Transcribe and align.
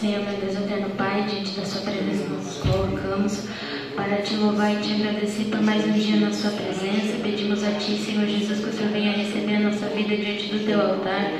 Senhor, 0.00 0.22
meu 0.24 0.38
Deus, 0.38 0.54
eterno 0.54 0.90
Pai, 0.90 1.22
diante 1.22 1.58
da 1.58 1.64
Sua 1.64 1.80
presença 1.80 2.28
nos 2.28 2.58
colocamos 2.58 3.44
para 3.96 4.18
te 4.18 4.36
louvar 4.36 4.74
e 4.74 4.76
te 4.76 4.92
agradecer 4.92 5.44
por 5.44 5.62
mais 5.62 5.86
um 5.86 5.92
dia 5.92 6.20
na 6.20 6.30
Sua 6.30 6.50
presença. 6.50 7.16
Pedimos 7.22 7.64
a 7.64 7.70
Ti, 7.72 7.96
Senhor 7.96 8.26
Jesus, 8.26 8.60
que 8.60 8.68
o 8.68 8.72
Senhor 8.74 8.92
venha 8.92 9.12
receber 9.12 9.56
a 9.56 9.60
nossa 9.60 9.86
vida 9.86 10.14
diante 10.14 10.48
do 10.48 10.66
Teu 10.66 10.82
altar, 10.82 11.32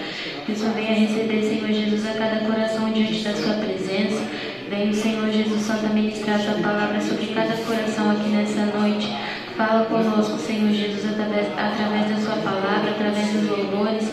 que 0.47 0.53
o 0.53 0.57
Senhor 0.57 0.73
venha 0.73 0.95
receber, 0.95 1.43
Senhor 1.43 1.69
Jesus, 1.69 2.07
a 2.07 2.15
cada 2.15 2.47
coração 2.47 2.91
diante 2.93 3.23
da 3.25 3.35
Sua 3.35 3.55
presença. 3.57 4.23
Venha, 4.71 4.93
Senhor 4.95 5.31
Jesus 5.31 5.61
Santo, 5.61 5.93
ministrar 5.93 6.41
a 6.41 6.43
Tua 6.43 6.55
palavra 6.55 6.99
sobre 7.03 7.27
cada 7.35 7.55
coração 7.59 8.11
aqui 8.11 8.31
nessa 8.31 8.65
noite. 8.65 9.07
Fala 9.55 9.85
conosco, 9.85 10.39
Senhor 10.39 10.73
Jesus, 10.73 11.05
através, 11.05 11.47
através 11.59 12.09
da 12.09 12.17
Sua 12.17 12.37
palavra, 12.37 12.91
através 12.91 13.33
dos 13.35 13.51
louvores. 13.51 14.11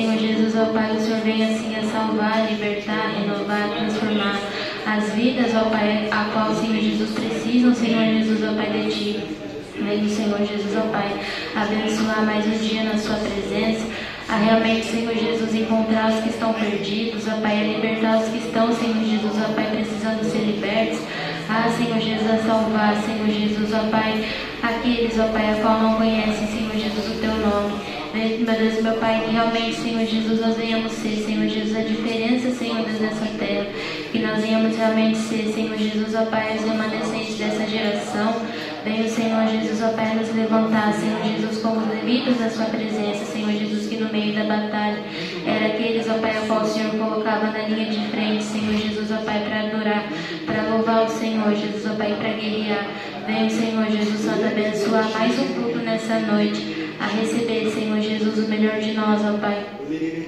Senhor 0.00 0.18
Jesus, 0.18 0.56
ó 0.56 0.64
Pai, 0.72 0.96
o 0.96 0.98
Senhor 0.98 1.20
venha 1.20 1.48
assim 1.48 1.76
a 1.76 1.82
salvar, 1.82 2.50
libertar, 2.50 3.12
renovar, 3.18 3.68
transformar 3.68 4.40
as 4.86 5.12
vidas, 5.12 5.54
ó 5.54 5.68
Pai, 5.68 6.08
a 6.10 6.24
qual, 6.32 6.54
Senhor 6.54 6.80
Jesus, 6.80 7.10
precisam, 7.10 7.74
Senhor 7.74 8.02
Jesus, 8.06 8.42
ó 8.48 8.54
Pai, 8.54 8.70
de 8.70 8.90
Ti. 8.90 9.20
Venha, 9.76 10.08
Senhor 10.08 10.38
Jesus, 10.38 10.74
ó 10.74 10.88
Pai, 10.90 11.20
abençoar 11.54 12.24
mais 12.24 12.46
um 12.46 12.66
dia 12.66 12.84
na 12.84 12.96
Sua 12.96 13.16
presença 13.16 13.86
a 14.26 14.36
realmente, 14.36 14.86
Senhor 14.86 15.14
Jesus, 15.14 15.54
encontrar 15.54 16.10
os 16.10 16.20
que 16.20 16.30
estão 16.30 16.54
perdidos, 16.54 17.28
ó 17.28 17.38
Pai, 17.42 17.60
a 17.60 17.64
libertar 17.64 18.20
os 18.20 18.28
que 18.30 18.38
estão, 18.38 18.72
Senhor 18.72 19.04
Jesus, 19.04 19.34
ó 19.36 19.52
Pai, 19.52 19.66
precisando 19.66 20.24
ser 20.24 20.46
libertos. 20.46 21.00
Ah, 21.46 21.70
Senhor 21.76 22.00
Jesus, 22.00 22.30
a 22.30 22.38
salvar, 22.38 22.96
Senhor 23.02 23.28
Jesus, 23.28 23.70
ó 23.74 23.90
Pai, 23.90 24.26
aqueles, 24.62 25.18
ó 25.18 25.28
Pai, 25.28 25.50
a 25.50 25.60
qual 25.60 25.78
não 25.78 25.96
conhecem, 25.96 26.46
Senhor 26.46 26.72
Jesus, 26.72 27.06
o 27.06 27.20
Teu 27.20 27.34
nome. 27.34 27.99
Meu 28.12 28.56
Deus, 28.56 28.82
meu 28.82 28.94
Pai, 28.94 29.22
que 29.24 29.30
realmente, 29.30 29.76
Senhor 29.76 30.04
Jesus, 30.04 30.40
nós 30.40 30.56
venhamos 30.56 30.90
ser, 30.92 31.24
Senhor 31.24 31.48
Jesus, 31.48 31.76
a 31.76 31.82
diferença, 31.82 32.50
Senhor 32.50 32.84
Deus, 32.84 32.98
dessa 32.98 33.26
terra. 33.38 33.66
Que 34.10 34.18
nós 34.18 34.40
venhamos 34.42 34.76
realmente 34.76 35.16
ser, 35.16 35.52
Senhor 35.54 35.78
Jesus, 35.78 36.14
ó 36.16 36.24
Pai, 36.26 36.56
os 36.56 36.64
remanescentes 36.64 37.38
dessa 37.38 37.64
geração. 37.68 38.34
Venha 38.84 39.08
Senhor 39.08 39.46
Jesus, 39.46 39.80
ó 39.82 39.92
Pai, 39.92 40.14
nos 40.16 40.34
levantar, 40.34 40.92
Senhor 40.94 41.22
Jesus, 41.22 41.62
como 41.62 41.86
devidos 41.86 42.38
da 42.38 42.50
Sua 42.50 42.64
presença, 42.64 43.24
Senhor 43.26 43.52
Jesus, 43.52 43.86
que 43.86 43.96
no 43.96 44.10
meio 44.10 44.34
da 44.34 44.44
batalha 44.44 44.98
era 45.46 45.66
aqueles, 45.66 46.08
ó 46.08 46.14
Pai, 46.14 46.36
a 46.36 46.40
qual 46.46 46.62
o 46.62 46.66
Senhor 46.66 46.90
colocava 46.90 47.46
na 47.52 47.68
linha 47.68 47.90
de 47.90 48.08
frente, 48.08 48.42
Senhor 48.42 48.74
Jesus, 48.74 49.12
ó 49.12 49.18
Pai, 49.18 49.40
para 49.48 49.60
adorar, 49.68 50.08
para 50.46 50.62
louvar 50.62 51.04
o 51.04 51.08
Senhor 51.08 51.54
Jesus, 51.54 51.86
ó 51.86 51.94
Pai, 51.94 52.12
para 52.18 52.30
guerrear. 52.30 52.86
Venha 53.26 53.48
Senhor 53.50 53.86
Jesus 53.86 54.20
Santo 54.20 54.44
abençoar 54.46 55.08
mais 55.12 55.38
um 55.38 55.46
culto 55.54 55.78
nessa 55.78 56.18
noite, 56.18 56.79
a 57.00 57.06
receber, 57.06 57.70
Senhor 57.70 57.98
Jesus, 58.00 58.46
o 58.46 58.48
melhor 58.48 58.78
de 58.78 58.92
nós, 58.92 59.22
ó 59.24 59.38
Pai, 59.38 59.66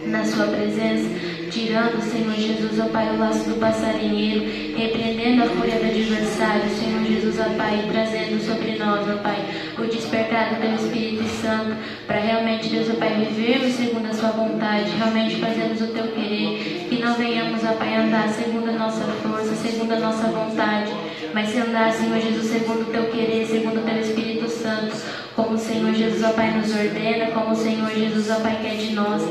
na 0.07 0.25
Sua 0.25 0.47
presença, 0.47 1.07
tirando, 1.51 2.01
Senhor 2.01 2.35
Jesus, 2.35 2.81
ó 2.81 2.89
Pai, 2.89 3.15
o 3.15 3.19
laço 3.19 3.47
do 3.51 3.57
passarinheiro, 3.61 4.75
repreendendo 4.75 5.43
a 5.43 5.47
fúria 5.49 5.79
do 5.79 5.85
adversário, 5.85 6.71
Senhor 6.71 7.05
Jesus, 7.05 7.39
ó 7.39 7.57
Pai, 7.59 7.85
trazendo 7.93 8.43
sobre 8.43 8.79
nós, 8.79 9.07
ó 9.07 9.19
Pai, 9.19 9.45
o 9.79 9.83
despertado 9.83 10.57
pelo 10.57 10.75
Espírito 10.77 11.25
Santo, 11.43 11.77
para 12.07 12.21
realmente, 12.21 12.71
Deus, 12.71 12.89
ó 12.89 12.95
Pai, 12.95 13.23
vivermos 13.23 13.75
segundo 13.75 14.07
a 14.07 14.15
Sua 14.15 14.31
vontade, 14.31 14.91
realmente 14.97 15.37
fazermos 15.37 15.83
o 15.83 15.89
Teu 15.89 16.09
querer, 16.09 16.87
que 16.89 16.99
não 16.99 17.15
venhamos, 17.15 17.63
ó 17.65 17.75
Pai, 17.75 17.97
andar 17.97 18.31
segundo 18.31 18.71
a 18.71 18.73
nossa 18.73 19.05
força, 19.23 19.55
segundo 19.57 19.93
a 19.93 20.01
nossa 20.01 20.27
vontade, 20.29 20.91
mas 21.35 21.51
se 21.51 21.59
andar, 21.59 21.93
Senhor 21.93 22.19
Jesus, 22.19 22.47
segundo 22.47 22.83
o 22.83 22.93
Teu 22.93 23.11
querer, 23.11 23.47
segundo 23.47 23.81
o 23.81 23.83
Teu 23.83 24.01
Espírito 24.01 24.49
Santo, 24.49 25.22
como 25.35 25.55
o 25.55 25.59
Senhor 25.59 25.95
Jesus, 25.95 26.23
ó 26.23 26.33
Pai, 26.33 26.51
nos 26.51 26.71
ordena, 26.71 27.31
como 27.33 27.53
o 27.53 27.57
Senhor 27.57 27.91
Jesus, 27.91 28.31
ó 28.31 28.41
Pai, 28.41 28.59
quer 28.61 28.77
de 28.77 28.93
nós. 28.93 29.23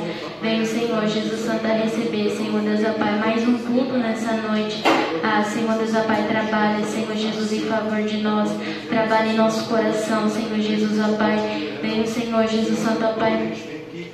Vem 0.42 0.62
o 0.62 0.66
Senhor 0.66 1.08
Jesus 1.08 1.42
Santo 1.42 1.66
a 1.66 1.74
receber, 1.74 2.30
Senhor 2.32 2.62
Deus, 2.62 2.82
ó 2.84 2.94
Pai, 2.94 3.20
mais 3.20 3.48
um 3.48 3.58
culto 3.60 3.98
nessa 3.98 4.34
noite. 4.34 4.82
Ah, 5.24 5.44
Senhor 5.44 5.78
Deus, 5.78 5.96
ó 5.96 6.02
Pai, 6.02 6.26
trabalha, 6.28 6.84
Senhor 6.86 7.16
Jesus, 7.16 7.54
em 7.54 7.62
favor 7.62 8.02
de 8.02 8.18
nós. 8.18 8.50
Trabalha 8.90 9.30
em 9.30 9.36
nosso 9.36 9.70
coração, 9.70 10.28
Senhor 10.30 10.60
Jesus, 10.60 11.00
ó 11.00 11.16
Pai. 11.16 11.38
Vem 11.82 12.02
o 12.02 12.08
Senhor 12.08 12.48
Jesus 12.48 12.80
Santo, 12.80 13.06
ó 13.06 13.14
Pai, 13.14 13.54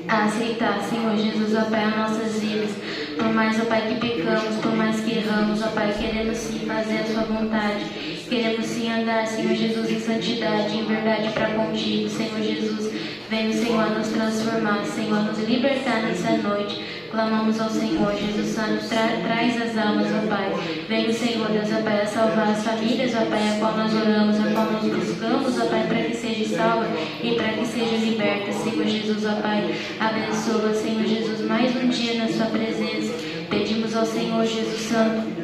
a 0.08 0.26
aceitar, 0.26 0.82
Senhor 0.82 1.16
Jesus, 1.16 1.56
ó 1.56 1.70
Pai, 1.70 1.84
as 1.86 1.96
nossas 1.96 2.40
vidas. 2.40 3.07
Por 3.18 3.34
mais, 3.34 3.60
ó 3.60 3.66
Pai, 3.66 3.82
que 3.88 3.96
pecamos, 3.96 4.56
por 4.62 4.76
mais 4.76 5.00
que 5.02 5.18
erramos, 5.18 5.62
ó 5.64 5.68
Pai, 5.70 5.94
queremos 5.98 6.38
sim 6.38 6.60
fazer 6.66 7.00
a 7.00 7.06
Sua 7.06 7.24
vontade. 7.24 7.86
Queremos 8.30 8.66
sim 8.66 8.92
andar, 8.92 9.26
Senhor 9.26 9.56
Jesus, 9.56 9.90
em 9.90 10.00
santidade, 10.00 10.78
em 10.78 10.86
verdade 10.86 11.30
para 11.30 11.50
contigo, 11.52 12.10
Senhor 12.10 12.42
Jesus. 12.42 12.92
Venha, 13.30 13.52
Senhor, 13.54 13.90
nos 13.90 14.08
transformar, 14.08 14.86
Senhor, 14.86 15.22
nos 15.24 15.40
libertar 15.40 16.02
nessa 16.02 16.32
noite. 16.38 16.82
Clamamos 17.12 17.60
ao 17.60 17.70
Senhor, 17.70 18.14
Jesus 18.16 18.48
Santo, 18.48 18.88
tra 18.88 19.08
traz 19.24 19.62
as 19.62 19.78
almas, 19.78 20.08
ó 20.08 20.28
Pai. 20.28 20.54
Venha, 20.88 21.12
Senhor, 21.14 21.48
Deus, 21.50 21.70
ó 21.72 21.82
Pai, 21.82 22.02
a 22.02 22.06
salvar 22.06 22.50
as 22.50 22.64
famílias, 22.64 23.14
ó 23.16 23.26
Pai, 23.26 23.50
a 23.50 23.60
qual 23.60 23.78
nós 23.78 23.94
oramos, 23.94 24.40
a 24.40 24.52
qual 24.52 24.72
nós 24.72 24.84
buscamos, 24.84 25.60
ó 25.60 25.66
Pai, 25.66 25.88
para 25.88 26.04
que 26.04 26.16
seja 26.16 26.58
salva 26.58 26.88
e 27.24 27.36
para 27.36 27.54
que 27.54 27.66
seja 27.66 27.96
liberta, 27.98 28.52
Senhor 28.52 28.86
Jesus, 28.86 29.26
ó 29.26 29.42
Pai. 29.42 29.74
Abençoa, 30.00 30.74
Senhor 30.74 31.06
Jesus, 31.06 31.42
mais 31.48 31.76
um 31.76 31.88
dia 31.88 32.16
na 32.16 32.28
Sua 32.28 32.48
presença. 32.48 33.07
Pedimos 33.50 33.96
ao 33.96 34.06
Senhor, 34.06 34.46
Jesus 34.46 34.82
Santo. 34.82 35.38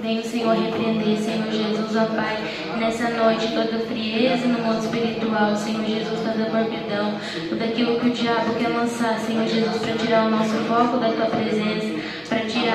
Venha 0.00 0.20
o 0.20 0.24
Senhor 0.24 0.54
repreender, 0.54 1.16
Senhor 1.16 1.50
Jesus, 1.50 1.96
ó 1.96 2.04
Pai, 2.14 2.36
nessa 2.78 3.08
noite 3.08 3.48
toda 3.54 3.86
frieza 3.86 4.46
no 4.46 4.58
mundo 4.58 4.84
espiritual, 4.84 5.56
Senhor 5.56 5.84
Jesus, 5.84 6.20
toda 6.20 6.50
morbidão, 6.50 7.14
tudo 7.48 7.64
aquilo 7.64 7.98
que 7.98 8.08
o 8.08 8.10
diabo 8.10 8.54
quer 8.54 8.68
lançar, 8.68 9.18
Senhor 9.18 9.46
Jesus, 9.46 9.78
para 9.78 9.94
tirar 9.94 10.26
o 10.26 10.30
nosso 10.30 10.54
foco 10.68 10.98
da 10.98 11.10
Tua 11.10 11.26
presença, 11.26 11.86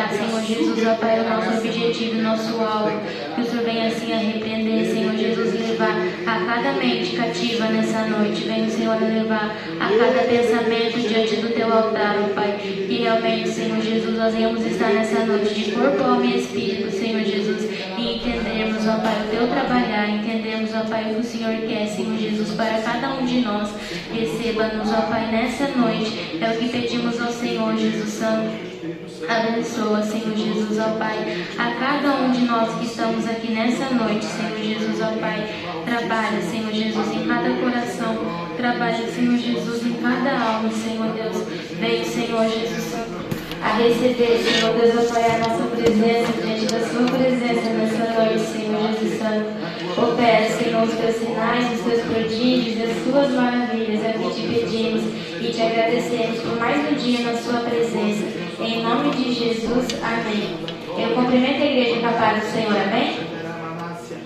Senhor 0.10 0.42
Jesus, 0.44 0.88
ó 0.88 0.96
Pai, 0.96 1.20
o 1.20 1.30
nosso 1.30 1.58
objetivo, 1.58 2.20
o 2.20 2.22
nosso 2.22 2.62
alvo. 2.62 3.00
Que 3.36 3.42
o 3.42 3.46
Senhor 3.46 3.64
venha 3.66 3.88
assim 3.88 4.14
a 4.14 4.18
repreender, 4.18 4.86
Senhor 4.86 5.16
Jesus, 5.16 5.54
levar 5.54 5.96
a 6.26 6.46
cada 6.46 6.74
mente 6.74 7.16
cativa 7.16 7.66
nessa 7.66 8.06
noite. 8.06 8.44
Venha 8.44 8.68
o 8.68 8.72
Senhor 8.72 8.98
levar 9.02 9.56
a 9.80 9.90
cada 9.90 10.28
pensamento 10.28 11.00
diante 11.08 11.36
do 11.38 11.50
Teu 11.50 11.74
altar, 11.74 12.16
ó 12.24 12.34
Pai. 12.34 12.58
Que 12.62 13.02
realmente, 13.02 13.50
Senhor 13.50 13.82
Jesus, 13.82 14.18
nós 14.18 14.34
venhamos 14.34 14.66
estar 14.66 14.90
nessa 14.94 15.26
noite 15.26 15.54
de 15.54 15.72
corpo, 15.72 16.04
alma 16.04 16.26
e 16.26 16.40
espírito, 16.40 16.92
Senhor 16.92 17.24
Jesus, 17.24 17.70
e 17.98 18.16
entendermos, 18.16 18.88
ó 18.88 19.00
Pai, 19.00 19.26
o 19.26 19.30
Teu 19.30 19.48
trabalhar, 19.48 20.10
entendemos, 20.10 20.72
ó 20.74 20.82
Pai, 20.90 21.12
o 21.12 21.16
que 21.16 21.22
o 21.22 21.24
Senhor 21.24 21.56
quer, 21.68 21.88
Senhor 21.88 22.18
Jesus, 22.18 22.52
para 22.56 22.82
cada 22.82 23.14
um 23.14 23.26
de 23.26 23.42
nós. 23.42 23.70
Receba-nos, 24.14 24.92
ó 24.92 25.02
Pai, 25.04 25.32
nessa 25.32 25.68
noite. 25.70 26.38
É 26.42 26.50
o 26.50 26.58
que 26.58 26.70
pedimos 26.70 27.20
ao 27.22 27.32
Senhor 27.32 27.76
Jesus 27.78 28.10
Santo. 28.10 28.79
Abençoa, 29.28 30.02
Senhor 30.04 30.36
Jesus, 30.36 30.80
ó 30.80 30.98
Pai, 30.98 31.46
a 31.58 31.72
cada 31.80 32.16
um 32.22 32.32
de 32.32 32.46
nós 32.46 32.74
que 32.76 32.86
estamos 32.86 33.28
aqui 33.28 33.52
nessa 33.52 33.90
noite, 33.94 34.26
Senhor 34.26 34.58
Jesus, 34.58 35.02
ó 35.02 35.20
Pai. 35.20 35.48
Trabalha, 35.86 36.42
Senhor 36.42 36.72
Jesus, 36.72 37.08
em 37.12 37.28
cada 37.28 37.50
coração. 37.50 38.18
Trabalha, 38.56 39.12
Senhor 39.12 39.38
Jesus, 39.38 39.86
em 39.86 39.94
cada 39.94 40.40
alma, 40.40 40.72
Senhor 40.72 41.12
Deus. 41.14 41.38
Vem, 41.80 42.04
Senhor 42.06 42.48
Jesus 42.50 43.30
a 43.62 43.74
receber, 43.74 44.42
Senhor 44.42 44.74
Deus, 44.74 45.10
ó 45.10 45.14
Pai, 45.14 45.32
a 45.32 45.38
nossa 45.40 45.64
presença, 45.76 46.32
diante 46.42 46.66
da 46.66 46.80
Sua 46.80 47.06
presença 47.06 47.70
nessa 47.72 48.24
noite, 48.24 48.46
Senhor 48.46 48.94
Jesus 48.94 49.20
Santo. 49.20 49.69
Opera, 49.98 50.50
Senhor, 50.50 50.84
os 50.84 50.94
Teus 50.94 51.16
sinais, 51.16 51.74
os 51.74 51.86
Teus 51.86 52.02
prodígios 52.04 52.78
e 52.78 52.84
as 52.84 53.04
Suas 53.04 53.32
maravilhas. 53.32 54.04
É 54.04 54.16
o 54.18 54.30
que 54.30 54.42
te 54.42 54.48
pedimos 54.48 55.04
e 55.42 55.52
te 55.54 55.62
agradecemos 55.62 56.42
por 56.42 56.60
mais 56.60 56.92
um 56.92 56.96
dia 56.96 57.20
na 57.20 57.38
Sua 57.38 57.62
presença. 57.62 58.26
Em 58.60 58.84
nome 58.84 59.12
de 59.12 59.34
Jesus, 59.34 59.88
amém. 60.04 60.60
Eu 60.98 61.16
cumprimento 61.16 61.62
a 61.62 61.66
igreja 61.66 62.00
com 62.02 62.08
a 62.08 62.12
paz 62.12 62.44
do 62.44 62.52
Senhor, 62.52 62.76
amém? 62.76 63.20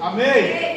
Amém. 0.01 0.73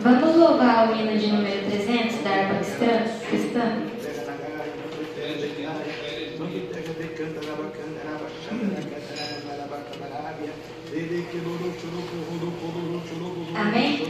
Vamos 0.00 0.36
louvar 0.36 0.90
o 0.90 0.96
hino 0.96 1.18
de 1.18 1.26
número 1.28 1.70
300 1.70 2.22
da 2.24 2.30
harpa 2.30 2.54
cristã? 2.56 3.04
cristã? 3.28 3.90
Amém? 13.54 14.00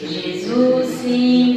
Jesus 0.00 0.86
sim 0.86 1.56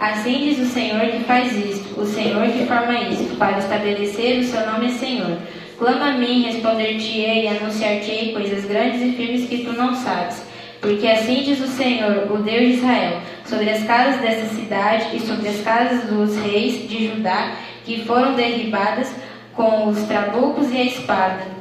Assim 0.00 0.38
diz 0.38 0.60
o 0.60 0.72
Senhor 0.72 1.00
que 1.08 1.24
faz 1.24 1.56
isto, 1.56 2.00
o 2.00 2.06
Senhor 2.06 2.46
que 2.52 2.66
forma 2.66 2.94
isto, 3.00 3.36
para 3.36 3.58
estabelecer 3.58 4.38
o 4.38 4.44
seu 4.44 4.64
nome 4.64 4.92
Senhor. 4.92 5.38
Clama 5.76 6.10
a 6.10 6.12
mim, 6.12 6.42
responder-te-ei 6.42 7.48
anunciar-te-ei 7.48 8.32
coisas 8.32 8.64
grandes 8.64 9.02
e 9.02 9.12
firmes 9.12 9.48
que 9.48 9.64
tu 9.64 9.72
não 9.72 9.94
sabes. 9.96 10.46
Porque 10.80 11.06
assim 11.08 11.42
diz 11.42 11.60
o 11.60 11.66
Senhor, 11.66 12.30
o 12.30 12.38
Deus 12.38 12.60
de 12.60 12.72
Israel, 12.74 13.20
sobre 13.44 13.70
as 13.70 13.82
casas 13.84 14.20
dessa 14.20 14.54
cidade 14.54 15.16
e 15.16 15.20
sobre 15.20 15.48
as 15.48 15.60
casas 15.62 16.04
dos 16.04 16.36
reis 16.36 16.88
de 16.88 17.08
Judá, 17.08 17.56
que 17.84 18.04
foram 18.04 18.34
derribadas 18.34 19.12
com 19.54 19.88
os 19.88 20.00
trabucos 20.04 20.70
e 20.72 20.76
a 20.76 20.84
espada. 20.84 21.58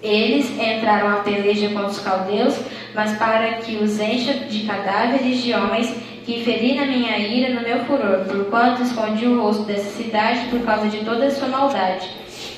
Eles 0.00 0.48
entraram 0.58 1.08
à 1.08 1.16
peleja 1.16 1.68
contra 1.70 1.88
os 1.88 1.98
caldeus, 1.98 2.56
mas 2.94 3.16
para 3.18 3.54
que 3.54 3.76
os 3.76 3.98
encha 3.98 4.34
de 4.34 4.60
cadáveres 4.60 5.42
de 5.42 5.52
homens 5.52 5.92
que 6.30 6.44
feri 6.44 6.76
na 6.76 6.86
minha 6.86 7.18
ira 7.18 7.52
no 7.52 7.60
meu 7.60 7.84
furor, 7.86 8.24
porquanto 8.24 8.84
escondi 8.84 9.26
o 9.26 9.42
rosto 9.42 9.64
dessa 9.64 9.90
cidade 10.00 10.46
por 10.48 10.60
causa 10.60 10.86
de 10.86 10.98
toda 10.98 11.26
a 11.26 11.30
sua 11.30 11.48
maldade. 11.48 12.08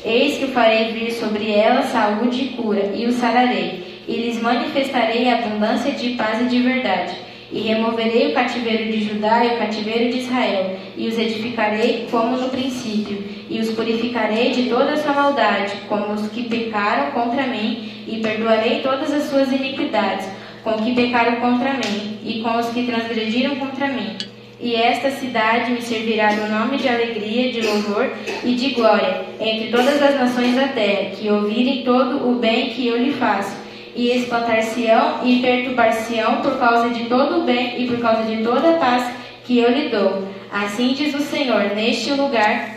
Eis 0.04 0.36
que 0.36 0.48
farei 0.48 0.92
vir 0.92 1.10
sobre 1.12 1.50
ela 1.50 1.80
saúde 1.84 2.44
e 2.44 2.48
cura, 2.50 2.92
e 2.94 3.06
o 3.06 3.12
sararei, 3.12 4.02
e 4.06 4.14
lhes 4.14 4.42
manifestarei 4.42 5.30
abundância 5.30 5.92
de 5.92 6.10
paz 6.10 6.42
e 6.42 6.50
de 6.50 6.60
verdade. 6.60 7.16
E 7.50 7.60
removerei 7.60 8.28
o 8.28 8.34
cativeiro 8.34 8.92
de 8.92 9.04
Judá 9.04 9.42
e 9.42 9.54
o 9.54 9.58
cativeiro 9.58 10.12
de 10.12 10.18
Israel, 10.18 10.76
e 10.94 11.08
os 11.08 11.18
edificarei 11.18 12.08
como 12.10 12.36
no 12.36 12.50
princípio, 12.50 13.24
e 13.48 13.58
os 13.58 13.70
purificarei 13.70 14.50
de 14.50 14.68
toda 14.68 14.92
a 14.92 14.96
sua 14.98 15.14
maldade, 15.14 15.72
como 15.88 16.12
os 16.12 16.28
que 16.28 16.42
pecaram 16.42 17.12
contra 17.12 17.46
mim, 17.46 17.88
e 18.06 18.18
perdoarei 18.18 18.80
todas 18.80 19.10
as 19.14 19.24
suas 19.24 19.50
iniquidades, 19.50 20.28
com 20.62 20.72
que 20.74 20.94
pecaram 20.94 21.36
contra 21.36 21.74
mim, 21.74 22.18
e 22.24 22.40
com 22.40 22.56
os 22.56 22.68
que 22.68 22.86
transgrediram 22.86 23.56
contra 23.56 23.88
mim. 23.88 24.16
E 24.60 24.76
esta 24.76 25.10
cidade 25.10 25.72
me 25.72 25.82
servirá 25.82 26.30
um 26.32 26.48
nome 26.48 26.78
de 26.78 26.88
alegria, 26.88 27.52
de 27.52 27.62
louvor 27.62 28.12
e 28.44 28.54
de 28.54 28.70
glória 28.70 29.24
entre 29.40 29.72
todas 29.72 30.00
as 30.00 30.14
nações 30.14 30.54
da 30.54 30.68
terra, 30.68 31.10
que 31.16 31.28
ouvirem 31.28 31.82
todo 31.82 32.28
o 32.28 32.36
bem 32.36 32.70
que 32.70 32.86
eu 32.86 32.96
lhe 32.96 33.12
faço 33.12 33.56
e 33.96 34.10
espantar-se-ão 34.10 35.26
e 35.26 35.40
perturbar-se-ão 35.40 36.42
por 36.42 36.58
causa 36.58 36.90
de 36.90 37.06
todo 37.06 37.40
o 37.40 37.44
bem 37.44 37.82
e 37.82 37.88
por 37.88 37.98
causa 37.98 38.22
de 38.22 38.42
toda 38.42 38.70
a 38.70 38.78
paz 38.78 39.12
que 39.44 39.58
eu 39.58 39.70
lhe 39.70 39.88
dou. 39.88 40.28
Assim 40.50 40.94
diz 40.94 41.12
o 41.12 41.20
Senhor, 41.20 41.74
neste 41.74 42.12
lugar 42.12 42.76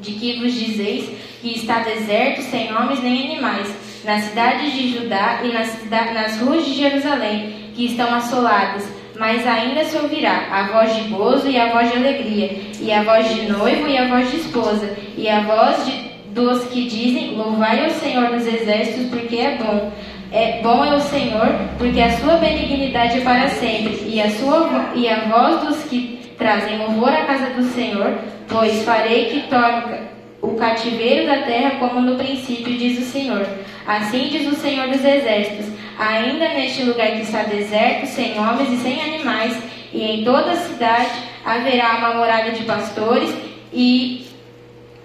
de 0.00 0.12
que 0.12 0.40
vos 0.40 0.54
dizeis 0.54 1.10
que 1.42 1.54
está 1.54 1.80
deserto, 1.80 2.42
sem 2.42 2.74
homens 2.74 3.02
nem 3.02 3.32
animais, 3.32 3.68
nas 4.04 4.24
cidades 4.24 4.72
de 4.72 4.88
Judá 4.92 5.40
e 5.42 5.52
nas, 5.52 5.78
nas 5.90 6.40
ruas 6.40 6.64
de 6.64 6.74
Jerusalém, 6.74 7.54
que 7.74 7.86
estão 7.86 8.12
assoladas, 8.14 8.88
mas 9.18 9.46
ainda 9.46 9.84
se 9.84 9.96
ouvirá 9.96 10.46
a 10.50 10.64
voz 10.64 10.94
de 10.94 11.08
gozo 11.08 11.48
e 11.48 11.58
a 11.58 11.72
voz 11.72 11.90
de 11.90 11.98
alegria, 11.98 12.58
e 12.80 12.92
a 12.92 13.02
voz 13.02 13.34
de 13.34 13.50
noivo 13.50 13.88
e 13.88 13.96
a 13.96 14.08
voz 14.08 14.30
de 14.30 14.36
esposa, 14.36 14.96
e 15.16 15.28
a 15.28 15.40
voz 15.40 15.84
de, 15.86 16.08
dos 16.32 16.64
que 16.68 16.88
dizem: 16.88 17.34
Louvai 17.36 17.84
ao 17.84 17.90
Senhor 17.90 18.30
dos 18.30 18.46
exércitos, 18.46 19.06
porque 19.10 19.36
é 19.36 19.56
bom. 19.56 19.92
É 20.30 20.60
bom 20.62 20.84
é 20.84 20.94
o 20.94 21.00
Senhor, 21.00 21.48
porque 21.78 22.02
a 22.02 22.10
sua 22.18 22.36
benignidade 22.36 23.18
é 23.18 23.20
para 23.22 23.48
sempre, 23.48 23.98
e 24.06 24.20
a 24.20 24.30
sua 24.30 24.92
e 24.94 25.08
a 25.08 25.20
voz 25.20 25.62
dos 25.64 25.84
que 25.84 26.18
trazem 26.36 26.78
louvor 26.78 27.08
à 27.08 27.24
casa 27.24 27.50
do 27.50 27.62
Senhor, 27.62 28.12
pois 28.46 28.82
farei 28.82 29.24
que 29.26 29.48
torne 29.48 30.17
o 30.42 30.48
ca- 30.48 30.54
o 30.54 30.54
cativeiro 30.56 31.26
da 31.26 31.42
terra 31.42 31.72
como 31.78 32.00
no 32.00 32.16
princípio, 32.16 32.76
diz 32.76 32.98
o 32.98 33.10
Senhor. 33.10 33.46
Assim 33.86 34.28
diz 34.28 34.46
o 34.46 34.54
Senhor 34.56 34.88
dos 34.88 35.04
exércitos: 35.04 35.66
ainda 35.98 36.48
neste 36.50 36.82
lugar 36.84 37.10
que 37.12 37.22
está 37.22 37.42
deserto, 37.42 38.06
sem 38.06 38.38
homens 38.38 38.72
e 38.72 38.76
sem 38.76 39.00
animais, 39.00 39.56
E 39.92 40.02
em 40.02 40.24
toda 40.24 40.52
a 40.52 40.56
cidade 40.56 41.10
haverá 41.44 41.96
uma 41.96 42.14
morada 42.14 42.50
de 42.50 42.62
pastores 42.64 43.34
e 43.72 44.26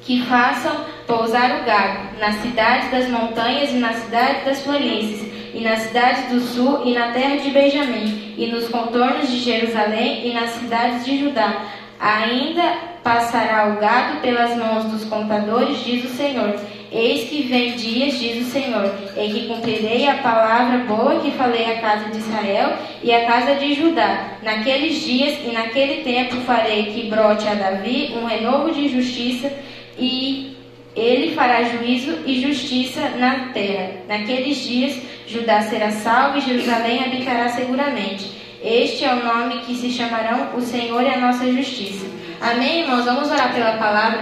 que 0.02 0.22
façam 0.24 0.76
pousar 1.08 1.62
o 1.62 1.64
gado, 1.64 2.20
nas 2.20 2.36
cidades 2.36 2.92
das 2.92 3.08
montanhas 3.08 3.72
e 3.72 3.76
nas 3.76 3.96
cidades 3.96 4.44
das 4.44 4.60
planícies, 4.60 5.26
e 5.54 5.62
nas 5.62 5.80
cidades 5.80 6.26
do 6.30 6.42
sul 6.42 6.82
e 6.86 6.94
na 6.94 7.14
terra 7.14 7.38
de 7.38 7.50
Benjamim, 7.50 8.34
e 8.38 8.48
nos 8.48 8.68
contornos 8.68 9.32
de 9.32 9.40
Jerusalém 9.40 10.28
e 10.28 10.34
nas 10.34 10.50
cidades 10.50 11.06
de 11.06 11.18
Judá. 11.20 11.62
Ainda 11.98 12.74
passará 13.04 13.68
o 13.68 13.80
gado 13.80 14.22
pelas 14.22 14.56
mãos 14.56 14.86
dos 14.86 15.04
contadores, 15.06 15.84
diz 15.84 16.06
o 16.06 16.16
Senhor. 16.16 16.56
Eis 16.92 17.28
que 17.28 17.44
vem 17.44 17.76
dias, 17.76 18.20
diz 18.20 18.48
o 18.48 18.52
Senhor, 18.52 18.94
em 19.18 19.34
que 19.34 19.48
cumprirei 19.48 20.08
a 20.08 20.16
palavra 20.16 20.78
boa 20.80 21.20
que 21.20 21.32
falei 21.32 21.66
à 21.66 21.82
casa 21.82 22.10
de 22.10 22.20
Israel 22.20 22.74
e 23.02 23.12
à 23.12 23.26
casa 23.26 23.56
de 23.56 23.74
Judá. 23.74 24.38
Naqueles 24.44 25.04
dias 25.04 25.40
e 25.44 25.52
naquele 25.52 26.04
tempo 26.04 26.36
farei 26.42 26.94
que 26.94 27.10
brote 27.10 27.48
a 27.48 27.56
Davi 27.56 28.14
um 28.16 28.26
renovo 28.26 28.72
de 28.72 28.90
justiça 28.90 29.52
e 29.98 30.56
ele 30.96 31.34
fará 31.34 31.64
juízo 31.64 32.20
e 32.28 32.40
justiça 32.40 33.10
na 33.18 33.52
terra. 33.54 33.94
Naqueles 34.08 34.58
dias, 34.64 35.02
Judá 35.28 35.62
será 35.62 35.90
salvo 35.90 36.38
e 36.38 36.42
Jerusalém 36.42 37.04
habitará 37.04 37.50
seguramente. 37.50 38.30
Este 38.64 39.04
é 39.04 39.14
o 39.14 39.26
nome 39.26 39.62
que 39.62 39.76
se 39.76 39.90
chamarão 39.90 40.56
o 40.56 40.62
Senhor 40.62 41.02
e 41.02 41.08
a 41.08 41.18
nossa 41.18 41.52
justiça. 41.52 42.06
Amém, 42.44 42.82
irmãos? 42.82 43.06
Vamos 43.06 43.32
orar 43.32 43.54
pela 43.54 43.78
palavra. 43.78 44.20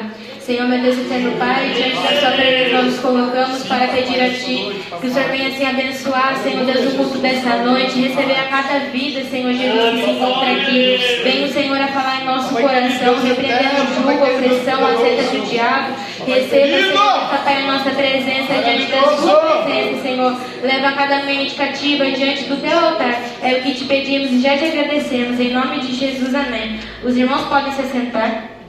Senhor, 0.51 0.67
meu 0.67 0.81
Deus 0.81 0.97
eterno 0.97 1.31
Pai, 1.37 1.71
diante 1.73 1.95
da 1.95 2.19
sua 2.19 2.31
presença 2.31 2.75
nós 2.75 2.85
nos 2.87 2.99
colocamos 2.99 3.63
para 3.67 3.87
pedir 3.87 4.21
a 4.21 4.29
Ti 4.31 4.81
que 4.99 5.07
o 5.07 5.13
Senhor 5.13 5.29
venha 5.29 5.47
assim 5.47 5.65
abençoar, 5.65 6.35
Senhor 6.43 6.65
Deus, 6.65 6.93
o 6.93 6.97
culto 6.97 7.17
desta 7.19 7.55
noite, 7.63 8.01
receber 8.01 8.35
a 8.35 8.43
cada 8.49 8.79
vida, 8.91 9.23
Senhor 9.29 9.53
Jesus, 9.53 9.91
que 9.91 10.03
se 10.03 10.09
encontra 10.11 10.51
aqui. 10.51 11.21
Venha 11.23 11.45
o 11.47 11.53
Senhor 11.53 11.81
a 11.81 11.87
falar 11.87 12.21
em 12.21 12.25
nosso 12.25 12.53
coração, 12.53 13.15
repreendendo 13.23 13.81
o 13.81 13.95
jugo, 13.95 14.25
opressão, 14.25 14.85
a 14.85 14.97
seta 14.97 15.23
do 15.23 15.49
diabo. 15.49 15.95
Receba, 16.27 16.77
Senhor, 16.77 17.43
Pai, 17.43 17.63
a 17.63 17.71
nossa 17.71 17.89
presença 17.89 18.53
diante 18.53 18.91
da 18.91 19.01
Sua 19.17 19.63
presença, 19.63 20.01
Senhor. 20.03 20.37
Leva 20.61 20.91
cada 20.91 21.23
mente 21.23 21.55
cativa 21.55 22.11
diante 22.11 22.43
do 22.43 22.57
Teu 22.57 22.77
altar. 22.77 23.21
É 23.41 23.53
o 23.53 23.61
que 23.63 23.73
te 23.73 23.85
pedimos 23.85 24.33
e 24.33 24.41
já 24.41 24.57
te 24.57 24.65
agradecemos. 24.65 25.39
Em 25.39 25.53
nome 25.53 25.79
de 25.79 25.95
Jesus, 25.95 26.35
amém. 26.35 26.77
Os 27.03 27.15
irmãos 27.15 27.47
podem 27.47 27.71
se 27.71 27.81
assentar. 27.81 28.60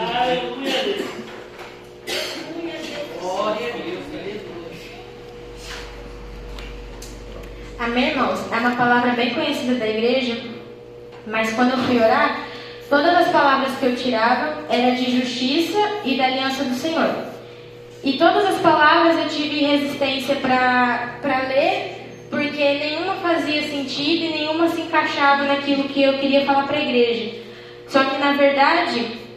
Aleluia, 0.00 0.82
Deus. 0.84 1.08
Amém, 7.80 8.10
irmãos? 8.10 8.52
É 8.52 8.56
uma 8.58 8.76
palavra 8.76 9.12
bem 9.12 9.34
conhecida 9.34 9.74
da 9.74 9.88
igreja, 9.88 10.40
mas 11.26 11.52
quando 11.52 11.72
eu 11.72 11.78
fui 11.78 11.96
orar, 11.96 12.44
todas 12.88 13.12
as 13.12 13.28
palavras 13.32 13.76
que 13.76 13.86
eu 13.86 13.96
tirava 13.96 14.64
eram 14.68 14.94
de 14.94 15.18
justiça 15.18 15.78
e 16.04 16.16
da 16.16 16.26
aliança 16.26 16.62
do 16.62 16.74
Senhor. 16.74 17.10
E 18.04 18.12
todas 18.18 18.46
as 18.46 18.60
palavras 18.60 19.18
eu 19.18 19.28
tive 19.28 19.64
resistência 19.64 20.36
para 20.36 21.48
ler, 21.48 22.06
porque 22.30 22.62
nenhuma 22.62 23.14
fazia 23.16 23.62
sentido 23.62 24.24
e 24.24 24.28
nenhuma 24.28 24.68
se 24.68 24.80
encaixava 24.80 25.44
naquilo 25.44 25.88
que 25.88 26.02
eu 26.02 26.18
queria 26.18 26.44
falar 26.46 26.68
para 26.68 26.76
a 26.76 26.82
igreja. 26.82 27.34
Só 27.88 28.04
que, 28.04 28.18
na 28.18 28.32
verdade, 28.34 29.27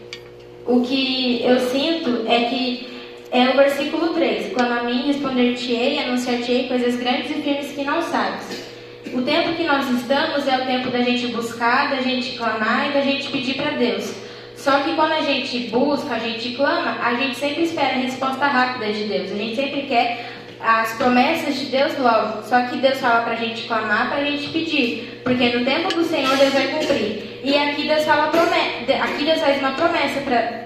o 0.65 0.81
que 0.81 1.43
eu 1.43 1.59
sinto 1.59 2.25
é 2.27 2.45
que 2.45 2.87
é 3.31 3.49
o 3.49 3.57
versículo 3.57 4.13
3: 4.13 4.53
Clama 4.53 4.81
a 4.81 4.83
mim, 4.83 5.07
responder-te-ei, 5.07 5.99
anunciar-te-ei 5.99 6.67
coisas 6.67 6.95
grandes 6.97 7.31
e 7.31 7.41
firmes 7.41 7.71
que 7.71 7.83
não 7.83 8.01
sabes. 8.01 8.69
O 9.13 9.21
tempo 9.23 9.53
que 9.53 9.63
nós 9.63 9.89
estamos 9.89 10.47
é 10.47 10.57
o 10.57 10.65
tempo 10.65 10.89
da 10.89 11.01
gente 11.01 11.27
buscar, 11.27 11.89
da 11.89 12.01
gente 12.01 12.37
clamar 12.37 12.89
e 12.89 12.93
da 12.93 13.01
gente 13.01 13.29
pedir 13.29 13.55
para 13.55 13.71
Deus. 13.71 14.13
Só 14.55 14.79
que 14.81 14.93
quando 14.93 15.13
a 15.13 15.21
gente 15.21 15.57
busca, 15.69 16.13
a 16.13 16.19
gente 16.19 16.55
clama, 16.55 16.97
a 17.01 17.15
gente 17.15 17.35
sempre 17.35 17.63
espera 17.63 17.95
a 17.95 17.99
resposta 17.99 18.45
rápida 18.45 18.93
de 18.93 19.05
Deus. 19.05 19.31
A 19.31 19.35
gente 19.35 19.55
sempre 19.55 19.81
quer 19.83 20.40
as 20.63 20.93
promessas 20.93 21.55
de 21.55 21.65
Deus 21.65 21.97
logo. 21.97 22.43
Só 22.43 22.61
que 22.63 22.77
Deus 22.77 22.99
fala 22.99 23.21
para 23.21 23.33
a 23.33 23.37
gente 23.37 23.67
clamar, 23.67 24.09
para 24.09 24.19
a 24.19 24.25
gente 24.25 24.49
pedir. 24.49 25.21
Porque 25.23 25.49
no 25.49 25.65
tempo 25.65 25.93
do 25.93 26.03
Senhor 26.03 26.35
Deus 26.37 26.53
vai 26.53 26.67
cumprir. 26.67 27.39
E 27.43 27.57
aqui 27.57 27.87
Deus 27.87 28.05
fala 28.05 28.27
promessa, 28.27 29.03
aqui 29.03 29.25
Deus 29.25 29.39
faz 29.39 29.59
uma 29.59 29.71
promessa 29.71 30.21
para 30.21 30.61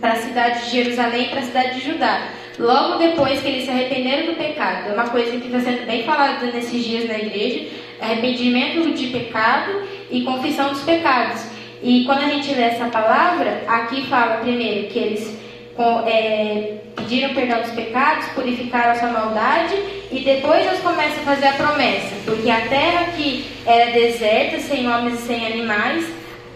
para 0.00 0.14
a 0.14 0.16
cidade 0.16 0.64
de 0.64 0.70
Jerusalém 0.70 1.28
para 1.28 1.38
a 1.38 1.44
cidade 1.44 1.80
de 1.80 1.92
Judá. 1.92 2.28
Logo 2.58 2.98
depois 2.98 3.40
que 3.40 3.48
eles 3.48 3.64
se 3.64 3.70
arrependeram 3.70 4.26
do 4.26 4.36
pecado. 4.36 4.90
É 4.90 4.92
uma 4.92 5.08
coisa 5.08 5.30
que 5.38 5.46
está 5.46 5.60
sendo 5.60 5.86
bem 5.86 6.02
falada 6.02 6.44
nesses 6.46 6.84
dias 6.84 7.08
na 7.08 7.18
igreja: 7.18 7.68
arrependimento 8.00 8.92
de 8.92 9.06
pecado 9.06 9.82
e 10.10 10.22
confissão 10.22 10.70
dos 10.70 10.82
pecados. 10.82 11.46
E 11.82 12.04
quando 12.04 12.24
a 12.24 12.28
gente 12.28 12.52
lê 12.54 12.62
essa 12.62 12.86
palavra, 12.86 13.62
aqui 13.66 14.02
fala 14.06 14.36
primeiro 14.36 14.88
que 14.88 14.98
eles 14.98 15.38
é, 16.06 16.74
pediram 16.96 17.34
perdão 17.34 17.60
dos 17.60 17.70
pecados, 17.72 18.26
purificaram 18.28 18.92
a 18.92 18.94
sua 18.94 19.08
maldade, 19.08 19.74
e 20.10 20.20
depois 20.20 20.64
Deus 20.64 20.80
começa 20.80 21.20
a 21.20 21.24
fazer 21.24 21.46
a 21.46 21.52
promessa, 21.52 22.14
porque 22.24 22.50
a 22.50 22.60
terra 22.68 23.12
que 23.16 23.46
era 23.66 23.92
deserta, 23.92 24.58
sem 24.60 24.88
homens 24.88 25.20
e 25.20 25.26
sem 25.26 25.46
animais, 25.46 26.06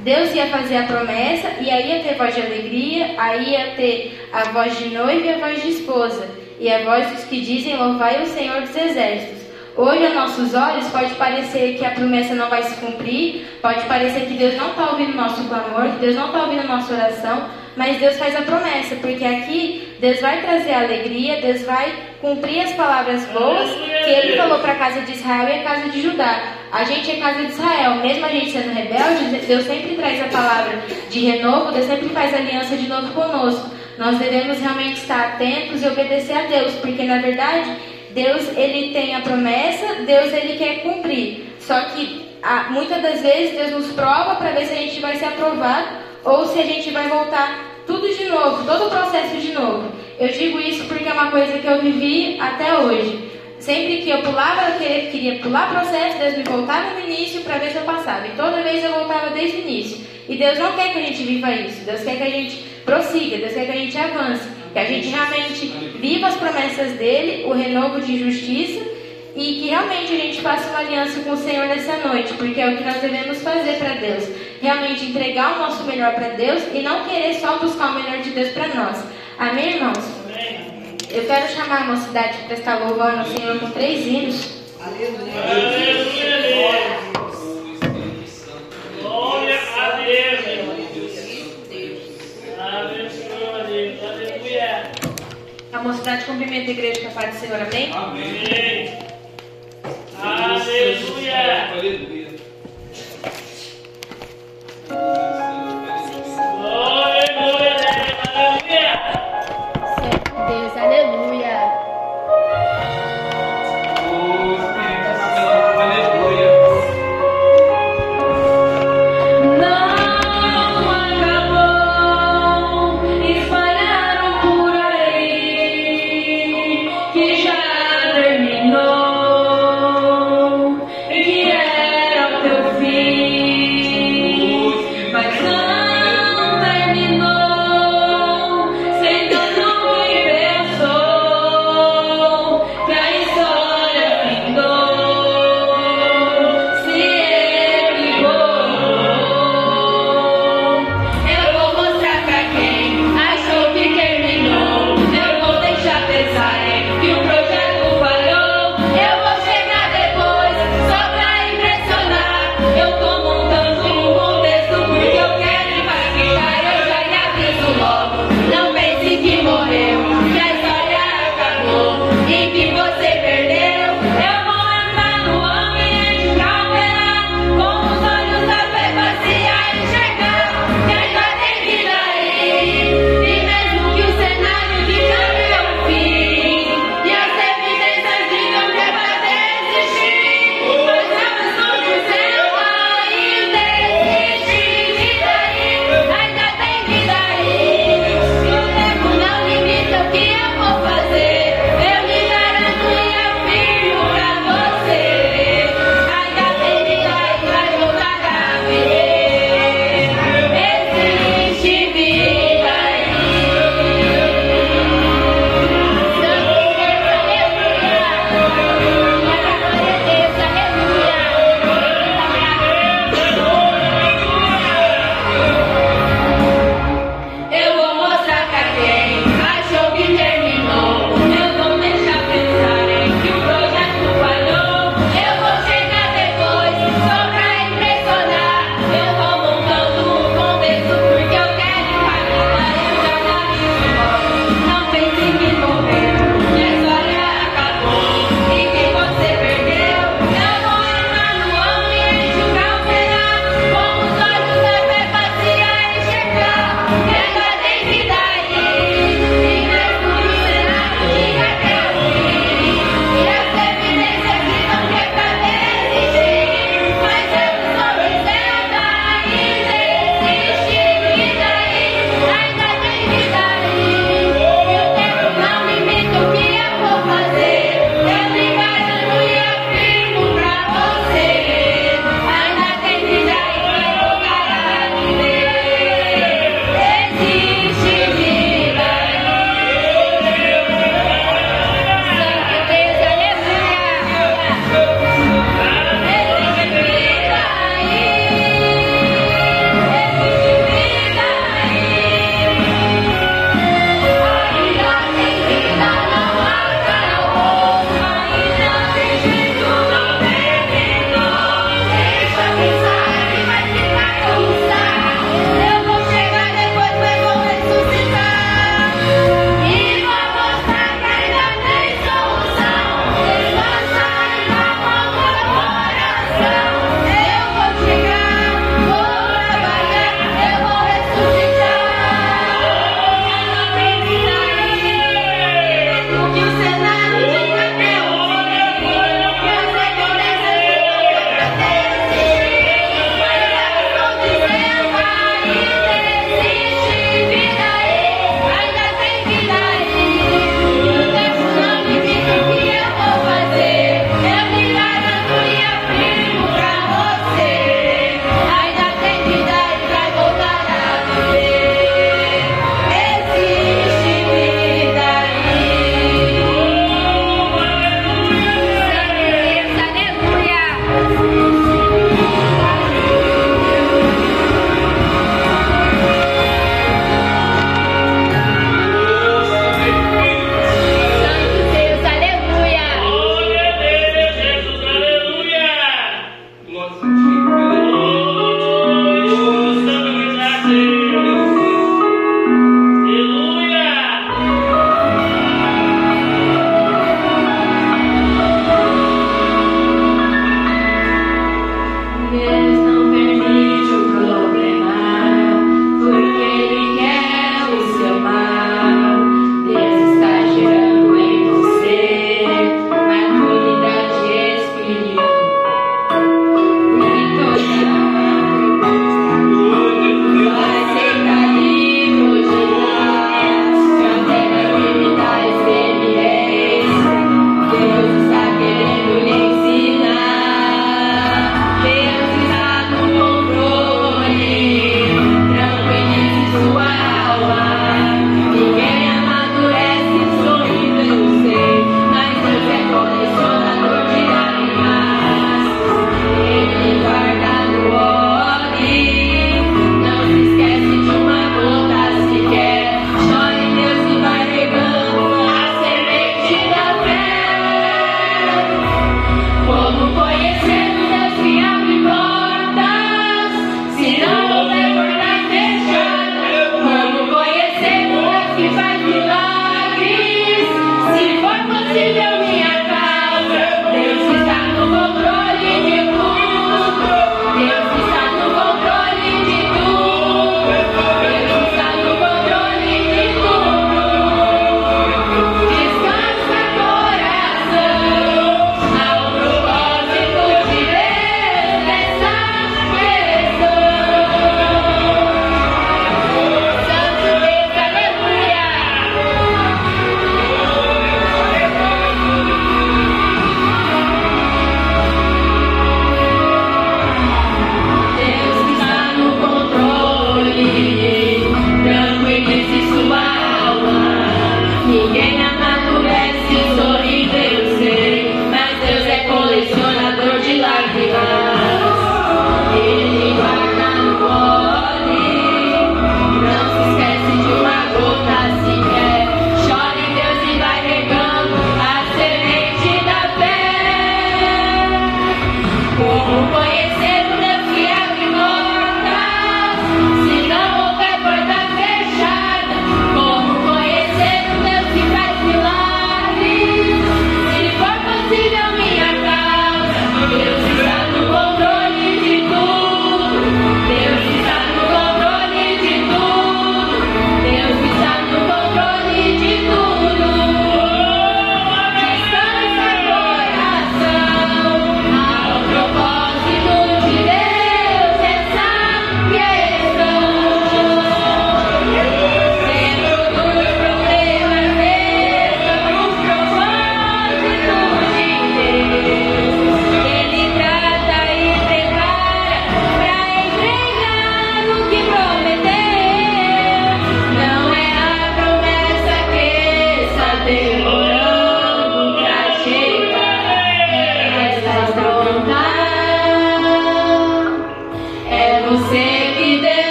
Deus 0.00 0.32
ia 0.34 0.46
fazer 0.46 0.76
a 0.76 0.82
promessa 0.84 1.48
e 1.60 1.70
aí 1.70 1.90
ia 1.90 2.02
ter 2.02 2.14
voz 2.14 2.34
de 2.34 2.40
alegria, 2.40 3.14
aí 3.18 3.50
ia 3.50 3.74
ter 3.74 4.28
a 4.32 4.44
voz 4.44 4.78
de 4.78 4.88
noiva 4.90 5.26
e 5.26 5.34
a 5.34 5.38
voz 5.38 5.62
de 5.62 5.68
esposa, 5.70 6.28
e 6.60 6.72
a 6.72 6.84
voz 6.84 7.08
dos 7.10 7.24
que 7.24 7.40
dizem 7.40 7.76
louvai 7.76 8.22
o 8.22 8.26
Senhor 8.26 8.60
dos 8.60 8.76
exércitos. 8.76 9.38
Hoje, 9.76 10.06
aos 10.06 10.14
nossos 10.14 10.54
olhos, 10.54 10.88
pode 10.88 11.14
parecer 11.14 11.78
que 11.78 11.84
a 11.84 11.92
promessa 11.92 12.34
não 12.34 12.50
vai 12.50 12.64
se 12.64 12.74
cumprir, 12.80 13.46
pode 13.62 13.84
parecer 13.84 14.26
que 14.26 14.34
Deus 14.34 14.56
não 14.56 14.70
está 14.70 14.90
ouvindo 14.90 15.12
o 15.12 15.16
nosso 15.16 15.44
clamor, 15.44 15.92
que 15.92 16.00
Deus 16.00 16.16
não 16.16 16.26
está 16.26 16.42
ouvindo 16.42 16.62
a 16.62 16.64
nossa 16.64 16.92
oração, 16.92 17.48
mas 17.78 17.98
Deus 17.98 18.16
faz 18.16 18.34
a 18.34 18.42
promessa, 18.42 18.96
porque 18.96 19.24
aqui 19.24 19.94
Deus 20.00 20.20
vai 20.20 20.42
trazer 20.42 20.74
alegria, 20.74 21.40
Deus 21.40 21.62
vai 21.62 21.94
cumprir 22.20 22.60
as 22.60 22.72
palavras 22.72 23.24
boas 23.26 23.70
que 24.04 24.10
Ele 24.10 24.36
falou 24.36 24.58
para 24.58 24.72
a 24.72 24.74
casa 24.74 25.02
de 25.02 25.12
Israel 25.12 25.48
e 25.48 25.60
a 25.60 25.62
casa 25.62 25.88
de 25.88 26.02
Judá. 26.02 26.54
A 26.72 26.82
gente 26.82 27.08
é 27.08 27.16
casa 27.16 27.44
de 27.44 27.52
Israel, 27.52 27.94
mesmo 28.02 28.26
a 28.26 28.30
gente 28.30 28.50
sendo 28.50 28.74
rebelde, 28.74 29.46
Deus 29.46 29.64
sempre 29.64 29.94
traz 29.94 30.20
a 30.20 30.26
palavra 30.26 30.76
de 31.08 31.20
renovo, 31.20 31.70
Deus 31.70 31.86
sempre 31.86 32.08
faz 32.08 32.34
aliança 32.34 32.76
de 32.76 32.88
novo 32.88 33.12
conosco. 33.14 33.70
Nós 33.96 34.18
devemos 34.18 34.58
realmente 34.58 34.94
estar 34.94 35.28
atentos 35.28 35.80
e 35.80 35.86
obedecer 35.86 36.36
a 36.36 36.46
Deus, 36.46 36.72
porque 36.80 37.04
na 37.04 37.18
verdade 37.18 37.76
Deus 38.10 38.48
ele 38.56 38.92
tem 38.92 39.14
a 39.14 39.20
promessa, 39.20 40.02
Deus 40.04 40.32
ele 40.32 40.58
quer 40.58 40.82
cumprir. 40.82 41.44
Só 41.60 41.78
que 41.90 42.26
muitas 42.70 43.00
das 43.00 43.22
vezes 43.22 43.56
Deus 43.56 43.70
nos 43.70 43.92
prova 43.92 44.34
para 44.34 44.50
ver 44.50 44.66
se 44.66 44.72
a 44.72 44.78
gente 44.78 45.00
vai 45.00 45.14
ser 45.14 45.26
aprovado 45.26 46.07
ou 46.28 46.46
se 46.46 46.60
a 46.60 46.64
gente 46.64 46.90
vai 46.90 47.08
voltar 47.08 47.82
tudo 47.86 48.06
de 48.14 48.26
novo, 48.26 48.64
todo 48.64 48.86
o 48.86 48.90
processo 48.90 49.38
de 49.38 49.52
novo. 49.52 49.90
Eu 50.20 50.28
digo 50.28 50.60
isso 50.60 50.84
porque 50.84 51.08
é 51.08 51.12
uma 51.12 51.30
coisa 51.30 51.58
que 51.58 51.66
eu 51.66 51.80
vivi 51.80 52.38
até 52.38 52.76
hoje. 52.76 53.30
Sempre 53.58 53.98
que 53.98 54.10
eu 54.10 54.22
pulava, 54.22 54.70
eu 54.82 55.10
queria 55.10 55.38
pular 55.38 55.70
processo, 55.70 56.18
Deus 56.18 56.36
me 56.36 56.44
voltava 56.44 56.90
no 56.90 57.00
início 57.00 57.40
para 57.40 57.58
ver 57.58 57.70
se 57.70 57.78
eu 57.78 57.82
passava. 57.82 58.26
E 58.26 58.30
toda 58.32 58.62
vez 58.62 58.84
eu 58.84 58.92
voltava 58.92 59.30
desde 59.30 59.56
o 59.56 59.60
início. 59.60 60.06
E 60.28 60.36
Deus 60.36 60.58
não 60.58 60.76
quer 60.76 60.92
que 60.92 60.98
a 60.98 61.02
gente 61.02 61.22
viva 61.22 61.50
isso. 61.52 61.84
Deus 61.84 62.02
quer 62.02 62.16
que 62.16 62.22
a 62.22 62.30
gente 62.30 62.56
prossiga, 62.84 63.38
Deus 63.38 63.54
quer 63.54 63.64
que 63.64 63.72
a 63.72 63.80
gente 63.80 63.98
avance. 63.98 64.48
Que 64.72 64.78
a 64.78 64.84
gente 64.84 65.08
realmente 65.08 65.66
viva 65.98 66.26
as 66.28 66.36
promessas 66.36 66.92
dele, 66.92 67.46
o 67.46 67.52
renovo 67.52 68.00
de 68.00 68.18
justiça 68.18 68.97
e 69.38 69.60
que 69.60 69.68
realmente 69.68 70.12
a 70.12 70.16
gente 70.16 70.40
faça 70.40 70.68
uma 70.68 70.80
aliança 70.80 71.20
com 71.20 71.30
o 71.30 71.36
Senhor 71.36 71.68
nessa 71.68 71.96
noite, 71.98 72.34
porque 72.34 72.60
é 72.60 72.70
o 72.70 72.76
que 72.76 72.82
nós 72.82 73.00
devemos 73.00 73.40
fazer 73.40 73.78
para 73.78 73.94
Deus. 73.94 74.24
Realmente 74.60 75.04
entregar 75.04 75.54
o 75.54 75.58
nosso 75.60 75.84
melhor 75.84 76.12
para 76.14 76.30
Deus 76.30 76.64
e 76.74 76.82
não 76.82 77.04
querer 77.04 77.34
só 77.34 77.56
buscar 77.58 77.92
o 77.92 77.94
melhor 78.02 78.18
de 78.18 78.30
Deus 78.30 78.48
para 78.48 78.66
nós. 78.74 79.04
Amém, 79.38 79.76
irmãos? 79.76 80.04
Amém. 80.24 80.96
Eu 81.08 81.24
quero 81.24 81.48
chamar 81.52 81.82
a 81.82 81.84
mocidade 81.84 82.36
para 82.36 82.46
prestar 82.48 82.80
louvor 82.80 83.16
ao 83.16 83.24
Senhor 83.26 83.60
com 83.60 83.70
três 83.70 84.04
hinos. 84.04 84.58
Aleluia, 84.84 85.22
Deus. 86.42 86.88
Glória 89.00 89.60
a 89.76 89.90
Deus. 89.98 90.44
Aleluia. 94.02 94.92
A 95.72 95.78
mocidade 95.80 96.24
cumprimenta 96.24 96.70
a 96.70 96.74
igreja 96.74 97.00
com 97.02 97.06
a 97.06 97.10
paz 97.10 97.34
do 97.34 97.40
Senhor. 97.40 97.60
Amém? 97.62 97.92
Amém. 97.92 99.07
Aleluia. 100.20 101.72
Aleluia. 101.72 102.28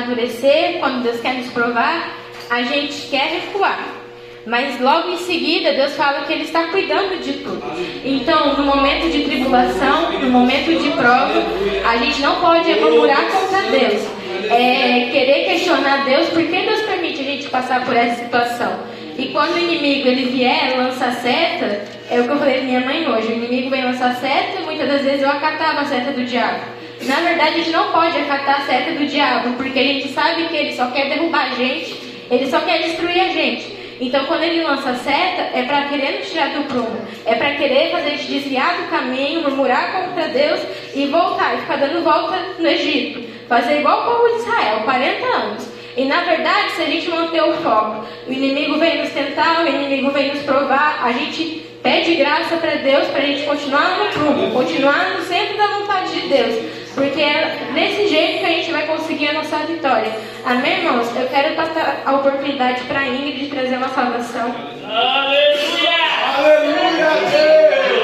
Amadurecer, 0.00 0.78
quando 0.78 1.02
Deus 1.02 1.20
quer 1.20 1.34
nos 1.34 1.48
provar, 1.52 2.16
a 2.48 2.62
gente 2.62 3.08
quer 3.08 3.28
recuar. 3.28 4.00
Mas 4.46 4.80
logo 4.80 5.10
em 5.10 5.18
seguida, 5.18 5.72
Deus 5.74 5.94
fala 5.94 6.22
que 6.22 6.32
Ele 6.32 6.44
está 6.44 6.68
cuidando 6.68 7.22
de 7.22 7.34
tudo. 7.34 7.62
Então, 8.04 8.54
no 8.54 8.64
momento 8.64 9.10
de 9.10 9.24
tribulação, 9.24 10.12
no 10.12 10.30
momento 10.30 10.82
de 10.82 10.90
prova, 10.90 11.44
a 11.86 11.96
gente 11.98 12.22
não 12.22 12.40
pode 12.40 12.74
murmurar 12.80 13.22
contra 13.30 13.62
Deus. 13.70 14.02
É, 14.50 15.10
querer 15.12 15.44
questionar 15.44 16.04
Deus, 16.04 16.28
por 16.30 16.42
que 16.42 16.62
Deus 16.62 16.80
permite 16.80 17.20
a 17.20 17.24
gente 17.24 17.48
passar 17.48 17.84
por 17.84 17.94
essa 17.94 18.24
situação? 18.24 18.80
E 19.18 19.26
quando 19.28 19.54
o 19.54 19.58
inimigo 19.58 20.08
ele 20.08 20.30
vier 20.30 20.78
lançar 20.78 21.12
seta, 21.12 21.82
é 22.10 22.20
o 22.20 22.24
que 22.24 22.30
eu 22.30 22.38
falei 22.38 22.54
pra 22.54 22.64
minha 22.64 22.80
mãe 22.80 23.06
hoje. 23.06 23.28
O 23.28 23.36
inimigo 23.36 23.68
vem 23.68 23.84
lançar 23.84 24.16
seta 24.16 24.62
e 24.62 24.64
muitas 24.64 24.88
das 24.88 25.02
vezes 25.02 25.20
eu 25.20 25.28
acatava 25.28 25.82
a 25.82 25.84
seta 25.84 26.12
do 26.12 26.24
diabo. 26.24 26.79
Na 27.02 27.16
verdade, 27.20 27.54
a 27.54 27.58
gente 27.58 27.70
não 27.70 27.90
pode 27.92 28.18
acatar 28.18 28.60
a 28.60 28.66
seta 28.66 28.92
do 28.92 29.06
diabo, 29.06 29.54
porque 29.56 29.78
a 29.78 29.82
gente 29.82 30.08
sabe 30.08 30.48
que 30.48 30.56
ele 30.56 30.74
só 30.74 30.86
quer 30.90 31.08
derrubar 31.08 31.52
a 31.52 31.54
gente, 31.54 31.96
ele 32.30 32.50
só 32.50 32.60
quer 32.60 32.82
destruir 32.82 33.20
a 33.20 33.28
gente. 33.28 33.80
Então, 34.00 34.24
quando 34.26 34.42
ele 34.42 34.62
lança 34.62 34.90
a 34.90 34.94
seta, 34.94 35.50
é 35.52 35.62
para 35.62 35.84
querer 35.84 36.18
nos 36.18 36.30
tirar 36.30 36.48
do 36.50 36.64
prumo, 36.64 37.00
é 37.26 37.34
para 37.34 37.54
querer 37.54 37.90
fazer 37.90 38.06
a 38.06 38.16
gente 38.16 38.32
desviar 38.32 38.76
do 38.76 38.88
caminho, 38.88 39.42
murmurar 39.42 39.92
contra 39.92 40.28
Deus 40.28 40.60
e 40.94 41.06
voltar, 41.06 41.54
e 41.54 41.60
ficar 41.60 41.76
dando 41.76 42.02
volta 42.02 42.38
no 42.58 42.66
Egito. 42.66 43.28
Fazer 43.46 43.80
igual 43.80 44.00
o 44.00 44.04
povo 44.04 44.28
de 44.28 44.42
Israel, 44.42 44.80
40 44.84 45.26
anos. 45.26 45.68
E 45.96 46.04
na 46.04 46.20
verdade, 46.22 46.70
se 46.72 46.82
a 46.82 46.86
gente 46.86 47.10
manter 47.10 47.42
o 47.42 47.52
foco, 47.54 48.06
o 48.26 48.32
inimigo 48.32 48.78
vem 48.78 48.98
nos 48.98 49.10
tentar, 49.10 49.62
o 49.62 49.68
inimigo 49.68 50.10
vem 50.12 50.28
nos 50.28 50.42
provar, 50.42 51.00
a 51.04 51.12
gente 51.12 51.66
pede 51.82 52.14
graça 52.14 52.56
para 52.56 52.76
Deus 52.76 53.08
para 53.08 53.22
a 53.22 53.26
gente 53.26 53.42
continuar 53.42 53.98
no 53.98 54.06
prumo, 54.12 54.50
continuar 54.52 55.10
no 55.10 55.22
centro 55.24 55.56
da 55.56 55.66
vontade 55.66 56.12
de 56.12 56.28
Deus. 56.28 56.54
Porque 56.94 57.20
é 57.20 57.70
desse 57.72 58.08
jeito 58.08 58.38
que 58.40 58.44
a 58.44 58.48
gente 58.48 58.70
vai 58.72 58.86
conseguir 58.86 59.28
a 59.28 59.32
nossa 59.34 59.58
vitória. 59.58 60.12
Amém, 60.44 60.78
irmãos? 60.84 61.08
Eu 61.16 61.28
quero 61.28 61.54
passar 61.54 62.02
a 62.04 62.12
oportunidade 62.14 62.82
para 62.84 63.00
a 63.00 63.08
Ingrid 63.08 63.48
trazer 63.48 63.76
uma 63.76 63.88
salvação. 63.88 64.54
Aleluia! 64.84 65.90
Aleluia, 66.36 66.90
Deus. 66.96 67.30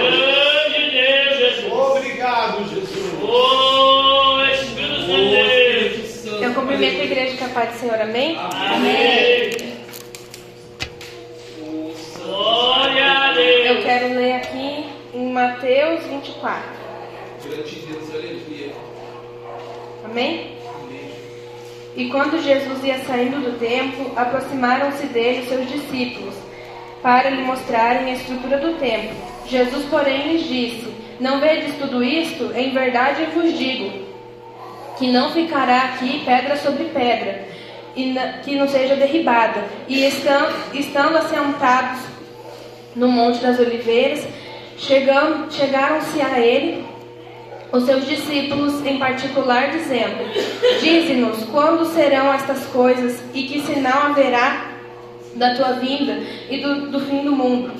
Grande 0.06 0.90
Deus, 0.90 1.38
Jesus. 1.38 1.72
Obrigado, 1.72 2.68
Jesus. 2.68 3.22
Oh, 3.22 4.44
Espírito 4.52 5.00
Santo 5.00 5.12
de 5.16 6.30
Deus. 6.30 6.42
Eu 6.42 6.54
cumprimento 6.54 7.00
a 7.00 7.04
igreja 7.04 7.36
com 7.38 7.44
a 7.44 7.48
paz 7.48 7.70
do 7.72 7.78
Senhor, 7.78 8.00
amém? 8.00 8.38
Amém. 8.38 9.50
Glória 12.24 13.04
a 13.04 13.34
Eu 13.34 13.74
Deus. 13.74 13.84
quero 13.84 14.14
ler 14.14 14.32
aqui 14.36 14.86
em 15.14 15.32
Mateus 15.32 16.04
24, 16.04 16.62
amém? 20.16 20.56
E 21.96 22.08
quando 22.08 22.42
Jesus 22.42 22.84
ia 22.84 22.98
saindo 23.04 23.40
do 23.40 23.58
templo, 23.58 24.12
aproximaram-se 24.16 25.06
dele 25.06 25.46
seus 25.46 25.68
discípulos, 25.68 26.34
para 27.02 27.30
lhe 27.30 27.42
mostrarem 27.42 28.10
a 28.10 28.14
estrutura 28.14 28.58
do 28.58 28.74
templo. 28.78 29.16
Jesus, 29.46 29.84
porém, 29.86 30.32
lhes 30.32 30.48
disse: 30.48 30.88
Não 31.20 31.40
vedes 31.40 31.74
tudo 31.76 32.02
isto? 32.02 32.52
Em 32.54 32.70
verdade 32.70 33.22
eu 33.22 33.30
vos 33.30 33.56
digo, 33.56 33.90
que 34.98 35.10
não 35.10 35.30
ficará 35.30 35.84
aqui 35.84 36.22
pedra 36.24 36.56
sobre 36.56 36.84
pedra, 36.84 37.46
e 37.94 38.14
que 38.44 38.56
não 38.56 38.68
seja 38.68 38.96
derribada. 38.96 39.64
E 39.88 40.04
estando, 40.06 40.54
estando 40.74 41.16
assentados 41.16 42.00
no 42.94 43.08
Monte 43.08 43.40
das 43.40 43.58
Oliveiras, 43.58 44.26
chegaram-se 44.76 46.20
a 46.20 46.38
ele 46.40 46.95
os 47.72 47.84
seus 47.84 48.06
discípulos 48.06 48.84
em 48.84 48.98
particular, 48.98 49.70
dizendo: 49.70 50.18
Dize-nos 50.80 51.44
quando 51.44 51.84
serão 51.86 52.32
estas 52.32 52.64
coisas 52.66 53.20
e 53.34 53.42
que 53.44 53.60
sinal 53.60 54.06
haverá 54.06 54.72
da 55.34 55.54
tua 55.54 55.72
vinda 55.72 56.18
e 56.48 56.58
do, 56.58 56.90
do 56.90 57.00
fim 57.00 57.22
do 57.24 57.32
mundo. 57.32 57.72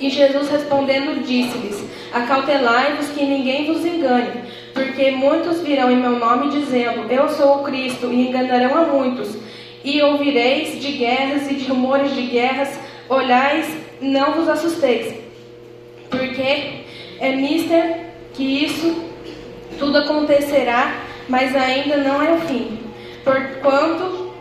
E 0.00 0.10
Jesus 0.10 0.50
respondendo 0.50 1.24
disse-lhes: 1.24 1.84
Acautelai-vos 2.12 3.08
que 3.10 3.24
ninguém 3.24 3.66
vos 3.66 3.84
engane, 3.84 4.42
porque 4.74 5.12
muitos 5.12 5.60
virão 5.60 5.90
em 5.90 5.96
meu 5.96 6.18
nome 6.18 6.50
dizendo: 6.50 7.10
Eu 7.10 7.28
sou 7.28 7.60
o 7.60 7.62
Cristo, 7.62 8.12
e 8.12 8.28
enganarão 8.28 8.76
a 8.76 8.86
muitos. 8.86 9.36
E 9.84 10.00
ouvireis 10.02 10.80
de 10.80 10.92
guerras 10.92 11.50
e 11.50 11.54
de 11.54 11.64
rumores 11.64 12.14
de 12.14 12.22
guerras, 12.22 12.78
olhais, 13.08 13.66
não 14.00 14.32
vos 14.32 14.48
assusteis, 14.48 15.12
porque 16.08 16.84
é 17.18 17.36
mister 17.36 18.11
que 18.34 18.64
isso 18.64 19.04
tudo 19.78 19.98
acontecerá, 19.98 20.94
mas 21.28 21.54
ainda 21.54 21.96
não 21.98 22.22
é 22.22 22.32
o 22.32 22.40
fim. 22.40 22.78
Porquanto 23.24 24.32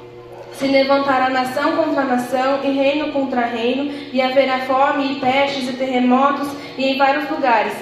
se 0.53 0.67
levantará 0.67 1.29
nação 1.29 1.75
contra 1.75 2.03
nação 2.03 2.59
e 2.63 2.71
reino 2.71 3.11
contra 3.11 3.41
reino, 3.41 3.91
e 4.13 4.21
haverá 4.21 4.59
fome 4.59 5.13
e 5.13 5.15
pestes 5.15 5.69
e 5.69 5.73
terremotos 5.73 6.47
e 6.77 6.85
em 6.85 6.97
vários 6.97 7.29
lugares. 7.29 7.73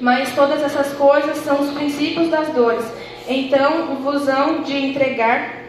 Mas 0.00 0.34
todas 0.34 0.62
essas 0.62 0.92
coisas 0.94 1.38
são 1.38 1.60
os 1.60 1.70
princípios 1.72 2.28
das 2.28 2.48
dores. 2.48 2.84
Então 3.28 3.94
vos 4.02 4.28
hão 4.28 4.62
de 4.62 4.76
entregar 4.76 5.62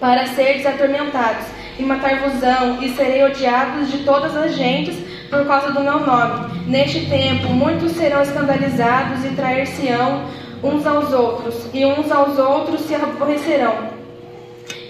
para 0.00 0.26
seres 0.28 0.64
atormentados, 0.64 1.44
e 1.78 1.82
matar-vos-ão, 1.82 2.82
e 2.82 2.90
serei 2.90 3.22
odiados 3.22 3.90
de 3.90 3.98
todas 3.98 4.34
as 4.36 4.54
gentes 4.54 4.96
por 5.30 5.46
causa 5.46 5.72
do 5.72 5.80
meu 5.80 6.00
nome. 6.00 6.66
Neste 6.66 7.06
tempo, 7.06 7.48
muitos 7.48 7.92
serão 7.92 8.20
escandalizados 8.20 9.24
e 9.24 9.30
trair-se-ão 9.30 10.24
uns 10.62 10.86
aos 10.86 11.12
outros, 11.12 11.68
e 11.72 11.84
uns 11.86 12.10
aos 12.10 12.38
outros 12.38 12.80
se 12.82 12.94
aborrecerão. 12.94 13.88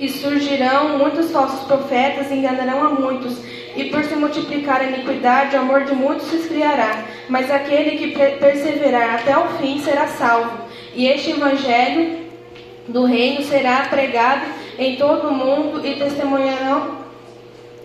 E 0.01 0.09
surgirão 0.09 0.99
muitos 0.99 1.30
falsos 1.30 1.61
profetas 1.66 2.30
e 2.30 2.34
enganarão 2.34 2.86
a 2.86 2.91
muitos. 2.91 3.38
E 3.76 3.84
por 3.84 4.03
se 4.03 4.16
multiplicar 4.16 4.80
a 4.80 4.84
iniquidade, 4.84 5.55
o 5.55 5.61
amor 5.61 5.84
de 5.84 5.95
muitos 5.95 6.26
se 6.26 6.36
esfriará. 6.36 7.05
Mas 7.28 7.51
aquele 7.51 7.93
que 7.99 8.09
per- 8.09 8.38
perseverar 8.38 9.16
até 9.16 9.36
o 9.36 9.47
fim 9.59 9.78
será 9.78 10.09
salvo. 10.09 10.51
E 10.95 11.07
este 11.07 11.30
evangelho 11.32 12.18
do 12.88 13.05
reino 13.05 13.43
será 13.45 13.86
pregado 13.88 14.43
em 14.78 14.97
todo 14.97 15.28
o 15.28 15.34
mundo 15.34 15.86
e 15.86 15.95
testemunharão 15.95 16.99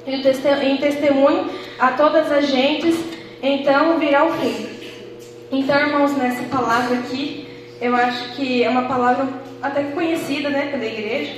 em 0.08 0.78
testemunho 0.78 1.50
a 1.80 1.92
todas 1.92 2.32
as 2.32 2.48
gentes, 2.48 2.96
então 3.42 3.98
virá 3.98 4.26
o 4.26 4.34
fim. 4.34 4.68
Então, 5.52 5.80
irmãos, 5.80 6.16
nessa 6.18 6.44
palavra 6.44 7.00
aqui, 7.00 7.48
eu 7.82 7.96
acho 7.96 8.36
que 8.36 8.64
é 8.64 8.70
uma 8.70 8.84
palavra 8.84 9.28
até 9.62 9.84
conhecida, 9.84 10.50
né, 10.50 10.68
pela 10.72 10.86
igreja. 10.86 11.34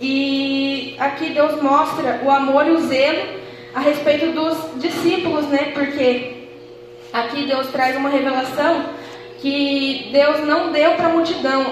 E 0.00 0.94
aqui 0.98 1.30
Deus 1.30 1.60
mostra 1.60 2.20
o 2.24 2.30
amor 2.30 2.66
e 2.66 2.70
o 2.70 2.80
zelo 2.80 3.38
a 3.74 3.80
respeito 3.80 4.32
dos 4.32 4.80
discípulos, 4.80 5.46
né? 5.48 5.72
Porque 5.74 6.46
aqui 7.12 7.46
Deus 7.46 7.66
traz 7.68 7.96
uma 7.96 8.08
revelação 8.08 8.86
que 9.40 10.08
Deus 10.12 10.46
não 10.46 10.70
deu 10.70 10.92
para 10.92 11.06
a 11.06 11.12
multidão. 11.12 11.66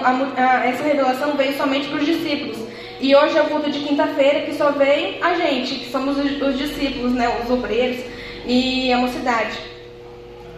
Essa 0.65 0.83
revelação 0.83 1.35
veio 1.37 1.55
somente 1.57 1.87
para 1.87 1.99
os 1.99 2.05
discípulos. 2.05 2.57
E 2.99 3.15
hoje 3.15 3.37
é 3.37 3.41
o 3.41 3.45
culto 3.45 3.69
de 3.69 3.79
quinta-feira 3.79 4.41
que 4.41 4.55
só 4.55 4.71
vem 4.71 5.17
a 5.21 5.35
gente, 5.35 5.75
que 5.75 5.91
somos 5.91 6.17
os, 6.17 6.41
os 6.41 6.57
discípulos, 6.57 7.13
né? 7.13 7.29
Os 7.43 7.49
obreiros 7.51 8.03
e 8.45 8.91
a 8.91 8.97
mocidade. 8.97 9.57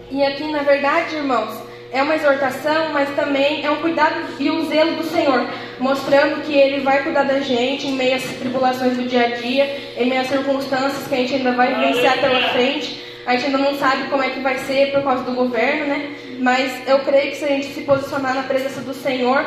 E 0.09 0.23
aqui, 0.23 0.49
na 0.49 0.63
verdade, 0.63 1.17
irmãos, 1.17 1.53
é 1.91 2.01
uma 2.01 2.15
exortação, 2.15 2.93
mas 2.93 3.09
também 3.15 3.65
é 3.65 3.69
um 3.69 3.77
cuidado 3.77 4.15
e 4.39 4.49
um 4.49 4.67
zelo 4.69 4.95
do 4.95 5.03
Senhor, 5.03 5.47
mostrando 5.79 6.41
que 6.43 6.53
Ele 6.53 6.79
vai 6.79 7.03
cuidar 7.03 7.23
da 7.23 7.41
gente 7.41 7.87
em 7.87 7.93
meio 7.93 8.15
às 8.15 8.23
tribulações 8.23 8.95
do 8.95 9.03
dia 9.03 9.25
a 9.25 9.29
dia, 9.35 9.93
em 9.97 10.07
meio 10.07 10.21
às 10.21 10.27
circunstâncias 10.27 11.07
que 11.07 11.15
a 11.15 11.17
gente 11.17 11.35
ainda 11.35 11.51
vai 11.51 11.75
vivenciar 11.75 12.19
pela 12.19 12.49
frente. 12.49 13.03
A 13.25 13.33
gente 13.33 13.47
ainda 13.47 13.57
não 13.57 13.77
sabe 13.77 14.09
como 14.09 14.23
é 14.23 14.29
que 14.29 14.39
vai 14.39 14.57
ser 14.59 14.91
por 14.91 15.03
causa 15.03 15.23
do 15.23 15.33
governo, 15.33 15.87
né? 15.87 16.15
Mas 16.39 16.87
eu 16.87 16.99
creio 16.99 17.31
que 17.31 17.37
se 17.37 17.45
a 17.45 17.49
gente 17.49 17.67
se 17.67 17.81
posicionar 17.81 18.33
na 18.33 18.43
presença 18.43 18.81
do 18.81 18.93
Senhor 18.93 19.45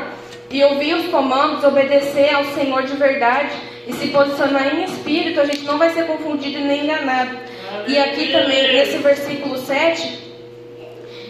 e 0.53 0.63
ouvir 0.63 0.95
os 0.95 1.07
comandos, 1.07 1.65
obedecer 1.65 2.35
ao 2.35 2.45
Senhor 2.45 2.83
de 2.83 2.95
verdade 2.95 3.51
e 3.87 3.93
se 3.95 4.09
posicionar 4.09 4.75
em 4.75 4.85
espírito, 4.85 5.41
a 5.41 5.47
gente 5.47 5.65
não 5.65 5.79
vai 5.79 5.91
ser 5.91 6.07
confundido 6.07 6.61
nem 6.61 6.85
enganado. 6.85 7.37
E 7.89 7.99
aqui 7.99 8.31
também, 8.31 8.75
nesse 8.75 8.99
versículo 8.99 9.57
7, 9.57 10.19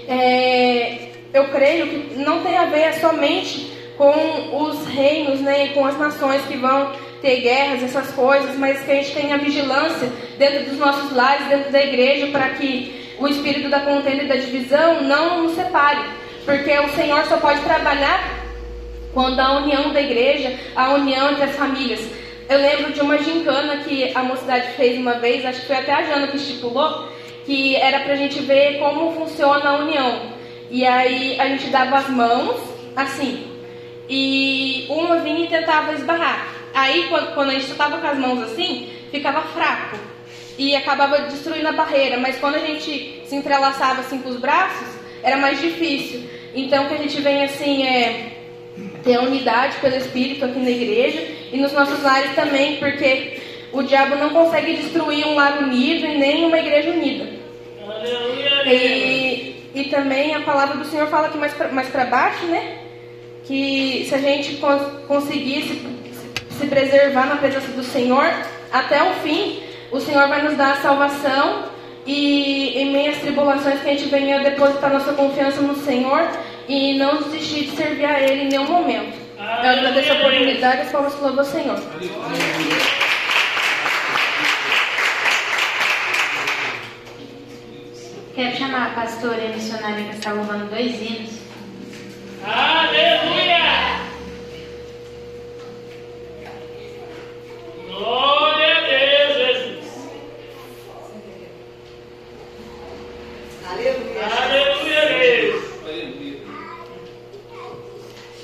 é, 0.08 1.08
eu 1.32 1.48
creio 1.48 1.86
que 1.86 2.18
não 2.18 2.42
tem 2.42 2.58
a 2.58 2.66
ver 2.66 2.94
somente 2.94 3.72
com 3.96 4.64
os 4.64 4.86
reinos, 4.88 5.40
né, 5.40 5.68
com 5.68 5.86
as 5.86 5.96
nações 5.96 6.42
que 6.42 6.56
vão 6.56 6.92
ter 7.22 7.40
guerras, 7.40 7.84
essas 7.84 8.10
coisas, 8.10 8.58
mas 8.58 8.80
que 8.80 8.90
a 8.90 8.94
gente 8.96 9.14
tenha 9.14 9.38
vigilância 9.38 10.10
dentro 10.36 10.64
dos 10.64 10.78
nossos 10.78 11.12
lares, 11.12 11.46
dentro 11.46 11.70
da 11.70 11.80
igreja, 11.80 12.26
para 12.26 12.48
que 12.50 13.14
o 13.20 13.28
espírito 13.28 13.70
da 13.70 13.80
contenda 13.80 14.24
e 14.24 14.28
da 14.28 14.34
divisão 14.34 15.02
não 15.02 15.44
nos 15.44 15.54
separe, 15.54 16.00
porque 16.44 16.76
o 16.80 16.88
Senhor 16.88 17.24
só 17.26 17.36
pode 17.36 17.60
trabalhar 17.60 18.41
quando 19.12 19.38
a 19.40 19.58
união 19.58 19.92
da 19.92 20.00
igreja, 20.00 20.58
a 20.74 20.94
união 20.94 21.30
entre 21.30 21.44
as 21.44 21.56
famílias. 21.56 22.00
Eu 22.48 22.58
lembro 22.58 22.92
de 22.92 23.00
uma 23.00 23.18
gincana 23.18 23.78
que 23.78 24.12
a 24.14 24.22
mocidade 24.22 24.72
fez 24.72 24.98
uma 24.98 25.14
vez, 25.14 25.44
acho 25.44 25.60
que 25.60 25.66
foi 25.66 25.76
até 25.76 25.92
a 25.92 26.02
Jana 26.02 26.26
que 26.26 26.36
estipulou, 26.36 27.08
que 27.44 27.76
era 27.76 28.00
pra 28.00 28.16
gente 28.16 28.40
ver 28.40 28.78
como 28.78 29.12
funciona 29.12 29.70
a 29.70 29.78
união. 29.78 30.32
E 30.70 30.86
aí 30.86 31.38
a 31.40 31.48
gente 31.48 31.68
dava 31.68 31.96
as 31.96 32.08
mãos, 32.08 32.60
assim, 32.96 33.46
e 34.08 34.86
uma 34.88 35.16
vinha 35.18 35.44
e 35.44 35.48
tentava 35.48 35.92
esbarrar. 35.92 36.48
Aí 36.74 37.08
quando, 37.34 37.50
a 37.50 37.52
gente 37.52 37.70
estava 37.70 37.98
com 37.98 38.06
as 38.06 38.18
mãos 38.18 38.42
assim, 38.42 38.90
ficava 39.10 39.42
fraco 39.42 39.98
e 40.58 40.74
acabava 40.74 41.22
destruindo 41.22 41.68
a 41.68 41.72
barreira. 41.72 42.18
Mas 42.18 42.38
quando 42.38 42.56
a 42.56 42.60
gente 42.60 43.22
se 43.26 43.34
entrelaçava 43.34 44.00
assim 44.00 44.18
com 44.18 44.30
os 44.30 44.36
braços, 44.36 44.88
era 45.22 45.36
mais 45.36 45.60
difícil. 45.60 46.22
Então 46.54 46.88
que 46.88 46.94
a 46.94 46.98
gente 46.98 47.20
vem 47.20 47.44
assim 47.44 47.86
é 47.86 48.41
ter 49.02 49.18
unidade 49.18 49.76
pelo 49.78 49.96
Espírito 49.96 50.44
aqui 50.44 50.58
na 50.58 50.70
igreja 50.70 51.22
e 51.52 51.58
nos 51.58 51.72
nossos 51.72 52.02
lares 52.02 52.34
também, 52.34 52.76
porque 52.76 53.40
o 53.72 53.82
diabo 53.82 54.16
não 54.16 54.30
consegue 54.30 54.74
destruir 54.74 55.26
um 55.26 55.34
lar 55.34 55.58
unido 55.62 56.06
e 56.06 56.18
nem 56.18 56.44
uma 56.44 56.58
igreja 56.58 56.90
unida. 56.90 57.26
E, 58.66 59.70
e 59.74 59.84
também 59.84 60.34
a 60.34 60.40
palavra 60.40 60.76
do 60.76 60.84
Senhor 60.84 61.06
fala 61.08 61.28
aqui 61.28 61.38
mais 61.38 61.52
pra, 61.54 61.68
mais 61.68 61.88
para 61.88 62.04
baixo, 62.04 62.44
né? 62.46 62.78
Que 63.44 64.04
se 64.08 64.14
a 64.14 64.18
gente 64.18 64.56
cons 64.56 64.82
conseguir 65.08 65.62
se, 65.62 66.58
se 66.58 66.66
preservar 66.66 67.26
na 67.26 67.36
presença 67.36 67.72
do 67.72 67.82
Senhor 67.82 68.26
até 68.72 69.02
o 69.02 69.14
fim, 69.14 69.62
o 69.90 70.00
Senhor 70.00 70.28
vai 70.28 70.42
nos 70.42 70.56
dar 70.56 70.72
a 70.72 70.76
salvação 70.76 71.64
e 72.06 72.78
em 72.78 72.92
meio 72.92 73.10
às 73.10 73.18
tribulações 73.18 73.80
que 73.80 73.88
a 73.88 73.92
gente 73.92 74.08
venha 74.08 74.40
depositar 74.40 74.92
nossa 74.92 75.12
confiança 75.12 75.60
no 75.60 75.76
Senhor 75.76 76.28
e 76.68 76.94
não 76.94 77.22
desistir 77.22 77.64
de 77.64 77.76
servir 77.76 78.04
a 78.04 78.20
Ele 78.20 78.42
em 78.42 78.48
nenhum 78.48 78.64
momento. 78.64 79.16
Eu 79.38 79.70
agradeço 79.70 80.12
a 80.12 80.14
oportunidade 80.14 80.88
e 80.88 80.90
palmas 80.90 81.14
para 81.14 81.30
o 81.30 81.44
Senhor. 81.44 81.78
Quero 88.34 88.56
chamar 88.56 88.86
a 88.86 88.94
pastora 88.94 89.38
e 89.38 89.46
a 89.46 89.50
missionária 89.50 90.04
que 90.04 90.16
está 90.16 90.32
louvando 90.32 90.66
dois 90.70 90.92
hinos. 91.00 91.30
Aleluia! 92.44 94.00
Glória 97.88 98.76
a 98.76 98.80
Deus, 98.80 99.36
Jesus. 99.36 100.08
Aleluia. 103.70 104.24
Aleluia, 104.24 105.21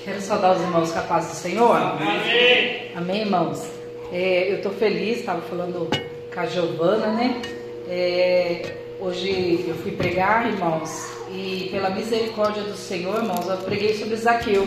Quero 0.08 0.22
saudar 0.22 0.56
os 0.56 0.62
irmãos 0.62 0.90
com 0.90 0.98
a 1.00 1.02
paz 1.02 1.26
do 1.26 1.34
Senhor. 1.34 1.76
Amém. 1.76 2.92
Amém, 2.96 3.20
irmãos? 3.20 3.62
É, 4.10 4.50
eu 4.50 4.56
estou 4.56 4.72
feliz, 4.72 5.18
estava 5.18 5.42
falando 5.42 5.86
com 6.32 6.40
a 6.40 6.46
Giovana, 6.46 7.08
né? 7.08 7.42
É, 7.86 8.74
hoje 8.98 9.66
eu 9.68 9.74
fui 9.74 9.92
pregar, 9.92 10.48
irmãos, 10.48 11.12
e 11.30 11.68
pela 11.70 11.90
misericórdia 11.90 12.62
do 12.62 12.74
Senhor, 12.74 13.16
irmãos, 13.16 13.46
eu 13.50 13.58
preguei 13.58 13.98
sobre 13.98 14.16
Zaqueu. 14.16 14.66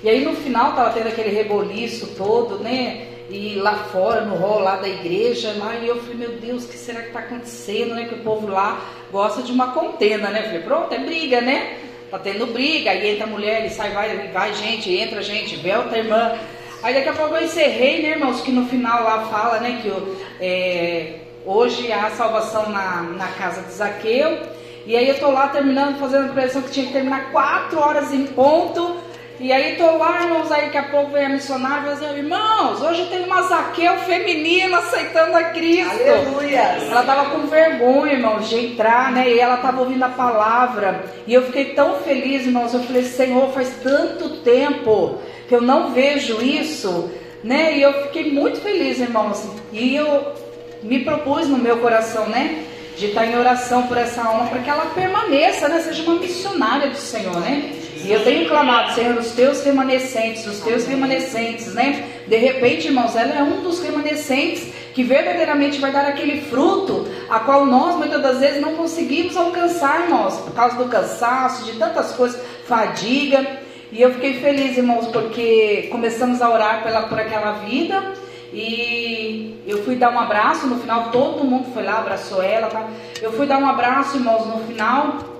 E 0.00 0.08
aí 0.08 0.24
no 0.24 0.36
final 0.36 0.70
estava 0.70 0.90
tendo 0.90 1.08
aquele 1.08 1.30
reboliço 1.30 2.14
todo, 2.16 2.60
né? 2.60 3.08
E 3.28 3.56
lá 3.56 3.74
fora, 3.90 4.20
no 4.20 4.36
hall 4.36 4.60
lá 4.60 4.76
da 4.76 4.88
igreja, 4.88 5.56
lá, 5.58 5.74
e 5.74 5.88
eu 5.88 5.96
falei, 5.96 6.18
meu 6.18 6.32
Deus, 6.38 6.66
o 6.66 6.68
que 6.68 6.78
será 6.78 7.00
que 7.00 7.08
está 7.08 7.18
acontecendo, 7.18 7.96
né? 7.96 8.04
Que 8.04 8.14
o 8.14 8.22
povo 8.22 8.46
lá 8.46 8.80
gosta 9.10 9.42
de 9.42 9.50
uma 9.50 9.72
contenda, 9.72 10.30
né? 10.30 10.38
Eu 10.38 10.44
falei, 10.44 10.62
pronto, 10.62 10.94
é 10.94 10.98
briga, 10.98 11.40
né? 11.40 11.87
Tá 12.10 12.18
tendo 12.18 12.46
briga, 12.46 12.90
aí 12.90 13.10
entra 13.10 13.26
mulher, 13.26 13.66
e 13.66 13.70
sai, 13.70 13.90
vai, 13.90 14.28
vai 14.28 14.54
gente, 14.54 14.90
entra 14.90 15.22
gente, 15.22 15.56
volta 15.56 15.98
irmã. 15.98 16.38
Aí 16.82 16.94
daqui 16.94 17.08
a 17.08 17.12
pouco 17.12 17.34
eu 17.34 17.44
encerrei, 17.44 18.02
né, 18.02 18.10
irmãos, 18.10 18.40
que 18.40 18.50
no 18.50 18.66
final 18.66 19.02
lá 19.04 19.24
fala, 19.26 19.58
né, 19.58 19.80
que 19.82 19.92
é, 20.40 21.20
hoje 21.44 21.92
há 21.92 22.10
salvação 22.10 22.70
na, 22.70 23.02
na 23.02 23.28
casa 23.28 23.62
de 23.62 23.72
Zaqueu. 23.72 24.38
E 24.86 24.96
aí 24.96 25.06
eu 25.06 25.18
tô 25.18 25.30
lá 25.30 25.48
terminando, 25.48 25.98
fazendo 25.98 26.30
a 26.30 26.32
pregação 26.32 26.62
que 26.62 26.70
tinha 26.70 26.86
que 26.86 26.92
terminar 26.92 27.30
quatro 27.30 27.78
horas 27.78 28.10
em 28.12 28.26
ponto. 28.28 28.96
E 29.40 29.52
aí 29.52 29.76
tô 29.76 29.96
lá, 29.96 30.24
irmãos, 30.24 30.50
aí 30.50 30.62
daqui 30.62 30.78
a 30.78 30.82
pouco 30.82 31.12
vem 31.12 31.26
a 31.26 31.28
missionária 31.28 31.92
e 31.92 31.94
dizer, 31.94 32.18
irmãos, 32.18 32.82
hoje 32.82 33.06
tem 33.06 33.24
uma 33.24 33.42
Zaqueu 33.42 33.96
feminina 33.98 34.78
aceitando 34.78 35.36
a 35.36 35.44
Cristo. 35.44 35.92
Aleluia. 35.92 36.58
Ela 36.58 37.04
tava 37.04 37.30
com 37.30 37.46
vergonha, 37.46 38.14
irmãos, 38.14 38.48
de 38.48 38.56
entrar, 38.58 39.12
né? 39.12 39.30
E 39.30 39.38
ela 39.38 39.58
tava 39.58 39.80
ouvindo 39.80 40.02
a 40.02 40.08
palavra. 40.08 41.04
E 41.24 41.32
eu 41.32 41.42
fiquei 41.42 41.66
tão 41.66 42.00
feliz, 42.00 42.46
irmãos. 42.46 42.74
Eu 42.74 42.82
falei, 42.82 43.04
Senhor, 43.04 43.52
faz 43.52 43.72
tanto 43.80 44.38
tempo 44.38 45.20
que 45.48 45.54
eu 45.54 45.60
não 45.60 45.92
vejo 45.92 46.42
isso, 46.42 47.08
né? 47.44 47.78
E 47.78 47.82
eu 47.82 47.92
fiquei 48.06 48.32
muito 48.32 48.60
feliz, 48.60 48.98
irmãos. 48.98 49.48
E 49.72 49.94
eu 49.94 50.32
me 50.82 51.04
propus 51.04 51.46
no 51.46 51.58
meu 51.58 51.78
coração, 51.78 52.26
né? 52.26 52.64
De 52.96 53.06
estar 53.06 53.24
em 53.24 53.38
oração 53.38 53.84
por 53.84 53.96
essa 53.96 54.20
alma, 54.20 54.48
para 54.48 54.58
que 54.58 54.68
ela 54.68 54.86
permaneça, 54.86 55.68
né? 55.68 55.78
Seja 55.78 56.02
uma 56.02 56.16
missionária 56.16 56.90
do 56.90 56.96
Senhor, 56.96 57.38
né? 57.38 57.77
E 58.08 58.12
eu 58.14 58.24
tenho 58.24 58.48
clamado, 58.48 58.94
Senhor, 58.94 59.18
os 59.18 59.32
teus 59.32 59.62
remanescentes, 59.62 60.46
os 60.46 60.60
teus 60.60 60.86
remanescentes, 60.86 61.74
né? 61.74 62.08
De 62.26 62.38
repente, 62.38 62.86
irmãos, 62.86 63.14
ela 63.14 63.34
é 63.34 63.42
um 63.42 63.60
dos 63.60 63.82
remanescentes 63.82 64.66
que 64.94 65.02
verdadeiramente 65.02 65.78
vai 65.78 65.92
dar 65.92 66.06
aquele 66.06 66.40
fruto 66.40 67.06
a 67.28 67.38
qual 67.40 67.66
nós 67.66 67.96
muitas 67.96 68.22
das 68.22 68.38
vezes 68.38 68.62
não 68.62 68.76
conseguimos 68.76 69.36
alcançar, 69.36 70.04
irmãos, 70.04 70.38
por 70.38 70.54
causa 70.54 70.76
do 70.76 70.86
cansaço, 70.86 71.66
de 71.66 71.78
tantas 71.78 72.12
coisas, 72.12 72.40
fadiga. 72.66 73.46
E 73.92 74.00
eu 74.00 74.10
fiquei 74.14 74.40
feliz, 74.40 74.78
irmãos, 74.78 75.08
porque 75.08 75.88
começamos 75.90 76.40
a 76.40 76.48
orar 76.48 76.82
pela, 76.82 77.02
por 77.02 77.20
aquela 77.20 77.58
vida. 77.64 78.14
E 78.54 79.54
eu 79.66 79.84
fui 79.84 79.96
dar 79.96 80.14
um 80.14 80.18
abraço, 80.18 80.66
no 80.66 80.80
final 80.80 81.10
todo 81.10 81.44
mundo 81.44 81.74
foi 81.74 81.82
lá, 81.82 81.98
abraçou 81.98 82.42
ela. 82.42 82.68
Tá? 82.68 82.88
Eu 83.20 83.32
fui 83.32 83.46
dar 83.46 83.58
um 83.58 83.68
abraço, 83.68 84.16
irmãos, 84.16 84.46
no 84.46 84.64
final. 84.64 85.37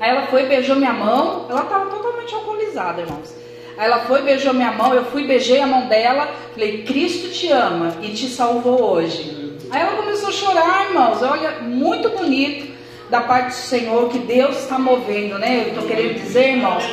Aí 0.00 0.10
ela 0.10 0.22
foi, 0.28 0.46
beijou 0.46 0.76
minha 0.76 0.94
mão. 0.94 1.46
Ela 1.50 1.62
estava 1.62 1.90
totalmente 1.90 2.34
alcoolizada, 2.34 3.02
irmãos. 3.02 3.36
Aí 3.76 3.84
ela 3.84 4.00
foi, 4.00 4.22
beijou 4.22 4.54
minha 4.54 4.72
mão. 4.72 4.94
Eu 4.94 5.04
fui, 5.04 5.26
beijei 5.26 5.60
a 5.60 5.66
mão 5.66 5.86
dela. 5.86 6.28
Falei, 6.54 6.82
Cristo 6.84 7.28
te 7.28 7.52
ama 7.52 7.94
e 8.00 8.08
te 8.08 8.26
salvou 8.26 8.82
hoje. 8.82 9.58
Aí 9.70 9.82
ela 9.82 9.96
começou 9.96 10.30
a 10.30 10.32
chorar, 10.32 10.86
irmãos. 10.86 11.22
Olha, 11.22 11.60
muito 11.60 12.08
bonito 12.08 12.70
da 13.10 13.20
parte 13.20 13.48
do 13.48 13.54
Senhor 13.54 14.08
que 14.08 14.18
Deus 14.20 14.56
está 14.56 14.78
movendo, 14.78 15.38
né? 15.38 15.64
Eu 15.64 15.68
estou 15.68 15.82
querendo 15.86 16.14
dizer, 16.14 16.50
irmãos, 16.50 16.84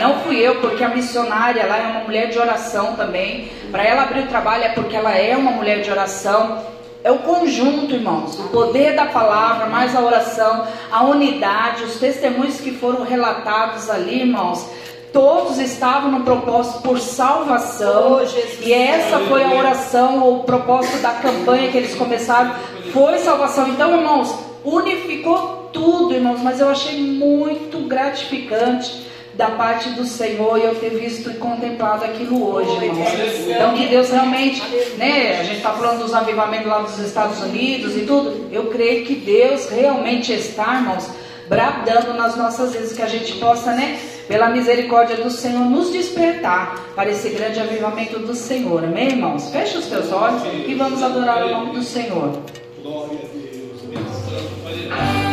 não 0.00 0.20
fui 0.20 0.38
eu, 0.38 0.56
porque 0.60 0.82
a 0.82 0.88
missionária 0.88 1.66
lá 1.66 1.78
é 1.78 1.86
uma 1.86 2.00
mulher 2.00 2.30
de 2.30 2.38
oração 2.38 2.96
também. 2.96 3.48
Para 3.70 3.84
ela 3.84 4.02
abrir 4.02 4.20
o 4.20 4.26
trabalho 4.26 4.64
é 4.64 4.68
porque 4.70 4.96
ela 4.96 5.14
é 5.14 5.36
uma 5.36 5.52
mulher 5.52 5.82
de 5.82 5.90
oração. 5.90 6.64
É 7.04 7.10
o 7.10 7.18
conjunto, 7.18 7.94
irmãos, 7.94 8.38
o 8.38 8.48
poder 8.48 8.96
da 8.96 9.06
palavra, 9.06 9.66
mais 9.66 9.94
a 9.94 10.00
oração, 10.00 10.66
a 10.90 11.04
unidade, 11.04 11.84
os 11.84 11.96
testemunhos 11.96 12.60
que 12.60 12.72
foram 12.72 13.04
relatados 13.04 13.88
ali, 13.88 14.22
irmãos. 14.22 14.66
Todos 15.12 15.58
estavam 15.58 16.10
no 16.10 16.24
propósito 16.24 16.82
por 16.82 16.98
salvação. 16.98 18.20
e 18.60 18.72
essa 18.72 19.20
foi 19.20 19.44
a 19.44 19.54
oração, 19.54 20.28
o 20.28 20.44
propósito 20.44 20.98
da 20.98 21.12
campanha 21.12 21.70
que 21.70 21.78
eles 21.78 21.94
começaram. 21.94 22.54
Foi 22.92 23.18
salvação. 23.18 23.68
Então, 23.68 23.96
irmãos, 23.96 24.34
unificou 24.64 25.70
tudo, 25.72 26.12
irmãos, 26.12 26.40
mas 26.42 26.60
eu 26.60 26.68
achei 26.68 27.00
muito 27.00 27.86
gratificante 27.86 29.05
da 29.36 29.50
parte 29.50 29.90
do 29.90 30.04
Senhor 30.04 30.58
eu 30.58 30.74
ter 30.76 30.90
visto 30.90 31.30
e 31.30 31.34
contemplado 31.34 32.04
aquilo 32.04 32.50
hoje, 32.50 32.84
irmãos. 32.84 33.08
Então 33.46 33.74
que 33.74 33.86
Deus 33.86 34.10
realmente, 34.10 34.62
né? 34.96 35.38
A 35.40 35.44
gente 35.44 35.58
está 35.58 35.72
falando 35.72 36.02
dos 36.02 36.14
avivamentos 36.14 36.66
lá 36.66 36.78
dos 36.78 36.98
Estados 36.98 37.40
Unidos 37.42 37.96
e 37.96 38.00
tudo. 38.00 38.48
Eu 38.50 38.66
creio 38.66 39.04
que 39.04 39.14
Deus 39.14 39.68
realmente 39.68 40.32
está, 40.32 40.76
irmãos, 40.76 41.10
bradando 41.48 42.14
nas 42.14 42.34
nossas 42.36 42.72
vidas 42.72 42.92
que 42.94 43.02
a 43.02 43.06
gente 43.06 43.34
possa, 43.34 43.72
né? 43.72 43.98
Pela 44.26 44.48
misericórdia 44.48 45.16
do 45.16 45.30
Senhor, 45.30 45.64
nos 45.66 45.92
despertar 45.92 46.80
para 46.96 47.10
esse 47.10 47.28
grande 47.28 47.60
avivamento 47.60 48.18
do 48.18 48.34
Senhor. 48.34 48.84
Amém, 48.84 49.08
irmãos? 49.08 49.50
Feche 49.50 49.76
os 49.76 49.86
teus 49.86 50.10
olhos 50.10 50.42
e 50.66 50.74
vamos 50.74 51.02
adorar 51.02 51.44
o 51.44 51.50
nome 51.50 51.72
do 51.72 51.82
Senhor. 51.82 52.40
Glória 52.82 53.18
a 53.22 53.26
Deus. 53.36 55.25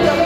Jesus. 0.00 0.02
Santo 0.02 0.08
é 0.08 0.12
o 0.12 0.16
teu 0.16 0.21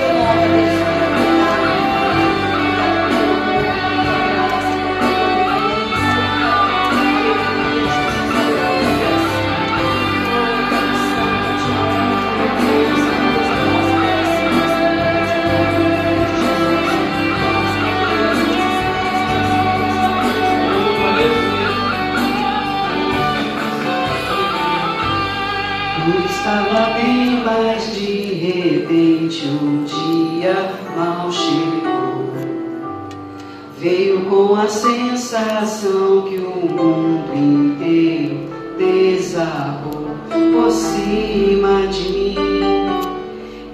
Veio 33.79 34.25
com 34.25 34.55
a 34.55 34.69
sensação 34.69 36.23
que 36.23 36.39
o 36.39 36.67
mundo 36.67 37.31
inteiro 37.35 38.39
desabou 38.79 40.17
por 40.31 40.71
cima 40.71 41.87
de 41.89 42.09
mim, 42.09 42.35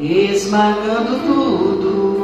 esmagando 0.01 1.21
tudo. 1.25 2.23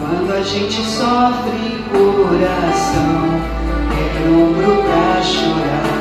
Quando 0.00 0.32
a 0.32 0.42
gente 0.42 0.82
sofre, 0.82 1.84
coração 1.92 3.28
é 3.92 4.28
ombro 4.28 4.82
pra 4.82 5.22
chorar. 5.22 5.94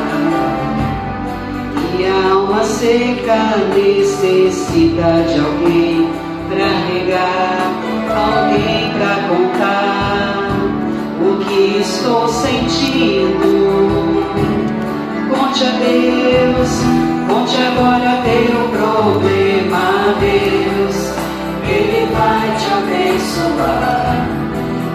E 1.99 2.05
a 2.05 2.33
alma 2.33 2.63
seca 2.63 3.57
necessita 3.75 5.25
de 5.31 5.39
alguém 5.39 6.09
pra 6.49 6.67
regar 6.91 7.82
alguém 8.15 8.91
pra 8.93 9.15
contar 9.27 10.49
o 11.21 11.43
que 11.43 11.79
estou 11.81 12.27
sentindo. 12.27 13.51
Conte 15.29 15.63
a 15.63 15.71
Deus, 15.71 16.69
conte 17.27 17.57
agora 17.57 18.21
teu 18.23 18.69
problema 18.69 20.15
Deus, 20.19 21.13
Ele 21.67 22.07
vai 22.13 22.47
te 22.57 22.67
abençoar. 22.73 24.27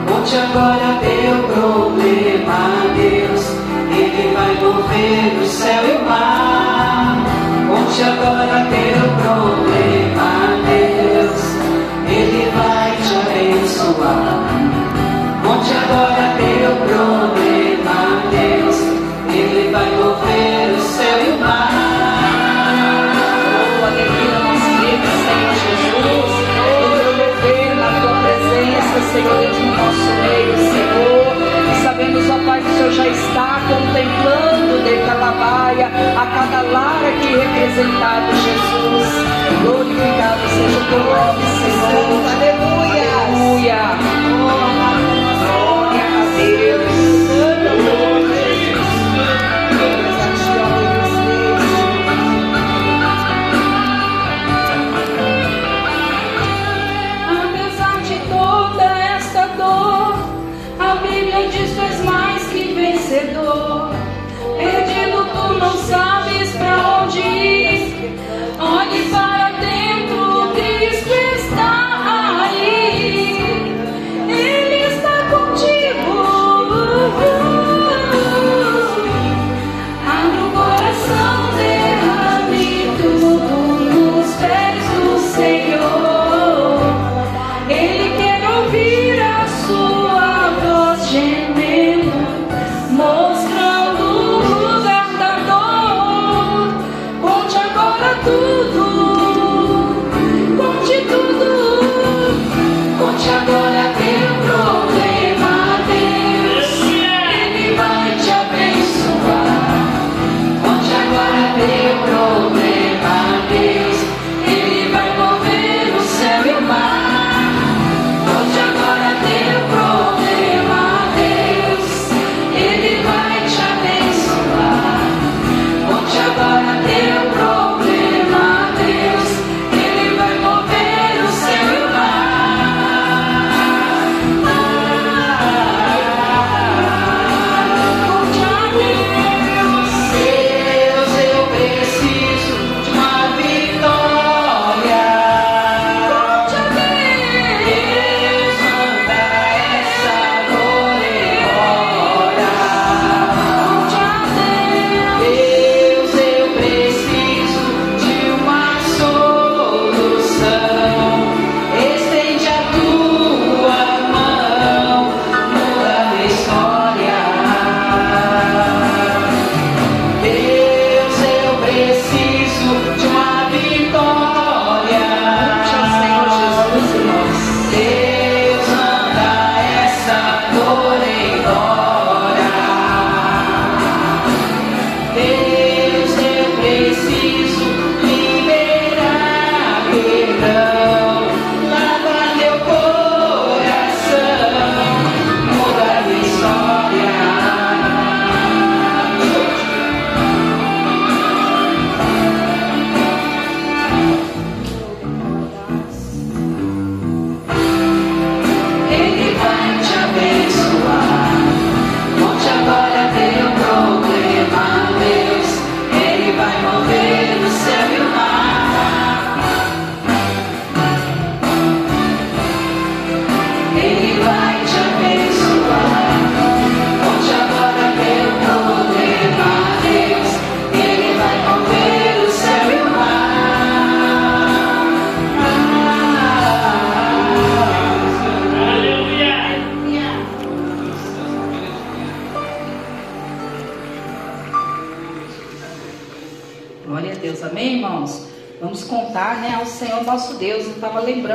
Conte 0.08 0.36
agora 0.36 0.98
teu 1.00 1.34
problema 1.54 2.60
Deus, 2.96 3.44
Ele 3.90 4.34
vai 4.34 4.54
mover 4.60 5.42
o 5.42 5.46
céu 5.46 5.82
e 5.84 5.92
o 5.96 6.08
mar. 6.08 7.24
Conte 7.68 8.02
agora 8.02 8.66
teu 8.70 9.00
problema 9.22 10.37
Ele 19.30 19.70
vai 19.70 19.90
mover 19.96 20.74
o 20.76 20.80
céu 20.80 21.26
e 21.26 21.30
o 21.30 21.40
mar. 21.40 21.47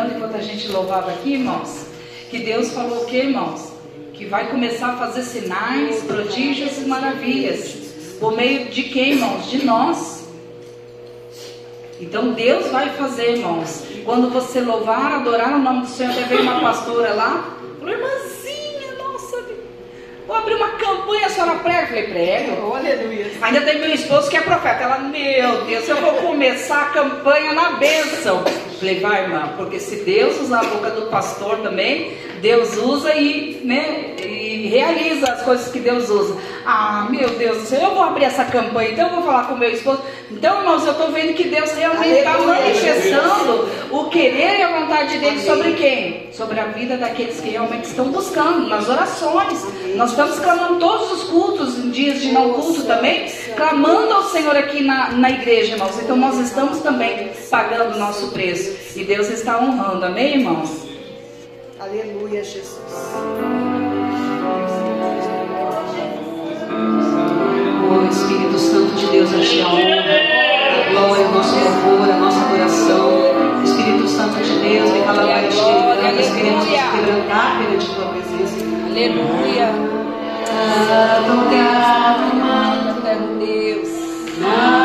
lembrando, 0.03 0.15
enquanto 0.15 0.35
a 0.35 0.41
gente 0.41 0.67
louvava 0.69 1.11
aqui, 1.11 1.33
irmãos, 1.33 1.85
que 2.29 2.39
Deus 2.39 2.71
falou 2.71 3.03
o 3.03 3.05
que, 3.05 3.17
irmãos? 3.17 3.71
Que 4.13 4.25
vai 4.25 4.49
começar 4.49 4.89
a 4.89 4.97
fazer 4.97 5.23
sinais, 5.23 6.03
prodígios 6.03 6.77
e 6.77 6.85
maravilhas. 6.85 7.75
Por 8.19 8.35
meio 8.35 8.65
de 8.65 8.83
quem, 8.83 9.13
irmãos? 9.13 9.49
De 9.49 9.65
nós. 9.65 10.23
Então 11.99 12.33
Deus 12.33 12.67
vai 12.67 12.89
fazer, 12.91 13.37
irmãos. 13.37 13.83
Quando 14.03 14.29
você 14.29 14.59
louvar, 14.59 15.13
adorar 15.13 15.55
o 15.55 15.59
nome 15.59 15.81
do 15.81 15.87
Senhor, 15.87 16.11
até 16.11 16.23
veio 16.23 16.41
uma 16.41 16.59
pastora 16.59 17.13
lá, 17.13 17.57
falou, 17.79 17.93
irmãzinha, 17.93 18.93
nossa, 18.97 19.43
vou 20.27 20.35
abrir 20.35 20.55
uma 20.55 20.71
campanha, 20.71 21.27
a 21.27 21.29
senhora 21.29 21.59
prega. 21.59 21.87
Falei, 21.87 22.03
prega. 22.03 22.51
Aleluia. 22.61 23.31
Ainda 23.41 23.61
tem 23.61 23.79
meu 23.79 23.93
esposo 23.93 24.29
que 24.29 24.37
é 24.37 24.41
profeta. 24.41 24.83
Ela, 24.83 24.99
meu 24.99 25.65
Deus, 25.65 25.87
eu 25.87 25.97
vou 25.97 26.13
começar 26.13 26.81
a 26.81 26.89
campanha 26.89 27.53
na 27.53 27.71
bênção. 27.71 28.43
Falei, 28.79 28.99
vai, 28.99 29.23
irmã, 29.23 29.53
porque 29.57 29.79
se 29.79 29.97
Deus 29.97 30.39
usar 30.41 30.61
a 30.61 30.63
boca 30.63 30.89
do 30.91 31.03
pastor 31.03 31.57
também, 31.59 32.13
Deus 32.41 32.75
usa 32.77 33.13
e, 33.15 33.61
né, 33.63 34.15
e 34.19 34.67
realiza 34.67 35.31
as 35.31 35.43
coisas 35.43 35.71
que 35.71 35.79
Deus 35.79 36.09
usa. 36.09 36.37
Ah, 36.65 37.07
meu 37.09 37.29
Deus 37.29 37.59
do 37.59 37.65
céu, 37.65 37.81
eu 37.81 37.95
vou 37.95 38.03
abrir 38.03 38.25
essa 38.25 38.45
campanha, 38.45 38.91
então 38.91 39.07
eu 39.07 39.15
vou 39.15 39.23
falar 39.23 39.47
com 39.47 39.55
meu 39.55 39.69
esposo. 39.69 40.01
Então, 40.31 40.59
irmãos, 40.59 40.85
eu 40.85 40.91
estou 40.91 41.11
vendo 41.11 41.33
que 41.33 41.45
Deus 41.45 41.71
realmente 41.73 42.17
está 42.17 42.37
manifestando 42.39 43.69
o 43.91 44.05
querer 44.05 44.59
e 44.59 44.61
a 44.63 44.79
vontade 44.79 45.17
dele 45.19 45.39
sobre 45.41 45.73
quem? 45.73 46.29
Sobre 46.31 46.59
a 46.59 46.65
vida 46.65 46.97
daqueles 46.97 47.39
que 47.39 47.49
realmente 47.49 47.85
estão 47.85 48.05
buscando, 48.11 48.67
nas 48.67 48.89
orações. 48.89 49.65
Nós 49.95 50.11
estamos 50.11 50.39
clamando 50.39 50.79
todos 50.79 51.11
os 51.11 51.23
cultos, 51.29 51.77
em 51.77 51.91
dias 51.91 52.21
de 52.21 52.31
não 52.31 52.53
culto 52.53 52.83
também, 52.83 53.25
clamando 53.55 54.13
ao 54.13 54.23
Senhor 54.23 54.55
aqui 54.55 54.83
na, 54.83 55.11
na 55.11 55.29
igreja, 55.29 55.73
irmãos. 55.73 55.97
Então, 56.01 56.15
nós 56.15 56.37
estamos 56.39 56.79
também 56.79 57.29
pagando 57.49 57.95
o 57.95 57.99
nosso 57.99 58.31
preço. 58.31 58.62
E 58.95 59.03
Deus 59.03 59.29
está 59.29 59.59
honrando, 59.59 60.05
amém, 60.05 60.37
irmãos? 60.37 60.87
Aleluia, 61.79 62.43
Jesus. 62.43 62.79
Oh 67.85 68.07
Espírito 68.09 68.59
Santo 68.59 68.95
de 68.95 69.05
Deus, 69.07 69.33
a 69.33 69.39
ti 69.39 69.61
a 69.61 69.67
honra, 69.67 69.99
a 69.99 70.91
glória, 70.91 71.27
o 71.27 71.31
nosso 71.31 71.55
louvor, 71.55 72.09
a 72.09 72.17
nossa 72.17 72.45
adoração. 72.45 73.63
Espírito 73.63 74.07
Santo 74.07 74.43
de 74.43 74.59
Deus, 74.59 74.89
vem 74.91 75.03
calabar 75.03 75.43
este 75.43 75.93
nós 76.15 76.29
queremos 76.31 76.65
nos 76.65 76.75
quebrantar 76.75 77.57
perante 77.57 77.95
tua 77.95 78.05
presença. 78.05 78.65
Aleluia. 78.85 79.69
Adorar 81.17 82.19
o 82.19 82.35
Manda, 82.35 83.15
Deus. 83.39 83.89
na 84.39 84.82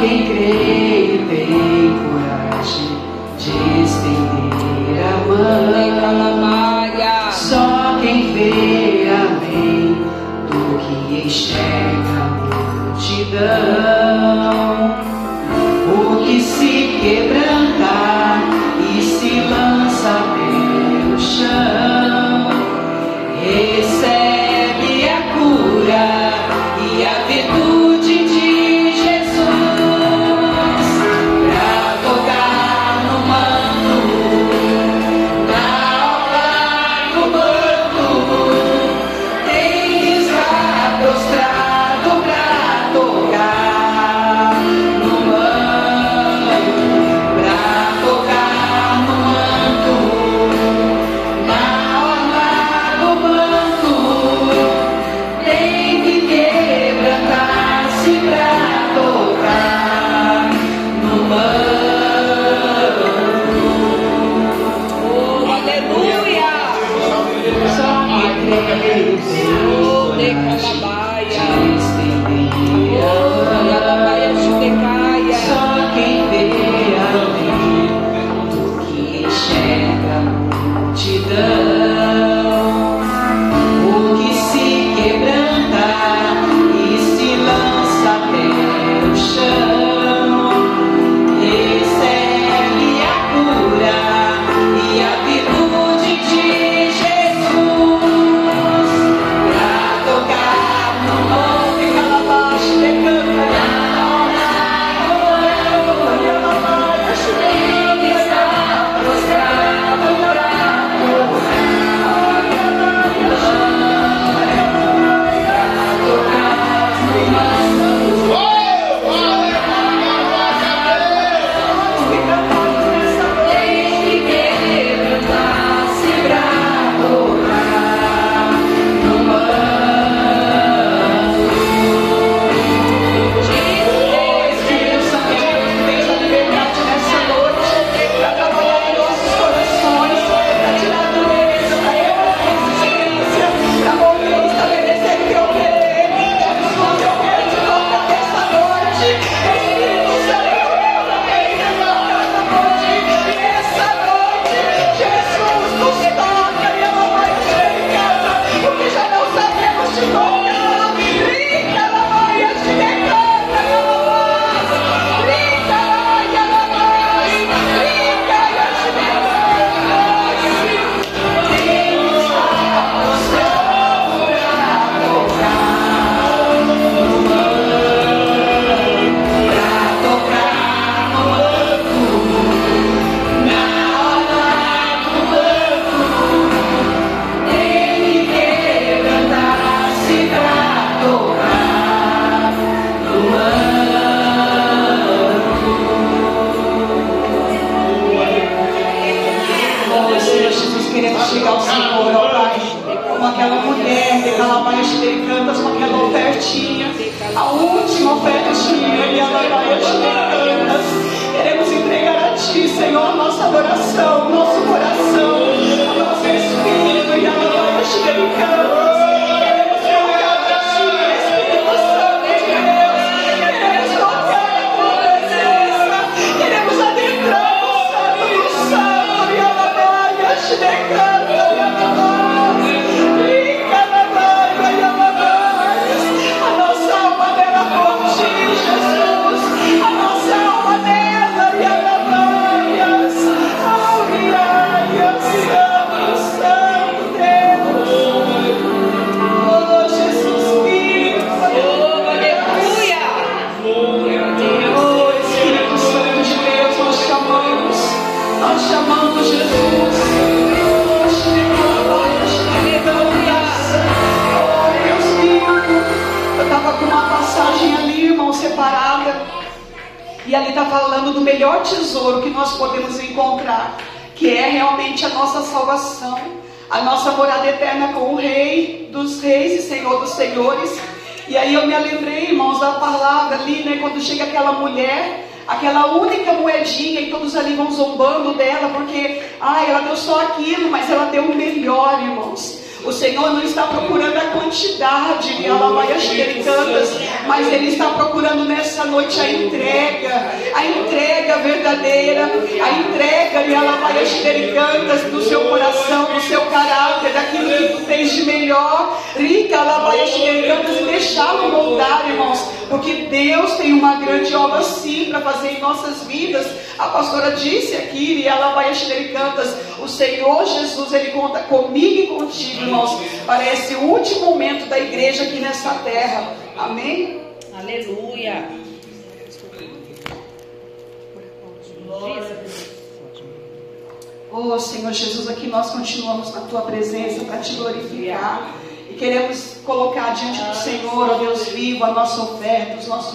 quem 0.00 0.26
crê 0.26 1.14
e 1.14 1.26
tem 1.28 1.48
coragem 2.00 2.90
de 3.38 3.82
estender 3.82 5.04
a 5.04 5.28
mão. 5.28 5.80
Só 7.32 7.98
quem 8.00 8.32
vê 8.32 9.08
além 9.10 9.94
do 10.48 10.78
que 10.78 11.26
enxerga 11.26 12.20
a 12.20 12.92
multidão. 12.92 13.99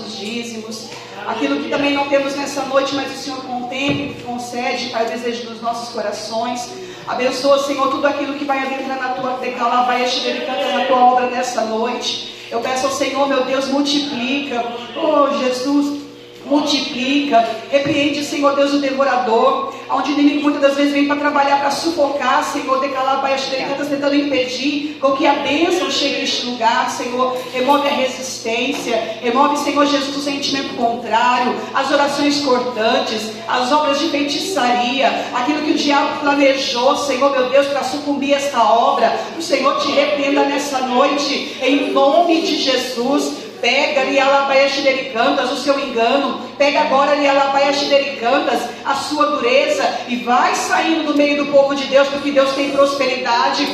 Nossos 0.05 0.17
dízimos. 0.17 0.89
Aquilo 1.27 1.61
que 1.61 1.69
também 1.69 1.93
não 1.93 2.07
temos 2.07 2.35
nessa 2.35 2.61
noite, 2.63 2.93
mas 2.95 3.11
o 3.11 3.17
Senhor 3.17 3.41
contempla 3.41 4.05
e 4.05 4.23
concede, 4.23 4.89
Pai, 4.89 5.05
o 5.05 5.09
desejo 5.09 5.49
dos 5.49 5.61
nossos 5.61 5.89
corações. 5.89 6.69
Abençoa, 7.07 7.63
Senhor, 7.63 7.89
tudo 7.89 8.05
aquilo 8.05 8.35
que 8.35 8.45
vai 8.45 8.59
adentrar 8.59 8.99
na 8.99 9.09
tua 9.09 9.37
decala, 9.37 9.83
vai 9.83 10.03
na 10.03 10.85
tua 10.85 10.97
obra 10.97 11.27
nessa 11.27 11.61
noite. 11.61 12.33
Eu 12.51 12.61
peço 12.61 12.85
ao 12.85 12.93
Senhor, 12.93 13.27
meu 13.27 13.43
Deus, 13.43 13.67
multiplica. 13.67 14.63
Oh, 14.95 15.37
Jesus, 15.39 16.01
multiplica, 16.45 17.47
repreende, 17.71 18.23
Senhor 18.23 18.55
Deus, 18.55 18.73
o 18.73 18.79
devorador, 18.79 19.73
onde 19.89 20.11
o 20.11 20.13
inimigo 20.13 20.43
muitas 20.43 20.61
das 20.61 20.75
vezes 20.75 20.93
vem 20.93 21.07
para 21.07 21.17
trabalhar, 21.17 21.59
para 21.59 21.71
sufocar, 21.71 22.43
Senhor, 22.43 22.79
decalar 22.79 23.21
baixo 23.21 23.49
dele, 23.49 23.63
está 23.71 23.85
tentando 23.85 24.15
impedir 24.15 24.97
com 24.99 25.11
que 25.11 25.25
a 25.25 25.35
bênção 25.35 25.89
chegue 25.91 26.21
neste 26.21 26.45
lugar, 26.45 26.89
Senhor, 26.89 27.37
remove 27.53 27.87
a 27.87 27.91
resistência, 27.91 29.17
remove, 29.21 29.57
Senhor 29.57 29.85
Jesus, 29.85 30.15
o 30.15 30.21
sentimento 30.21 30.75
contrário, 30.75 31.55
as 31.73 31.91
orações 31.91 32.41
cortantes, 32.41 33.31
as 33.47 33.71
obras 33.71 33.99
de 33.99 34.09
feitiçaria, 34.09 35.07
aquilo 35.33 35.61
que 35.61 35.71
o 35.71 35.75
diabo 35.75 36.19
planejou, 36.19 36.95
Senhor, 36.97 37.31
meu 37.31 37.49
Deus, 37.49 37.67
para 37.67 37.83
sucumbir 37.83 38.33
esta 38.33 38.63
obra, 38.63 39.17
o 39.37 39.41
Senhor 39.41 39.79
te 39.79 39.91
repreenda 39.91 40.43
nessa 40.45 40.79
noite, 40.79 41.57
em 41.61 41.91
nome 41.91 42.41
de 42.41 42.57
Jesus, 42.57 43.44
Pega 43.65 44.03
Lialabaiaxidericantas, 44.03 45.51
o 45.51 45.57
seu 45.57 45.79
engano. 45.79 46.39
Pega 46.55 46.81
agora 46.81 47.15
Lialabaiaxidericantas, 47.15 48.61
a 48.85 48.93
sua 48.93 49.25
dureza. 49.25 49.83
E 50.07 50.17
vai 50.17 50.53
saindo 50.53 51.07
do 51.11 51.17
meio 51.17 51.43
do 51.43 51.51
povo 51.51 51.73
de 51.73 51.85
Deus, 51.85 52.07
porque 52.09 52.29
Deus 52.29 52.53
tem 52.53 52.69
prosperidade. 52.69 53.65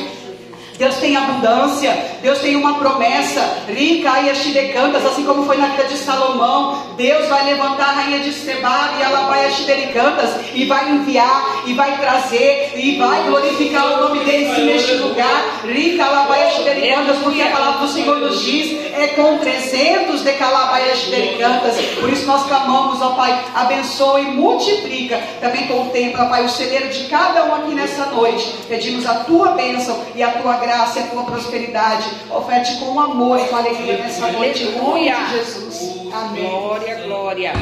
Deus 0.78 0.96
tem 0.96 1.16
abundância, 1.16 1.96
Deus 2.22 2.38
tem 2.38 2.56
uma 2.56 2.74
promessa, 2.74 3.40
rica 3.68 4.20
e 4.20 4.30
achidecantas, 4.30 5.04
assim 5.04 5.24
como 5.24 5.44
foi 5.44 5.56
na 5.56 5.68
vida 5.68 5.84
de 5.84 5.96
Salomão. 5.98 6.82
Deus 6.96 7.28
vai 7.28 7.44
levantar 7.44 7.88
a 7.88 7.92
rainha 7.92 8.20
de 8.20 8.32
Seba 8.32 8.94
e 8.98 9.02
ela 9.02 9.26
vai 9.28 9.46
achidecantas 9.46 10.30
e 10.54 10.64
vai 10.64 10.90
enviar 10.90 11.62
e 11.66 11.74
vai 11.74 11.96
trazer 11.98 12.72
e 12.76 12.96
vai 12.96 13.22
glorificar 13.24 13.94
o 13.94 14.08
nome 14.08 14.24
dele 14.24 14.64
neste 14.64 14.94
lugar. 14.94 15.60
Rica, 15.64 16.02
ela 16.02 16.24
vai 16.24 16.46
achidecantas, 16.46 17.18
porque 17.18 17.42
a 17.42 17.50
palavra 17.50 17.86
do 17.86 17.88
Senhor 17.88 18.16
nos 18.18 18.42
diz 18.42 18.72
é 18.94 19.08
com 19.08 19.38
300 19.38 20.22
de 20.22 20.32
calabaias 20.32 20.98
achidecantas. 20.98 21.76
Por 22.00 22.10
isso 22.10 22.26
nós 22.26 22.46
clamamos, 22.46 23.00
ó 23.00 23.10
Pai, 23.10 23.44
abençoa 23.54 24.20
e 24.20 24.24
multiplica. 24.24 25.20
Também 25.40 25.66
contempla, 25.66 26.26
Pai, 26.26 26.44
o 26.44 26.48
celeiro 26.48 26.88
de 26.88 27.04
cada 27.04 27.44
um 27.44 27.54
aqui 27.54 27.74
nessa 27.74 28.06
noite. 28.06 28.54
Pedimos 28.68 29.06
a 29.06 29.14
tua 29.20 29.52
bênção 29.52 30.02
e 30.14 30.22
a 30.22 30.30
tua 30.30 30.61
graça 30.62 31.00
e 31.00 31.02
a 31.02 31.06
tua 31.08 31.24
prosperidade. 31.24 32.08
Oferte 32.30 32.78
com 32.78 32.98
amor 32.98 33.38
e 33.38 33.48
com 33.48 33.56
alegria 33.56 33.98
nessa 33.98 34.30
noite, 34.32 34.64
em 34.64 34.78
nome 34.78 35.10
de 35.10 35.30
Jesus. 35.30 36.12
Amém. 36.12 36.48
Glória, 36.48 37.02
glória. 37.02 37.52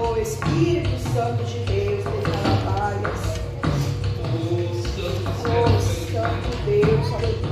Oh 0.00 0.16
Espírito 0.16 0.90
Santo 1.12 1.44
de 1.44 1.58
Deus, 1.60 2.04
declara 2.04 3.12
Oh 5.44 5.80
Santo 6.10 6.56
Deus, 6.64 7.12
aleluia. 7.12 7.51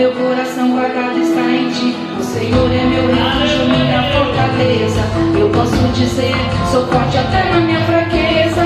Meu 0.00 0.12
coração 0.12 0.70
guardado 0.70 1.18
está 1.18 1.42
em 1.42 1.68
ti. 1.68 1.94
O 2.18 2.22
Senhor 2.22 2.72
é 2.72 2.84
meu 2.84 3.06
refúgio, 3.06 3.66
minha 3.68 4.02
fortaleza. 4.14 5.02
Eu 5.38 5.50
posso 5.50 5.76
dizer, 5.92 6.34
sou 6.72 6.86
forte 6.86 7.18
até 7.18 7.44
na 7.50 7.60
minha 7.60 7.80
fraqueza. 7.84 8.64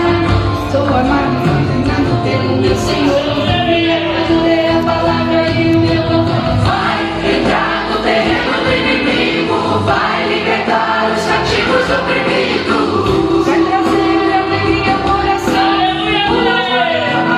Sou 0.70 0.87
amado 0.87 1.43
treinado 1.43 2.22
pelo 2.22 2.62
meu 2.62 2.76
Senhor. 2.76 3.18
Minha 3.66 3.99
cultura 4.07 4.49
é 4.49 4.78
a 4.78 4.82
palavra 4.85 5.51
e 5.51 5.74
o 5.74 5.80
meu 5.80 6.03
louvor. 6.03 6.55
Vai 6.62 7.03
entrar 7.35 7.91
no 7.91 7.99
terreno 8.05 8.55
do 8.62 8.70
inimigo, 8.70 9.59
vai 9.87 10.28
libertar 10.28 11.11
os 11.16 11.24
cativos 11.26 11.87
oprimidos. 11.99 13.45
Vai 13.45 13.59
trazer 13.59 14.22
alegria 14.39 14.93
ao 14.93 15.01
coração. 15.01 15.74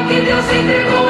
Que 0.07 0.21
Deus 0.21 0.45
entregou 0.53 1.06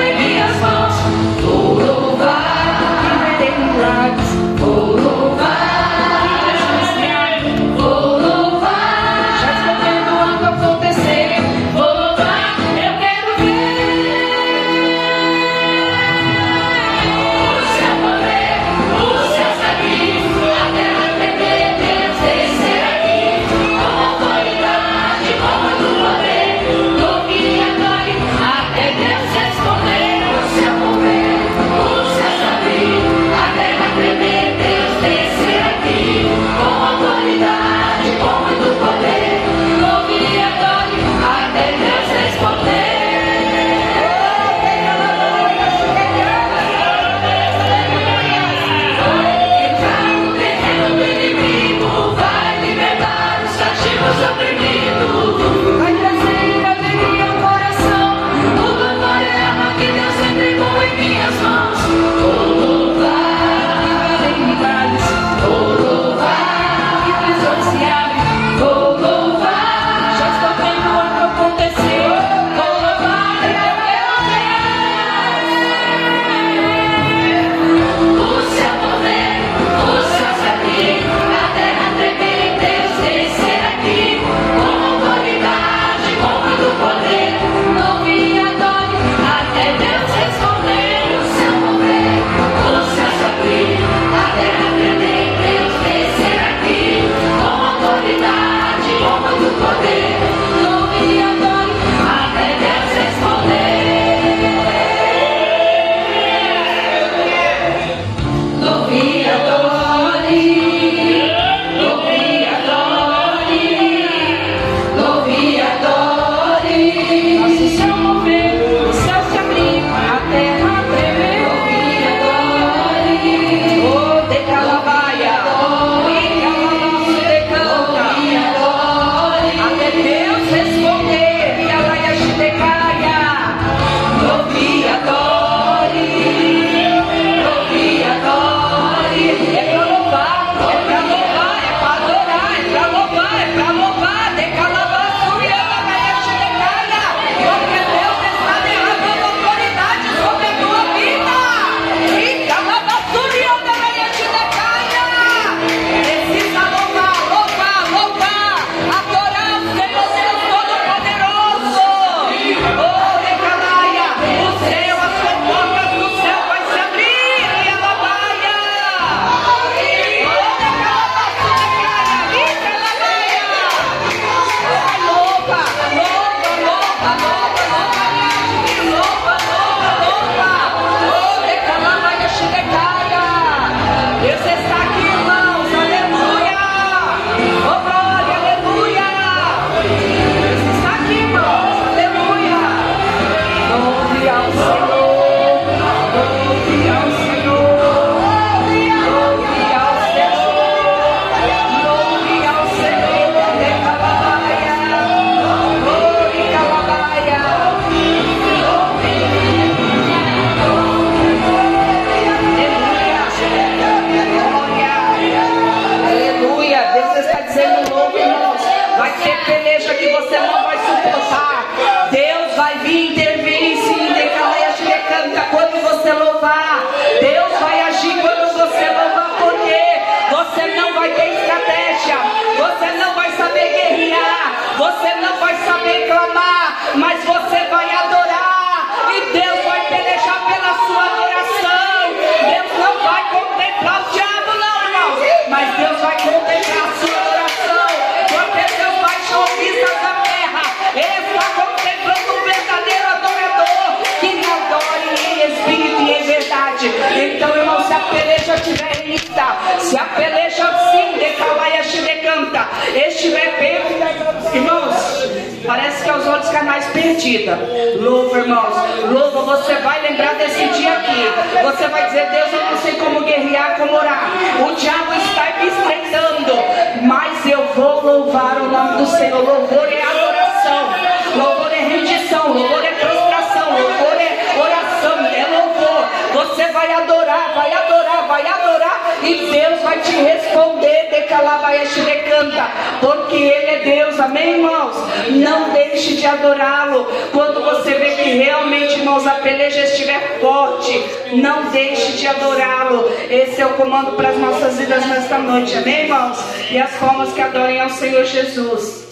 adorá-lo. 296.46 297.06
Quando 297.32 297.62
você 297.62 297.94
vê 297.94 298.10
que 298.10 298.30
realmente, 298.36 298.98
irmãos, 298.98 299.26
a 299.26 299.36
peleja 299.36 299.80
estiver 299.80 300.38
forte, 300.40 300.92
não 301.34 301.70
deixe 301.70 302.12
de 302.12 302.26
adorá-lo. 302.26 303.10
Esse 303.30 303.60
é 303.60 303.66
o 303.66 303.74
comando 303.74 304.12
para 304.12 304.30
as 304.30 304.38
nossas 304.38 304.78
vidas 304.78 305.04
nesta 305.06 305.38
noite, 305.38 305.76
amém, 305.76 306.04
irmãos? 306.04 306.38
E 306.70 306.78
as 306.78 306.90
formas 306.96 307.32
que 307.32 307.40
adorem 307.40 307.80
ao 307.80 307.90
Senhor 307.90 308.24
Jesus. 308.24 309.06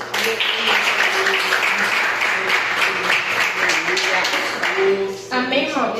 Amém, 5.30 5.64
irmãos? 5.68 5.98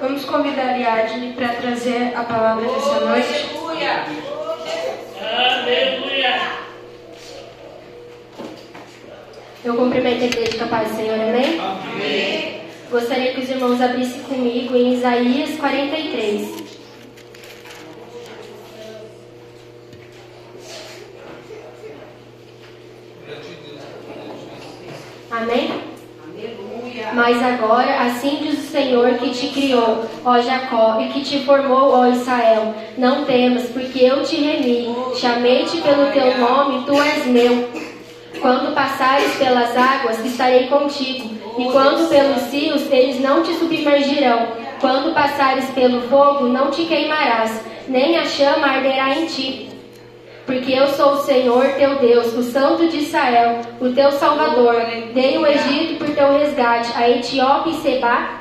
Vamos 0.00 0.24
convidar 0.24 0.62
a 0.62 0.70
Ariadne 0.70 1.34
para 1.34 1.48
trazer 1.48 2.12
a 2.16 2.24
palavra 2.24 2.66
dessa 2.66 3.00
noite. 3.00 3.50
Aleluia. 5.20 6.69
Eu 9.62 9.74
cumprimento 9.74 10.22
a 10.22 10.26
igreja 10.26 10.56
com 10.56 10.64
a 10.64 10.68
paz 10.68 10.88
do 10.88 10.96
Senhor, 10.96 11.20
amém? 11.20 11.60
Amém. 11.60 12.60
Gostaria 12.90 13.34
que 13.34 13.40
os 13.42 13.50
irmãos 13.50 13.80
abrissem 13.80 14.22
comigo 14.22 14.74
em 14.74 14.94
Isaías 14.94 15.50
43. 15.58 16.60
Amém? 25.30 25.90
Mas 27.12 27.42
agora, 27.42 28.00
assim 28.00 28.38
diz 28.42 28.58
o 28.60 28.72
Senhor 28.72 29.14
que 29.14 29.30
te 29.30 29.48
criou, 29.48 30.06
ó 30.24 30.40
Jacó, 30.40 31.00
e 31.00 31.08
que 31.08 31.20
te 31.22 31.44
formou, 31.44 31.92
ó 31.92 32.06
Israel. 32.06 32.74
Não 32.96 33.24
temas, 33.26 33.68
porque 33.68 34.00
eu 34.00 34.22
te 34.22 34.36
remi, 34.36 34.88
chamei-te 35.16 35.82
pelo 35.82 36.10
teu 36.12 36.38
nome, 36.38 36.84
tu 36.86 36.94
és 37.02 37.26
meu. 37.26 37.89
Quando 38.40 38.74
passares 38.74 39.34
pelas 39.36 39.76
águas, 39.76 40.24
estarei 40.24 40.66
contigo, 40.68 41.30
e 41.58 41.64
quando 41.72 42.08
pelos 42.08 42.50
rios, 42.52 42.90
eles 42.90 43.20
não 43.20 43.42
te 43.42 43.52
submergirão. 43.54 44.48
Quando 44.80 45.12
passares 45.12 45.66
pelo 45.70 46.02
fogo, 46.08 46.46
não 46.46 46.70
te 46.70 46.84
queimarás, 46.86 47.62
nem 47.86 48.16
a 48.16 48.24
chama 48.24 48.66
arderá 48.66 49.18
em 49.18 49.26
ti 49.26 49.70
porque 50.50 50.72
eu 50.72 50.88
sou 50.88 51.12
o 51.12 51.22
Senhor 51.22 51.64
teu 51.74 52.00
Deus, 52.00 52.34
o 52.34 52.42
Santo 52.42 52.88
de 52.88 52.96
Israel, 52.96 53.60
o 53.80 53.90
teu 53.90 54.10
Salvador. 54.10 54.82
Dei 55.14 55.38
o 55.38 55.46
Egito 55.46 55.98
por 55.98 56.12
teu 56.12 56.36
resgate, 56.38 56.90
a 56.96 57.08
Etiópia 57.08 57.70
e 57.70 57.74
Seba 57.76 58.39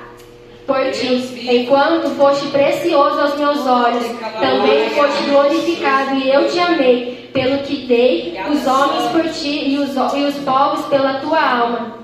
por 0.69 0.91
ti. 0.91 1.49
Enquanto 1.49 2.11
foste 2.11 2.47
precioso 2.49 3.19
aos 3.19 3.35
meus 3.39 3.65
olhos, 3.65 4.05
também 4.39 4.91
foste 4.91 5.23
glorificado 5.23 6.15
e 6.15 6.29
eu 6.29 6.47
te 6.47 6.59
amei, 6.59 7.27
pelo 7.33 7.57
que 7.63 7.87
dei 7.87 8.37
os 8.49 8.67
homens 8.67 9.11
por 9.11 9.27
ti 9.31 9.71
e 9.71 9.79
os, 9.79 9.95
e 10.15 10.23
os 10.25 10.35
povos 10.45 10.85
pela 10.85 11.15
tua 11.15 11.41
alma. 11.41 11.97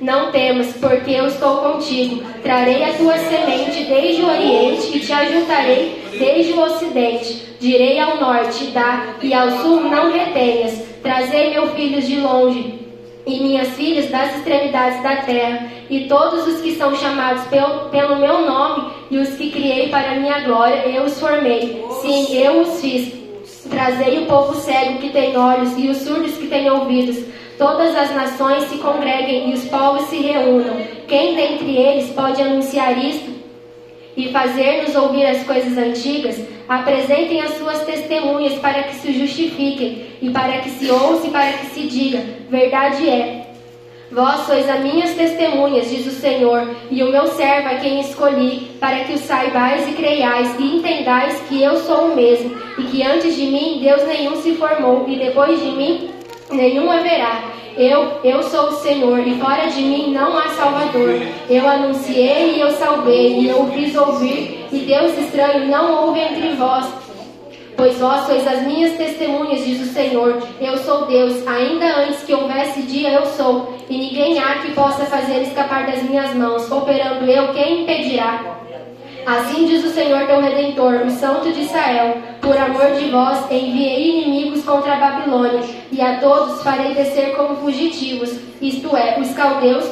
Não 0.00 0.30
temas, 0.30 0.74
porque 0.80 1.10
eu 1.10 1.26
estou 1.26 1.56
contigo. 1.56 2.22
Trarei 2.40 2.84
a 2.84 2.94
tua 2.94 3.18
semente 3.18 3.82
desde 3.82 4.22
o 4.22 4.28
oriente 4.28 4.96
e 4.96 5.00
te 5.00 5.12
ajuntarei 5.12 6.00
desde 6.16 6.52
o 6.52 6.60
ocidente. 6.60 7.48
Direi 7.58 7.98
ao 7.98 8.16
norte, 8.18 8.66
dá, 8.66 9.16
e 9.20 9.34
ao 9.34 9.50
sul 9.58 9.80
não 9.80 10.12
retenhas. 10.12 10.80
Trazei 11.02 11.50
meus 11.50 11.72
filhos 11.72 12.06
de 12.06 12.16
longe 12.20 12.87
e 13.28 13.40
minhas 13.40 13.68
filhas 13.76 14.10
das 14.10 14.36
extremidades 14.36 15.02
da 15.02 15.16
terra, 15.16 15.68
e 15.88 16.08
todos 16.08 16.46
os 16.46 16.60
que 16.60 16.74
são 16.74 16.96
chamados 16.96 17.44
pelo, 17.44 17.90
pelo 17.90 18.16
meu 18.16 18.46
nome 18.46 18.90
e 19.10 19.18
os 19.18 19.36
que 19.36 19.50
criei 19.50 19.88
para 19.88 20.16
minha 20.16 20.40
glória, 20.40 20.88
eu 20.88 21.04
os 21.04 21.20
formei. 21.20 21.84
Sim, 22.00 22.36
eu 22.36 22.62
os 22.62 22.80
fiz. 22.80 23.16
Trazei 23.70 24.22
o 24.22 24.26
povo 24.26 24.54
cego 24.54 24.98
que 24.98 25.10
tem 25.10 25.36
olhos 25.36 25.76
e 25.76 25.88
os 25.88 25.98
surdos 25.98 26.36
que 26.38 26.46
têm 26.46 26.70
ouvidos 26.70 27.22
Todas 27.58 27.96
as 27.96 28.14
nações 28.14 28.68
se 28.68 28.78
congreguem 28.78 29.50
e 29.50 29.54
os 29.54 29.64
povos 29.64 30.02
se 30.02 30.18
reúnam. 30.18 30.76
Quem 31.08 31.34
dentre 31.34 31.76
eles 31.76 32.08
pode 32.10 32.40
anunciar 32.40 32.96
isto 32.96 33.37
e 34.18 34.32
fazer-nos 34.32 34.96
ouvir 34.96 35.24
as 35.24 35.44
coisas 35.44 35.78
antigas? 35.78 36.38
Apresentem 36.68 37.40
as 37.40 37.52
suas 37.52 37.84
testemunhas 37.84 38.54
para 38.58 38.82
que 38.82 38.96
se 38.96 39.12
justifiquem 39.12 40.06
e 40.20 40.28
para 40.28 40.58
que 40.58 40.70
se 40.70 40.90
ouça 40.90 41.28
e 41.28 41.30
para 41.30 41.52
que 41.52 41.66
se 41.66 41.82
diga: 41.86 42.22
Verdade 42.50 43.08
é. 43.08 43.46
Vós 44.10 44.40
sois 44.40 44.68
as 44.68 44.80
minhas 44.80 45.14
testemunhas, 45.14 45.90
diz 45.90 46.06
o 46.06 46.10
Senhor, 46.10 46.66
e 46.90 47.02
o 47.02 47.10
meu 47.10 47.26
servo 47.26 47.68
é 47.68 47.76
quem 47.76 48.00
escolhi, 48.00 48.70
para 48.80 49.00
que 49.00 49.12
o 49.12 49.18
saibais 49.18 49.86
e 49.86 49.92
creiais 49.92 50.58
e 50.58 50.76
entendais 50.76 51.38
que 51.42 51.62
eu 51.62 51.76
sou 51.76 52.06
o 52.06 52.16
mesmo, 52.16 52.56
e 52.78 52.84
que 52.84 53.02
antes 53.02 53.36
de 53.36 53.44
mim 53.46 53.80
Deus 53.82 54.02
nenhum 54.06 54.36
se 54.36 54.54
formou, 54.54 55.04
e 55.08 55.16
depois 55.16 55.60
de 55.60 55.70
mim 55.72 56.10
nenhum 56.50 56.90
haverá. 56.90 57.42
Eu, 57.78 58.18
eu 58.24 58.42
sou 58.42 58.70
o 58.70 58.72
Senhor, 58.78 59.20
e 59.20 59.38
fora 59.38 59.68
de 59.68 59.80
mim 59.80 60.12
não 60.12 60.36
há 60.36 60.48
Salvador. 60.48 61.22
Eu 61.48 61.68
anunciei 61.68 62.56
e 62.56 62.60
eu 62.60 62.72
salvei, 62.72 63.38
e 63.38 63.48
eu 63.48 63.68
fiz 63.68 63.94
ouvir, 63.94 64.66
e 64.72 64.80
Deus 64.80 65.16
estranho 65.16 65.68
não 65.68 66.06
houve 66.06 66.18
entre 66.18 66.56
vós. 66.56 66.84
Pois 67.76 67.96
vós 67.98 68.26
sois 68.26 68.44
as 68.48 68.66
minhas 68.66 68.96
testemunhas, 68.96 69.64
diz 69.64 69.80
o 69.80 69.92
Senhor. 69.92 70.42
Eu 70.60 70.76
sou 70.78 71.06
Deus, 71.06 71.46
ainda 71.46 72.00
antes 72.00 72.24
que 72.24 72.34
houvesse 72.34 72.82
dia 72.82 73.12
eu 73.12 73.26
sou, 73.26 73.72
e 73.88 73.96
ninguém 73.96 74.40
há 74.40 74.54
que 74.58 74.72
possa 74.72 75.04
fazer 75.04 75.42
escapar 75.42 75.86
das 75.86 76.02
minhas 76.02 76.34
mãos. 76.34 76.68
Operando 76.72 77.30
eu, 77.30 77.52
quem 77.54 77.82
impedirá? 77.82 78.57
Assim 79.26 79.66
diz 79.66 79.84
o 79.84 79.90
Senhor 79.90 80.26
teu 80.26 80.40
Redentor, 80.40 81.02
o 81.06 81.10
Santo 81.10 81.52
de 81.52 81.60
Israel: 81.62 82.16
Por 82.40 82.56
amor 82.56 82.92
de 82.92 83.10
vós 83.10 83.50
enviei 83.50 84.22
inimigos 84.22 84.64
contra 84.64 84.94
a 84.94 84.96
Babilônia, 84.96 85.62
e 85.92 86.00
a 86.00 86.18
todos 86.18 86.62
farei 86.62 86.94
descer 86.94 87.36
como 87.36 87.56
fugitivos, 87.56 88.38
isto 88.60 88.96
é, 88.96 89.18
os 89.20 89.32
caldeus 89.34 89.84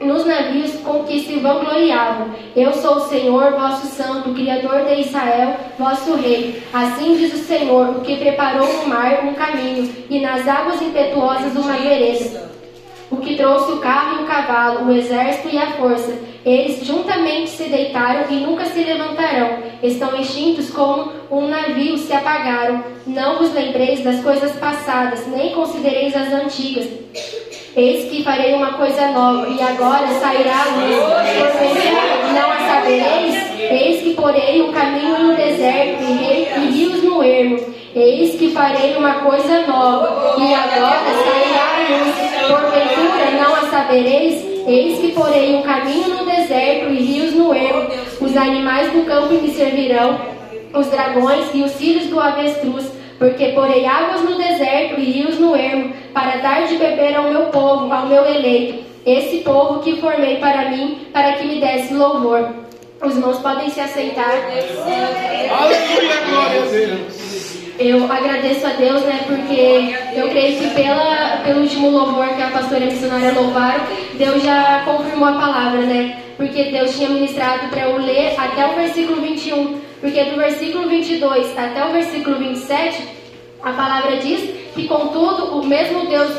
nos 0.00 0.26
navios 0.26 0.74
com 0.82 1.04
que 1.04 1.20
se 1.20 1.38
vangloriavam. 1.38 2.28
Eu 2.54 2.72
sou 2.74 2.96
o 2.96 3.08
Senhor, 3.08 3.52
vosso 3.52 3.86
Santo, 3.86 4.34
Criador 4.34 4.84
de 4.84 5.00
Israel, 5.00 5.56
vosso 5.78 6.14
Rei. 6.16 6.62
Assim 6.72 7.16
diz 7.16 7.32
o 7.32 7.44
Senhor, 7.44 7.90
o 7.90 8.00
que 8.00 8.16
preparou 8.16 8.66
no 8.66 8.88
mar 8.88 9.24
um 9.24 9.34
caminho, 9.34 9.90
e 10.10 10.20
nas 10.20 10.46
águas 10.46 10.82
impetuosas 10.82 11.54
uma 11.54 11.74
vereda 11.74 12.53
o 13.14 13.20
que 13.20 13.36
trouxe 13.36 13.72
o 13.72 13.78
carro 13.78 14.20
e 14.20 14.24
o 14.24 14.26
cavalo, 14.26 14.86
o 14.86 14.92
exército 14.92 15.48
e 15.52 15.58
a 15.58 15.72
força. 15.72 16.12
Eles 16.44 16.84
juntamente 16.84 17.50
se 17.50 17.64
deitaram 17.64 18.24
e 18.28 18.34
nunca 18.40 18.66
se 18.66 18.82
levantarão. 18.82 19.58
Estão 19.82 20.18
extintos 20.20 20.70
como 20.70 21.12
um 21.30 21.48
navio 21.48 21.96
se 21.96 22.12
apagaram. 22.12 22.84
Não 23.06 23.38
vos 23.38 23.52
lembreis 23.54 24.02
das 24.02 24.20
coisas 24.22 24.52
passadas, 24.56 25.26
nem 25.28 25.54
considereis 25.54 26.14
as 26.14 26.32
antigas. 26.32 26.86
Eis 27.76 28.10
que 28.10 28.22
farei 28.22 28.54
uma 28.54 28.74
coisa 28.74 29.08
nova, 29.08 29.48
e 29.48 29.60
agora 29.60 30.06
sairá 30.20 30.62
a 30.62 30.76
luz. 30.76 32.34
Não 32.34 32.50
a 32.50 32.58
sabereis? 32.58 33.60
Eis 33.70 34.02
que 34.02 34.14
porei 34.14 34.62
um 34.62 34.72
caminho 34.72 35.18
no 35.18 35.36
deserto 35.36 36.02
e 36.02 36.70
rios 36.70 37.02
no 37.02 37.22
ermo. 37.22 37.74
Eis 37.94 38.34
que 38.36 38.50
farei 38.50 38.96
uma 38.96 39.20
coisa 39.20 39.64
nova, 39.68 40.34
e 40.36 40.52
agora 40.52 40.98
sairá 41.22 41.64
a 41.70 41.88
luz. 41.90 42.14
Porventura 42.48 43.30
não 43.40 43.54
a 43.54 43.70
sabereis? 43.70 44.44
Eis 44.66 44.98
que 44.98 45.12
porei 45.12 45.54
um 45.54 45.62
caminho 45.62 46.08
no 46.08 46.26
deserto 46.26 46.90
e 46.90 46.96
rios 46.96 47.34
no 47.34 47.54
ermo. 47.54 47.88
Os 48.20 48.36
animais 48.36 48.92
do 48.92 49.06
campo 49.06 49.34
me 49.34 49.48
servirão, 49.54 50.18
os 50.74 50.88
dragões 50.88 51.46
e 51.54 51.62
os 51.62 51.74
filhos 51.74 52.06
do 52.06 52.18
avestruz 52.18 52.90
Porque 53.16 53.52
porei 53.52 53.86
águas 53.86 54.22
no 54.22 54.36
deserto 54.36 54.98
e 54.98 55.12
rios 55.12 55.38
no 55.38 55.54
ermo, 55.54 55.94
para 56.12 56.38
dar 56.38 56.66
de 56.66 56.76
beber 56.76 57.16
ao 57.16 57.30
meu 57.30 57.42
povo, 57.46 57.92
ao 57.92 58.06
meu 58.06 58.26
eleito, 58.26 58.82
esse 59.06 59.38
povo 59.38 59.80
que 59.80 60.00
formei 60.00 60.38
para 60.38 60.68
mim, 60.70 61.06
para 61.12 61.34
que 61.34 61.46
me 61.46 61.60
desse 61.60 61.94
louvor. 61.94 62.48
Os 63.00 63.14
irmãos 63.14 63.38
podem 63.38 63.70
se 63.70 63.80
aceitar. 63.80 64.34
Aleluia, 65.50 66.20
glória 66.26 66.62
a 66.62 66.66
Deus. 66.66 67.23
Eu 67.78 68.04
agradeço 68.10 68.64
a 68.66 68.70
Deus, 68.70 69.02
né, 69.02 69.24
porque 69.26 69.96
eu 70.16 70.28
creio 70.28 70.58
que 70.58 70.70
pela, 70.74 71.38
pelo 71.44 71.62
último 71.62 71.90
louvor 71.90 72.28
que 72.28 72.42
a 72.42 72.50
pastora 72.50 72.86
missionária 72.86 73.32
louvaram, 73.32 73.84
Deus 74.14 74.44
já 74.44 74.82
confirmou 74.84 75.28
a 75.28 75.32
palavra, 75.32 75.80
né? 75.80 76.22
Porque 76.36 76.64
Deus 76.64 76.96
tinha 76.96 77.08
ministrado 77.08 77.68
para 77.68 77.88
eu 77.88 77.98
ler 77.98 78.34
até 78.38 78.66
o 78.66 78.74
versículo 78.74 79.20
21, 79.20 79.80
porque 80.00 80.22
do 80.22 80.36
versículo 80.36 80.88
22 80.88 81.58
até 81.58 81.84
o 81.84 81.92
versículo 81.92 82.36
27, 82.38 83.08
a 83.60 83.72
palavra 83.72 84.18
diz 84.18 84.50
que, 84.74 84.86
contudo, 84.86 85.58
o 85.58 85.66
mesmo 85.66 86.06
Deus 86.06 86.30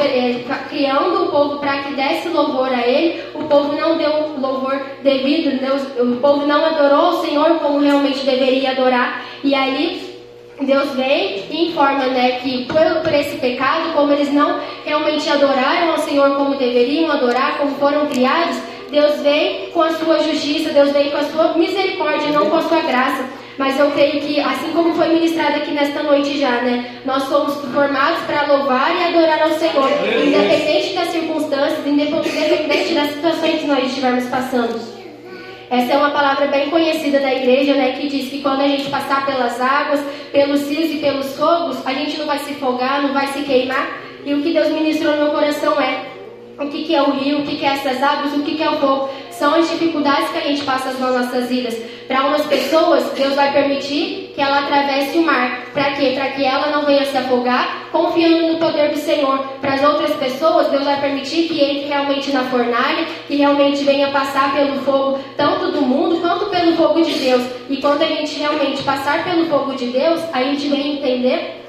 eh, 0.00 0.44
criando 0.68 1.24
o 1.24 1.30
povo 1.30 1.58
para 1.58 1.82
que 1.82 1.94
desse 1.94 2.28
louvor 2.28 2.68
a 2.68 2.86
Ele, 2.86 3.20
o 3.34 3.44
povo 3.44 3.74
não 3.74 3.96
deu 3.96 4.38
louvor 4.38 4.80
devido, 5.02 5.58
Deus, 5.58 5.82
o 5.98 6.20
povo 6.20 6.46
não 6.46 6.64
adorou 6.64 7.10
o 7.10 7.22
Senhor 7.24 7.58
como 7.58 7.80
realmente 7.80 8.24
deveria 8.24 8.72
adorar, 8.72 9.24
e 9.42 9.54
aí 9.54 10.13
Deus 10.60 10.92
vem 10.92 11.44
e 11.50 11.70
informa 11.70 12.06
né, 12.06 12.38
que 12.42 12.64
por, 12.66 13.02
por, 13.02 13.12
esse 13.12 13.36
pecado, 13.38 13.92
como 13.92 14.12
eles 14.12 14.32
não 14.32 14.60
realmente 14.84 15.28
adoraram 15.28 15.92
ao 15.92 15.98
Senhor 15.98 16.36
como 16.36 16.54
deveriam 16.54 17.10
adorar, 17.10 17.58
como 17.58 17.74
foram 17.76 18.06
criados, 18.06 18.56
Deus 18.90 19.20
vem 19.20 19.70
com 19.72 19.82
a 19.82 19.90
sua 19.94 20.20
justiça, 20.20 20.70
Deus 20.70 20.92
vem 20.92 21.10
com 21.10 21.16
a 21.16 21.24
sua 21.24 21.54
misericórdia, 21.58 22.28
não 22.28 22.48
com 22.48 22.56
a 22.56 22.62
sua 22.62 22.80
graça. 22.80 23.24
Mas 23.58 23.78
eu 23.78 23.90
creio 23.92 24.20
que, 24.20 24.40
assim 24.40 24.72
como 24.72 24.94
foi 24.94 25.08
ministrado 25.08 25.56
aqui 25.56 25.70
nesta 25.70 26.02
noite 26.02 26.38
já, 26.38 26.60
né? 26.62 27.00
Nós 27.04 27.24
somos 27.24 27.54
formados 27.72 28.20
para 28.26 28.46
louvar 28.46 28.94
e 28.96 29.04
adorar 29.04 29.42
ao 29.42 29.58
Senhor, 29.58 29.88
independente 30.26 30.94
das 30.94 31.08
circunstâncias, 31.08 31.86
independente 31.86 32.94
das 32.94 33.10
situações 33.10 33.60
que 33.60 33.66
nós 33.66 33.84
estivermos 33.86 34.24
passando. 34.26 34.93
Essa 35.70 35.92
é 35.92 35.96
uma 35.96 36.10
palavra 36.10 36.46
bem 36.48 36.70
conhecida 36.70 37.20
da 37.20 37.32
igreja, 37.34 37.74
né, 37.74 37.92
que 37.92 38.08
diz 38.08 38.30
que 38.30 38.42
quando 38.42 38.60
a 38.60 38.68
gente 38.68 38.88
passar 38.90 39.24
pelas 39.24 39.60
águas, 39.60 40.00
pelos 40.30 40.68
rios 40.68 40.94
e 40.94 40.98
pelos 40.98 41.36
fogos, 41.36 41.84
a 41.86 41.92
gente 41.92 42.18
não 42.18 42.26
vai 42.26 42.38
se 42.38 42.54
fogar, 42.54 43.02
não 43.02 43.12
vai 43.12 43.28
se 43.28 43.42
queimar. 43.42 44.00
E 44.24 44.34
o 44.34 44.42
que 44.42 44.52
Deus 44.52 44.68
ministrou 44.68 45.16
no 45.16 45.24
meu 45.24 45.32
coração 45.32 45.80
é 45.80 46.06
o 46.58 46.68
que, 46.68 46.84
que 46.84 46.94
é 46.94 47.02
o 47.02 47.10
rio, 47.10 47.40
o 47.40 47.42
que, 47.44 47.56
que 47.56 47.64
é 47.64 47.70
essas 47.70 48.02
águas, 48.02 48.32
o 48.32 48.42
que, 48.42 48.54
que 48.54 48.62
é 48.62 48.70
o 48.70 48.78
fogo. 48.78 49.10
São 49.38 49.52
as 49.54 49.68
dificuldades 49.68 50.30
que 50.30 50.38
a 50.38 50.42
gente 50.42 50.62
passa 50.64 50.92
nas 50.92 51.00
nossas 51.00 51.48
vidas. 51.48 51.76
Para 52.06 52.26
umas 52.26 52.46
pessoas, 52.46 53.02
Deus 53.16 53.34
vai 53.34 53.52
permitir 53.52 54.32
que 54.32 54.40
ela 54.40 54.60
atravesse 54.60 55.18
o 55.18 55.22
mar. 55.22 55.64
Para 55.72 55.92
quê? 55.92 56.12
Para 56.14 56.28
que 56.28 56.44
ela 56.44 56.70
não 56.70 56.84
venha 56.84 57.04
se 57.04 57.16
afogar, 57.16 57.88
confiando 57.90 58.52
no 58.52 58.58
poder 58.58 58.90
do 58.90 58.98
Senhor. 58.98 59.38
Para 59.60 59.74
as 59.74 59.82
outras 59.82 60.14
pessoas, 60.16 60.68
Deus 60.68 60.84
vai 60.84 61.00
permitir 61.00 61.48
que 61.48 61.60
entre 61.60 61.88
realmente 61.88 62.30
na 62.30 62.44
fornalha, 62.44 63.06
que 63.26 63.34
realmente 63.36 63.82
venha 63.82 64.12
passar 64.12 64.54
pelo 64.54 64.80
fogo, 64.82 65.18
tanto 65.36 65.72
do 65.72 65.82
mundo 65.82 66.20
quanto 66.20 66.46
pelo 66.46 66.76
fogo 66.76 67.02
de 67.02 67.14
Deus. 67.14 67.42
E 67.68 67.78
quando 67.78 68.02
a 68.02 68.06
gente 68.06 68.38
realmente 68.38 68.82
passar 68.84 69.24
pelo 69.24 69.46
fogo 69.46 69.74
de 69.74 69.86
Deus, 69.86 70.20
a 70.32 70.42
gente 70.44 70.68
vem 70.68 70.98
entender 70.98 71.62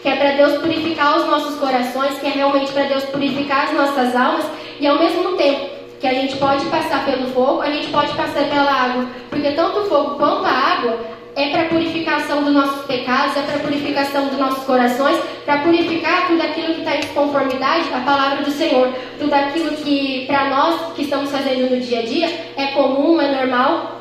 que 0.00 0.08
é 0.08 0.14
para 0.14 0.30
Deus 0.32 0.58
purificar 0.58 1.18
os 1.18 1.26
nossos 1.26 1.58
corações, 1.58 2.18
que 2.18 2.26
é 2.26 2.30
realmente 2.30 2.70
para 2.70 2.84
Deus 2.84 3.04
purificar 3.04 3.64
as 3.64 3.72
nossas 3.72 4.14
almas, 4.14 4.46
e 4.78 4.86
ao 4.86 4.98
mesmo 4.98 5.32
tempo 5.36 5.79
que 6.00 6.06
a 6.06 6.14
gente 6.14 6.36
pode 6.38 6.64
passar 6.66 7.04
pelo 7.04 7.28
fogo, 7.28 7.60
a 7.60 7.70
gente 7.70 7.88
pode 7.88 8.12
passar 8.14 8.48
pela 8.48 8.72
água, 8.72 9.06
porque 9.28 9.50
tanto 9.52 9.80
o 9.80 9.84
fogo 9.84 10.16
quanto 10.16 10.46
a 10.46 10.50
água 10.50 10.98
é 11.36 11.50
para 11.50 11.64
purificação 11.64 12.42
dos 12.42 12.54
nossos 12.54 12.86
pecados, 12.86 13.36
é 13.36 13.42
para 13.42 13.58
purificação 13.58 14.28
dos 14.28 14.38
nossos 14.38 14.64
corações, 14.64 15.18
para 15.44 15.58
purificar 15.58 16.26
tudo 16.26 16.42
aquilo 16.42 16.74
que 16.74 16.80
está 16.80 16.96
em 16.96 17.06
conformidade 17.14 17.92
à 17.92 18.00
palavra 18.00 18.42
do 18.42 18.50
Senhor, 18.50 18.92
tudo 19.18 19.32
aquilo 19.32 19.72
que 19.72 20.24
para 20.26 20.48
nós 20.48 20.92
que 20.94 21.02
estamos 21.02 21.30
fazendo 21.30 21.70
no 21.70 21.80
dia 21.80 22.00
a 22.00 22.02
dia 22.02 22.28
é 22.56 22.68
comum, 22.68 23.20
é 23.20 23.32
normal, 23.32 24.00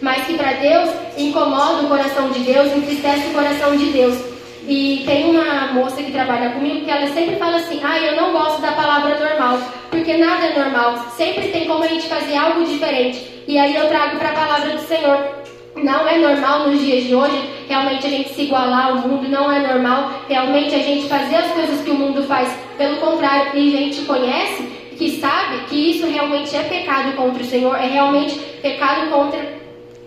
mas 0.00 0.26
que 0.26 0.34
para 0.34 0.52
Deus 0.54 0.90
incomoda 1.16 1.82
o 1.82 1.88
coração 1.88 2.30
de 2.30 2.40
Deus, 2.40 2.72
entristece 2.72 3.28
o 3.28 3.32
coração 3.32 3.76
de 3.76 3.86
Deus. 3.86 4.37
E 4.68 5.02
tem 5.06 5.30
uma 5.30 5.72
moça 5.72 6.02
que 6.02 6.12
trabalha 6.12 6.50
comigo 6.50 6.84
que 6.84 6.90
ela 6.90 7.06
sempre 7.08 7.36
fala 7.36 7.56
assim: 7.56 7.80
ah, 7.82 7.98
eu 7.98 8.16
não 8.16 8.32
gosto 8.32 8.60
da 8.60 8.72
palavra 8.72 9.18
normal, 9.18 9.58
porque 9.90 10.18
nada 10.18 10.44
é 10.44 10.58
normal, 10.58 11.06
sempre 11.16 11.48
tem 11.48 11.66
como 11.66 11.82
a 11.82 11.86
gente 11.88 12.06
fazer 12.06 12.36
algo 12.36 12.62
diferente. 12.64 13.44
E 13.48 13.58
aí 13.58 13.74
eu 13.74 13.88
trago 13.88 14.18
para 14.18 14.28
a 14.28 14.34
palavra 14.34 14.76
do 14.76 14.82
Senhor. 14.82 15.38
Não 15.74 16.06
é 16.06 16.18
normal 16.18 16.68
nos 16.68 16.80
dias 16.80 17.04
de 17.04 17.14
hoje 17.14 17.58
realmente 17.68 18.06
a 18.06 18.10
gente 18.10 18.30
se 18.30 18.42
igualar 18.42 18.88
ao 18.88 18.96
mundo, 18.96 19.28
não 19.28 19.50
é 19.50 19.60
normal 19.72 20.22
realmente 20.28 20.74
a 20.74 20.78
gente 20.78 21.08
fazer 21.08 21.36
as 21.36 21.52
coisas 21.52 21.82
que 21.82 21.90
o 21.90 21.94
mundo 21.94 22.22
faz. 22.24 22.54
Pelo 22.76 22.96
contrário, 22.96 23.56
e 23.56 23.74
a 23.74 23.78
gente 23.78 24.02
conhece, 24.02 24.62
que 24.96 25.20
sabe 25.20 25.64
que 25.68 25.90
isso 25.90 26.06
realmente 26.06 26.54
é 26.56 26.64
pecado 26.64 27.14
contra 27.16 27.42
o 27.42 27.46
Senhor, 27.46 27.74
é 27.76 27.86
realmente 27.86 28.38
pecado 28.60 29.10
contra 29.10 29.40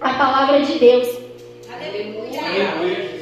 a 0.01 0.13
palavra 0.13 0.61
de 0.61 0.73
Deus. 0.77 1.07
Aleluia. 1.71 3.20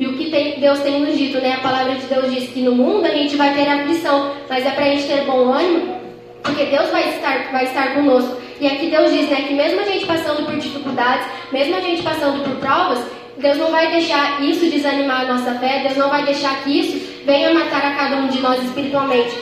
E 0.00 0.06
o 0.06 0.16
que 0.16 0.30
tem, 0.30 0.58
Deus 0.58 0.80
tem 0.80 1.00
nos 1.00 1.16
dito, 1.16 1.38
né? 1.38 1.54
A 1.54 1.60
palavra 1.60 1.94
de 1.94 2.06
Deus 2.06 2.32
diz 2.32 2.50
que 2.50 2.60
no 2.60 2.74
mundo 2.74 3.06
a 3.06 3.10
gente 3.10 3.36
vai 3.36 3.54
ter 3.54 3.68
aflição, 3.68 4.32
mas 4.48 4.66
é 4.66 4.70
para 4.70 4.84
a 4.84 4.88
gente 4.88 5.04
ter 5.04 5.24
bom 5.24 5.52
ânimo, 5.52 5.96
porque 6.42 6.64
Deus 6.64 6.90
vai 6.90 7.08
estar, 7.10 7.52
vai 7.52 7.64
estar 7.64 7.94
conosco. 7.94 8.36
E 8.60 8.66
aqui 8.66 8.86
Deus 8.86 9.12
diz, 9.12 9.28
né, 9.28 9.44
que 9.46 9.54
mesmo 9.54 9.80
a 9.80 9.84
gente 9.84 10.06
passando 10.06 10.44
por 10.44 10.56
dificuldades, 10.56 11.26
mesmo 11.52 11.76
a 11.76 11.80
gente 11.80 12.02
passando 12.02 12.42
por 12.44 12.56
provas, 12.56 13.04
Deus 13.36 13.56
não 13.58 13.70
vai 13.70 13.90
deixar 13.90 14.42
isso 14.42 14.70
desanimar 14.70 15.22
a 15.22 15.32
nossa 15.32 15.54
fé, 15.54 15.80
Deus 15.82 15.96
não 15.96 16.08
vai 16.08 16.24
deixar 16.24 16.62
que 16.62 16.78
isso 16.78 17.24
venha 17.24 17.52
matar 17.52 17.84
a 17.84 17.94
cada 17.94 18.16
um 18.16 18.28
de 18.28 18.40
nós 18.40 18.62
espiritualmente. 18.62 19.36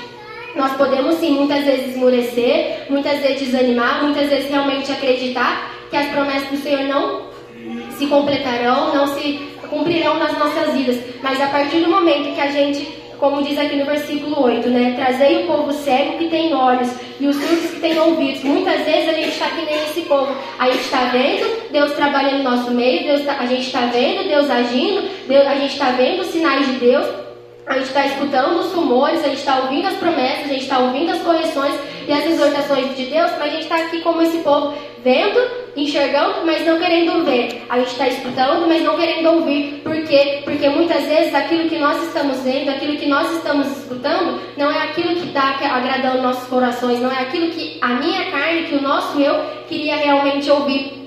Nós 0.56 0.72
podemos 0.72 1.16
sim 1.16 1.32
muitas 1.32 1.64
vezes 1.64 1.94
esmorecer, 1.94 2.86
muitas 2.88 3.20
vezes 3.20 3.40
desanimar, 3.48 4.02
muitas 4.02 4.28
vezes 4.28 4.50
realmente 4.50 4.90
acreditar 4.90 5.70
que 5.90 5.96
as 5.96 6.08
promessas 6.08 6.48
do 6.48 6.56
Senhor 6.56 6.84
não 6.84 7.22
se 7.90 8.06
completarão, 8.06 8.94
não 8.94 9.06
se 9.06 9.40
cumprirão 9.70 10.18
nas 10.18 10.36
nossas 10.38 10.74
vidas. 10.74 10.98
Mas 11.22 11.40
a 11.40 11.46
partir 11.46 11.78
do 11.80 11.88
momento 11.88 12.34
que 12.34 12.40
a 12.40 12.50
gente, 12.50 12.86
como 13.18 13.42
diz 13.42 13.58
aqui 13.58 13.76
no 13.76 13.86
versículo 13.86 14.42
8, 14.42 14.68
né? 14.68 14.94
Trazei 14.96 15.44
o 15.44 15.46
povo 15.46 15.72
cego 15.72 16.18
que 16.18 16.28
tem 16.28 16.52
olhos 16.52 16.90
e 17.18 17.26
os 17.26 17.36
surdos 17.36 17.70
que 17.70 17.80
têm 17.80 17.98
ouvidos. 17.98 18.42
Muitas 18.42 18.84
vezes 18.84 19.08
a 19.08 19.12
gente 19.12 19.28
está 19.28 19.46
que 19.46 19.64
nem 19.64 19.74
esse 19.84 20.02
povo. 20.02 20.34
A 20.58 20.66
gente 20.70 20.82
está 20.82 21.04
vendo 21.06 21.70
Deus 21.70 21.92
trabalhando 21.92 22.42
no 22.42 22.50
nosso 22.50 22.70
meio, 22.72 23.04
Deus 23.04 23.24
tá, 23.24 23.36
a 23.38 23.46
gente 23.46 23.66
está 23.66 23.86
vendo 23.86 24.28
Deus 24.28 24.50
agindo, 24.50 25.08
Deus, 25.26 25.46
a 25.46 25.54
gente 25.54 25.72
está 25.72 25.90
vendo 25.92 26.20
os 26.20 26.28
sinais 26.28 26.66
de 26.66 26.72
Deus. 26.72 27.06
A 27.66 27.74
gente 27.74 27.86
está 27.86 28.04
escutando 28.04 28.58
os 28.58 28.72
rumores, 28.72 29.20
a 29.20 29.28
gente 29.28 29.38
está 29.38 29.60
ouvindo 29.60 29.86
as 29.86 29.94
promessas, 29.94 30.46
a 30.46 30.48
gente 30.48 30.62
está 30.62 30.80
ouvindo 30.80 31.12
as 31.12 31.22
correções 31.22 31.72
e 32.08 32.12
as 32.12 32.26
exortações 32.26 32.96
de 32.96 33.04
Deus, 33.04 33.30
mas 33.38 33.42
a 33.42 33.48
gente 33.48 33.62
está 33.62 33.76
aqui 33.76 34.00
como 34.00 34.20
esse 34.20 34.38
povo, 34.38 34.74
vendo, 35.04 35.38
enxergando, 35.76 36.44
mas 36.44 36.66
não 36.66 36.78
querendo 36.78 37.24
ver. 37.24 37.62
A 37.68 37.78
gente 37.78 37.92
está 37.92 38.08
escutando, 38.08 38.66
mas 38.66 38.82
não 38.82 38.96
querendo 38.96 39.26
ouvir. 39.30 39.80
Por 39.82 40.02
quê? 40.04 40.40
Porque 40.44 40.68
muitas 40.68 41.04
vezes 41.04 41.34
aquilo 41.34 41.68
que 41.68 41.78
nós 41.78 42.02
estamos 42.04 42.38
vendo, 42.40 42.70
aquilo 42.70 42.96
que 42.96 43.06
nós 43.06 43.30
estamos 43.36 43.66
escutando, 43.78 44.40
não 44.56 44.70
é 44.70 44.82
aquilo 44.84 45.14
que 45.14 45.28
está 45.28 45.56
agradando 45.72 46.22
nossos 46.22 46.48
corações, 46.48 47.00
não 47.00 47.10
é 47.10 47.20
aquilo 47.20 47.50
que 47.50 47.78
a 47.80 47.88
minha 47.88 48.30
carne, 48.30 48.64
que 48.64 48.74
o 48.74 48.82
nosso 48.82 49.20
eu 49.20 49.44
queria 49.68 49.96
realmente 49.96 50.50
ouvir. 50.50 50.98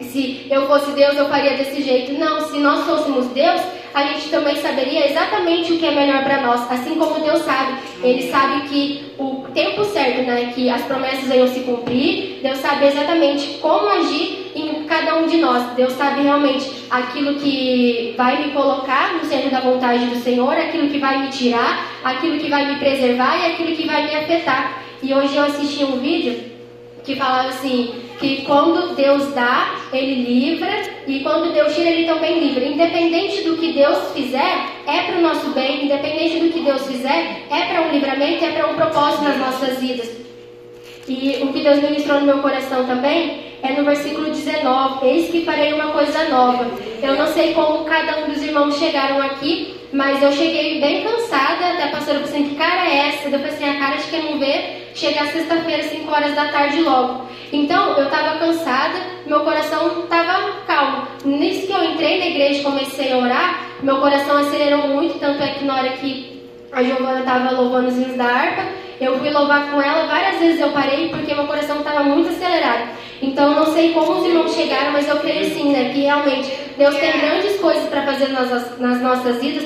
Se 0.00 0.46
eu 0.50 0.66
fosse 0.66 0.90
Deus, 0.92 1.16
eu 1.16 1.28
faria 1.28 1.56
desse 1.56 1.82
jeito. 1.82 2.12
Não, 2.18 2.40
se 2.48 2.58
nós 2.58 2.84
fôssemos 2.84 3.26
Deus, 3.28 3.60
a 3.94 4.02
gente 4.04 4.28
também 4.30 4.56
saberia 4.56 5.10
exatamente 5.10 5.72
o 5.72 5.78
que 5.78 5.86
é 5.86 5.90
melhor 5.90 6.24
para 6.24 6.40
nós, 6.40 6.70
assim 6.70 6.94
como 6.94 7.20
Deus 7.20 7.42
sabe. 7.42 7.78
Ele 8.02 8.30
sabe 8.30 8.68
que 8.68 9.12
o 9.18 9.46
tempo 9.54 9.84
certo, 9.84 10.22
né, 10.22 10.52
que 10.54 10.70
as 10.70 10.82
promessas 10.82 11.28
venham 11.28 11.46
se 11.46 11.60
cumprir, 11.60 12.40
Deus 12.42 12.58
sabe 12.58 12.86
exatamente 12.86 13.58
como 13.60 13.88
agir 13.88 14.52
em 14.54 14.84
cada 14.84 15.16
um 15.16 15.26
de 15.26 15.38
nós. 15.38 15.74
Deus 15.74 15.92
sabe 15.92 16.22
realmente 16.22 16.70
aquilo 16.90 17.34
que 17.34 18.14
vai 18.16 18.42
me 18.42 18.52
colocar 18.52 19.14
no 19.14 19.24
centro 19.24 19.50
da 19.50 19.60
vontade 19.60 20.06
do 20.06 20.16
Senhor, 20.16 20.52
aquilo 20.52 20.88
que 20.88 20.98
vai 20.98 21.18
me 21.18 21.28
tirar, 21.28 21.86
aquilo 22.02 22.38
que 22.38 22.48
vai 22.48 22.66
me 22.66 22.78
preservar 22.78 23.36
e 23.38 23.52
aquilo 23.52 23.76
que 23.76 23.86
vai 23.86 24.06
me 24.06 24.14
afetar. 24.14 24.82
E 25.02 25.12
hoje 25.12 25.36
eu 25.36 25.44
assisti 25.44 25.84
um 25.84 25.98
vídeo 25.98 26.51
que 27.04 27.16
falava 27.16 27.48
assim, 27.48 27.94
que 28.20 28.42
quando 28.42 28.94
Deus 28.94 29.32
dá, 29.34 29.76
Ele 29.92 30.22
livra, 30.22 30.70
e 31.06 31.20
quando 31.20 31.52
Deus 31.52 31.74
tira, 31.74 31.90
Ele 31.90 32.06
também 32.06 32.38
livra. 32.38 32.64
Independente 32.64 33.42
do 33.42 33.56
que 33.56 33.72
Deus 33.72 34.12
fizer, 34.12 34.66
é 34.86 35.02
para 35.02 35.18
o 35.18 35.20
nosso 35.20 35.50
bem, 35.50 35.84
independente 35.84 36.38
do 36.38 36.52
que 36.52 36.60
Deus 36.60 36.86
fizer, 36.86 37.46
é 37.50 37.62
para 37.66 37.82
um 37.82 37.90
livramento, 37.90 38.44
é 38.44 38.52
para 38.52 38.68
um 38.68 38.74
propósito 38.74 39.24
nas 39.24 39.38
nossas 39.38 39.78
vidas. 39.78 40.22
E 41.08 41.40
o 41.42 41.52
que 41.52 41.60
Deus 41.60 41.82
ministrou 41.82 42.20
no 42.20 42.26
meu 42.26 42.38
coração 42.38 42.86
também 42.86 43.52
é 43.62 43.72
no 43.72 43.84
versículo 43.84 44.30
19: 44.30 45.06
Eis 45.06 45.30
que 45.30 45.44
farei 45.44 45.72
uma 45.72 45.88
coisa 45.88 46.28
nova. 46.28 46.70
Eu 47.02 47.16
não 47.16 47.26
sei 47.26 47.54
como 47.54 47.84
cada 47.84 48.20
um 48.20 48.28
dos 48.28 48.40
irmãos 48.40 48.78
chegaram 48.78 49.20
aqui, 49.20 49.81
mas 49.92 50.22
eu 50.22 50.32
cheguei 50.32 50.80
bem 50.80 51.02
cansada, 51.02 51.66
até 51.68 51.84
a 51.84 51.88
pastora 51.88 52.20
pensando 52.20 52.48
que 52.48 52.54
cara 52.54 52.88
é 52.88 53.08
essa? 53.08 53.28
Eu 53.28 53.38
falei 53.38 53.48
assim, 53.48 53.68
a 53.68 53.78
cara 53.78 53.96
de 53.96 54.04
quem 54.04 54.22
não 54.24 54.38
vê, 54.38 54.88
chegar 54.94 55.26
sexta-feira, 55.26 55.82
5 55.82 56.10
horas 56.10 56.34
da 56.34 56.48
tarde 56.48 56.80
logo. 56.80 57.26
Então, 57.52 57.98
eu 57.98 58.04
estava 58.04 58.38
cansada, 58.38 58.98
meu 59.26 59.40
coração 59.40 60.04
estava 60.04 60.52
calmo. 60.66 61.06
Nisso 61.24 61.66
que 61.66 61.72
eu 61.72 61.84
entrei 61.84 62.18
na 62.18 62.26
igreja 62.26 62.60
e 62.60 62.62
comecei 62.62 63.12
a 63.12 63.18
orar, 63.18 63.66
meu 63.82 63.98
coração 63.98 64.38
acelerou 64.38 64.88
muito, 64.88 65.18
tanto 65.18 65.42
é 65.42 65.48
que 65.48 65.64
na 65.64 65.74
hora 65.76 65.90
que 65.90 66.42
a 66.72 66.82
Giovana 66.82 67.20
estava 67.20 67.50
louvando 67.50 67.88
os 67.88 67.96
hinos 67.96 68.16
da 68.16 68.24
harpa, 68.24 68.62
eu 69.04 69.18
fui 69.18 69.30
louvar 69.30 69.70
com 69.70 69.80
ela, 69.80 70.06
várias 70.06 70.38
vezes 70.38 70.60
eu 70.60 70.70
parei 70.70 71.08
porque 71.08 71.34
meu 71.34 71.46
coração 71.46 71.78
estava 71.78 72.02
muito 72.04 72.28
acelerado. 72.28 72.90
Então 73.20 73.50
eu 73.50 73.56
não 73.56 73.72
sei 73.72 73.92
como 73.92 74.12
os 74.12 74.26
irmãos 74.26 74.54
chegaram, 74.54 74.92
mas 74.92 75.08
eu 75.08 75.16
creio 75.18 75.44
sim, 75.46 75.70
né? 75.70 75.90
Que 75.92 76.02
realmente 76.02 76.52
Deus 76.76 76.96
tem 76.96 77.12
grandes 77.12 77.58
coisas 77.60 77.88
para 77.88 78.02
fazer 78.02 78.28
nas, 78.28 78.78
nas 78.78 79.00
nossas 79.00 79.40
vidas, 79.40 79.64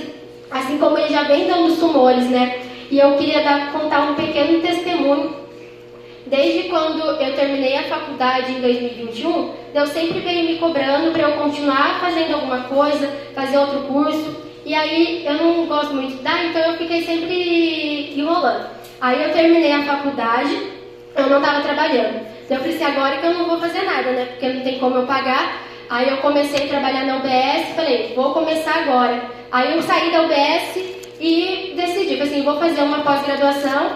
assim 0.50 0.78
como 0.78 0.98
Ele 0.98 1.08
já 1.08 1.24
vem 1.24 1.46
dando 1.46 1.66
os 1.66 1.78
tumores, 1.78 2.28
né? 2.30 2.60
E 2.90 2.98
eu 2.98 3.16
queria 3.16 3.42
dar, 3.42 3.72
contar 3.72 4.10
um 4.10 4.14
pequeno 4.14 4.60
testemunho. 4.60 5.34
Desde 6.26 6.68
quando 6.68 7.00
eu 7.00 7.34
terminei 7.34 7.76
a 7.76 7.84
faculdade 7.84 8.52
em 8.52 8.60
2021, 8.60 9.50
Deus 9.72 9.90
sempre 9.90 10.20
veio 10.20 10.44
me 10.44 10.56
cobrando 10.58 11.12
para 11.12 11.22
eu 11.22 11.32
continuar 11.36 12.00
fazendo 12.00 12.34
alguma 12.34 12.62
coisa, 12.64 13.08
fazer 13.34 13.58
outro 13.58 13.80
curso. 13.80 14.44
E 14.64 14.74
aí 14.74 15.24
eu 15.24 15.34
não 15.34 15.66
gosto 15.66 15.94
muito 15.94 16.08
de 16.08 16.12
estudar, 16.14 16.44
então 16.44 16.60
eu 16.62 16.76
fiquei 16.76 17.02
sempre 17.04 18.14
enrolando. 18.16 18.75
Aí 19.00 19.22
eu 19.22 19.32
terminei 19.32 19.72
a 19.72 19.82
faculdade, 19.82 20.70
eu 21.14 21.28
não 21.28 21.38
estava 21.38 21.60
trabalhando. 21.60 22.26
Eu 22.48 22.58
falei 22.58 22.74
assim, 22.74 22.84
agora 22.84 23.16
que 23.18 23.26
eu 23.26 23.34
não 23.34 23.46
vou 23.46 23.58
fazer 23.58 23.82
nada, 23.82 24.10
né? 24.12 24.26
Porque 24.26 24.48
não 24.48 24.62
tem 24.62 24.78
como 24.78 24.96
eu 24.96 25.06
pagar. 25.06 25.62
Aí 25.88 26.08
eu 26.08 26.16
comecei 26.18 26.64
a 26.64 26.68
trabalhar 26.68 27.04
na 27.04 27.16
UBS, 27.16 27.74
falei, 27.74 28.12
vou 28.14 28.32
começar 28.32 28.82
agora. 28.82 29.22
Aí 29.52 29.74
eu 29.76 29.82
saí 29.82 30.10
da 30.10 30.22
UBS 30.22 30.76
e 31.20 31.74
decidi, 31.76 32.20
assim, 32.20 32.42
vou 32.42 32.58
fazer 32.58 32.82
uma 32.82 33.00
pós-graduação 33.00 33.92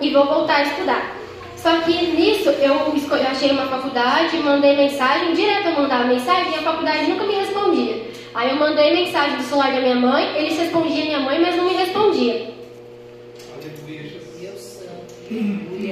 e 0.00 0.10
vou 0.10 0.24
voltar 0.26 0.56
a 0.56 0.62
estudar. 0.62 1.16
Só 1.56 1.80
que 1.80 1.92
nisso 1.92 2.50
eu 2.50 3.28
achei 3.30 3.50
uma 3.50 3.66
faculdade, 3.66 4.36
mandei 4.38 4.76
mensagem, 4.76 5.32
direto 5.32 5.68
eu 5.68 5.72
mandava 5.72 6.04
mensagem 6.04 6.52
e 6.52 6.54
a 6.54 6.62
faculdade 6.62 7.08
nunca 7.08 7.24
me 7.24 7.34
respondia. 7.34 8.06
Aí 8.32 8.50
eu 8.50 8.56
mandei 8.56 8.94
mensagem 8.94 9.36
do 9.36 9.42
celular 9.42 9.72
da 9.72 9.80
minha 9.80 9.96
mãe, 9.96 10.36
eles 10.36 10.56
respondiam 10.56 11.06
minha 11.06 11.20
mãe, 11.20 11.40
mas 11.40 11.56
não 11.56 11.64
me 11.64 11.74
respondia. 11.74 12.57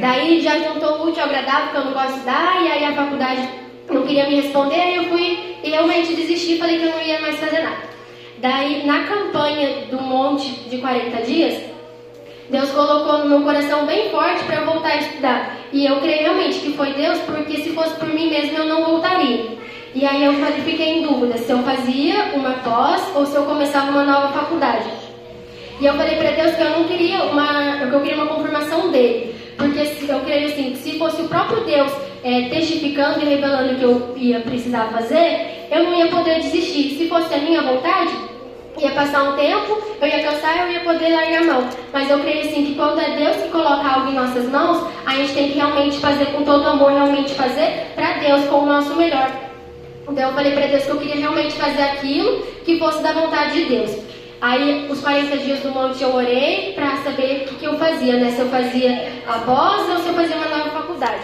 Daí 0.01 0.41
já 0.41 0.59
juntou 0.59 0.99
o 0.99 1.09
útil 1.09 1.23
ao 1.23 1.29
agradável, 1.29 1.71
que 1.71 1.77
eu 1.77 1.85
não 1.85 1.93
gosto 1.93 2.19
de 2.19 2.25
dar, 2.25 2.63
e 2.63 2.69
aí 2.69 2.85
a 2.85 2.95
faculdade 2.95 3.49
não 3.91 4.03
queria 4.03 4.29
me 4.29 4.37
responder, 4.37 4.81
aí 4.81 4.97
eu 4.97 5.05
fui 5.05 5.57
e 5.63 5.71
realmente 5.71 6.15
desisti 6.15 6.59
falei 6.59 6.79
que 6.79 6.87
eu 6.87 6.91
não 6.91 7.03
ia 7.03 7.21
mais 7.21 7.37
fazer 7.37 7.63
nada. 7.63 7.97
Daí, 8.39 8.87
na 8.87 9.05
campanha 9.05 9.87
do 9.91 10.01
monte 10.01 10.49
de 10.69 10.79
40 10.79 11.23
dias, 11.23 11.63
Deus 12.51 12.71
colocou 12.71 13.19
no 13.19 13.29
meu 13.29 13.43
coração 13.43 13.87
bem 13.87 14.11
forte 14.11 14.45
para 14.45 14.57
eu 14.57 14.67
voltar 14.67 14.93
a 14.93 14.97
estudar. 14.99 15.57
E 15.73 15.85
eu 15.85 15.97
creio 16.01 16.23
realmente 16.23 16.61
que 16.61 16.73
foi 16.73 16.93
Deus, 16.93 17.19
porque 17.21 17.59
se 17.59 17.71
fosse 17.71 17.97
por 17.97 18.09
mim 18.09 18.31
mesmo 18.31 18.59
eu 18.59 18.67
não 18.67 18.85
voltaria. 18.85 19.57
E 19.95 20.05
aí 20.05 20.25
eu 20.25 20.35
fiquei 20.65 20.99
em 20.99 21.03
dúvida 21.03 21.39
se 21.39 21.51
eu 21.51 21.59
fazia 21.61 22.35
uma 22.35 22.53
pós 22.55 23.11
ou 23.15 23.25
se 23.25 23.35
eu 23.35 23.45
começava 23.45 23.91
uma 23.91 24.05
nova 24.05 24.29
faculdade. 24.29 25.06
E 25.81 25.85
eu 25.85 25.95
falei 25.95 26.17
para 26.17 26.31
Deus 26.31 26.57
que 26.57 26.63
eu 26.63 26.71
não 26.71 26.85
queria 26.85 27.25
uma, 27.25 27.79
eu 27.83 28.01
queria 28.01 28.17
uma 28.17 28.35
confirmação 28.35 28.91
dele. 28.91 29.35
Porque 29.57 29.79
eu 29.81 30.21
creio 30.21 30.49
assim, 30.49 30.73
que 30.73 30.79
se 30.79 30.99
fosse 30.99 31.21
o 31.23 31.29
próprio 31.29 31.65
Deus 31.65 31.93
é, 32.25 32.49
testificando 32.49 33.21
e 33.21 33.25
revelando 33.25 33.73
o 33.73 33.77
que 33.77 33.85
eu 33.85 34.15
ia 34.17 34.41
precisar 34.41 34.87
fazer, 34.87 35.69
eu 35.71 35.85
não 35.85 35.95
ia 35.95 36.09
poder 36.09 36.41
desistir. 36.41 36.97
Se 36.97 37.09
fosse 37.09 37.33
a 37.35 37.39
minha 37.39 37.63
vontade, 37.63 38.13
ia 38.79 38.91
passar 38.91 39.23
um 39.31 39.37
tempo, 39.37 39.79
eu 40.01 40.09
ia 40.09 40.23
cansar, 40.23 40.67
eu 40.67 40.73
ia 40.73 40.81
poder 40.81 41.09
largar 41.09 41.43
a 41.43 41.45
mão. 41.45 41.69
Mas 41.93 42.11
eu 42.11 42.21
creio 42.21 42.41
assim 42.41 42.67
que 42.67 42.75
quando 42.75 43.01
é 43.01 43.17
Deus 43.17 43.37
que 43.37 43.49
coloca 43.49 43.87
algo 43.87 44.11
em 44.11 44.15
nossas 44.15 44.45
mãos, 44.47 44.87
a 45.05 45.15
gente 45.15 45.33
tem 45.35 45.49
que 45.51 45.59
realmente 45.59 45.99
fazer 45.99 46.27
com 46.27 46.43
todo 46.43 46.67
amor, 46.67 46.93
realmente 46.93 47.35
fazer 47.35 47.93
para 47.95 48.19
Deus 48.19 48.47
com 48.47 48.61
o 48.61 48.67
nosso 48.67 48.95
melhor. 48.95 49.31
Então 50.09 50.29
eu 50.29 50.35
falei 50.35 50.53
para 50.53 50.67
Deus 50.67 50.85
que 50.85 50.91
eu 50.91 50.99
queria 50.99 51.17
realmente 51.17 51.55
fazer 51.55 51.83
aquilo 51.83 52.43
que 52.65 52.79
fosse 52.79 53.03
da 53.03 53.13
vontade 53.13 53.65
de 53.65 53.65
Deus. 53.65 54.16
Aí, 54.41 54.87
os 54.91 55.01
40 55.01 55.37
dias 55.39 55.61
do 55.61 55.71
monte 55.71 56.03
eu 56.03 56.15
orei 56.15 56.73
para 56.75 56.97
saber 56.99 57.43
o 57.43 57.49
que, 57.49 57.55
que 57.57 57.65
eu 57.65 57.79
fazia, 57.79 58.17
né? 58.17 58.31
Se 58.31 58.41
eu 58.41 58.49
fazia 58.49 59.13
após 59.27 59.89
ou 59.89 59.99
se 59.99 60.09
eu 60.09 60.15
fazia 60.15 60.37
uma 60.37 60.49
nova 60.49 60.71
faculdade. 60.71 61.23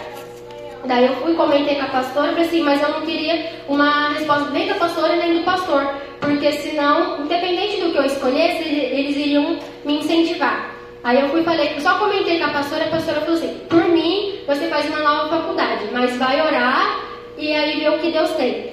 Daí 0.85 1.05
eu 1.05 1.15
fui, 1.17 1.33
comentei 1.35 1.75
com 1.75 1.83
a 1.83 1.87
pastora, 1.87 2.31
falei 2.31 2.45
assim, 2.45 2.61
mas 2.61 2.81
eu 2.81 2.89
não 2.89 3.01
queria 3.01 3.51
uma 3.69 4.09
resposta 4.09 4.49
nem 4.49 4.67
da 4.67 4.75
pastora 4.75 5.15
nem 5.15 5.37
do 5.37 5.43
pastor, 5.43 5.93
porque 6.19 6.51
senão, 6.53 7.21
independente 7.21 7.79
do 7.79 7.91
que 7.91 7.97
eu 7.97 8.03
escolhesse, 8.03 8.67
eles 8.67 9.15
iriam 9.15 9.59
me 9.85 9.99
incentivar. 9.99 10.75
Aí 11.01 11.21
eu 11.21 11.29
fui 11.29 11.43
falei, 11.43 11.79
só 11.79 11.99
comentei 11.99 12.39
com 12.39 12.45
a 12.45 12.49
pastora, 12.49 12.85
a 12.85 12.89
pastora 12.89 13.21
falou 13.21 13.35
assim, 13.35 13.57
por 13.69 13.85
mim, 13.85 14.39
você 14.45 14.67
faz 14.67 14.85
uma 14.87 14.99
nova 14.99 15.37
faculdade, 15.37 15.85
mas 15.93 16.17
vai 16.17 16.41
orar 16.41 16.99
e 17.37 17.53
aí 17.53 17.79
ver 17.79 17.89
o 17.89 17.99
que 17.99 18.11
Deus 18.11 18.31
tem. 18.31 18.71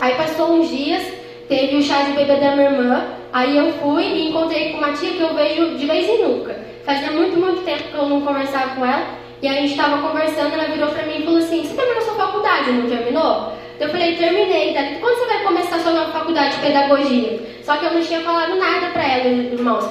Aí 0.00 0.14
passou 0.14 0.52
uns 0.52 0.70
dias, 0.70 1.02
teve 1.48 1.76
o 1.76 1.82
chá 1.82 2.02
de 2.02 2.12
bebê 2.12 2.36
da 2.36 2.56
minha 2.56 2.70
irmã, 2.70 3.04
aí 3.32 3.56
eu 3.56 3.72
fui 3.74 4.04
e 4.04 4.28
encontrei 4.28 4.70
com 4.70 4.78
uma 4.78 4.92
tia 4.92 5.10
que 5.10 5.20
eu 5.20 5.34
vejo 5.34 5.76
de 5.76 5.86
vez 5.86 6.08
em 6.08 6.22
nunca. 6.22 6.58
Fazia 6.84 7.10
muito, 7.12 7.38
muito 7.38 7.64
tempo 7.64 7.84
que 7.84 7.94
eu 7.94 8.06
não 8.06 8.20
conversava 8.20 8.74
com 8.74 8.84
ela, 8.84 9.06
e 9.40 9.48
a 9.48 9.54
gente 9.54 9.72
estava 9.72 10.06
conversando, 10.06 10.54
ela 10.54 10.72
virou 10.72 10.88
pra 10.90 11.02
mim 11.04 11.18
e 11.18 11.24
falou 11.24 11.38
assim, 11.38 11.64
você 11.64 11.74
terminou 11.74 12.00
sua 12.02 12.14
faculdade, 12.14 12.70
não 12.70 12.88
terminou? 12.88 13.52
Eu 13.80 13.88
falei, 13.88 14.14
terminei. 14.14 14.72
Daí, 14.72 14.98
quando 15.00 15.18
você 15.18 15.26
vai 15.26 15.42
começar 15.42 15.80
sua 15.80 15.90
nova 15.90 16.12
faculdade 16.12 16.54
de 16.54 16.62
pedagogia? 16.62 17.40
Só 17.64 17.76
que 17.76 17.86
eu 17.86 17.92
não 17.92 18.00
tinha 18.00 18.20
falado 18.20 18.54
nada 18.54 18.86
para 18.92 19.02
ela, 19.02 19.26
irmãos. 19.26 19.84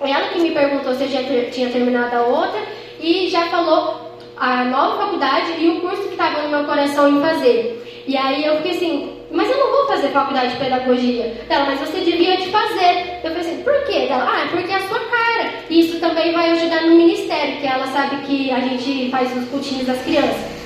Ela 0.00 0.28
que 0.28 0.40
me 0.40 0.50
perguntou 0.50 0.92
se 0.94 1.04
eu 1.04 1.08
já 1.08 1.22
ter, 1.22 1.50
tinha 1.50 1.70
terminado 1.70 2.16
a 2.16 2.22
outra 2.22 2.60
e 3.00 3.28
já 3.28 3.46
falou 3.46 4.18
a 4.36 4.64
nova 4.64 5.04
faculdade 5.04 5.52
e 5.58 5.68
o 5.68 5.80
curso 5.80 6.02
que 6.02 6.08
estava 6.10 6.42
no 6.42 6.48
meu 6.48 6.64
coração 6.64 7.08
em 7.08 7.20
fazer. 7.20 8.04
E 8.06 8.16
aí 8.16 8.44
eu 8.44 8.56
fiquei 8.56 8.72
assim, 8.72 9.15
mas 9.30 9.50
eu 9.50 9.56
não 9.56 9.70
vou 9.70 9.86
fazer 9.86 10.08
faculdade 10.08 10.52
de 10.52 10.58
pedagogia. 10.58 11.44
Ela, 11.48 11.66
mas 11.66 11.80
você 11.80 12.00
devia 12.00 12.36
de 12.36 12.50
fazer. 12.50 13.20
Eu 13.24 13.30
falei 13.30 13.40
assim, 13.40 13.62
por 13.62 13.84
quê? 13.84 14.06
Ela, 14.08 14.28
ah, 14.30 14.44
é 14.44 14.46
porque 14.46 14.72
é 14.72 14.76
a 14.76 14.88
sua 14.88 15.00
cara. 15.00 15.50
E 15.68 15.80
isso 15.80 15.98
também 15.98 16.32
vai 16.32 16.50
ajudar 16.50 16.82
no 16.82 16.96
ministério, 16.96 17.56
que 17.56 17.66
ela 17.66 17.86
sabe 17.88 18.16
que 18.26 18.50
a 18.50 18.60
gente 18.60 19.10
faz 19.10 19.36
os 19.36 19.48
cultinhos 19.48 19.86
das 19.86 20.00
crianças. 20.02 20.56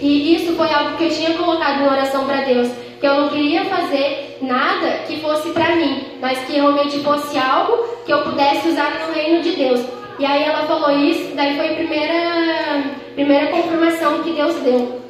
E 0.00 0.34
isso 0.34 0.54
foi 0.54 0.72
algo 0.72 0.96
que 0.96 1.04
eu 1.04 1.10
tinha 1.10 1.34
colocado 1.34 1.82
em 1.82 1.86
oração 1.86 2.24
para 2.24 2.40
Deus, 2.40 2.68
que 2.98 3.06
eu 3.06 3.14
não 3.14 3.28
queria 3.28 3.64
fazer 3.66 4.38
nada 4.40 5.04
que 5.06 5.20
fosse 5.20 5.50
para 5.50 5.76
mim, 5.76 6.04
mas 6.20 6.38
que 6.40 6.54
realmente 6.54 6.98
fosse 7.00 7.38
algo 7.38 7.84
que 8.04 8.12
eu 8.12 8.22
pudesse 8.22 8.68
usar 8.68 9.06
no 9.06 9.14
reino 9.14 9.42
de 9.42 9.52
Deus. 9.52 9.80
E 10.18 10.24
aí 10.24 10.42
ela 10.42 10.66
falou 10.66 10.90
isso, 10.90 11.34
daí 11.34 11.56
foi 11.56 11.70
a 11.70 11.74
primeira, 11.74 12.84
primeira 13.14 13.46
confirmação 13.48 14.22
que 14.22 14.32
Deus 14.32 14.54
deu. 14.56 15.01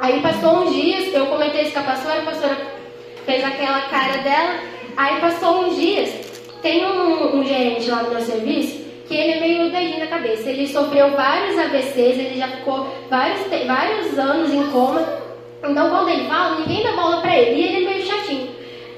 Aí 0.00 0.20
passou 0.20 0.60
uns 0.60 0.74
dias, 0.74 1.12
eu 1.12 1.26
comentei 1.26 1.62
isso 1.62 1.72
com 1.72 1.80
a 1.80 1.82
pastora, 1.82 2.20
a 2.20 2.24
pastora 2.24 2.56
fez 3.26 3.44
aquela 3.44 3.80
cara 3.82 4.18
dela. 4.18 4.54
Aí 4.96 5.20
passou 5.20 5.64
uns 5.64 5.76
dias, 5.76 6.10
tem 6.62 6.86
um, 6.86 7.36
um 7.36 7.44
gerente 7.44 7.90
lá 7.90 8.02
do 8.02 8.10
meu 8.10 8.20
serviço 8.20 8.86
que 9.08 9.14
ele 9.14 9.32
é 9.32 9.40
meio 9.40 9.70
doidinho 9.70 10.00
na 10.00 10.06
cabeça. 10.06 10.50
Ele 10.50 10.66
sofreu 10.66 11.10
vários 11.12 11.58
AVCs, 11.58 12.18
ele 12.18 12.38
já 12.38 12.48
ficou 12.48 12.86
vários, 13.08 13.40
vários 13.66 14.18
anos 14.18 14.52
em 14.52 14.70
coma. 14.70 15.02
Então 15.64 15.90
quando 15.90 16.10
ele 16.10 16.28
fala, 16.28 16.60
ninguém 16.60 16.82
dá 16.84 16.92
bola 16.92 17.20
pra 17.20 17.36
ele. 17.36 17.60
E 17.60 17.64
ele 17.64 17.84
é 17.84 17.88
meio 17.88 18.06
chatinho. 18.06 18.48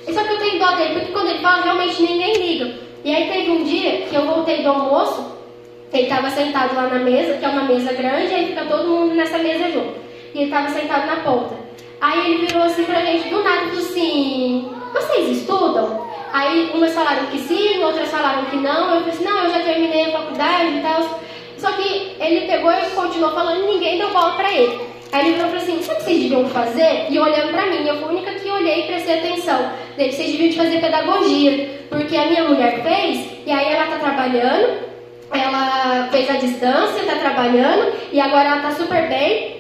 Só 0.09 0.25
que 0.25 0.33
eu 0.33 0.39
tenho 0.39 0.59
dó 0.59 0.73
dele, 0.73 0.95
porque 0.95 1.13
quando 1.13 1.29
ele 1.29 1.39
fala, 1.39 1.63
realmente 1.63 2.03
ninguém 2.03 2.35
liga. 2.35 2.75
E 3.05 3.15
aí 3.15 3.31
teve 3.31 3.51
um 3.53 3.63
dia 3.63 4.03
que 4.03 4.15
eu 4.15 4.27
voltei 4.27 4.63
do 4.63 4.69
almoço, 4.69 5.37
ele 5.93 6.03
estava 6.03 6.29
sentado 6.31 6.75
lá 6.75 6.89
na 6.89 6.99
mesa, 6.99 7.39
que 7.39 7.45
é 7.45 7.49
uma 7.49 7.63
mesa 7.63 7.93
grande, 7.93 8.35
aí 8.35 8.47
fica 8.49 8.65
todo 8.65 8.89
mundo 8.89 9.15
nessa 9.15 9.39
mesa 9.39 9.71
junto. 9.71 10.10
E 10.35 10.39
ele 10.39 10.45
estava 10.45 10.69
sentado 10.69 11.07
na 11.07 11.17
ponta. 11.17 11.55
Aí 12.01 12.33
ele 12.33 12.47
virou 12.47 12.63
assim 12.63 12.85
pra 12.85 13.05
gente 13.05 13.29
do 13.29 13.43
nada 13.43 13.67
falou 13.67 13.79
assim: 13.79 14.71
Vocês 14.93 15.39
estudam? 15.39 16.09
Aí 16.33 16.71
umas 16.73 16.95
falaram 16.95 17.27
que 17.27 17.39
sim, 17.39 17.83
outras 17.83 18.11
falaram 18.11 18.45
que 18.47 18.57
não. 18.57 18.95
Eu 18.95 19.01
falei 19.01 19.11
assim: 19.11 19.25
Não, 19.25 19.45
eu 19.45 19.51
já 19.51 19.61
terminei 19.61 20.05
a 20.05 20.13
faculdade 20.13 20.77
e 20.77 20.81
tal. 20.81 21.21
Só 21.59 21.73
que 21.73 22.17
ele 22.19 22.47
pegou 22.47 22.73
e 22.73 22.91
continuou 22.95 23.33
falando 23.33 23.65
e 23.65 23.73
ninguém 23.75 23.99
deu 23.99 24.11
bola 24.11 24.33
pra 24.35 24.51
ele. 24.51 24.81
Aí 25.13 25.29
ele 25.29 25.41
falou 25.41 25.57
assim: 25.57 25.83
Sabe 25.83 25.95
o 25.95 25.97
que 25.99 26.05
vocês 26.05 26.23
deviam 26.23 26.49
fazer? 26.49 27.07
E 27.11 27.19
olhando 27.19 27.53
pra 27.53 27.67
mim, 27.67 27.87
eu 27.87 27.97
fui 27.97 28.05
a 28.05 28.09
única 28.09 28.35
que 28.35 28.51
olhei 28.51 28.85
e 28.85 28.87
prestei 28.87 29.19
atenção. 29.19 29.73
Dele, 29.97 30.13
vocês 30.13 30.33
deviam 30.33 30.53
fazer 30.53 30.81
pedagogia. 30.81 31.81
Porque 31.91 32.17
a 32.17 32.27
minha 32.27 32.45
mulher 32.45 32.83
fez, 32.83 33.29
e 33.45 33.51
aí 33.51 33.75
ela 33.75 33.87
tá 33.87 33.99
trabalhando, 33.99 34.79
ela 35.33 36.09
fez 36.13 36.31
a 36.31 36.35
distância, 36.35 37.05
tá 37.05 37.17
trabalhando, 37.17 37.93
e 38.13 38.21
agora 38.21 38.49
ela 38.49 38.63
tá 38.63 38.71
super 38.71 39.09
bem 39.09 39.60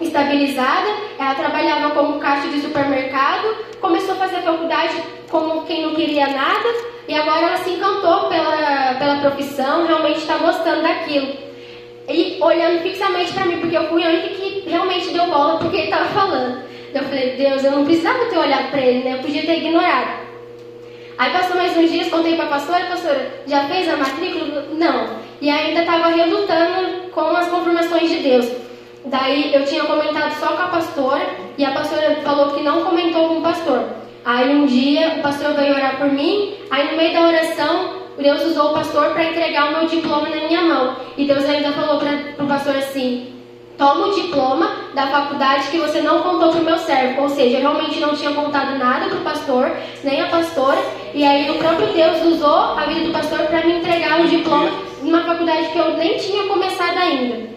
estabilizada, 0.00 0.88
ela 1.18 1.34
trabalhava 1.34 1.94
como 1.94 2.18
caixa 2.18 2.48
de 2.48 2.60
supermercado, 2.60 3.56
começou 3.80 4.14
a 4.14 4.18
fazer 4.18 4.42
faculdade 4.42 4.94
como 5.30 5.64
quem 5.66 5.82
não 5.82 5.94
queria 5.94 6.28
nada 6.28 6.68
e 7.08 7.14
agora 7.14 7.46
ela 7.46 7.56
se 7.56 7.70
encantou 7.70 8.28
pela, 8.28 8.94
pela 8.98 9.16
profissão, 9.20 9.86
realmente 9.86 10.18
está 10.18 10.38
gostando 10.38 10.82
daquilo. 10.82 11.28
E 12.08 12.38
olhando 12.40 12.82
fixamente 12.82 13.32
para 13.32 13.46
mim, 13.46 13.58
porque 13.58 13.76
eu 13.76 13.88
fui 13.88 14.04
a 14.04 14.08
única 14.08 14.28
que 14.28 14.64
realmente 14.68 15.10
deu 15.10 15.26
bola 15.26 15.58
porque 15.58 15.76
ele 15.76 15.84
estava 15.84 16.06
falando. 16.06 16.62
Eu 16.94 17.02
falei, 17.02 17.36
Deus, 17.36 17.64
eu 17.64 17.72
não 17.72 17.84
precisava 17.84 18.26
ter 18.26 18.38
olhado 18.38 18.70
para 18.70 18.80
ele, 18.80 19.04
né? 19.04 19.14
Eu 19.14 19.18
podia 19.18 19.42
ter 19.42 19.58
ignorado. 19.58 20.26
Aí 21.18 21.30
passou 21.32 21.56
mais 21.56 21.76
uns 21.76 21.90
dias, 21.90 22.08
contei 22.08 22.36
para 22.36 22.44
a 22.44 22.48
pastora, 22.48 22.86
pastora, 22.86 23.42
já 23.46 23.64
fez 23.64 23.88
a 23.88 23.96
matrícula? 23.96 24.66
Não. 24.72 25.26
e 25.40 25.50
ainda 25.50 25.80
estava 25.80 26.08
relutando 26.08 27.10
com 27.10 27.36
as 27.36 27.48
confirmações 27.48 28.08
de 28.08 28.18
Deus. 28.18 28.46
Daí 29.06 29.54
eu 29.54 29.64
tinha 29.64 29.84
comentado 29.84 30.32
só 30.32 30.48
com 30.48 30.62
a 30.62 30.66
pastora 30.66 31.24
e 31.56 31.64
a 31.64 31.70
pastora 31.70 32.16
falou 32.24 32.52
que 32.52 32.62
não 32.62 32.84
comentou 32.84 33.28
com 33.28 33.38
o 33.38 33.42
pastor. 33.42 33.84
Aí 34.24 34.54
um 34.54 34.66
dia 34.66 35.14
o 35.18 35.22
pastor 35.22 35.54
veio 35.54 35.74
orar 35.74 35.96
por 35.96 36.12
mim, 36.12 36.54
aí 36.70 36.90
no 36.90 36.96
meio 36.96 37.12
da 37.12 37.28
oração 37.28 38.06
Deus 38.18 38.44
usou 38.46 38.70
o 38.70 38.74
pastor 38.74 39.10
para 39.10 39.24
entregar 39.24 39.68
o 39.68 39.78
meu 39.78 39.86
diploma 39.86 40.28
na 40.28 40.48
minha 40.48 40.62
mão. 40.62 40.96
E 41.16 41.24
Deus 41.24 41.44
ainda 41.44 41.70
falou 41.72 42.00
para 42.00 42.44
o 42.44 42.48
pastor 42.48 42.76
assim: 42.76 43.32
toma 43.78 44.08
o 44.08 44.14
diploma 44.14 44.70
da 44.92 45.06
faculdade 45.06 45.68
que 45.68 45.78
você 45.78 46.00
não 46.00 46.22
contou 46.22 46.50
para 46.50 46.60
o 46.60 46.64
meu 46.64 46.78
servo. 46.78 47.22
Ou 47.22 47.28
seja, 47.28 47.58
eu 47.58 47.60
realmente 47.60 48.00
não 48.00 48.14
tinha 48.14 48.32
contado 48.32 48.76
nada 48.76 49.06
para 49.06 49.18
o 49.18 49.22
pastor, 49.22 49.70
nem 50.02 50.20
a 50.20 50.28
pastora. 50.28 50.82
E 51.14 51.24
aí 51.24 51.48
o 51.50 51.58
próprio 51.58 51.92
Deus 51.92 52.24
usou 52.24 52.76
a 52.76 52.86
vida 52.86 53.06
do 53.06 53.12
pastor 53.12 53.38
para 53.46 53.64
me 53.64 53.74
entregar 53.74 54.20
o 54.20 54.26
diploma 54.26 54.70
de 55.00 55.08
uma 55.08 55.22
faculdade 55.22 55.68
que 55.68 55.78
eu 55.78 55.96
nem 55.96 56.16
tinha 56.16 56.44
começado 56.48 56.98
ainda. 56.98 57.54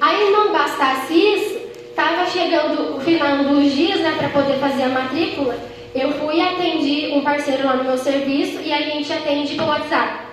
Aí 0.00 0.30
não 0.30 0.52
bastasse 0.52 1.14
isso, 1.14 1.58
estava 1.90 2.26
chegando 2.26 2.96
o 2.96 3.00
final 3.00 3.38
dos 3.44 3.72
dias 3.72 4.00
né, 4.00 4.14
para 4.16 4.28
poder 4.28 4.58
fazer 4.58 4.84
a 4.84 4.88
matrícula. 4.88 5.56
Eu 5.94 6.12
fui 6.12 6.40
atendi 6.40 7.10
um 7.12 7.22
parceiro 7.22 7.66
lá 7.66 7.74
no 7.76 7.84
meu 7.84 7.98
serviço 7.98 8.60
e 8.64 8.72
a 8.72 8.82
gente 8.82 9.12
atende 9.12 9.54
pelo 9.54 9.68
WhatsApp. 9.68 10.28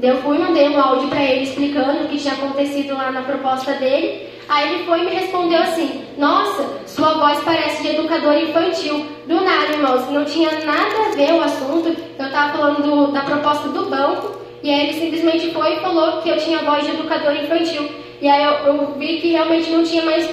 Eu 0.00 0.18
fui, 0.18 0.38
mandei 0.38 0.68
um 0.68 0.80
áudio 0.80 1.08
para 1.08 1.22
ele 1.22 1.42
explicando 1.42 2.04
o 2.04 2.08
que 2.08 2.16
tinha 2.16 2.34
acontecido 2.34 2.94
lá 2.94 3.10
na 3.10 3.22
proposta 3.22 3.72
dele. 3.74 4.28
Aí 4.48 4.74
ele 4.74 4.84
foi 4.84 5.00
e 5.00 5.04
me 5.04 5.10
respondeu 5.10 5.60
assim: 5.62 6.04
Nossa, 6.16 6.66
sua 6.86 7.14
voz 7.14 7.38
parece 7.44 7.82
de 7.82 7.90
educador 7.90 8.34
infantil. 8.34 9.06
Do 9.26 9.40
nada, 9.42 9.72
irmãos, 9.72 10.08
não 10.10 10.24
tinha 10.24 10.50
nada 10.64 11.06
a 11.06 11.14
ver 11.14 11.34
o 11.34 11.42
assunto. 11.42 11.94
Eu 12.18 12.26
estava 12.26 12.56
falando 12.56 12.82
do, 12.82 13.12
da 13.12 13.22
proposta 13.22 13.68
do 13.68 13.86
banco. 13.86 14.38
E 14.62 14.70
aí 14.70 14.88
ele 14.88 14.92
simplesmente 14.94 15.50
foi 15.52 15.76
e 15.76 15.80
falou 15.80 16.20
que 16.22 16.28
eu 16.28 16.38
tinha 16.38 16.58
voz 16.62 16.84
de 16.84 16.92
educador 16.92 17.34
infantil. 17.34 17.88
E 18.20 18.28
aí 18.28 18.44
eu, 18.44 18.52
eu 18.66 18.94
vi 18.98 19.18
que 19.20 19.32
realmente 19.32 19.70
não 19.70 19.82
tinha 19.82 20.04
mais 20.04 20.28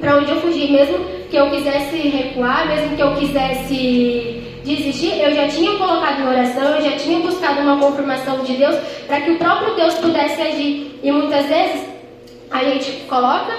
para 0.00 0.16
onde 0.16 0.30
eu 0.30 0.40
fugir, 0.40 0.70
mesmo 0.70 0.98
que 1.30 1.36
eu 1.36 1.50
quisesse 1.50 1.96
recuar, 1.96 2.66
mesmo 2.68 2.96
que 2.96 3.02
eu 3.02 3.14
quisesse 3.14 4.42
desistir, 4.64 5.20
eu 5.20 5.32
já 5.34 5.48
tinha 5.48 5.76
colocado 5.76 6.20
em 6.20 6.26
oração, 6.26 6.76
eu 6.76 6.82
já 6.82 6.96
tinha 6.96 7.20
buscado 7.20 7.60
uma 7.60 7.78
confirmação 7.78 8.42
de 8.42 8.54
Deus 8.54 8.76
para 9.06 9.20
que 9.20 9.30
o 9.30 9.38
próprio 9.38 9.74
Deus 9.74 9.94
pudesse 9.94 10.42
agir. 10.42 10.98
E 11.02 11.10
muitas 11.12 11.46
vezes 11.46 11.86
a 12.50 12.64
gente 12.64 12.90
coloca 13.08 13.56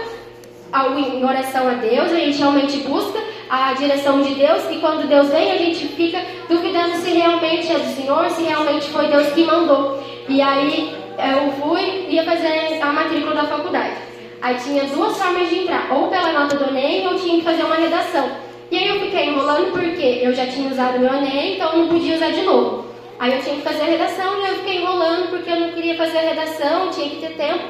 algo 0.71 0.99
em 0.99 1.23
oração 1.23 1.67
a 1.67 1.73
Deus, 1.75 2.11
a 2.11 2.17
gente 2.17 2.37
realmente 2.37 2.77
busca 2.79 3.19
a 3.49 3.73
direção 3.73 4.21
de 4.21 4.35
Deus 4.35 4.63
e 4.69 4.75
quando 4.77 5.07
Deus 5.07 5.29
vem 5.29 5.51
a 5.51 5.57
gente 5.57 5.87
fica 5.87 6.19
duvidando 6.49 6.97
se 6.97 7.11
realmente 7.11 7.71
é 7.71 7.79
do 7.79 7.95
Senhor, 7.95 8.29
se 8.29 8.43
realmente 8.43 8.89
foi 8.89 9.07
Deus 9.07 9.27
que 9.29 9.43
mandou. 9.45 10.03
E 10.27 10.41
aí 10.41 10.93
eu 11.17 11.51
fui 11.53 12.07
ia 12.09 12.23
fazer 12.23 12.79
a 12.81 12.91
matrícula 12.91 13.35
da 13.35 13.45
faculdade. 13.45 13.95
Aí 14.41 14.55
tinha 14.55 14.83
duas 14.83 15.17
formas 15.17 15.49
de 15.49 15.59
entrar, 15.59 15.87
ou 15.91 16.07
pela 16.07 16.31
nota 16.31 16.55
do 16.57 16.69
Enem 16.69 17.07
ou 17.07 17.15
tinha 17.15 17.37
que 17.37 17.43
fazer 17.43 17.63
uma 17.63 17.75
redação. 17.75 18.29
E 18.69 18.77
aí 18.77 18.87
eu 18.87 18.99
fiquei 18.99 19.29
enrolando 19.29 19.71
porque 19.71 20.19
eu 20.21 20.33
já 20.33 20.45
tinha 20.45 20.69
usado 20.69 20.99
meu 20.99 21.13
Enem, 21.13 21.55
então 21.55 21.75
não 21.75 21.87
podia 21.87 22.15
usar 22.15 22.31
de 22.31 22.41
novo. 22.41 22.85
Aí 23.17 23.33
eu 23.33 23.41
tinha 23.41 23.55
que 23.55 23.61
fazer 23.61 23.81
a 23.81 23.85
redação 23.85 24.39
e 24.39 24.47
eu 24.47 24.55
fiquei 24.57 24.77
enrolando 24.77 25.29
porque 25.29 25.49
eu 25.49 25.59
não 25.59 25.71
queria 25.71 25.97
fazer 25.97 26.19
a 26.19 26.21
redação, 26.21 26.89
tinha 26.91 27.09
que 27.09 27.15
ter 27.15 27.33
tempo. 27.33 27.63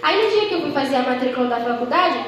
Aí 0.00 0.22
no 0.22 0.30
dia 0.30 0.48
que 0.48 0.54
eu 0.54 0.60
fui 0.60 0.70
fazer 0.70 0.96
a 0.96 1.02
matrícula 1.02 1.46
da 1.48 1.56
faculdade, 1.56 2.18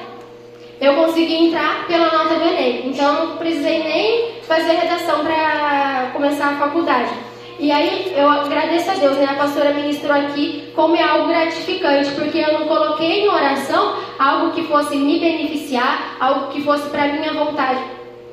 eu 0.81 0.95
consegui 0.95 1.47
entrar 1.47 1.87
pela 1.87 2.11
nota 2.11 2.35
do 2.35 2.49
Enem. 2.49 2.89
Então 2.89 3.27
não 3.27 3.37
precisei 3.37 3.79
nem 3.85 4.33
fazer 4.43 4.73
a 4.73 4.81
redação 4.81 5.25
para 5.25 6.11
começar 6.13 6.49
a 6.49 6.57
faculdade. 6.57 7.11
E 7.59 7.71
aí 7.71 8.13
eu 8.17 8.29
agradeço 8.29 8.91
a 8.91 8.95
Deus, 8.95 9.17
né? 9.17 9.27
A 9.31 9.35
pastora 9.35 9.73
ministrou 9.73 10.13
aqui 10.13 10.73
como 10.75 10.97
é 10.97 11.03
algo 11.03 11.29
gratificante, 11.29 12.11
porque 12.13 12.39
eu 12.39 12.59
não 12.59 12.67
coloquei 12.67 13.25
em 13.25 13.29
oração 13.29 13.97
algo 14.19 14.53
que 14.53 14.63
fosse 14.65 14.97
me 14.97 15.21
beneficiar, 15.21 16.17
algo 16.19 16.49
que 16.49 16.63
fosse 16.63 16.89
para 16.91 17.13
minha 17.13 17.33
vontade, 17.33 17.81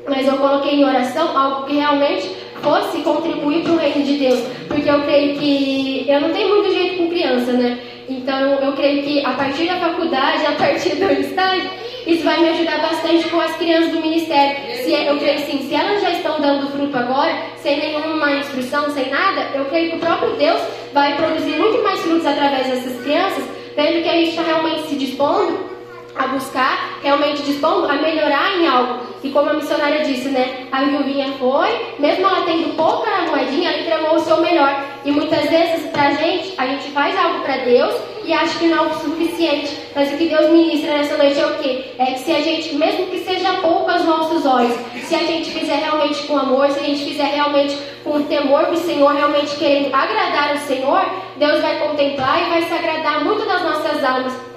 mas 0.07 0.27
eu 0.27 0.37
coloquei 0.37 0.75
em 0.75 0.85
oração 0.85 1.37
algo 1.37 1.65
que 1.65 1.75
realmente 1.75 2.35
fosse 2.61 3.01
contribuir 3.01 3.63
para 3.63 3.73
o 3.73 3.77
reino 3.77 4.03
de 4.03 4.17
Deus, 4.17 4.39
porque 4.67 4.89
eu 4.89 5.01
creio 5.03 5.37
que 5.37 6.05
eu 6.07 6.21
não 6.21 6.31
tenho 6.31 6.49
muito 6.49 6.73
jeito 6.73 6.97
com 6.97 7.09
criança, 7.09 7.53
né? 7.53 7.79
Então 8.09 8.59
eu 8.59 8.73
creio 8.73 9.03
que 9.03 9.25
a 9.25 9.31
partir 9.31 9.67
da 9.67 9.77
faculdade, 9.77 10.45
a 10.45 10.51
partir 10.53 10.95
do 10.95 11.11
estágio, 11.11 11.69
isso 12.05 12.23
vai 12.23 12.39
me 12.41 12.49
ajudar 12.49 12.79
bastante 12.81 13.29
com 13.29 13.39
as 13.39 13.55
crianças 13.57 13.91
do 13.91 14.01
ministério. 14.01 14.83
Se 14.83 14.91
eu 14.91 15.17
creio 15.17 15.39
sim, 15.39 15.67
se 15.67 15.75
elas 15.75 16.01
já 16.01 16.11
estão 16.11 16.41
dando 16.41 16.71
fruto 16.71 16.97
agora, 16.97 17.33
sem 17.57 17.79
nenhuma 17.79 18.31
instrução, 18.33 18.89
sem 18.91 19.09
nada, 19.09 19.49
eu 19.53 19.65
creio 19.65 19.91
que 19.91 19.95
o 19.97 19.99
próprio 19.99 20.35
Deus 20.35 20.59
vai 20.93 21.15
produzir 21.15 21.57
muito 21.57 21.81
mais 21.83 21.99
frutos 21.99 22.25
através 22.25 22.67
dessas 22.67 23.01
crianças, 23.03 23.43
vendo 23.75 24.03
que 24.03 24.09
a 24.09 24.13
gente 24.13 24.29
está 24.29 24.43
realmente 24.43 24.87
se 24.87 24.95
dispondo 24.95 25.70
a 26.15 26.27
buscar, 26.27 26.99
realmente 27.01 27.41
dispondo 27.43 27.87
a 27.89 27.93
melhorar 27.93 28.57
em 28.57 28.67
algo. 28.67 29.11
E 29.23 29.29
como 29.29 29.49
a 29.49 29.53
missionária 29.53 30.03
disse, 30.03 30.29
né? 30.29 30.67
A 30.71 30.83
viuvinha 30.83 31.33
foi, 31.39 31.95
mesmo 31.99 32.25
ela 32.25 32.41
tendo 32.45 32.75
pouca 32.75 33.09
moedinha, 33.29 33.71
ela 33.71 33.81
entregou 33.81 34.15
o 34.15 34.19
seu 34.19 34.41
melhor. 34.41 34.83
E 35.05 35.11
muitas 35.11 35.49
vezes, 35.49 35.89
pra 35.91 36.11
gente, 36.11 36.53
a 36.57 36.65
gente 36.67 36.89
faz 36.91 37.17
algo 37.17 37.41
para 37.41 37.57
Deus 37.57 37.93
e 38.23 38.33
acha 38.33 38.59
que 38.59 38.67
não 38.67 38.85
é 38.85 38.87
o 38.87 38.93
suficiente. 38.99 39.77
Mas 39.95 40.13
o 40.13 40.17
que 40.17 40.27
Deus 40.27 40.49
ministra 40.51 40.97
nessa 40.97 41.17
noite 41.17 41.39
é 41.39 41.45
o 41.45 41.57
quê? 41.57 41.85
É 41.97 42.05
que 42.05 42.19
se 42.19 42.31
a 42.31 42.41
gente, 42.41 42.75
mesmo 42.75 43.07
que 43.07 43.19
seja 43.19 43.53
pouco 43.61 43.89
aos 43.89 44.05
nossos 44.05 44.45
olhos, 44.45 44.75
se 45.03 45.15
a 45.15 45.19
gente 45.19 45.51
fizer 45.51 45.75
realmente 45.75 46.23
com 46.23 46.37
amor, 46.37 46.69
se 46.69 46.79
a 46.79 46.83
gente 46.83 47.03
fizer 47.03 47.25
realmente 47.25 47.77
com 48.03 48.23
temor 48.23 48.65
do 48.67 48.77
Senhor, 48.77 49.13
realmente 49.13 49.55
querendo 49.55 49.93
agradar 49.93 50.55
o 50.55 50.59
Senhor, 50.59 51.05
Deus 51.37 51.61
vai 51.61 51.79
contemplar 51.79 52.41
e 52.41 52.49
vai 52.49 52.61
se 52.63 52.73
agradar 52.73 53.23
muito 53.23 53.45
das 53.45 53.61
nossas 53.61 54.03
almas. 54.03 54.50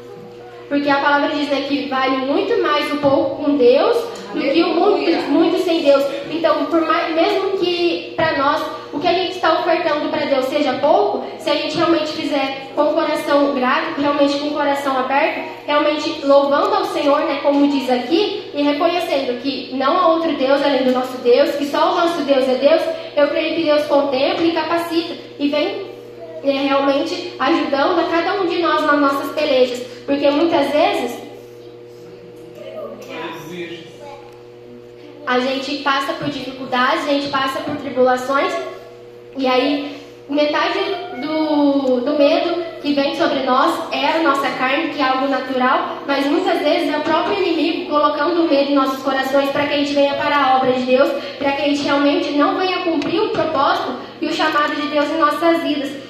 Porque 0.68 0.88
a 0.88 0.96
palavra 0.96 1.30
diz 1.30 1.48
né, 1.48 1.66
que 1.68 1.88
vale 1.88 2.16
muito 2.26 2.60
mais 2.62 2.92
o 2.92 2.96
pouco 2.96 3.42
com 3.42 3.56
Deus 3.56 3.96
do 4.32 4.40
que 4.40 4.62
o 4.62 4.68
muito, 4.68 5.10
muito 5.30 5.62
sem 5.62 5.82
Deus. 5.82 6.04
Então, 6.30 6.66
por 6.66 6.80
mais, 6.80 7.14
mesmo 7.14 7.58
que 7.58 8.12
para 8.16 8.36
nós 8.36 8.62
o 8.92 9.00
que 9.00 9.08
a 9.08 9.12
gente 9.12 9.32
está 9.32 9.60
ofertando 9.60 10.08
para 10.08 10.26
Deus 10.26 10.46
seja 10.46 10.74
pouco, 10.74 11.24
se 11.38 11.50
a 11.50 11.54
gente 11.54 11.76
realmente 11.76 12.12
fizer 12.12 12.70
com 12.74 12.82
o 12.82 12.94
coração 12.94 13.52
grato, 13.52 14.00
realmente 14.00 14.38
com 14.38 14.48
o 14.48 14.54
coração 14.54 14.96
aberto, 14.96 15.48
realmente 15.66 16.24
louvando 16.24 16.74
ao 16.74 16.84
Senhor, 16.86 17.20
né, 17.20 17.40
como 17.42 17.66
diz 17.66 17.90
aqui, 17.90 18.50
e 18.54 18.62
reconhecendo 18.62 19.40
que 19.42 19.74
não 19.74 19.98
há 19.98 20.08
outro 20.08 20.32
Deus 20.36 20.62
além 20.62 20.84
do 20.84 20.92
nosso 20.92 21.18
Deus, 21.18 21.56
que 21.56 21.66
só 21.66 21.92
o 21.92 21.94
nosso 21.96 22.22
Deus 22.22 22.48
é 22.48 22.54
Deus, 22.54 22.82
eu 23.16 23.28
creio 23.28 23.56
que 23.56 23.62
Deus 23.64 23.84
contempla 23.86 24.44
e 24.44 24.52
capacita 24.52 25.14
e 25.38 25.48
vem 25.48 25.86
é, 26.44 26.50
realmente 26.50 27.32
ajudando 27.38 27.98
a 28.00 28.04
cada 28.04 28.40
um 28.40 28.46
de 28.46 28.60
nós 28.60 28.82
nas 28.82 29.00
nossas 29.00 29.32
pelejas. 29.32 29.93
Porque 30.06 30.30
muitas 30.30 30.70
vezes 30.70 31.24
a 35.26 35.40
gente 35.40 35.78
passa 35.82 36.12
por 36.14 36.28
dificuldades, 36.28 37.04
a 37.04 37.12
gente 37.12 37.28
passa 37.28 37.60
por 37.60 37.76
tribulações, 37.76 38.52
e 39.36 39.46
aí 39.46 39.96
metade 40.28 40.78
do, 41.20 42.00
do 42.00 42.18
medo 42.18 42.62
que 42.82 42.92
vem 42.92 43.16
sobre 43.16 43.40
nós 43.44 43.92
é 43.92 44.18
a 44.18 44.22
nossa 44.22 44.48
carne, 44.50 44.92
que 44.92 45.00
é 45.00 45.08
algo 45.08 45.28
natural, 45.28 45.98
mas 46.06 46.26
muitas 46.26 46.58
vezes 46.60 46.92
é 46.92 46.98
o 46.98 47.00
próprio 47.00 47.38
inimigo 47.38 47.90
colocando 47.90 48.48
medo 48.48 48.70
em 48.70 48.74
nossos 48.74 49.02
corações 49.02 49.50
para 49.50 49.66
que 49.66 49.74
a 49.74 49.78
gente 49.78 49.94
venha 49.94 50.14
para 50.14 50.36
a 50.36 50.56
obra 50.56 50.72
de 50.72 50.82
Deus, 50.82 51.10
para 51.38 51.52
que 51.52 51.62
a 51.62 51.64
gente 51.66 51.82
realmente 51.82 52.30
não 52.32 52.58
venha 52.58 52.84
cumprir 52.84 53.20
o 53.20 53.30
propósito 53.30 53.94
e 54.20 54.26
o 54.26 54.32
chamado 54.32 54.74
de 54.76 54.88
Deus 54.88 55.10
em 55.10 55.18
nossas 55.18 55.62
vidas. 55.62 56.03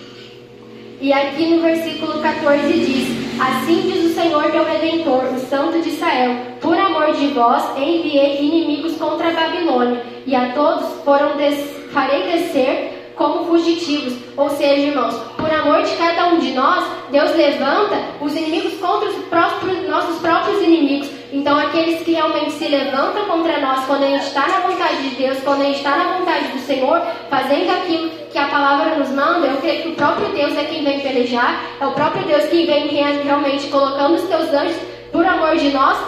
E 1.04 1.12
aqui 1.12 1.44
no 1.50 1.60
versículo 1.60 2.18
14 2.22 2.72
diz: 2.72 3.38
Assim 3.38 3.82
diz 3.82 4.06
o 4.06 4.14
Senhor 4.14 4.50
teu 4.50 4.64
redentor, 4.64 5.34
o 5.34 5.38
Santo 5.38 5.78
de 5.82 5.90
Israel: 5.90 6.34
Por 6.62 6.78
amor 6.78 7.12
de 7.12 7.26
vós 7.26 7.62
enviei 7.76 8.42
inimigos 8.42 8.96
contra 8.96 9.28
a 9.28 9.32
Babilônia, 9.32 10.02
e 10.26 10.34
a 10.34 10.54
todos 10.54 11.02
foram 11.04 11.36
des 11.36 11.60
farei 11.92 12.22
descer 12.22 12.93
como 13.16 13.44
fugitivos. 13.46 14.14
Ou 14.36 14.50
seja, 14.50 14.74
irmãos, 14.74 15.14
por 15.36 15.50
amor 15.50 15.82
de 15.82 15.94
cada 15.96 16.28
um 16.28 16.38
de 16.38 16.52
nós, 16.52 16.84
Deus 17.10 17.34
levanta 17.36 17.96
os 18.20 18.34
inimigos 18.34 18.74
contra 18.80 19.08
os 19.08 19.16
próprios, 19.26 19.88
nossos 19.88 20.18
próprios 20.20 20.60
inimigos. 20.62 21.10
Então, 21.32 21.58
aqueles 21.58 22.02
que 22.02 22.12
realmente 22.12 22.52
se 22.52 22.68
levantam 22.68 23.24
contra 23.26 23.60
nós, 23.60 23.84
quando 23.86 24.04
a 24.04 24.08
gente 24.08 24.26
está 24.26 24.46
na 24.46 24.60
vontade 24.60 25.08
de 25.08 25.16
Deus, 25.16 25.38
quando 25.44 25.62
a 25.62 25.64
gente 25.64 25.78
está 25.78 25.96
na 25.96 26.18
vontade 26.18 26.48
do 26.48 26.58
Senhor, 26.60 27.00
fazendo 27.28 27.70
aquilo 27.70 28.10
que 28.30 28.38
a 28.38 28.48
palavra 28.48 28.96
nos 28.96 29.08
manda, 29.10 29.46
eu 29.46 29.56
creio 29.58 29.82
que 29.82 29.88
o 29.90 29.94
próprio 29.94 30.28
Deus 30.28 30.56
é 30.56 30.64
quem 30.64 30.84
vem 30.84 31.00
pelejar, 31.00 31.60
é 31.80 31.86
o 31.86 31.92
próprio 31.92 32.24
Deus 32.24 32.44
quem 32.44 32.66
vem 32.66 32.88
realmente 32.88 33.68
colocando 33.68 34.14
os 34.14 34.22
teus 34.22 34.52
anjos 34.52 34.76
por 35.10 35.24
amor 35.24 35.56
de 35.56 35.70
nós, 35.70 35.98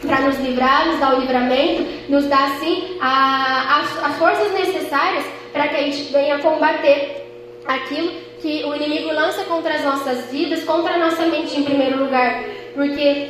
para 0.00 0.20
nos 0.22 0.38
livrar, 0.38 0.86
nos 0.86 0.98
dar 0.98 1.14
o 1.14 1.20
livramento, 1.20 1.86
nos 2.08 2.24
dar 2.26 2.52
assim 2.52 2.96
a, 3.00 3.80
as, 3.80 4.04
as 4.04 4.16
forças 4.18 4.52
necessárias 4.52 5.24
para 5.52 5.68
que 5.68 5.76
a 5.76 5.82
gente 5.82 6.12
venha 6.12 6.38
combater 6.38 7.26
aquilo 7.66 8.12
que 8.40 8.64
o 8.64 8.74
inimigo 8.74 9.12
lança 9.12 9.44
contra 9.44 9.74
as 9.74 9.84
nossas 9.84 10.30
vidas, 10.30 10.64
contra 10.64 10.94
a 10.94 10.98
nossa 10.98 11.26
mente 11.26 11.58
em 11.58 11.64
primeiro 11.64 11.98
lugar, 12.04 12.44
porque 12.74 13.28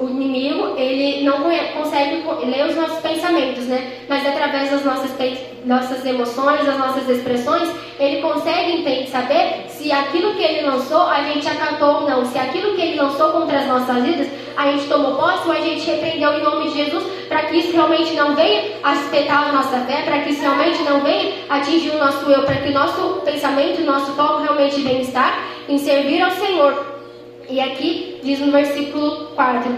o 0.00 0.08
inimigo, 0.08 0.74
ele 0.76 1.22
não 1.24 1.42
consegue 1.74 2.24
ler 2.44 2.66
os 2.66 2.74
nossos 2.74 3.00
pensamentos, 3.00 3.64
né? 3.66 3.98
Mas 4.08 4.26
através 4.26 4.70
das 4.70 4.84
nossas, 4.84 5.10
nossas 5.64 6.04
emoções, 6.06 6.64
das 6.64 6.78
nossas 6.78 7.08
expressões, 7.08 7.68
ele 7.98 8.22
consegue 8.22 9.06
saber 9.08 9.66
se 9.68 9.92
aquilo 9.92 10.34
que 10.34 10.42
ele 10.42 10.66
lançou 10.66 11.02
a 11.02 11.22
gente 11.22 11.46
acatou 11.46 11.96
ou 11.96 12.10
não, 12.10 12.24
se 12.24 12.38
aquilo 12.38 12.74
que 12.74 12.80
ele 12.80 13.00
lançou 13.00 13.30
contra 13.30 13.58
as 13.58 13.66
nossas 13.66 14.02
vidas 14.02 14.28
a 14.56 14.72
gente 14.72 14.88
tomou 14.88 15.16
posse 15.16 15.46
ou 15.46 15.52
a 15.52 15.60
gente 15.60 15.84
repreendeu 15.86 16.32
em 16.34 16.42
nome 16.42 16.68
de 16.68 16.76
Jesus 16.76 17.04
para 17.28 17.42
que 17.44 17.56
isso 17.56 17.72
realmente 17.72 18.14
não 18.14 18.34
venha 18.34 18.72
a 18.82 18.94
espetar 18.94 19.48
a 19.48 19.52
nossa 19.52 19.78
fé, 19.86 20.02
para 20.02 20.20
que 20.20 20.30
isso 20.30 20.42
realmente 20.42 20.82
não 20.82 21.00
venha 21.00 21.32
atingir 21.48 21.90
o 21.90 21.98
nosso 21.98 22.30
eu, 22.30 22.42
para 22.42 22.56
que 22.56 22.68
o 22.68 22.74
nosso 22.74 23.22
pensamento, 23.24 23.80
o 23.80 23.86
nosso 23.86 24.12
foco 24.12 24.42
realmente 24.42 24.80
venha 24.82 25.00
estar 25.00 25.46
em 25.68 25.78
servir 25.78 26.20
ao 26.22 26.30
Senhor. 26.32 26.99
E 27.50 27.60
aqui 27.60 28.20
diz 28.22 28.38
no 28.38 28.52
versículo 28.52 29.26
4: 29.34 29.72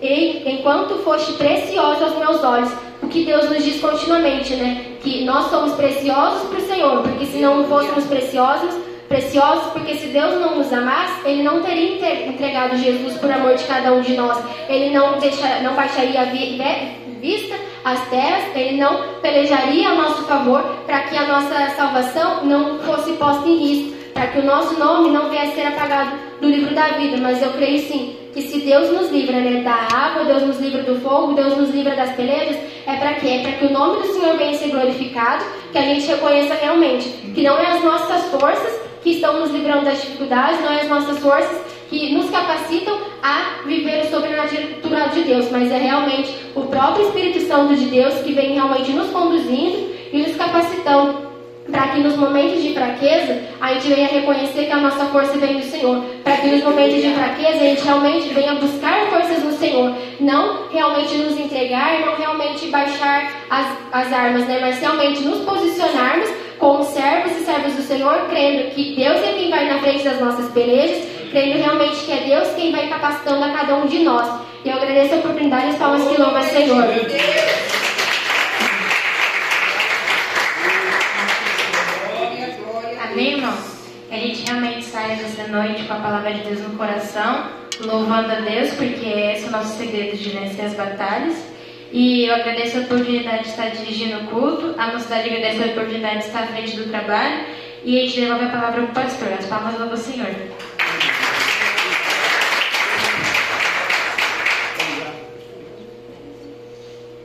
Ei, 0.00 0.42
enquanto 0.46 1.02
foste 1.02 1.32
precioso 1.32 2.04
aos 2.04 2.18
meus 2.18 2.44
olhos, 2.44 2.70
o 3.02 3.08
que 3.08 3.24
Deus 3.24 3.50
nos 3.50 3.64
diz 3.64 3.80
continuamente, 3.80 4.54
né? 4.54 4.96
Que 5.00 5.24
nós 5.24 5.50
somos 5.50 5.74
preciosos 5.74 6.48
para 6.48 6.58
o 6.58 6.66
Senhor, 6.66 7.02
porque 7.02 7.26
se 7.26 7.38
não 7.38 7.64
fôssemos 7.64 8.04
preciosos, 8.04 8.74
preciosos, 9.08 9.72
porque 9.72 9.94
se 9.94 10.06
Deus 10.08 10.40
não 10.40 10.56
nos 10.56 10.72
amasse, 10.72 11.28
Ele 11.28 11.42
não 11.42 11.62
teria 11.62 12.28
entregado 12.28 12.76
Jesus 12.76 13.14
por 13.14 13.30
amor 13.30 13.54
de 13.54 13.64
cada 13.64 13.92
um 13.92 14.00
de 14.00 14.14
nós. 14.14 14.38
Ele 14.68 14.90
não, 14.90 15.18
deixa, 15.18 15.60
não 15.62 15.74
baixaria 15.74 16.20
a 16.20 16.24
vista 16.24 17.54
as 17.84 18.08
terras, 18.08 18.56
Ele 18.56 18.78
não 18.78 19.20
pelejaria 19.22 19.90
a 19.90 19.94
nosso 19.94 20.24
favor 20.24 20.60
para 20.86 21.02
que 21.02 21.16
a 21.16 21.26
nossa 21.26 21.70
salvação 21.76 22.44
não 22.44 22.80
fosse 22.80 23.12
posta 23.12 23.48
em 23.48 23.56
risco, 23.58 23.95
para 24.16 24.28
que 24.28 24.38
o 24.38 24.44
nosso 24.46 24.78
nome 24.78 25.10
não 25.10 25.28
viesse 25.28 25.52
a 25.52 25.54
ser 25.54 25.66
apagado 25.66 26.12
do 26.40 26.48
livro 26.48 26.74
da 26.74 26.88
vida. 26.92 27.18
Mas 27.18 27.42
eu 27.42 27.52
creio 27.52 27.78
sim 27.86 28.16
que 28.32 28.40
se 28.40 28.60
Deus 28.60 28.90
nos 28.90 29.10
livra 29.10 29.38
né, 29.38 29.62
da 29.62 29.74
água, 29.94 30.24
Deus 30.24 30.42
nos 30.42 30.58
livra 30.58 30.82
do 30.82 30.98
fogo, 31.00 31.34
Deus 31.34 31.54
nos 31.54 31.70
livra 31.70 31.94
das 31.94 32.12
pelejas, 32.16 32.56
é 32.86 32.96
para 32.96 33.14
quê? 33.14 33.28
É 33.28 33.42
para 33.42 33.52
que 33.52 33.66
o 33.66 33.72
nome 33.72 34.00
do 34.00 34.14
Senhor 34.14 34.36
venha 34.38 34.54
ser 34.54 34.70
glorificado, 34.70 35.44
que 35.70 35.78
a 35.78 35.82
gente 35.82 36.06
reconheça 36.06 36.54
realmente 36.54 37.08
que 37.34 37.42
não 37.42 37.58
é 37.58 37.66
as 37.72 37.84
nossas 37.84 38.24
forças 38.30 38.80
que 39.02 39.10
estão 39.10 39.38
nos 39.38 39.50
livrando 39.50 39.84
das 39.84 40.00
dificuldades, 40.00 40.60
não 40.60 40.72
é 40.72 40.80
as 40.80 40.88
nossas 40.88 41.18
forças 41.18 41.60
que 41.90 42.14
nos 42.14 42.30
capacitam 42.30 42.98
a 43.22 43.66
viver 43.66 44.06
o 44.06 44.10
sobrenatural 44.10 45.08
de 45.10 45.22
Deus, 45.22 45.50
mas 45.50 45.70
é 45.70 45.78
realmente 45.78 46.34
o 46.54 46.62
próprio 46.62 47.06
Espírito 47.06 47.40
Santo 47.46 47.76
de 47.76 47.84
Deus 47.86 48.14
que 48.22 48.32
vem 48.32 48.54
realmente 48.54 48.92
nos 48.92 49.10
conduzindo 49.10 49.94
e 50.12 50.18
nos 50.22 50.34
capacitando 50.36 51.35
para 51.70 51.88
que 51.88 52.00
nos 52.00 52.16
momentos 52.16 52.62
de 52.62 52.72
fraqueza 52.74 53.40
a 53.60 53.74
gente 53.74 53.88
venha 53.88 54.08
reconhecer 54.08 54.66
que 54.66 54.72
a 54.72 54.76
nossa 54.76 55.06
força 55.06 55.36
vem 55.38 55.58
do 55.58 55.64
Senhor, 55.64 56.04
para 56.22 56.36
que 56.36 56.46
nos 56.48 56.62
momentos 56.62 57.02
de 57.02 57.12
fraqueza 57.12 57.56
a 57.56 57.68
gente 57.68 57.84
realmente 57.84 58.28
venha 58.34 58.54
buscar 58.54 59.06
forças 59.10 59.42
no 59.42 59.52
Senhor, 59.52 59.94
não 60.20 60.68
realmente 60.70 61.14
nos 61.16 61.38
entregar, 61.38 62.00
não 62.00 62.14
realmente 62.16 62.66
baixar 62.68 63.32
as, 63.50 63.66
as 63.92 64.12
armas, 64.12 64.46
né? 64.46 64.58
mas 64.60 64.80
realmente 64.80 65.22
nos 65.22 65.44
posicionarmos 65.44 66.28
como 66.58 66.84
servos 66.84 67.32
e 67.32 67.44
servos 67.44 67.74
do 67.74 67.82
Senhor, 67.82 68.26
crendo 68.30 68.70
que 68.70 68.94
Deus 68.94 69.18
é 69.18 69.34
quem 69.36 69.50
vai 69.50 69.68
na 69.68 69.78
frente 69.78 70.04
das 70.04 70.20
nossas 70.20 70.50
pelejas, 70.52 71.04
crendo 71.30 71.58
realmente 71.58 72.04
que 72.04 72.12
é 72.12 72.24
Deus 72.24 72.48
quem 72.54 72.72
vai 72.72 72.88
capacitando 72.88 73.44
a 73.44 73.50
cada 73.50 73.76
um 73.76 73.86
de 73.86 73.98
nós. 74.00 74.26
E 74.64 74.68
eu 74.68 74.76
agradeço 74.76 75.14
a 75.14 75.18
oportunidade 75.18 75.66
e 75.66 75.70
as 75.70 75.76
palmas 75.76 76.08
que 76.08 76.20
louvam 76.20 76.38
ao 76.38 76.42
Senhor. 76.42 77.95
Amém, 83.16 83.32
irmãos? 83.32 83.78
Que 84.10 84.14
a 84.14 84.18
gente 84.18 84.44
realmente 84.44 84.84
saia 84.84 85.16
dessa 85.16 85.48
noite 85.48 85.84
com 85.84 85.94
a 85.94 86.00
palavra 86.00 86.34
de 86.34 86.40
Deus 86.42 86.60
no 86.60 86.76
coração, 86.76 87.50
louvando 87.80 88.30
a 88.30 88.40
Deus, 88.40 88.74
porque 88.74 89.06
esse 89.06 89.46
é 89.46 89.48
o 89.48 89.52
nosso 89.52 89.78
segredo 89.78 90.18
de 90.18 90.28
vencer 90.28 90.66
as 90.66 90.74
batalhas. 90.74 91.34
E 91.90 92.26
eu 92.26 92.34
agradeço 92.34 92.76
a 92.76 92.80
oportunidade 92.82 93.44
de 93.44 93.48
estar 93.48 93.70
dirigindo 93.70 94.18
o 94.18 94.26
culto, 94.26 94.74
a 94.78 94.92
mocidade 94.92 95.30
agradece 95.30 95.62
a 95.62 95.66
oportunidade 95.68 96.18
de 96.18 96.24
estar 96.26 96.42
à 96.42 96.46
frente 96.48 96.76
do 96.76 96.90
trabalho 96.90 97.46
e 97.82 97.98
a 97.98 98.02
gente 98.02 98.20
devolve 98.20 98.44
a 98.44 98.48
palavra 98.50 98.82
para 98.82 98.84
o 98.84 98.88
pastor. 98.88 99.32
As 99.32 99.46
palmas 99.46 99.74
do 99.76 99.96
Senhor. 99.96 100.34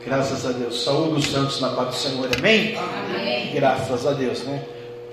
Graças 0.06 0.46
a 0.46 0.52
Deus. 0.52 0.84
Saúde 0.84 1.18
os 1.18 1.26
santos 1.26 1.60
na 1.60 1.68
paz 1.68 1.88
do 1.88 1.94
Senhor. 1.96 2.30
Amém? 2.38 2.78
Amém. 2.78 3.50
Graças 3.52 4.06
a 4.06 4.12
Deus, 4.12 4.42
né? 4.44 4.64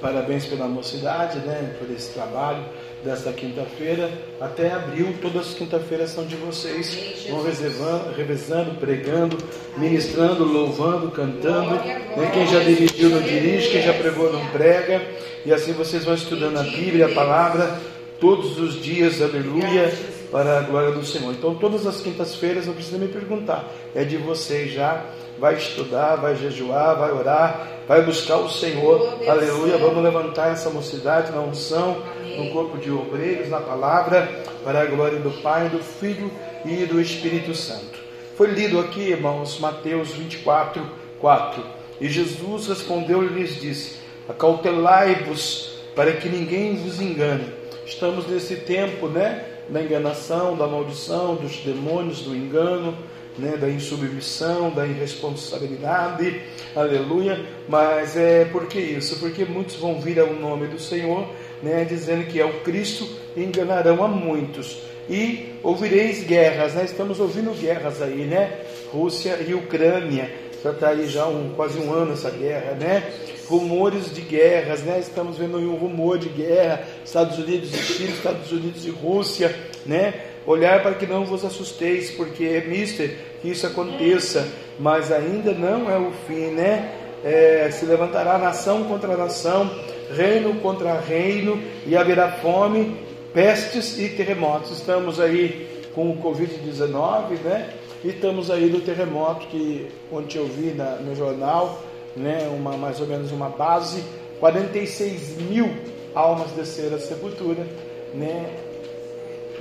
Parabéns 0.02 0.46
pela 0.46 0.68
mocidade, 0.68 1.40
né? 1.40 1.76
Por 1.78 1.90
esse 1.94 2.14
trabalho 2.14 2.64
desta 3.04 3.32
quinta-feira 3.32 4.10
até 4.40 4.72
abril. 4.72 5.16
Todas 5.22 5.48
as 5.48 5.54
quinta-feiras 5.54 6.12
são 6.12 6.26
de 6.26 6.36
vocês. 6.36 7.28
Vão 7.30 7.44
reservando, 7.44 8.14
revezando, 8.16 8.76
pregando, 8.80 9.38
ministrando, 9.78 10.44
louvando, 10.44 11.12
cantando. 11.12 11.76
Né? 11.76 12.32
Quem 12.34 12.48
já 12.48 12.60
dirigiu 12.60 13.10
não 13.10 13.22
dirige, 13.22 13.70
quem 13.70 13.82
já 13.82 13.94
pregou 13.94 14.32
não 14.32 14.46
prega. 14.48 15.02
E 15.46 15.54
assim 15.54 15.74
vocês 15.74 16.06
vão 16.06 16.14
estudando 16.14 16.58
a 16.58 16.64
Bíblia, 16.64 17.08
a 17.08 17.14
palavra, 17.14 17.80
todos 18.20 18.60
os 18.60 18.82
dias, 18.82 19.22
aleluia, 19.22 19.92
para 20.32 20.60
a 20.60 20.62
glória 20.62 20.92
do 20.92 21.06
Senhor. 21.06 21.34
Então, 21.34 21.56
todas 21.56 21.88
as 21.88 22.02
quintas-feiras, 22.02 22.68
não 22.68 22.74
precisa 22.74 22.98
me 22.98 23.08
perguntar, 23.08 23.66
é 23.96 24.04
de 24.04 24.18
vocês 24.18 24.72
já. 24.72 25.06
Vai 25.40 25.56
estudar, 25.56 26.18
vai 26.18 26.36
jejuar, 26.36 26.98
vai 26.98 27.11
orar, 27.11 27.68
vai 27.88 28.02
buscar 28.02 28.38
o 28.38 28.49
Senhor, 28.49 29.18
aleluia. 29.28 29.78
Vamos 29.78 30.03
levantar 30.03 30.52
essa 30.52 30.70
mocidade 30.70 31.32
na 31.32 31.40
unção 31.40 32.03
no 32.38 32.52
corpo 32.52 32.78
de 32.78 32.91
obreiros, 32.91 33.49
na 33.49 33.60
palavra, 33.60 34.30
para 34.64 34.82
a 34.82 34.86
glória 34.86 35.20
do 35.20 35.32
Pai, 35.41 35.70
do 35.70 35.80
Filho 35.80 36.30
e 36.66 36.86
do 36.86 36.99
Espírito 36.99 37.56
Santo. 37.56 37.99
Foi 38.36 38.48
lido 38.48 38.80
aqui, 38.80 38.99
irmãos, 38.99 39.60
Mateus 39.60 40.10
24, 40.10 40.86
4. 41.20 41.64
E 42.02 42.10
Jesus 42.10 42.68
respondeu 42.68 43.24
e 43.24 43.28
lhes 43.28 43.60
disse: 43.60 43.98
Acautelai-vos 44.28 45.80
para 45.95 46.14
que 46.14 46.30
ninguém 46.30 46.76
vos 46.76 47.02
engane. 47.02 47.45
Estamos 47.86 48.28
nesse 48.28 48.57
tempo, 48.57 49.07
né? 49.07 49.45
Da 49.70 49.82
enganação, 49.82 50.56
da 50.56 50.68
maldição, 50.68 51.36
dos 51.36 51.57
demônios, 51.57 52.22
do 52.22 52.36
engano, 52.36 52.98
né, 53.40 53.57
da 53.57 53.70
insubmissão, 53.70 54.70
da 54.70 54.86
irresponsabilidade, 54.86 56.41
aleluia. 56.76 57.45
Mas 57.68 58.16
é 58.16 58.45
por 58.45 58.68
que 58.68 58.80
isso? 58.80 59.20
Porque 59.20 59.45
muitos 59.45 59.76
vão 59.76 59.99
vir 59.99 60.20
ao 60.20 60.34
nome 60.34 60.68
do 60.68 60.80
Senhor 60.80 61.28
né, 61.61 61.86
dizendo 61.86 62.26
que 62.26 62.40
é 62.40 62.45
o 62.45 62.61
Cristo, 62.61 63.07
enganarão 63.36 64.03
a 64.03 64.07
muitos. 64.07 64.82
E 65.10 65.56
ouvireis 65.64 66.24
guerras, 66.24 66.74
né? 66.74 66.84
estamos 66.86 67.20
ouvindo 67.20 67.52
guerras 67.60 68.02
aí, 68.02 68.26
né? 68.26 68.61
Rússia 68.91 69.40
e 69.48 69.53
Ucrânia, 69.56 70.30
já 70.64 70.72
está 70.72 70.90
aí 70.90 71.07
já 71.07 71.26
um, 71.26 71.52
quase 71.56 71.80
um 71.80 71.91
ano 71.91 72.14
essa 72.14 72.30
guerra, 72.30 72.74
né? 72.74 73.03
Rumores 73.48 74.14
de 74.14 74.22
guerras, 74.22 74.84
né? 74.84 74.99
Estamos 74.99 75.38
vendo 75.38 75.57
um 75.57 75.76
rumor 75.76 76.20
de 76.20 76.30
guerra, 76.30 76.84
Estados 77.03 77.40
Unidos 77.40 77.74
e 77.74 77.78
Chile, 77.78 78.11
Estados 78.11 78.52
Unidos 78.52 78.86
e 78.86 78.91
Rússia, 78.91 79.56
né? 79.84 80.14
Olhar 80.50 80.82
para 80.82 80.96
que 80.96 81.06
não 81.06 81.26
vos 81.26 81.46
assusteis, 81.46 82.10
porque 82.10 82.44
é 82.44 82.62
mister 82.62 83.16
que 83.40 83.52
isso 83.52 83.68
aconteça, 83.68 84.52
mas 84.80 85.12
ainda 85.12 85.52
não 85.52 85.88
é 85.88 85.96
o 85.96 86.12
fim, 86.26 86.48
né? 86.48 86.92
É, 87.24 87.70
se 87.72 87.86
levantará 87.86 88.36
nação 88.40 88.86
contra 88.86 89.16
nação, 89.16 89.70
reino 90.12 90.56
contra 90.56 91.00
reino, 91.00 91.62
e 91.86 91.96
haverá 91.96 92.32
fome, 92.32 93.00
pestes 93.32 94.00
e 94.00 94.10
terremotos. 94.10 94.72
Estamos 94.72 95.20
aí 95.20 95.86
com 95.94 96.10
o 96.10 96.18
Covid-19, 96.18 97.42
né? 97.44 97.70
E 98.04 98.08
estamos 98.08 98.50
aí 98.50 98.70
do 98.70 98.82
terremoto 98.82 99.46
que 99.50 99.88
ontem 100.12 100.40
eu 100.40 100.48
vi 100.48 100.72
na, 100.72 100.96
no 100.96 101.16
jornal, 101.16 101.80
né? 102.18 102.50
Uma, 102.52 102.76
mais 102.76 103.00
ou 103.00 103.06
menos 103.06 103.32
uma 103.32 103.50
base, 103.50 104.04
46 104.40 105.38
mil 105.42 105.70
almas 106.16 106.50
desceram 106.54 106.96
à 106.96 107.00
sepultura, 107.00 107.68
né? 108.16 108.50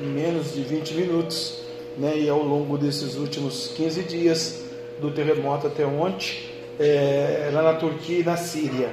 Em 0.00 0.06
menos 0.06 0.54
de 0.54 0.62
20 0.62 0.94
minutos, 0.94 1.62
né? 1.96 2.16
E 2.18 2.28
ao 2.28 2.42
longo 2.42 2.78
desses 2.78 3.16
últimos 3.16 3.72
15 3.76 4.02
dias 4.02 4.64
do 5.00 5.10
terremoto 5.10 5.66
até 5.66 5.84
ontem, 5.84 6.38
é, 6.78 7.50
lá 7.52 7.62
na 7.62 7.74
Turquia 7.74 8.20
e 8.20 8.24
na 8.24 8.36
Síria 8.36 8.90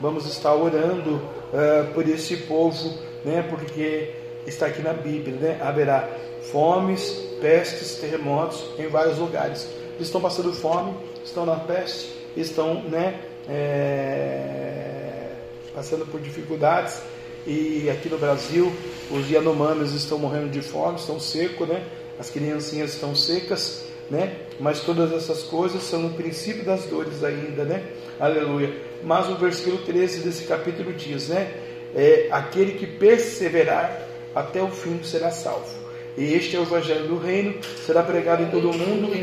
vamos 0.00 0.26
estar 0.26 0.54
orando 0.54 1.16
uh, 1.16 1.92
por 1.94 2.08
esse 2.08 2.36
povo, 2.38 2.98
né? 3.24 3.44
Porque 3.48 4.14
está 4.46 4.66
aqui 4.66 4.82
na 4.82 4.92
Bíblia, 4.92 5.36
né? 5.36 5.58
Haverá 5.60 6.08
fomes, 6.50 7.10
pestes, 7.40 7.96
terremotos 7.96 8.64
em 8.78 8.86
vários 8.88 9.18
lugares. 9.18 9.68
Eles 9.94 10.08
estão 10.08 10.20
passando 10.20 10.52
fome, 10.52 10.94
estão 11.24 11.46
na 11.46 11.56
peste, 11.56 12.10
estão, 12.36 12.82
né? 12.82 13.20
É, 13.48 15.30
passando 15.74 16.06
por 16.06 16.20
dificuldades. 16.20 17.00
E 17.46 17.88
aqui 17.90 18.08
no 18.08 18.18
Brasil, 18.18 18.72
os 19.10 19.30
Yanomamis 19.30 19.92
estão 19.92 20.18
morrendo 20.18 20.50
de 20.50 20.62
fome, 20.62 20.98
estão 20.98 21.20
secos, 21.20 21.68
né? 21.68 21.84
As 22.18 22.30
criancinhas 22.30 22.94
estão 22.94 23.14
secas, 23.14 23.84
né? 24.10 24.36
Mas 24.58 24.80
todas 24.80 25.12
essas 25.12 25.42
coisas 25.42 25.82
são 25.82 26.06
o 26.06 26.10
princípio 26.10 26.64
das 26.64 26.84
dores 26.84 27.22
ainda, 27.22 27.64
né? 27.64 27.84
Aleluia. 28.18 28.74
Mas 29.02 29.28
o 29.28 29.36
versículo 29.36 29.78
13 29.78 30.20
desse 30.20 30.44
capítulo 30.44 30.92
diz, 30.92 31.28
né? 31.28 31.52
É, 31.94 32.28
aquele 32.30 32.72
que 32.72 32.86
perseverar 32.86 34.06
até 34.34 34.62
o 34.62 34.68
fim 34.68 35.02
será 35.02 35.30
salvo. 35.30 35.86
E 36.16 36.32
este 36.34 36.56
é 36.56 36.58
o 36.58 36.62
evangelho 36.62 37.06
do 37.08 37.18
reino, 37.18 37.54
será 37.84 38.02
pregado 38.02 38.42
em 38.42 38.50
todo 38.50 38.70
o 38.70 38.76
mundo 38.76 39.14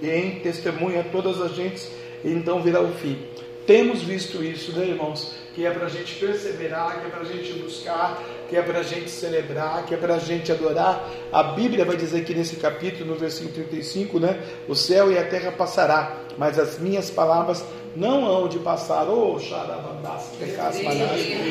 e 0.00 0.08
em 0.08 0.38
testemunha 0.40 1.00
a 1.00 1.04
todas 1.04 1.40
as 1.40 1.54
gentes, 1.54 1.90
e 2.24 2.30
então 2.30 2.62
virá 2.62 2.80
o 2.80 2.92
fim. 2.94 3.18
temos 3.66 4.02
visto 4.02 4.42
isso, 4.42 4.72
né, 4.72 4.86
irmãos? 4.86 5.34
Que 5.54 5.66
é 5.66 5.70
para 5.70 5.86
a 5.86 5.88
gente 5.88 6.14
perseverar, 6.14 7.00
que 7.00 7.06
é 7.06 7.10
para 7.10 7.20
a 7.20 7.24
gente 7.24 7.52
buscar, 7.54 8.22
que 8.48 8.56
é 8.56 8.62
para 8.62 8.78
a 8.78 8.82
gente 8.82 9.10
celebrar, 9.10 9.84
que 9.84 9.94
é 9.94 9.96
para 9.96 10.14
a 10.14 10.18
gente 10.18 10.50
adorar. 10.50 11.08
A 11.30 11.42
Bíblia 11.42 11.84
vai 11.84 11.96
dizer 11.96 12.24
que 12.24 12.34
nesse 12.34 12.56
capítulo, 12.56 13.12
no 13.12 13.14
versículo 13.14 13.52
35, 13.52 14.18
né? 14.18 14.40
O 14.66 14.74
céu 14.74 15.12
e 15.12 15.18
a 15.18 15.24
terra 15.24 15.52
passará, 15.52 16.16
mas 16.38 16.58
as 16.58 16.78
minhas 16.78 17.10
palavras 17.10 17.62
não 17.94 18.24
hão 18.26 18.48
de 18.48 18.58
passar. 18.58 19.06
Oh, 19.08 19.38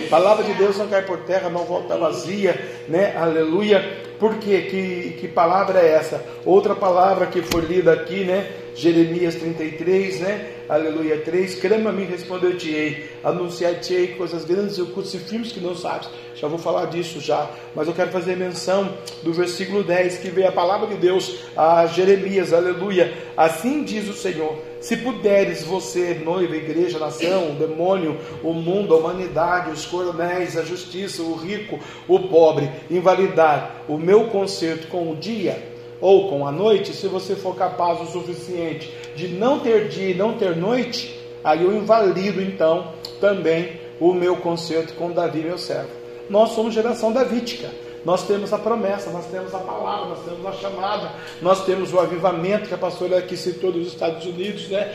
Palavra 0.09 0.43
de 0.43 0.53
Deus 0.53 0.77
não 0.77 0.87
cai 0.87 1.03
por 1.03 1.19
terra, 1.19 1.49
não 1.49 1.65
volta 1.65 1.97
vazia, 1.97 2.59
né? 2.87 3.15
Aleluia. 3.15 4.05
Por 4.19 4.37
quê? 4.37 4.61
Que, 4.63 5.17
que 5.19 5.27
palavra 5.27 5.79
é 5.79 5.93
essa? 5.93 6.23
Outra 6.43 6.75
palavra 6.75 7.27
que 7.27 7.43
foi 7.43 7.61
lida 7.61 7.93
aqui, 7.93 8.23
né? 8.23 8.51
Jeremias 8.73 9.35
33, 9.35 10.19
né? 10.21 10.56
Aleluia 10.69 11.21
3. 11.21 11.55
Crama-me, 11.55 12.03
responder-te-ei. 12.03 13.09
Anunciar-te-ei 13.23 14.15
coisas 14.15 14.43
grandes 14.43 14.77
e 14.77 14.81
ocultas 14.81 15.13
e 15.13 15.19
firmes 15.19 15.53
que 15.53 15.61
não 15.61 15.73
sabes. 15.73 16.09
Já 16.35 16.49
vou 16.49 16.59
falar 16.59 16.87
disso 16.87 17.21
já. 17.21 17.49
Mas 17.73 17.87
eu 17.87 17.93
quero 17.93 18.11
fazer 18.11 18.35
menção 18.35 18.93
do 19.23 19.31
versículo 19.31 19.81
10, 19.81 20.17
que 20.17 20.29
vem 20.29 20.45
a 20.45 20.51
palavra 20.51 20.87
de 20.87 20.95
Deus 20.95 21.37
a 21.55 21.85
Jeremias. 21.85 22.51
Aleluia. 22.51 23.13
Assim 23.37 23.83
diz 23.83 24.09
o 24.09 24.13
Senhor 24.13 24.57
se 24.81 24.97
puderes 24.97 25.63
você, 25.63 26.21
noiva, 26.23 26.55
igreja, 26.55 26.99
nação, 26.99 27.51
o 27.51 27.55
demônio, 27.55 28.17
o 28.43 28.53
mundo, 28.53 28.93
a 28.93 28.97
humanidade, 28.97 29.71
os 29.71 29.85
coronéis, 29.85 30.55
a 30.55 30.63
justiça, 30.63 31.23
o 31.23 31.35
rico, 31.35 31.79
o 32.07 32.19
pobre, 32.27 32.69
invalidar 32.89 33.83
o 33.87 33.97
meu 33.97 34.25
conserto 34.25 34.87
com 34.87 35.11
o 35.11 35.15
dia 35.15 35.77
ou 35.99 36.29
com 36.29 36.45
a 36.45 36.51
noite, 36.51 36.93
se 36.93 37.07
você 37.07 37.35
for 37.35 37.55
capaz 37.55 37.99
o 38.01 38.11
suficiente 38.11 38.93
de 39.17 39.27
não 39.27 39.59
ter 39.59 39.87
dia 39.89 40.11
e 40.11 40.13
não 40.13 40.37
ter 40.37 40.55
noite, 40.55 41.19
aí 41.43 41.63
eu 41.63 41.75
invalido 41.75 42.39
então 42.39 42.93
também 43.19 43.81
o 43.99 44.13
meu 44.13 44.37
conserto 44.37 44.93
com 44.93 45.11
Davi, 45.11 45.39
meu 45.39 45.57
servo. 45.57 45.89
Nós 46.29 46.51
somos 46.51 46.73
geração 46.73 47.11
davídica. 47.11 47.67
Nós 48.05 48.25
temos 48.25 48.53
a 48.53 48.59
promessa, 48.59 49.09
nós 49.09 49.25
temos 49.25 49.53
a 49.53 49.57
palavra, 49.57 50.09
nós 50.09 50.23
temos 50.23 50.45
a 50.45 50.51
chamada, 50.53 51.11
nós 51.41 51.65
temos 51.65 51.91
o 51.91 51.99
avivamento 51.99 52.69
que 52.69 52.73
a 52.73 52.77
pastora 52.77 53.17
aqui 53.17 53.35
citou 53.35 53.71
dos 53.71 53.87
Estados 53.87 54.23
Unidos, 54.25 54.69
né? 54.69 54.93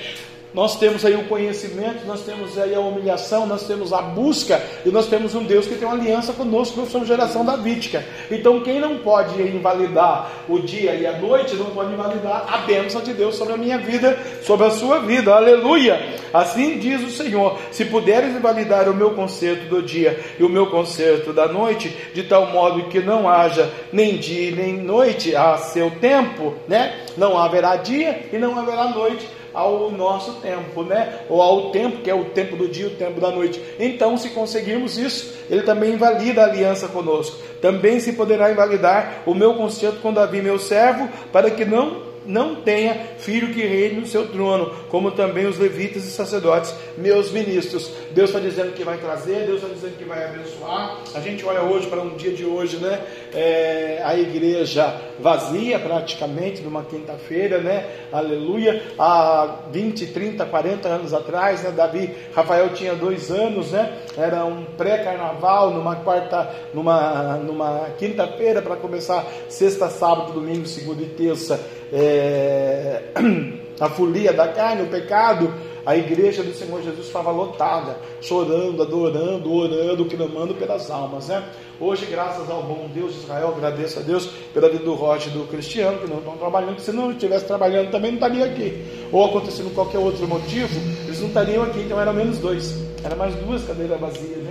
Nós 0.55 0.79
temos 0.79 1.05
aí 1.05 1.15
o 1.15 1.25
conhecimento, 1.25 2.07
nós 2.07 2.21
temos 2.23 2.59
aí 2.59 2.75
a 2.75 2.81
humilhação, 2.81 3.47
nós 3.47 3.67
temos 3.67 3.93
a 3.93 4.03
busca 4.03 4.63
e 4.85 4.91
nós 4.91 5.07
temos 5.07 5.35
um 5.35 5.45
Deus 5.45 5.67
que 5.67 5.77
tem 5.77 5.89
uma 5.89 5.97
aliança 5.97 6.33
conosco, 6.35 6.79
nós 6.79 6.91
somos 6.91 7.09
geração 7.09 7.45
davídica. 7.45 8.05
Então, 8.31 8.61
quem 8.61 8.79
não 8.79 8.99
pode 8.99 9.41
invalidar 9.41 10.31
o 10.49 10.59
dia 10.59 10.95
e 10.95 11.07
a 11.07 11.19
noite, 11.19 11.57
não 11.57 11.67
pode 11.67 11.95
invalidar 11.95 12.47
a 12.53 12.59
bênção 12.59 13.01
de 13.01 13.15
Deus 13.15 13.37
sobre 13.37 13.55
a 13.55 13.57
minha 13.57 13.79
vida, 13.79 14.19
sobre 14.43 14.67
a 14.67 14.71
sua 14.71 14.99
vida. 15.01 15.35
Aleluia! 15.35 15.99
Assim 16.35 16.79
diz 16.79 17.03
o 17.03 17.11
Senhor: 17.11 17.59
se 17.71 17.87
puderes 17.87 18.37
invalidar 18.37 18.89
o 18.91 18.95
meu 18.95 19.13
concerto 19.13 19.67
do 19.67 19.83
dia 19.83 20.19
e 20.39 20.45
o 20.45 20.49
meu 20.51 20.67
concerto 20.67 21.33
da 21.33 21.49
noite, 21.49 21.89
de 22.13 22.25
tal 22.25 22.47
modo 22.51 22.89
que 22.89 23.01
não 23.01 23.29
haja 23.29 23.71
nem 23.93 24.19
dia 24.19 24.33
nem 24.51 24.77
noite 24.77 25.35
a 25.35 25.57
seu 25.57 25.91
tempo, 25.93 26.55
né? 26.69 27.05
Não 27.17 27.39
haverá 27.39 27.77
dia 27.77 28.27
e 28.33 28.39
não 28.39 28.59
haverá 28.59 28.89
noite 28.89 29.27
ao 29.53 29.91
nosso 29.91 30.35
tempo, 30.41 30.83
né? 30.83 31.21
Ou 31.29 31.41
ao 31.41 31.71
tempo 31.71 32.03
que 32.03 32.11
é 32.11 32.15
o 32.15 32.27
tempo 32.27 32.57
do 32.57 32.69
dia, 32.69 32.87
o 32.87 32.97
tempo 32.97 33.21
da 33.21 33.31
noite. 33.31 33.61
Então, 33.79 34.17
se 34.17 34.31
conseguirmos 34.31 34.99
isso, 34.99 35.35
ele 35.51 35.63
também 35.63 35.95
invalida 35.95 36.43
a 36.43 36.47
aliança 36.47 36.89
conosco. 36.89 37.39
Também 37.61 38.01
se 38.01 38.13
poderá 38.13 38.51
invalidar 38.51 39.23
o 39.27 39.35
meu 39.35 39.55
concerto 39.55 40.01
com 40.01 40.13
Davi, 40.13 40.43
meu 40.43 40.59
servo, 40.59 41.09
para 41.33 41.51
que 41.51 41.65
não 41.65 42.12
não 42.27 42.57
tenha 42.57 42.95
filho 43.19 43.53
que 43.53 43.63
reine 43.63 44.01
no 44.01 44.07
seu 44.07 44.29
trono, 44.29 44.73
como 44.89 45.11
também 45.11 45.47
os 45.47 45.59
levitas 45.59 46.05
e 46.05 46.11
sacerdotes, 46.11 46.75
meus 46.97 47.31
ministros. 47.31 47.91
Deus 48.13 48.31
está 48.31 48.41
dizendo 48.41 48.73
que 48.73 48.85
vai 48.85 48.99
trazer, 48.99 49.47
Deus 49.47 49.63
está 49.63 49.73
dizendo 49.73 49.97
que 49.97 50.05
vai 50.05 50.25
abençoar. 50.25 50.99
A 51.15 51.21
gente 51.21 51.45
olha 51.45 51.63
hoje 51.63 51.87
para 51.87 52.01
um 52.01 52.17
dia 52.17 52.33
de 52.33 52.45
hoje, 52.45 52.77
né? 52.77 53.01
É, 53.35 54.03
a 54.05 54.17
igreja 54.17 54.95
vazia 55.19 55.79
praticamente, 55.79 56.63
numa 56.63 56.83
quinta-feira, 56.85 57.59
né? 57.59 57.87
Aleluia. 58.13 58.83
Há 58.99 59.57
20, 59.71 60.07
30, 60.09 60.45
40 60.47 60.89
anos 60.89 61.15
atrás, 61.15 61.63
né? 61.63 61.71
Davi, 61.71 62.15
Rafael 62.35 62.71
tinha 62.71 62.95
dois 62.95 63.31
anos, 63.31 63.73
né? 63.73 63.99
Era 64.17 64.45
um 64.45 64.65
pré-carnaval, 64.65 65.71
numa 65.71 65.97
quarta, 65.97 66.51
numa, 66.75 67.37
numa 67.37 67.91
quinta-feira 67.99 68.61
para 68.61 68.77
começar 68.77 69.27
sexta, 69.49 69.89
sábado, 69.89 70.33
domingo, 70.33 70.67
segunda 70.67 71.03
e 71.03 71.07
terça 71.07 71.61
é, 71.93 73.03
a 73.79 73.89
folia 73.91 74.33
da 74.33 74.49
carne, 74.49 74.83
o 74.83 74.87
pecado, 74.87 75.53
a 75.85 75.97
igreja 75.97 76.43
do 76.43 76.55
Senhor 76.55 76.81
Jesus 76.81 77.07
estava 77.07 77.31
lotada, 77.31 77.97
chorando, 78.21 78.83
adorando, 78.83 79.53
orando, 79.53 80.05
clamando 80.05 80.55
pelas 80.55 80.91
almas. 80.91 81.29
Né? 81.29 81.43
Hoje, 81.81 82.07
graças 82.07 82.49
ao 82.49 82.63
bom 82.63 82.89
Deus 82.95 83.15
de 83.15 83.21
Israel, 83.21 83.49
agradeço 83.49 83.99
a 83.99 84.03
Deus 84.03 84.27
pela 84.55 84.69
vida 84.69 84.85
do 84.85 84.95
Roger 84.95 85.33
e 85.33 85.39
do 85.39 85.45
Cristiano, 85.49 85.99
que 85.99 86.09
não 86.09 86.19
estão 86.19 86.37
trabalhando, 86.37 86.79
se 86.81 86.93
não 86.93 87.11
estivesse 87.11 87.47
trabalhando 87.47 87.91
também 87.91 88.13
não 88.13 88.19
estariam 88.19 88.47
aqui. 88.47 88.85
Ou 89.11 89.25
acontecendo 89.25 89.75
qualquer 89.75 89.99
outro 89.99 90.27
motivo, 90.29 90.79
eles 91.05 91.21
não 91.21 91.29
estariam 91.29 91.65
aqui, 91.65 91.81
então 91.81 92.01
eram 92.01 92.13
menos 92.13 92.39
dois. 92.39 92.77
Era 93.05 93.17
mais 93.17 93.35
duas 93.35 93.65
cadeiras 93.65 93.99
vazias? 93.99 94.42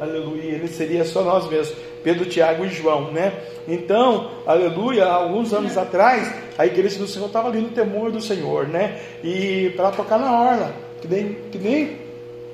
Aleluia. 0.00 0.54
Ele 0.54 0.68
seria 0.68 1.04
só 1.04 1.22
nós 1.22 1.48
mesmos, 1.48 1.76
Pedro, 2.02 2.26
Tiago 2.26 2.64
e 2.64 2.68
João, 2.68 3.12
né? 3.12 3.32
Então, 3.66 4.30
aleluia, 4.46 5.04
alguns 5.06 5.52
anos 5.52 5.76
atrás, 5.76 6.32
a 6.56 6.66
igreja 6.66 6.98
do 6.98 7.06
Senhor 7.06 7.26
estava 7.26 7.48
ali 7.48 7.60
no 7.60 7.70
temor 7.70 8.10
do 8.10 8.20
Senhor, 8.20 8.66
né? 8.66 9.00
E 9.22 9.72
para 9.76 9.90
tocar 9.90 10.18
na 10.18 10.32
orla, 10.32 10.74
que 11.00 11.08
nem, 11.08 11.36
que 11.50 11.58
nem 11.58 12.07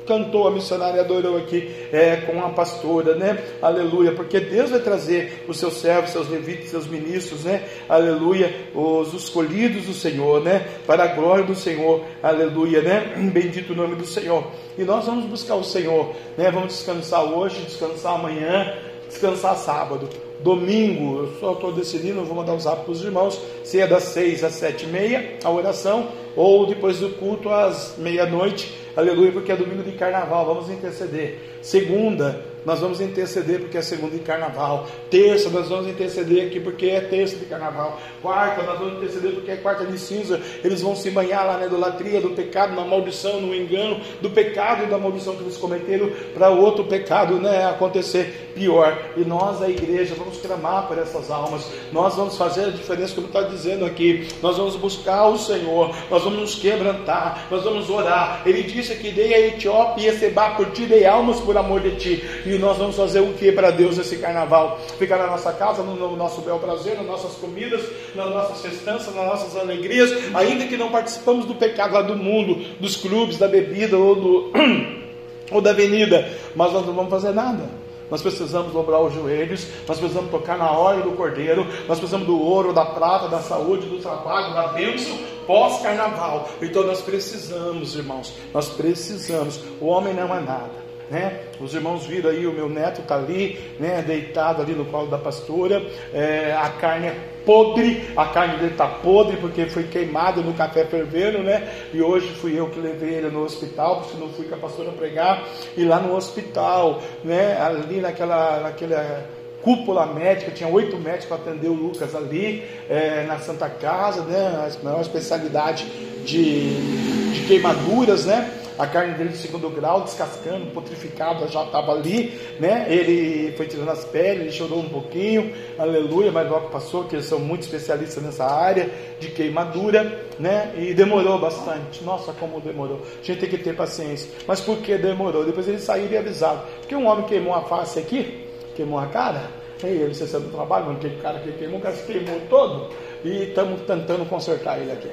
cantou 0.06 0.46
a 0.46 0.50
missionária 0.50 1.00
adorou 1.00 1.36
aqui 1.36 1.70
é, 1.92 2.16
com 2.16 2.42
a 2.44 2.50
pastora, 2.50 3.14
né? 3.14 3.42
Aleluia, 3.60 4.12
porque 4.12 4.40
Deus 4.40 4.70
vai 4.70 4.80
trazer 4.80 5.44
os 5.48 5.58
seus 5.58 5.74
servos, 5.74 6.10
seus 6.10 6.28
levitas, 6.28 6.70
seus 6.70 6.86
ministros, 6.86 7.44
né? 7.44 7.64
Aleluia, 7.88 8.54
os 8.74 9.12
escolhidos 9.12 9.86
do 9.86 9.94
Senhor, 9.94 10.42
né? 10.42 10.66
Para 10.86 11.04
a 11.04 11.08
glória 11.08 11.44
do 11.44 11.54
Senhor, 11.54 12.02
aleluia, 12.22 12.82
né? 12.82 13.14
Bendito 13.32 13.72
o 13.72 13.76
nome 13.76 13.96
do 13.96 14.06
Senhor. 14.06 14.46
E 14.76 14.82
nós 14.82 15.06
vamos 15.06 15.26
buscar 15.26 15.54
o 15.54 15.64
Senhor, 15.64 16.14
né? 16.36 16.50
Vamos 16.50 16.74
descansar 16.74 17.24
hoje, 17.24 17.62
descansar 17.62 18.14
amanhã, 18.14 18.74
descansar 19.08 19.56
sábado. 19.56 20.08
Domingo, 20.44 21.20
eu 21.20 21.32
só 21.40 21.52
estou 21.52 21.72
decidindo, 21.72 22.22
vou 22.22 22.36
mandar 22.36 22.52
um 22.52 22.60
zap 22.60 22.84
para 22.84 22.92
os 22.92 23.02
irmãos, 23.02 23.40
se 23.64 23.80
é 23.80 23.86
das 23.86 24.02
seis 24.02 24.44
às 24.44 24.52
sete 24.52 24.84
e 24.84 24.88
meia, 24.88 25.38
a 25.42 25.50
oração, 25.50 26.08
ou 26.36 26.66
depois 26.66 26.98
do 26.98 27.08
culto 27.08 27.48
às 27.48 27.94
meia-noite, 27.96 28.70
aleluia, 28.94 29.32
porque 29.32 29.50
é 29.50 29.56
domingo 29.56 29.82
de 29.82 29.92
carnaval, 29.92 30.44
vamos 30.44 30.68
interceder. 30.68 31.40
Segunda, 31.62 32.44
nós 32.64 32.80
vamos 32.80 33.00
interceder 33.00 33.60
porque 33.60 33.76
é 33.76 33.82
segunda 33.82 34.16
de 34.16 34.22
carnaval. 34.22 34.86
Terça, 35.10 35.50
nós 35.50 35.68
vamos 35.68 35.88
interceder 35.88 36.46
aqui 36.46 36.60
porque 36.60 36.86
é 36.86 37.00
terça 37.00 37.36
de 37.36 37.44
carnaval. 37.44 38.00
Quarta, 38.22 38.62
nós 38.62 38.78
vamos 38.78 38.94
interceder 38.94 39.32
porque 39.32 39.50
é 39.50 39.56
quarta 39.56 39.84
de 39.84 39.98
cinza. 39.98 40.40
Eles 40.62 40.80
vão 40.80 40.96
se 40.96 41.10
banhar 41.10 41.46
lá 41.46 41.58
na 41.58 41.66
idolatria, 41.66 42.20
do 42.20 42.30
pecado, 42.30 42.74
na 42.74 42.84
maldição, 42.84 43.40
no 43.40 43.54
engano, 43.54 44.00
do 44.20 44.30
pecado 44.30 44.84
e 44.84 44.86
da 44.86 44.98
maldição 44.98 45.36
que 45.36 45.42
eles 45.42 45.56
cometeram 45.56 46.10
para 46.32 46.50
outro 46.50 46.84
pecado 46.84 47.38
né, 47.38 47.66
acontecer 47.66 48.52
pior. 48.54 48.96
E 49.16 49.20
nós, 49.20 49.60
a 49.60 49.68
igreja, 49.68 50.14
vamos 50.16 50.38
clamar 50.38 50.86
por 50.86 50.98
essas 50.98 51.30
almas. 51.30 51.70
Nós 51.92 52.14
vamos 52.14 52.36
fazer 52.36 52.66
a 52.66 52.70
diferença, 52.70 53.14
como 53.14 53.26
está 53.26 53.42
dizendo 53.42 53.84
aqui. 53.84 54.28
Nós 54.42 54.56
vamos 54.56 54.76
buscar 54.76 55.28
o 55.28 55.38
Senhor. 55.38 55.94
Nós 56.10 56.22
vamos 56.22 56.40
nos 56.40 56.54
quebrantar. 56.54 57.46
Nós 57.50 57.64
vamos 57.64 57.90
orar. 57.90 58.42
Ele 58.46 58.62
disse 58.62 58.94
que 58.96 59.10
dei 59.10 59.34
a 59.34 59.46
Etiópia 59.48 60.10
e 60.10 60.18
Seba 60.18 60.50
por 60.50 60.70
ti, 60.70 60.86
dei 60.86 61.04
almas 61.04 61.40
por 61.40 61.56
amor 61.56 61.80
de 61.80 61.96
ti. 61.96 62.24
E 62.46 62.53
e 62.54 62.58
nós 62.58 62.78
vamos 62.78 62.96
fazer 62.96 63.20
o 63.20 63.32
que 63.32 63.50
para 63.50 63.70
Deus 63.70 63.98
nesse 63.98 64.16
carnaval? 64.18 64.78
Ficar 64.98 65.18
na 65.18 65.26
nossa 65.26 65.52
casa, 65.52 65.82
no, 65.82 65.96
no 65.96 66.16
nosso 66.16 66.40
bel 66.42 66.58
prazer, 66.58 66.96
nas 66.96 67.06
nossas 67.06 67.32
comidas, 67.34 67.82
nas 68.14 68.30
nossas 68.30 68.60
festanças, 68.60 69.14
nas 69.14 69.26
nossas 69.26 69.56
alegrias, 69.56 70.12
ainda 70.34 70.66
que 70.66 70.76
não 70.76 70.90
participamos 70.90 71.46
do 71.46 71.54
pecado 71.54 71.94
lá 71.94 72.02
do 72.02 72.16
mundo, 72.16 72.64
dos 72.78 72.96
clubes, 72.96 73.38
da 73.38 73.48
bebida 73.48 73.98
ou, 73.98 74.14
do, 74.14 74.52
ou 75.50 75.60
da 75.60 75.70
avenida, 75.70 76.28
mas 76.54 76.72
nós 76.72 76.86
não 76.86 76.94
vamos 76.94 77.10
fazer 77.10 77.32
nada. 77.32 77.68
Nós 78.10 78.20
precisamos 78.22 78.72
dobrar 78.72 79.00
os 79.00 79.14
joelhos, 79.14 79.66
nós 79.88 79.98
precisamos 79.98 80.30
tocar 80.30 80.58
na 80.58 80.70
hora 80.70 81.00
do 81.00 81.12
cordeiro, 81.12 81.66
nós 81.88 81.98
precisamos 81.98 82.26
do 82.26 82.40
ouro, 82.40 82.72
da 82.72 82.84
prata, 82.84 83.28
da 83.28 83.40
saúde, 83.40 83.86
do 83.86 83.98
trabalho, 83.98 84.54
da 84.54 84.68
bênção 84.68 85.18
pós-carnaval. 85.46 86.48
Então 86.60 86.84
nós 86.84 87.00
precisamos, 87.00 87.96
irmãos, 87.96 88.32
nós 88.52 88.68
precisamos. 88.68 89.58
O 89.80 89.86
homem 89.86 90.14
não 90.14 90.34
é 90.34 90.40
nada. 90.40 90.83
Né? 91.10 91.40
Os 91.60 91.74
irmãos 91.74 92.06
viram 92.06 92.30
aí, 92.30 92.46
o 92.46 92.52
meu 92.52 92.68
neto 92.68 93.02
está 93.02 93.16
ali, 93.16 93.60
né, 93.78 94.02
deitado 94.02 94.62
ali 94.62 94.72
no 94.72 94.86
colo 94.86 95.08
da 95.08 95.18
pastora. 95.18 95.84
É, 96.12 96.56
a 96.58 96.70
carne 96.70 97.08
é 97.08 97.16
podre, 97.44 98.08
a 98.16 98.26
carne 98.26 98.56
dele 98.56 98.72
está 98.72 98.86
podre 98.86 99.36
porque 99.36 99.66
foi 99.66 99.84
queimado 99.84 100.42
no 100.42 100.54
café 100.54 100.84
fervendo, 100.84 101.38
né? 101.38 101.68
E 101.92 102.00
hoje 102.00 102.28
fui 102.28 102.58
eu 102.58 102.70
que 102.70 102.80
levei 102.80 103.14
ele 103.14 103.28
no 103.28 103.42
hospital, 103.42 104.00
porque 104.00 104.16
não 104.16 104.30
fui 104.30 104.46
com 104.46 104.54
a 104.54 104.58
pastora 104.58 104.90
pregar. 104.92 105.46
E 105.76 105.84
lá 105.84 106.00
no 106.00 106.14
hospital, 106.14 107.02
né, 107.22 107.60
ali 107.60 108.00
naquela, 108.00 108.60
naquela 108.60 109.26
cúpula 109.62 110.06
médica, 110.06 110.50
tinha 110.50 110.68
oito 110.68 110.98
médicos 110.98 111.26
para 111.26 111.36
atender 111.36 111.68
o 111.68 111.72
Lucas 111.72 112.14
ali, 112.14 112.62
é, 112.88 113.24
na 113.26 113.38
Santa 113.38 113.68
Casa, 113.68 114.22
né? 114.22 114.68
A 114.68 114.84
maior 114.84 115.00
especialidade 115.00 115.86
de, 116.24 117.32
de 117.32 117.46
queimaduras, 117.46 118.26
né? 118.26 118.50
A 118.78 118.86
carne 118.86 119.14
dele 119.14 119.30
de 119.30 119.38
segundo 119.38 119.68
grau, 119.70 120.02
descascando, 120.02 120.66
putrificada, 120.66 121.46
já 121.48 121.64
estava 121.64 121.92
ali, 121.92 122.38
né? 122.58 122.86
Ele 122.88 123.52
foi 123.56 123.66
tirando 123.66 123.90
as 123.90 124.04
peles, 124.04 124.42
ele 124.42 124.52
chorou 124.52 124.80
um 124.80 124.88
pouquinho, 124.88 125.52
aleluia, 125.78 126.32
mas 126.32 126.48
logo 126.50 126.68
passou, 126.70 127.04
que 127.04 127.14
eles 127.14 127.26
são 127.26 127.38
muito 127.38 127.62
especialistas 127.62 128.22
nessa 128.22 128.44
área 128.44 128.90
de 129.20 129.28
queimadura, 129.28 130.26
né? 130.38 130.72
E 130.76 130.92
demorou 130.94 131.38
bastante. 131.38 132.02
Nossa, 132.02 132.32
como 132.32 132.60
demorou. 132.60 133.02
A 133.22 133.24
gente 133.24 133.40
tem 133.40 133.48
que 133.48 133.58
ter 133.58 133.76
paciência. 133.76 134.30
Mas 134.46 134.60
por 134.60 134.78
que 134.78 134.96
demorou? 134.98 135.44
Depois 135.44 135.68
eles 135.68 135.82
saíram 135.82 136.12
e 136.12 136.18
avisaram. 136.18 136.62
Porque 136.80 136.96
um 136.96 137.06
homem 137.06 137.26
queimou 137.26 137.54
a 137.54 137.62
face 137.62 137.98
aqui, 137.98 138.46
queimou 138.74 138.98
a 138.98 139.06
cara, 139.06 139.42
e 139.82 139.86
ele 139.86 140.14
se 140.14 140.24
do 140.24 140.50
trabalho, 140.50 140.86
mas 140.86 140.96
aquele 140.96 141.16
cara 141.16 141.38
que 141.40 141.52
queimou, 141.52 141.78
o 141.78 141.82
cara 141.82 141.94
se 141.94 142.04
queimou 142.06 142.40
todo, 142.48 142.90
e 143.24 143.44
estamos 143.44 143.82
tentando 143.82 144.28
consertar 144.28 144.78
ele 144.78 144.92
aqui. 144.92 145.10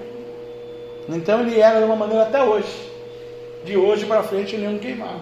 Então 1.10 1.42
ele 1.42 1.60
era 1.60 1.80
de 1.80 1.86
uma 1.86 1.96
maneira 1.96 2.24
até 2.24 2.44
hoje. 2.44 2.91
De 3.64 3.78
hoje 3.78 4.06
para 4.06 4.24
frente 4.24 4.56
ele 4.56 4.68
não 4.68 4.80
queimava 4.80 5.22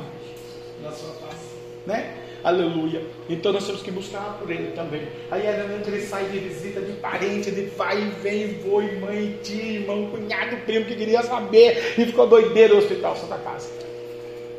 na 0.81 0.91
sua 0.91 1.13
face, 1.15 1.55
né? 1.85 2.15
Aleluia. 2.41 3.01
Então 3.29 3.51
nós 3.51 3.65
temos 3.65 3.81
que 3.81 3.91
buscar 3.91 4.37
por 4.39 4.49
ele 4.49 4.71
também. 4.71 5.01
Aí 5.29 5.41
que 5.83 5.89
ele 5.89 6.01
sai 6.01 6.25
de 6.25 6.39
visita 6.39 6.79
de 6.79 6.93
parente, 6.93 7.51
de 7.51 7.63
pai 7.63 8.01
e 8.01 8.21
vem, 8.21 8.47
vô, 8.59 8.81
mãe, 9.05 9.37
tio, 9.43 9.59
irmão, 9.59 10.09
cunhado, 10.09 10.55
primo 10.65 10.85
que 10.85 10.95
queria 10.95 11.21
saber 11.21 11.95
e 11.97 12.05
ficou 12.05 12.27
doideiro 12.27 12.75
no 12.75 12.79
hospital 12.79 13.15
Santa 13.17 13.37
Casa. 13.39 13.69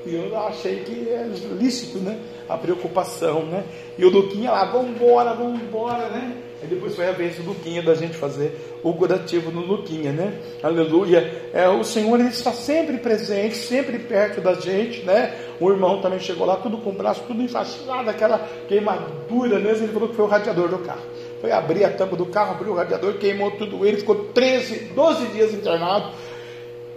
E 0.05 0.15
eu 0.15 0.37
achei 0.39 0.81
que 0.81 1.09
é 1.09 1.27
lícito, 1.59 1.99
né? 1.99 2.19
A 2.49 2.57
preocupação, 2.57 3.45
né? 3.47 3.65
E 3.99 4.05
o 4.05 4.11
Duquinha 4.11 4.51
lá, 4.51 4.65
vamos 4.67 4.91
embora, 4.91 5.35
vamos 5.35 5.61
embora, 5.63 6.09
né? 6.09 6.37
Aí 6.63 6.69
depois 6.69 6.95
foi 6.95 7.09
a 7.09 7.13
vez 7.13 7.37
do 7.37 7.43
Luquinha 7.43 7.83
da 7.83 7.95
gente 7.95 8.17
fazer 8.17 8.79
o 8.83 8.93
curativo 8.93 9.51
no 9.51 9.61
Luquinha, 9.61 10.13
né? 10.13 10.39
Aleluia. 10.63 11.49
É, 11.55 11.69
o 11.69 11.83
Senhor 11.83 12.21
ele 12.21 12.29
está 12.29 12.53
sempre 12.53 12.99
presente, 12.99 13.57
sempre 13.57 13.99
perto 13.99 14.43
da 14.43 14.55
gente, 14.55 15.03
né? 15.03 15.35
O 15.59 15.71
irmão 15.71 16.03
também 16.03 16.21
chegou 16.21 16.47
lá, 16.47 16.57
tudo 16.57 16.77
com 16.79 16.91
o 16.91 16.93
braço, 16.93 17.23
tudo 17.27 17.43
enfaixado, 17.43 18.11
aquela 18.11 18.47
queimadura 18.69 19.59
mesmo. 19.59 19.87
Ele 19.87 19.93
falou 19.93 20.09
que 20.11 20.17
foi 20.17 20.25
o 20.25 20.29
radiador 20.29 20.69
do 20.69 20.79
carro. 20.79 21.03
Foi 21.41 21.51
abrir 21.51 21.85
a 21.85 21.91
tampa 21.91 22.15
do 22.15 22.27
carro, 22.27 22.53
abriu 22.53 22.73
o 22.73 22.77
radiador, 22.77 23.15
queimou 23.15 23.51
tudo 23.53 23.87
ele, 23.87 23.97
ficou 23.97 24.27
13, 24.35 24.93
12 24.95 25.27
dias 25.29 25.55
internado. 25.55 26.13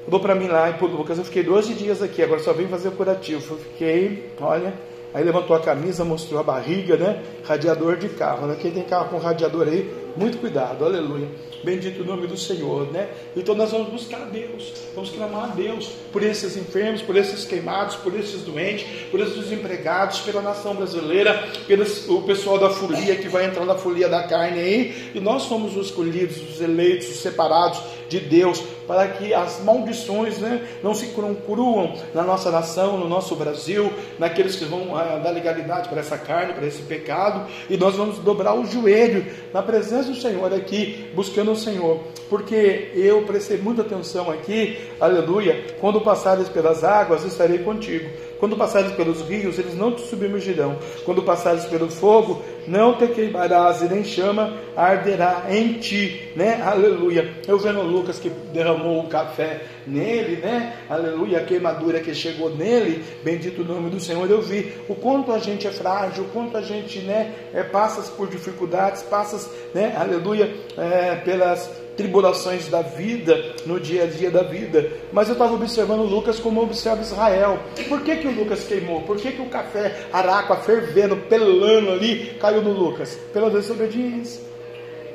Falou 0.03 0.19
para 0.19 0.35
mim 0.35 0.47
lá, 0.47 0.69
e 0.69 0.73
pô, 0.73 0.85
Lucas, 0.87 1.17
eu 1.17 1.23
fiquei 1.23 1.43
12 1.43 1.73
dias 1.75 2.01
aqui, 2.01 2.21
agora 2.21 2.41
só 2.41 2.51
vim 2.51 2.67
fazer 2.67 2.89
o 2.89 2.91
curativo. 2.91 3.53
Eu 3.53 3.57
fiquei, 3.57 4.29
olha, 4.41 4.73
Aí 5.13 5.23
levantou 5.23 5.55
a 5.55 5.59
camisa, 5.59 6.03
mostrou 6.03 6.39
a 6.39 6.43
barriga, 6.43 6.97
né? 6.97 7.21
Radiador 7.45 7.97
de 7.97 8.09
carro, 8.09 8.47
né? 8.47 8.57
Quem 8.59 8.71
tem 8.71 8.83
carro 8.83 9.09
com 9.09 9.17
radiador 9.17 9.67
aí, 9.67 9.93
muito 10.17 10.39
cuidado, 10.39 10.83
aleluia. 10.83 11.27
Bendito 11.63 12.01
o 12.01 12.05
nome 12.05 12.27
do 12.27 12.35
Senhor, 12.35 12.91
né? 12.91 13.09
Então 13.37 13.55
nós 13.55 13.71
vamos 13.71 13.89
buscar 13.89 14.23
a 14.23 14.25
Deus, 14.25 14.73
vamos 14.93 15.11
clamar 15.11 15.51
a 15.51 15.55
Deus 15.55 15.87
por 16.11 16.21
esses 16.21 16.57
enfermos, 16.57 17.01
por 17.01 17.15
esses 17.15 17.45
queimados, 17.45 17.95
por 17.95 18.13
esses 18.19 18.41
doentes, 18.41 18.85
por 19.09 19.19
esses 19.19 19.35
desempregados, 19.35 20.19
pela 20.19 20.41
nação 20.41 20.75
brasileira, 20.75 21.47
pelo 21.67 21.85
pessoal 22.23 22.57
da 22.57 22.69
folia 22.69 23.15
que 23.15 23.29
vai 23.29 23.45
entrar 23.45 23.65
na 23.65 23.75
folia 23.75 24.09
da 24.09 24.23
carne 24.23 24.59
aí. 24.59 25.11
E 25.15 25.19
nós 25.19 25.43
somos 25.43 25.77
os 25.77 25.87
escolhidos, 25.87 26.37
os 26.37 26.59
eleitos, 26.59 27.07
os 27.07 27.17
separados 27.17 27.79
de 28.13 28.19
Deus, 28.19 28.61
para 28.87 29.07
que 29.07 29.33
as 29.33 29.63
maldições 29.63 30.37
né, 30.37 30.61
não 30.83 30.93
se 30.93 31.07
cruam 31.07 31.95
na 32.13 32.21
nossa 32.21 32.51
nação, 32.51 32.97
no 32.97 33.09
nosso 33.09 33.35
Brasil, 33.35 33.91
naqueles 34.19 34.55
que 34.55 34.65
vão 34.65 34.95
ah, 34.95 35.19
dar 35.23 35.31
legalidade 35.31 35.89
para 35.89 35.99
essa 35.99 36.17
carne, 36.17 36.53
para 36.53 36.67
esse 36.67 36.83
pecado, 36.83 37.49
e 37.69 37.75
nós 37.75 37.95
vamos 37.95 38.19
dobrar 38.19 38.53
o 38.53 38.65
joelho 38.65 39.25
na 39.51 39.63
presença 39.63 40.11
do 40.11 40.15
Senhor 40.15 40.53
aqui, 40.53 41.09
buscando 41.15 41.51
o 41.51 41.55
Senhor, 41.55 41.99
porque 42.29 42.91
eu 42.93 43.23
prestei 43.23 43.57
muita 43.57 43.81
atenção 43.81 44.29
aqui, 44.29 44.77
aleluia, 44.99 45.75
quando 45.79 45.99
passares 46.01 46.47
pelas 46.49 46.83
águas, 46.83 47.23
estarei 47.23 47.59
contigo. 47.59 48.09
Quando 48.43 48.57
passares 48.57 48.91
pelos 48.91 49.21
rios, 49.21 49.57
eles 49.57 49.73
não 49.73 49.93
te 49.93 50.01
submergirão. 50.01 50.77
Quando 51.05 51.23
passares 51.23 51.63
pelo 51.63 51.89
fogo, 51.89 52.43
não 52.67 52.97
te 52.97 53.07
queimarás, 53.07 53.81
e 53.81 53.85
nem 53.85 54.03
chama 54.03 54.57
arderá 54.75 55.45
em 55.49 55.75
ti, 55.75 56.33
né? 56.35 56.61
Aleluia. 56.61 57.35
Eu 57.47 57.57
vendo 57.57 57.81
Lucas 57.83 58.19
que 58.19 58.29
derramou 58.51 58.99
o 58.99 59.07
café 59.07 59.61
nele, 59.87 60.41
né? 60.41 60.75
Aleluia, 60.89 61.37
a 61.39 61.45
queimadura 61.45 62.01
que 62.01 62.13
chegou 62.13 62.53
nele, 62.53 63.01
bendito 63.23 63.61
o 63.61 63.65
nome 63.65 63.89
do 63.89 64.01
Senhor. 64.01 64.29
Eu 64.29 64.41
vi 64.41 64.73
o 64.89 64.95
quanto 64.95 65.31
a 65.31 65.39
gente 65.39 65.65
é 65.65 65.71
frágil, 65.71 66.25
o 66.25 66.27
quanto 66.27 66.57
a 66.57 66.61
gente, 66.61 66.99
né, 66.99 67.33
é, 67.53 67.63
passa 67.63 68.01
por 68.11 68.27
dificuldades, 68.27 69.03
passa, 69.03 69.49
né? 69.73 69.95
Aleluia, 69.97 70.53
é, 70.77 71.15
pelas 71.15 71.71
tribulações 71.95 72.67
da 72.67 72.81
vida, 72.81 73.55
no 73.65 73.79
dia 73.79 74.03
a 74.03 74.07
dia 74.07 74.29
da 74.29 74.43
vida. 74.43 74.89
Mas 75.11 75.27
eu 75.27 75.33
estava 75.33 75.53
observando 75.53 76.01
Lucas 76.01 76.39
como 76.39 76.61
observa 76.61 77.01
Israel. 77.01 77.59
Por 77.87 78.01
que, 78.01 78.17
que 78.17 78.27
o 78.27 78.31
Lucas 78.31 78.63
queimou? 78.63 79.01
Por 79.01 79.17
que, 79.17 79.31
que 79.31 79.41
o 79.41 79.49
café 79.49 80.07
araca 80.11 80.55
fervendo, 80.57 81.15
pelando 81.17 81.91
ali, 81.91 82.35
caiu 82.39 82.61
no 82.61 82.71
Lucas? 82.71 83.17
Pela 83.31 83.49
desobediência. 83.49 84.41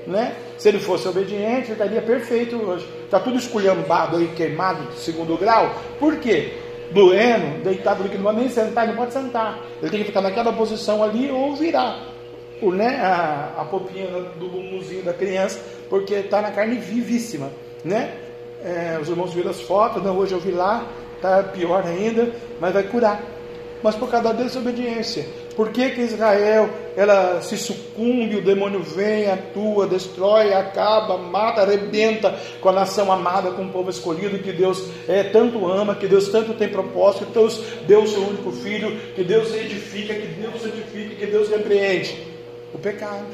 Né? 0.06 0.34
Se 0.56 0.68
ele 0.68 0.78
fosse 0.78 1.06
obediente, 1.06 1.72
estaria 1.72 2.00
perfeito 2.00 2.56
hoje. 2.56 2.86
Está 3.05 3.20
tudo 3.20 3.36
esculhambado 3.36 4.16
aí, 4.16 4.28
queimado 4.28 4.92
segundo 4.94 5.36
grau. 5.36 5.74
Por 5.98 6.16
quê? 6.16 6.52
Doendo, 6.90 7.62
deitado 7.62 8.00
ali, 8.00 8.10
que 8.10 8.16
não 8.16 8.24
pode 8.24 8.38
nem 8.38 8.48
sentar, 8.48 8.86
não 8.86 8.96
pode 8.96 9.12
sentar. 9.12 9.62
Ele 9.82 9.90
tem 9.90 10.00
que 10.00 10.06
ficar 10.06 10.22
naquela 10.22 10.52
posição 10.52 11.02
ali 11.05 11.30
ou 11.30 11.55
virar 11.55 12.18
o, 12.60 12.72
né, 12.72 13.01
a, 13.01 13.55
a 13.59 13.64
popinha 13.64 14.06
do 14.39 14.48
bumbumzinho 14.48 15.02
da 15.02 15.12
criança, 15.12 15.60
porque 15.89 16.14
está 16.14 16.43
na 16.43 16.51
carne 16.51 16.76
vivíssima, 16.76 17.51
né? 17.85 18.12
É, 18.64 18.98
os 19.01 19.09
irmãos 19.09 19.32
viram 19.32 19.51
as 19.51 19.60
fotos, 19.60 20.02
não, 20.02 20.18
hoje 20.18 20.32
eu 20.32 20.40
vi 20.40 20.51
lá, 20.51 20.86
está 21.14 21.43
pior 21.44 21.85
ainda, 21.86 22.32
mas 22.60 22.72
vai 22.72 22.82
curar. 22.82 23.22
Mas 23.82 23.94
por 23.94 24.10
causa 24.10 24.32
da 24.32 24.43
desobediência. 24.43 25.24
Por 25.55 25.70
que, 25.70 25.90
que 25.90 26.01
Israel 26.01 26.68
ela 26.97 27.40
se 27.40 27.56
sucumbe, 27.56 28.36
o 28.36 28.44
demônio 28.44 28.80
vem, 28.82 29.30
atua, 29.30 29.86
destrói, 29.86 30.52
acaba, 30.52 31.16
mata, 31.16 31.62
arrebenta 31.62 32.36
com 32.60 32.68
a 32.68 32.72
nação 32.72 33.10
amada, 33.10 33.52
com 33.52 33.62
o 33.62 33.68
povo 33.68 33.90
escolhido 33.90 34.39
que 34.39 34.52
Deus 34.52 34.89
é, 35.09 35.24
tanto 35.24 35.66
ama, 35.66 35.94
que 35.94 36.09
Deus 36.09 36.28
tanto 36.28 36.55
tem 36.55 36.68
propósito, 36.68 37.26
que 37.26 37.32
Deus 37.32 37.62
deu 37.86 38.02
o 38.02 38.09
seu 38.09 38.22
único 38.22 38.51
filho, 38.51 38.97
que 39.14 39.22
Deus 39.22 39.55
edifica, 39.55 40.14
que 40.14 40.26
Deus 40.26 40.64
edifica, 40.64 41.14
que 41.14 41.26
Deus 41.26 41.48
repreende 41.48 42.27
o 42.73 42.78
pecado, 42.78 43.27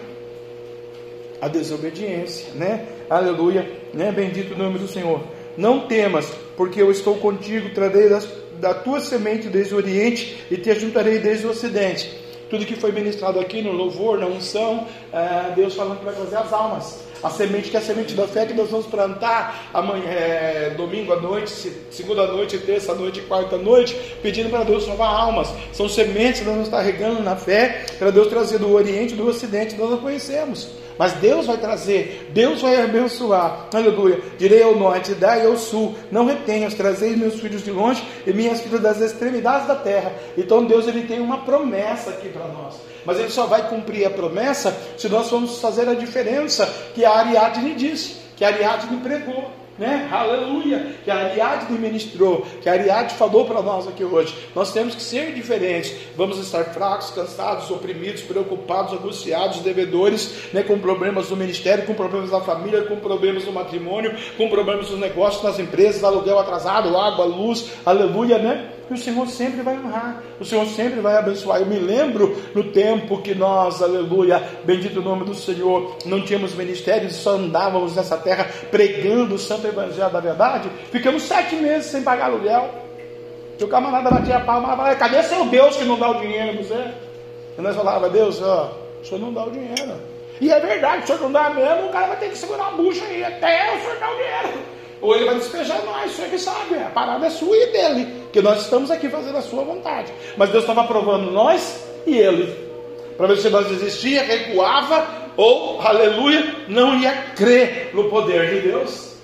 a 1.41 1.49
desobediência, 1.49 2.53
né? 2.55 2.87
Aleluia, 3.09 3.71
né? 3.93 4.11
Bendito 4.13 4.55
o 4.55 4.59
nome 4.59 4.79
do 4.79 4.89
Senhor. 4.89 5.23
Não 5.57 5.87
temas, 5.87 6.27
porque 6.57 6.81
eu 6.81 6.91
estou 6.91 7.17
contigo, 7.17 7.75
trarei 7.75 8.09
das, 8.09 8.29
da 8.61 8.75
tua 8.75 9.01
semente 9.01 9.49
desde 9.49 9.75
o 9.75 9.77
Oriente 9.77 10.45
e 10.51 10.57
te 10.57 10.71
ajuntarei 10.71 11.19
desde 11.19 11.47
o 11.47 11.51
Ocidente. 11.51 12.23
Tudo 12.49 12.67
que 12.67 12.77
foi 12.77 12.93
ministrado 12.93 13.39
aqui 13.41 13.63
no 13.63 13.73
louvor, 13.73 14.19
na 14.19 14.27
unção, 14.27 14.87
é, 15.13 15.53
Deus 15.55 15.75
falando 15.75 15.99
que 15.99 16.05
vai 16.05 16.15
trazer 16.15 16.37
as 16.37 16.53
almas 16.53 17.04
a 17.25 17.31
semente 17.31 17.71
que 17.71 17.77
é 17.77 17.81
a 17.81 17.83
semente 17.83 18.13
da 18.15 18.29
fé 18.29 18.45
que 18.45 18.53
nós 18.53 18.69
vamos 18.69 18.87
plantar 18.87 19.71
amanhã, 19.73 20.05
é, 20.07 20.75
domingo 20.77 21.13
à 21.13 21.21
noite, 21.21 21.73
segunda 21.91 22.27
noite, 22.27 22.59
terça 22.59 22.95
noite, 22.95 23.23
quarta 23.23 23.57
noite, 23.57 23.97
pedindo 24.23 24.51
para 24.51 24.63
Deus 24.63 24.85
salvar 24.85 25.09
almas. 25.09 25.49
São 25.73 25.89
sementes 25.89 26.41
que 26.41 26.45
nós 26.45 26.55
vamos 26.55 26.69
estar 26.69 26.83
regando 26.83 27.23
na 27.23 27.35
fé 27.35 27.87
para 27.99 28.11
Deus 28.11 28.29
trazer 28.29 28.59
do 28.59 28.71
Oriente 28.71 29.15
e 29.15 29.17
do 29.17 29.27
Ocidente, 29.27 29.75
nós 29.75 29.91
não 29.91 29.99
conhecemos. 29.99 30.84
Mas 30.99 31.13
Deus 31.15 31.47
vai 31.47 31.57
trazer, 31.57 32.31
Deus 32.33 32.63
vai 32.63 32.81
abençoar. 32.81 33.69
Aleluia. 33.75 34.21
Direi 34.39 34.63
ao 34.63 34.77
norte, 34.77 35.15
dai 35.15 35.45
ao 35.47 35.57
sul. 35.57 35.95
Não 36.11 36.27
retenhas, 36.27 36.75
trazei 36.75 37.17
meus 37.17 37.41
filhos 37.41 37.63
de 37.63 37.71
longe 37.71 38.03
e 38.27 38.33
minhas 38.33 38.61
filhas 38.61 38.81
das 38.81 39.01
extremidades 39.01 39.67
da 39.67 39.75
terra. 39.75 40.13
Então 40.37 40.65
Deus 40.65 40.87
ele 40.87 41.03
tem 41.03 41.21
uma 41.21 41.39
promessa 41.39 42.11
aqui 42.11 42.29
para 42.29 42.47
nós. 42.49 42.75
Mas 43.05 43.19
ele 43.19 43.31
só 43.31 43.47
vai 43.47 43.69
cumprir 43.69 44.07
a 44.07 44.11
promessa 44.11 44.77
se 44.97 45.09
nós 45.09 45.29
formos 45.29 45.59
fazer 45.61 45.89
a 45.89 45.95
diferença 45.95 46.67
que 46.95 47.05
a 47.05 47.13
Ariadne 47.13 47.75
disse, 47.75 48.17
que 48.37 48.45
a 48.45 48.49
Ariadne 48.49 48.99
pregou 48.99 49.64
né? 49.79 50.09
Aleluia! 50.11 50.95
Que 51.05 51.11
a 51.11 51.17
Ariadne 51.17 51.79
ministrou, 51.79 52.47
que 52.63 52.69
a 52.69 52.73
Ariadne 52.73 53.11
falou 53.11 53.45
para 53.45 53.61
nós 53.63 53.89
aqui 53.89 54.05
hoje. 54.05 54.35
Nós 54.55 54.73
temos 54.73 54.95
que 54.95 55.03
ser 55.03 55.33
diferentes. 55.33 55.95
Vamos 56.17 56.39
estar 56.39 56.65
fracos, 56.67 57.11
cansados, 57.11 57.71
oprimidos, 57.71 58.23
preocupados, 58.23 58.93
angustiados, 58.93 59.61
devedores, 59.61 60.49
né? 60.53 60.63
com 60.63 60.79
problemas 60.79 61.31
no 61.31 61.37
ministério, 61.37 61.85
com 61.87 61.95
problemas 61.95 62.31
na 62.31 62.41
família, 62.41 62.83
com 62.83 62.97
problemas 62.97 63.45
no 63.45 63.53
matrimônio, 63.53 64.15
com 64.37 64.49
problemas 64.49 64.91
nos 64.91 65.01
negócios, 65.01 65.43
nas 65.43 65.59
empresas, 65.59 66.05
aluguel 66.05 66.39
atrasado, 66.39 66.97
água, 66.97 67.25
luz, 67.25 67.71
aleluia, 67.85 68.39
né? 68.39 68.71
Que 68.87 68.95
o 68.95 68.99
Senhor 68.99 69.27
sempre 69.29 69.63
vai 69.63 69.77
honrar, 69.77 70.23
o 70.39 70.45
Senhor 70.45 70.67
sempre 70.67 71.01
vai 71.01 71.17
abençoar. 71.17 71.61
Eu 71.61 71.67
me 71.67 71.79
lembro 71.79 72.37
no 72.55 72.65
tempo 72.65 73.23
que 73.23 73.35
nós, 73.35 73.83
aleluia, 73.83 74.43
bendito 74.65 75.01
o 75.01 75.03
nome 75.03 75.25
do 75.25 75.35
Senhor, 75.35 75.97
não 76.05 76.23
tínhamos 76.23 76.55
ministérios, 76.55 77.15
só 77.17 77.33
andávamos 77.33 77.97
nessa 77.97 78.17
terra 78.17 78.47
pregando 78.71 79.35
o 79.35 79.39
santo 79.39 79.67
evangelho 79.67 80.13
da 80.13 80.21
verdade. 80.21 80.71
Ficamos 80.91 81.23
sete 81.23 81.57
meses 81.57 81.91
sem 81.91 82.03
pagar 82.03 82.27
aluguel. 82.27 82.71
E 83.59 83.65
o 83.65 83.69
camarada 83.69 84.11
batia 84.11 84.37
a 84.37 84.41
palma 84.41 84.73
e 84.73 84.77
falava: 84.77 84.97
cadê 84.97 85.23
seu 85.23 85.47
Deus 85.47 85.77
que 85.77 85.85
não 85.85 85.99
dá 85.99 86.11
o 86.11 86.21
dinheiro 86.21 86.63
você? 86.63 86.93
E 87.57 87.61
nós 87.61 87.77
falava: 87.77 88.11
Deus, 88.11 88.43
ó, 88.43 88.73
o 89.01 89.07
senhor 89.07 89.21
não 89.21 89.33
dá 89.33 89.45
o 89.45 89.51
dinheiro. 89.51 89.95
E 90.41 90.51
é 90.51 90.59
verdade, 90.59 91.05
o 91.05 91.07
senhor 91.07 91.21
não 91.21 91.33
dá 91.33 91.51
mesmo, 91.51 91.87
o 91.87 91.91
cara 91.91 92.09
vai 92.09 92.17
ter 92.17 92.31
que 92.31 92.37
segurar 92.39 92.69
a 92.69 92.71
bucha 92.73 93.05
aí 93.05 93.23
até 93.23 93.73
o 93.77 93.81
senhor 93.81 93.99
dar 94.01 94.11
o 94.11 94.17
dinheiro. 94.17 94.65
Ou 95.01 95.15
ele 95.15 95.27
vai 95.27 95.35
despejar 95.37 95.85
nós, 95.85 96.11
o 96.11 96.15
senhor 96.15 96.31
que 96.31 96.39
sabe, 96.39 96.75
a 96.77 96.91
parada 96.91 97.27
é 97.27 97.31
sua 97.31 97.57
e 97.57 97.67
dele. 97.67 98.24
Porque 98.35 98.49
nós 98.49 98.63
estamos 98.63 98.91
aqui 98.91 99.09
fazendo 99.09 99.39
a 99.39 99.43
sua 99.43 99.63
vontade. 99.63 100.13
Mas 100.37 100.51
Deus 100.51 100.65
estava 100.65 100.83
provando 100.89 101.31
nós 101.31 101.87
e 102.05 102.19
ele. 102.19 102.53
Para 103.17 103.29
ver 103.29 103.37
se 103.37 103.49
nós 103.49 103.69
desistia, 103.69 104.25
recuava 104.25 105.07
ou, 105.37 105.81
aleluia, 105.81 106.53
não 106.67 106.99
ia 106.99 107.13
crer 107.37 107.91
no 107.95 108.11
poder 108.11 108.53
de 108.53 108.69
Deus. 108.69 109.15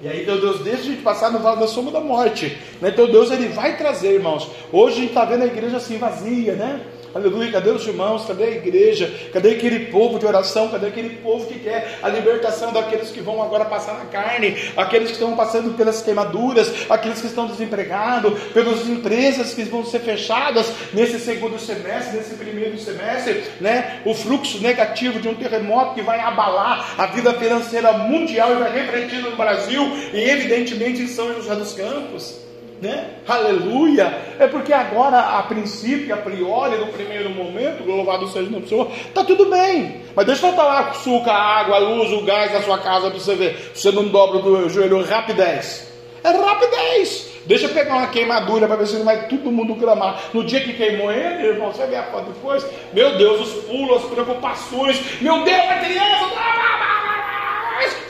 E 0.00 0.08
aí 0.08 0.22
então 0.22 0.40
Deus 0.40 0.58
deixa 0.58 0.80
a 0.80 0.84
gente 0.86 1.02
passar 1.02 1.30
no 1.30 1.38
vale 1.38 1.60
da 1.60 1.68
sombra 1.68 1.92
da 1.92 2.00
morte. 2.00 2.58
Né? 2.80 2.88
Então 2.88 3.06
Deus 3.06 3.30
ele 3.30 3.46
vai 3.46 3.76
trazer, 3.76 4.14
irmãos. 4.14 4.50
Hoje 4.72 4.96
a 4.96 5.00
gente 5.02 5.08
está 5.10 5.24
vendo 5.24 5.44
a 5.44 5.46
igreja 5.46 5.76
assim 5.76 5.96
vazia, 5.96 6.54
né? 6.54 6.80
Aleluia, 7.14 7.52
cadê 7.52 7.70
os 7.70 7.86
irmãos? 7.86 8.24
Cadê 8.24 8.44
a 8.44 8.50
igreja? 8.50 9.12
Cadê 9.32 9.50
aquele 9.50 9.86
povo 9.86 10.18
de 10.18 10.24
oração? 10.24 10.70
Cadê 10.70 10.86
aquele 10.86 11.16
povo 11.16 11.46
que 11.46 11.58
quer 11.58 11.98
a 12.02 12.08
libertação 12.08 12.72
daqueles 12.72 13.10
que 13.10 13.20
vão 13.20 13.42
agora 13.42 13.66
passar 13.66 13.98
na 13.98 14.06
carne, 14.06 14.56
aqueles 14.76 15.08
que 15.08 15.14
estão 15.14 15.36
passando 15.36 15.76
pelas 15.76 16.00
queimaduras, 16.00 16.72
aqueles 16.88 17.20
que 17.20 17.26
estão 17.26 17.46
desempregados, 17.46 18.40
pelas 18.54 18.88
empresas 18.88 19.52
que 19.52 19.62
vão 19.64 19.84
ser 19.84 20.00
fechadas 20.00 20.72
nesse 20.94 21.18
segundo 21.18 21.58
semestre, 21.58 22.16
nesse 22.16 22.34
primeiro 22.34 22.78
semestre, 22.78 23.44
né? 23.60 24.00
O 24.06 24.14
fluxo 24.14 24.62
negativo 24.62 25.20
de 25.20 25.28
um 25.28 25.34
terremoto 25.34 25.94
que 25.94 26.02
vai 26.02 26.18
abalar 26.18 26.94
a 26.96 27.06
vida 27.06 27.34
financeira 27.34 27.92
mundial 27.92 28.52
e 28.52 28.56
vai 28.56 28.72
refletir 28.72 29.20
no 29.20 29.36
Brasil 29.36 29.82
e 30.14 30.18
evidentemente 30.18 31.02
em 31.02 31.08
São 31.08 31.34
José 31.34 31.54
dos 31.54 31.74
Campos 31.74 32.41
né? 32.82 33.10
Aleluia! 33.28 34.12
É 34.40 34.48
porque 34.48 34.72
agora, 34.72 35.38
a 35.38 35.42
princípio, 35.44 36.12
a 36.12 36.18
priori, 36.18 36.76
no 36.78 36.88
primeiro 36.88 37.30
momento, 37.30 37.84
louvado 37.86 38.26
seja 38.28 38.50
o 38.50 38.68
Senhor, 38.68 38.90
está 38.92 39.22
tudo 39.22 39.46
bem. 39.46 40.02
Mas 40.16 40.26
deixa 40.26 40.46
eu 40.46 40.50
estar 40.50 40.64
lá 40.64 40.84
com 40.84 40.94
suco, 40.94 41.30
a 41.30 41.34
água, 41.34 41.76
a 41.76 41.78
luz, 41.78 42.12
o 42.12 42.24
gás 42.24 42.50
da 42.50 42.60
sua 42.60 42.78
casa 42.78 43.08
para 43.08 43.20
você 43.20 43.36
ver. 43.36 43.70
Você 43.72 43.92
não 43.92 44.08
dobra 44.08 44.40
do 44.40 44.68
joelho 44.68 45.02
rapidez. 45.04 45.88
É 46.24 46.30
rapidez. 46.30 47.30
Deixa 47.46 47.66
eu 47.66 47.70
pegar 47.70 47.96
uma 47.96 48.06
queimadura 48.08 48.66
para 48.66 48.76
ver 48.76 48.86
se 48.86 48.96
não 48.96 49.04
vai 49.04 49.28
todo 49.28 49.50
mundo 49.50 49.76
clamar. 49.76 50.30
No 50.32 50.44
dia 50.44 50.60
que 50.60 50.72
queimou 50.74 51.10
ele, 51.10 51.48
irmão, 51.48 51.72
você 51.72 51.82
a 51.82 52.02
foto 52.04 52.32
depois. 52.32 52.66
Meu 52.92 53.16
Deus, 53.16 53.40
os 53.40 53.64
pulos, 53.64 54.04
as 54.04 54.10
preocupações. 54.10 55.20
Meu 55.20 55.42
Deus, 55.44 55.70
a 55.70 55.78
criança. 55.78 56.32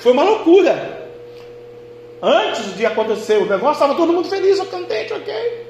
Foi 0.00 0.12
uma 0.12 0.24
loucura. 0.24 0.91
Antes 2.22 2.76
de 2.76 2.86
acontecer 2.86 3.38
o 3.38 3.46
negócio, 3.46 3.72
estava 3.72 3.96
todo 3.96 4.12
mundo 4.12 4.28
feliz, 4.28 4.60
contente, 4.60 5.12
ok. 5.12 5.66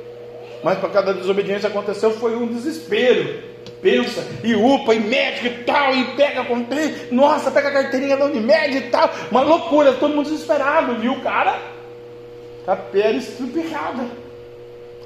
Mas 0.62 0.78
para 0.78 0.90
cada 0.90 1.14
desobediência 1.14 1.66
aconteceu 1.66 2.10
foi 2.10 2.36
um 2.36 2.46
desespero. 2.46 3.50
Pensa, 3.80 4.24
e 4.44 4.54
upa, 4.54 4.94
e 4.94 5.00
médico 5.00 5.46
e 5.46 5.64
tal, 5.64 5.94
e 5.94 6.04
pega, 6.14 6.46
nossa, 7.10 7.50
pega 7.50 7.68
a 7.68 7.72
carteirinha 7.72 8.18
da 8.18 8.26
Unimed 8.26 8.76
e 8.76 8.80
tal. 8.82 9.10
Uma 9.30 9.40
loucura, 9.40 9.94
todo 9.94 10.14
mundo 10.14 10.30
desesperado, 10.30 10.94
viu, 10.96 11.20
cara? 11.22 11.58
A 12.66 12.76
pele 12.76 13.18
estrupicada. 13.18 14.06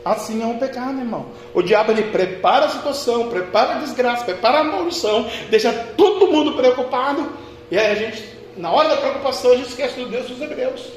Assim 0.05 0.43
é 0.43 0.47
um 0.47 0.59
pecado, 0.59 0.99
irmão. 0.99 1.27
O 1.55 1.63
diabo 1.63 1.93
ele 1.93 2.11
prepara 2.11 2.67
a 2.67 2.71
situação, 2.71 3.29
prepara 3.29 3.77
a 3.77 3.79
desgraça, 3.79 4.25
prepara 4.25 4.61
a 4.61 4.65
maldição, 4.65 5.31
deixa 5.49 5.73
todo 5.97 6.27
mundo 6.27 6.55
preocupado. 6.55 7.33
E 7.71 7.79
aí 7.79 7.93
a 7.93 7.95
gente, 7.95 8.25
na 8.57 8.71
hora 8.71 8.89
da 8.89 8.97
preocupação, 8.97 9.53
a 9.53 9.57
gente 9.57 9.69
esquece 9.69 9.99
do 9.99 10.09
Deus 10.09 10.27
dos 10.27 10.41
Hebreus 10.41 10.96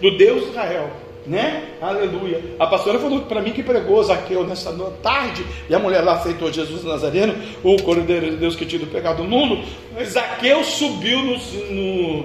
do 0.00 0.16
Deus 0.16 0.44
de 0.44 0.50
Israel. 0.50 0.90
Né? 1.26 1.64
Aleluia. 1.82 2.42
A 2.58 2.66
pastora 2.66 2.98
falou 2.98 3.20
para 3.20 3.42
mim 3.42 3.52
que 3.52 3.62
pregou 3.62 4.02
Zaqueu 4.02 4.46
nessa 4.46 4.72
tarde, 5.02 5.44
e 5.68 5.74
a 5.74 5.78
mulher 5.78 6.02
lá 6.02 6.14
aceitou 6.14 6.50
Jesus 6.50 6.82
Nazareno, 6.82 7.34
o 7.62 7.80
Cordeiro 7.82 8.30
de 8.30 8.36
Deus 8.36 8.56
que 8.56 8.64
tinha 8.64 8.84
pecado 8.86 9.18
do 9.18 9.28
mundo. 9.28 9.62
Zaqueu 10.02 10.64
subiu 10.64 11.22
nos, 11.22 11.52
no, 11.70 12.24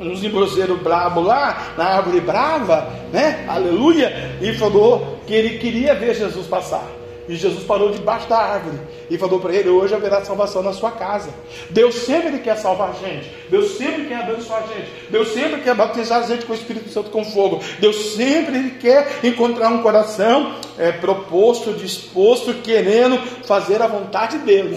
nos 0.00 0.22
embroseiros 0.22 0.78
brabo 0.80 1.22
lá, 1.22 1.74
na 1.78 1.84
árvore 1.84 2.20
brava, 2.20 2.92
né? 3.12 3.46
Aleluia, 3.48 4.36
e 4.40 4.52
falou 4.52 5.18
que 5.26 5.32
ele 5.32 5.58
queria 5.58 5.94
ver 5.94 6.14
Jesus 6.14 6.46
passar. 6.46 6.86
E 7.28 7.36
Jesus 7.36 7.64
parou 7.64 7.90
debaixo 7.90 8.28
da 8.28 8.36
árvore 8.36 8.78
e 9.08 9.16
falou 9.16 9.40
para 9.40 9.54
ele: 9.54 9.68
Hoje 9.68 9.94
haverá 9.94 10.24
salvação 10.24 10.62
na 10.62 10.72
sua 10.72 10.90
casa. 10.90 11.30
Deus 11.70 11.94
sempre 11.94 12.38
quer 12.38 12.56
salvar 12.56 12.90
a 12.90 12.92
gente. 12.92 13.30
Deus 13.48 13.78
sempre 13.78 14.04
quer 14.04 14.22
abençoar 14.22 14.62
a 14.62 14.66
gente. 14.66 14.90
Deus 15.08 15.28
sempre 15.28 15.60
quer 15.62 15.74
batizar 15.74 16.22
a 16.22 16.26
gente 16.26 16.44
com 16.44 16.52
o 16.52 16.56
Espírito 16.56 16.90
Santo 16.90 17.10
com 17.10 17.24
fogo. 17.24 17.62
Deus 17.78 18.14
sempre 18.14 18.72
quer 18.72 19.20
encontrar 19.24 19.70
um 19.70 19.82
coração 19.82 20.54
é, 20.78 20.92
proposto, 20.92 21.72
disposto, 21.72 22.52
querendo 22.54 23.18
fazer 23.44 23.80
a 23.80 23.86
vontade 23.86 24.38
dele. 24.38 24.76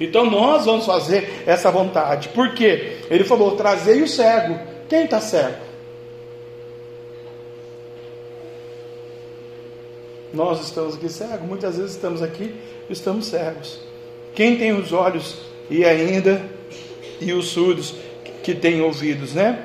Então 0.00 0.24
nós 0.24 0.64
vamos 0.64 0.86
fazer 0.86 1.44
essa 1.46 1.70
vontade. 1.70 2.28
Por 2.30 2.54
quê? 2.54 3.02
Ele 3.10 3.24
falou: 3.24 3.52
Trazei 3.52 4.02
o 4.02 4.08
cego. 4.08 4.58
Quem 4.88 5.04
está 5.04 5.20
cego? 5.20 5.71
Nós 10.32 10.60
estamos 10.62 10.94
aqui 10.94 11.08
cegos, 11.08 11.46
muitas 11.46 11.76
vezes 11.76 11.92
estamos 11.92 12.22
aqui 12.22 12.54
e 12.88 12.92
estamos 12.92 13.26
cegos. 13.26 13.80
Quem 14.34 14.56
tem 14.56 14.72
os 14.72 14.92
olhos 14.92 15.36
e 15.68 15.84
ainda 15.84 16.42
e 17.20 17.32
os 17.32 17.48
surdos 17.48 17.94
que 18.42 18.54
têm 18.54 18.80
ouvidos, 18.80 19.34
né? 19.34 19.62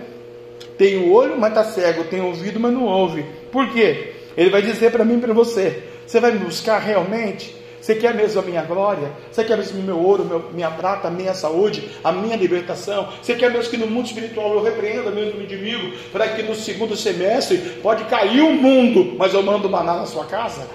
Tem 0.77 0.97
o 0.97 1.11
olho, 1.11 1.37
mas 1.39 1.49
está 1.49 1.63
cego, 1.63 2.03
tem 2.03 2.21
ouvido, 2.21 2.59
mas 2.59 2.71
não 2.73 2.83
ouve. 2.83 3.25
Por 3.51 3.71
quê? 3.71 4.13
Ele 4.35 4.49
vai 4.49 4.61
dizer 4.61 4.91
para 4.91 5.03
mim 5.03 5.17
e 5.17 5.21
para 5.21 5.33
você: 5.33 5.83
você 6.05 6.19
vai 6.19 6.31
me 6.31 6.39
buscar 6.39 6.79
realmente? 6.79 7.55
Você 7.87 7.95
quer 7.95 8.13
mesmo 8.13 8.41
a 8.41 8.43
minha 8.43 8.63
glória? 8.63 9.13
Você 9.31 9.45
quer 9.45 9.55
mesmo 9.55 9.79
o 9.79 9.81
meu 9.81 9.97
ouro, 9.97 10.25
meu, 10.25 10.51
minha 10.51 10.69
prata, 10.69 11.07
a 11.07 11.09
minha 11.09 11.33
saúde, 11.33 11.89
a 12.03 12.11
minha 12.11 12.35
libertação? 12.35 13.07
Você 13.21 13.33
quer 13.33 13.49
mesmo 13.49 13.71
que 13.71 13.77
no 13.77 13.87
mundo 13.87 14.07
espiritual 14.07 14.55
eu 14.55 14.61
repreenda 14.61 15.09
mesmo 15.09 15.39
o 15.39 15.41
inimigo, 15.41 15.95
para 16.11 16.27
que 16.27 16.43
no 16.43 16.53
segundo 16.53 16.97
semestre 16.97 17.79
pode 17.81 18.03
cair 18.03 18.41
o 18.41 18.51
mundo, 18.51 19.15
mas 19.17 19.33
eu 19.33 19.41
mando 19.41 19.69
maná 19.69 19.95
na 19.95 20.05
sua 20.05 20.25
casa? 20.25 20.67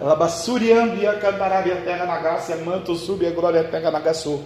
Labassuriambia 0.00 1.12
candarabia 1.12 1.76
terra 1.84 2.04
na 2.06 2.18
graça, 2.18 2.56
manto 2.56 2.96
sube 2.96 3.24
a 3.24 3.30
glória 3.30 3.62
terra 3.62 3.92
na. 3.92 4.40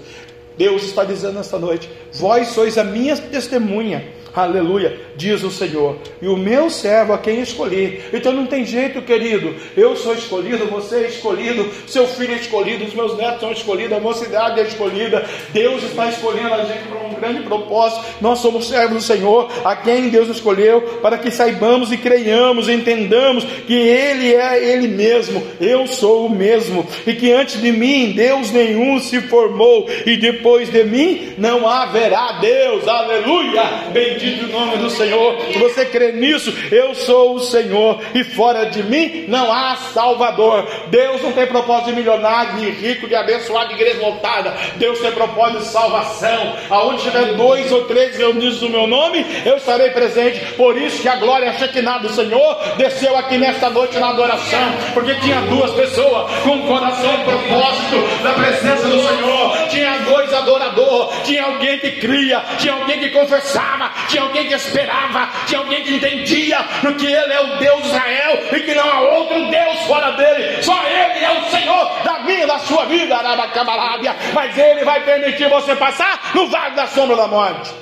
Deus 0.58 0.82
está 0.82 1.02
dizendo 1.02 1.40
esta 1.40 1.58
noite: 1.58 1.90
vós 2.12 2.48
sois 2.48 2.76
a 2.76 2.84
minha 2.84 3.16
testemunha 3.16 4.06
Aleluia, 4.34 4.98
diz 5.16 5.44
o 5.44 5.50
Senhor. 5.50 5.96
E 6.20 6.26
o 6.26 6.36
meu 6.36 6.68
servo 6.68 7.12
a 7.12 7.18
quem 7.18 7.40
escolhi. 7.40 8.00
Então 8.12 8.32
não 8.32 8.46
tem 8.46 8.66
jeito, 8.66 9.00
querido. 9.00 9.54
Eu 9.76 9.94
sou 9.94 10.12
escolhido, 10.12 10.66
você 10.66 11.04
é 11.04 11.08
escolhido, 11.08 11.70
seu 11.86 12.08
filho 12.08 12.32
é 12.32 12.38
escolhido, 12.38 12.84
os 12.84 12.94
meus 12.94 13.16
netos 13.16 13.40
são 13.40 13.52
escolhidos, 13.52 13.96
a 13.96 14.00
mocidade 14.00 14.58
é 14.58 14.64
escolhida. 14.64 15.24
Deus 15.52 15.84
está 15.84 16.08
escolhendo 16.08 16.52
a 16.52 16.64
gente 16.64 16.82
para 16.88 16.98
um 16.98 17.14
grande 17.14 17.44
propósito. 17.44 18.04
Nós 18.20 18.40
somos 18.40 18.66
servos 18.66 18.96
do 18.96 19.00
Senhor, 19.02 19.52
a 19.64 19.76
quem 19.76 20.08
Deus 20.08 20.28
escolheu, 20.28 20.82
para 21.00 21.16
que 21.16 21.30
saibamos 21.30 21.92
e 21.92 21.96
creiamos, 21.96 22.68
entendamos 22.68 23.44
que 23.44 23.74
Ele 23.74 24.34
é 24.34 24.72
Ele 24.72 24.88
mesmo. 24.88 25.46
Eu 25.60 25.86
sou 25.86 26.26
o 26.26 26.30
mesmo. 26.30 26.84
E 27.06 27.12
que 27.12 27.30
antes 27.30 27.62
de 27.62 27.70
mim 27.70 28.10
Deus 28.10 28.50
nenhum 28.50 28.98
se 28.98 29.20
formou, 29.20 29.88
e 30.04 30.16
depois 30.16 30.68
de 30.70 30.82
mim 30.82 31.34
não 31.38 31.68
haverá 31.68 32.40
Deus. 32.40 32.88
Aleluia. 32.88 33.62
Bendito 33.92 34.23
bendito 34.24 34.46
o 34.46 34.52
nome 34.52 34.78
do 34.78 34.90
Senhor. 34.90 35.38
Se 35.52 35.58
você 35.58 35.84
crê 35.84 36.12
nisso, 36.12 36.52
eu 36.70 36.94
sou 36.94 37.34
o 37.34 37.40
Senhor 37.40 38.00
e 38.14 38.24
fora 38.24 38.64
de 38.64 38.82
mim 38.82 39.26
não 39.28 39.52
há 39.52 39.76
Salvador. 39.76 40.66
Deus 40.88 41.22
não 41.22 41.32
tem 41.32 41.46
propósito 41.46 41.90
de 41.90 41.96
milionário, 41.96 42.58
de 42.58 42.70
rico, 42.70 43.06
de 43.06 43.14
abençoado, 43.14 43.68
de 43.68 43.74
igreja 43.74 44.00
lotada. 44.00 44.54
Deus 44.76 44.98
tem 45.00 45.12
propósito 45.12 45.58
de 45.60 45.66
salvação. 45.66 46.56
Aonde 46.70 47.02
tiver 47.02 47.34
dois 47.34 47.70
ou 47.70 47.84
três 47.84 48.16
reunidos 48.16 48.62
no 48.62 48.70
meu 48.70 48.86
nome, 48.86 49.24
eu 49.44 49.56
estarei 49.56 49.90
presente. 49.90 50.40
Por 50.54 50.76
isso 50.76 51.02
que 51.02 51.08
a 51.08 51.16
glória 51.16 51.52
Shekinah 51.52 51.98
do 51.98 52.08
Senhor 52.08 52.58
desceu 52.76 53.16
aqui 53.16 53.36
nesta 53.36 53.68
noite 53.70 53.98
na 53.98 54.10
adoração, 54.10 54.72
porque 54.94 55.14
tinha 55.16 55.40
duas 55.42 55.70
pessoas 55.72 56.30
com 56.42 56.66
coração 56.66 57.14
e 57.14 57.24
propósito 57.24 58.22
da 58.22 58.32
presença 58.32 58.88
do 58.88 59.00
Senhor. 59.00 59.68
Tinha 59.68 59.98
dois 59.98 60.32
adoradores, 60.32 61.22
tinha 61.24 61.44
alguém 61.44 61.78
que 61.78 61.92
cria, 61.92 62.42
tinha 62.58 62.72
alguém 62.74 62.98
que 62.98 63.10
confessava, 63.10 63.90
tinha 64.14 64.22
alguém 64.22 64.46
que 64.46 64.54
esperava, 64.54 65.28
tinha 65.46 65.58
alguém 65.58 65.82
que 65.82 65.96
entendia 65.96 66.58
no 66.84 66.94
que 66.94 67.04
Ele 67.04 67.32
é 67.32 67.40
o 67.40 67.58
Deus 67.58 67.82
de 67.82 67.88
Israel 67.88 68.38
e 68.52 68.60
que 68.60 68.74
não 68.74 68.88
há 68.88 69.00
outro 69.00 69.50
Deus 69.50 69.80
fora 69.88 70.12
dele, 70.12 70.62
só 70.62 70.86
Ele 70.86 71.24
é 71.24 71.40
o 71.40 71.50
Senhor 71.50 72.04
da 72.04 72.20
minha, 72.20 72.46
da 72.46 72.58
sua 72.60 72.84
vida, 72.84 73.16
Arabacabarábia. 73.16 74.14
Mas 74.32 74.56
Ele 74.56 74.84
vai 74.84 75.04
permitir 75.04 75.50
você 75.50 75.74
passar 75.74 76.30
no 76.32 76.46
vale 76.48 76.76
da 76.76 76.86
sombra 76.86 77.16
da 77.16 77.26
morte. 77.26 77.74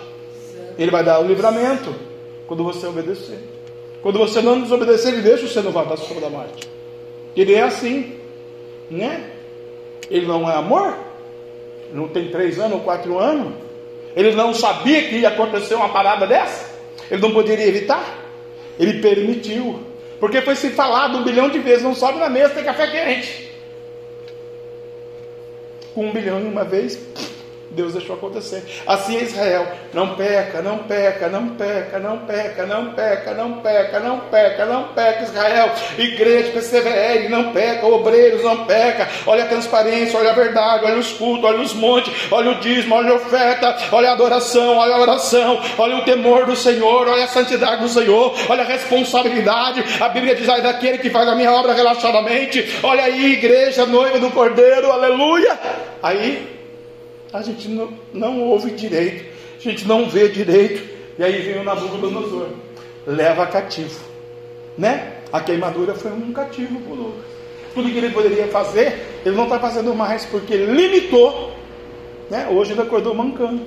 Ele 0.78 0.90
vai 0.90 1.04
dar 1.04 1.20
o 1.20 1.26
livramento 1.26 1.94
quando 2.46 2.64
você 2.64 2.86
obedecer. 2.86 3.38
Quando 4.02 4.18
você 4.18 4.40
não 4.40 4.62
desobedecer, 4.62 5.12
Ele 5.12 5.22
deixa 5.22 5.46
você 5.46 5.60
no 5.60 5.70
vale 5.70 5.90
da 5.90 5.98
sombra 5.98 6.22
da 6.22 6.30
morte. 6.30 6.66
Ele 7.36 7.54
é 7.54 7.62
assim, 7.62 8.18
né? 8.90 9.32
Ele 10.10 10.26
não 10.26 10.50
é 10.50 10.54
amor? 10.54 10.96
Não 11.92 12.08
tem 12.08 12.30
três 12.30 12.58
anos 12.58 12.72
ou 12.72 12.80
quatro 12.80 13.18
anos? 13.18 13.52
Ele 14.14 14.32
não 14.32 14.52
sabia 14.52 15.02
que 15.02 15.16
ia 15.16 15.28
acontecer 15.28 15.74
uma 15.74 15.88
parada 15.88 16.26
dessa? 16.26 16.70
Ele 17.10 17.22
não 17.22 17.32
poderia 17.32 17.66
evitar? 17.66 18.18
Ele 18.78 19.00
permitiu. 19.00 19.80
Porque 20.20 20.40
foi 20.40 20.54
se 20.54 20.70
falado 20.70 21.18
um 21.18 21.24
bilhão 21.24 21.48
de 21.48 21.58
vezes: 21.58 21.82
não 21.82 21.94
sobe 21.94 22.18
na 22.18 22.28
mesa, 22.28 22.54
tem 22.54 22.64
café 22.64 22.86
quente. 22.86 23.50
Um 25.96 26.10
bilhão 26.10 26.40
em 26.40 26.46
uma 26.46 26.64
vez, 26.64 26.98
Deus 27.72 27.94
deixou 27.94 28.16
acontecer. 28.16 28.62
Assim 28.86 29.16
é 29.16 29.22
Israel: 29.22 29.66
não 29.92 30.14
peca, 30.14 30.62
não 30.62 30.78
peca, 30.78 31.28
não 31.28 31.48
peca, 31.48 31.98
não 31.98 32.18
peca, 32.18 32.66
não 32.66 32.92
peca, 32.92 33.34
não 33.34 33.52
peca, 33.60 34.00
não 34.00 34.20
peca, 34.20 34.66
não 34.66 34.82
peca. 34.88 35.24
Israel, 35.24 35.70
igreja, 35.98 36.52
persevere, 36.52 37.28
não 37.28 37.52
peca, 37.52 37.86
obreiros, 37.86 38.42
não 38.42 38.64
peca. 38.64 39.08
Olha 39.26 39.44
a 39.44 39.48
transparência, 39.48 40.18
olha 40.18 40.30
a 40.30 40.34
verdade, 40.34 40.84
olha 40.84 40.98
os 40.98 41.12
cultos, 41.12 41.44
olha 41.44 41.60
os 41.60 41.74
montes, 41.74 42.12
olha 42.30 42.50
o 42.50 42.54
dízimo, 42.56 42.94
olha 42.94 43.12
a 43.12 43.14
oferta, 43.14 43.76
olha 43.90 44.10
a 44.10 44.12
adoração, 44.12 44.76
olha 44.76 44.94
a 44.94 45.00
oração, 45.00 45.60
olha 45.78 45.96
o 45.96 46.04
temor 46.04 46.46
do 46.46 46.56
Senhor, 46.56 47.08
olha 47.08 47.24
a 47.24 47.28
santidade 47.28 47.82
do 47.82 47.88
Senhor, 47.88 48.34
olha 48.48 48.62
a 48.62 48.66
responsabilidade. 48.66 49.84
A 50.00 50.08
Bíblia 50.08 50.34
diz: 50.34 50.48
ai 50.48 50.62
daquele 50.62 50.98
que 50.98 51.10
faz 51.10 51.28
a 51.28 51.34
minha 51.34 51.52
obra 51.52 51.72
relaxadamente. 51.72 52.78
Olha 52.82 53.04
aí, 53.04 53.32
igreja, 53.32 53.86
noiva 53.86 54.18
do 54.18 54.30
Cordeiro, 54.30 54.90
aleluia. 54.90 55.58
Aí 56.02 56.61
a 57.32 57.40
gente 57.42 57.68
não, 57.68 57.92
não 58.12 58.40
ouve 58.42 58.72
direito, 58.72 59.24
a 59.56 59.62
gente 59.62 59.86
não 59.86 60.08
vê 60.08 60.28
direito, 60.28 60.86
e 61.18 61.24
aí 61.24 61.40
vem 61.40 61.60
o 61.60 61.64
Nabucodonosor, 61.64 62.48
leva 63.06 63.46
cativo, 63.46 64.00
né? 64.76 65.18
A 65.32 65.40
queimadura 65.40 65.94
foi 65.94 66.12
um 66.12 66.32
cativo 66.32 66.78
para 66.80 66.94
Lucas. 66.94 67.24
Tudo 67.74 67.90
que 67.90 67.96
ele 67.96 68.10
poderia 68.10 68.48
fazer, 68.48 69.20
ele 69.24 69.34
não 69.34 69.44
está 69.44 69.58
fazendo 69.58 69.94
mais, 69.94 70.26
porque 70.26 70.56
limitou, 70.56 71.52
né? 72.28 72.48
Hoje 72.48 72.72
ele 72.72 72.82
acordou 72.82 73.14
mancando. 73.14 73.62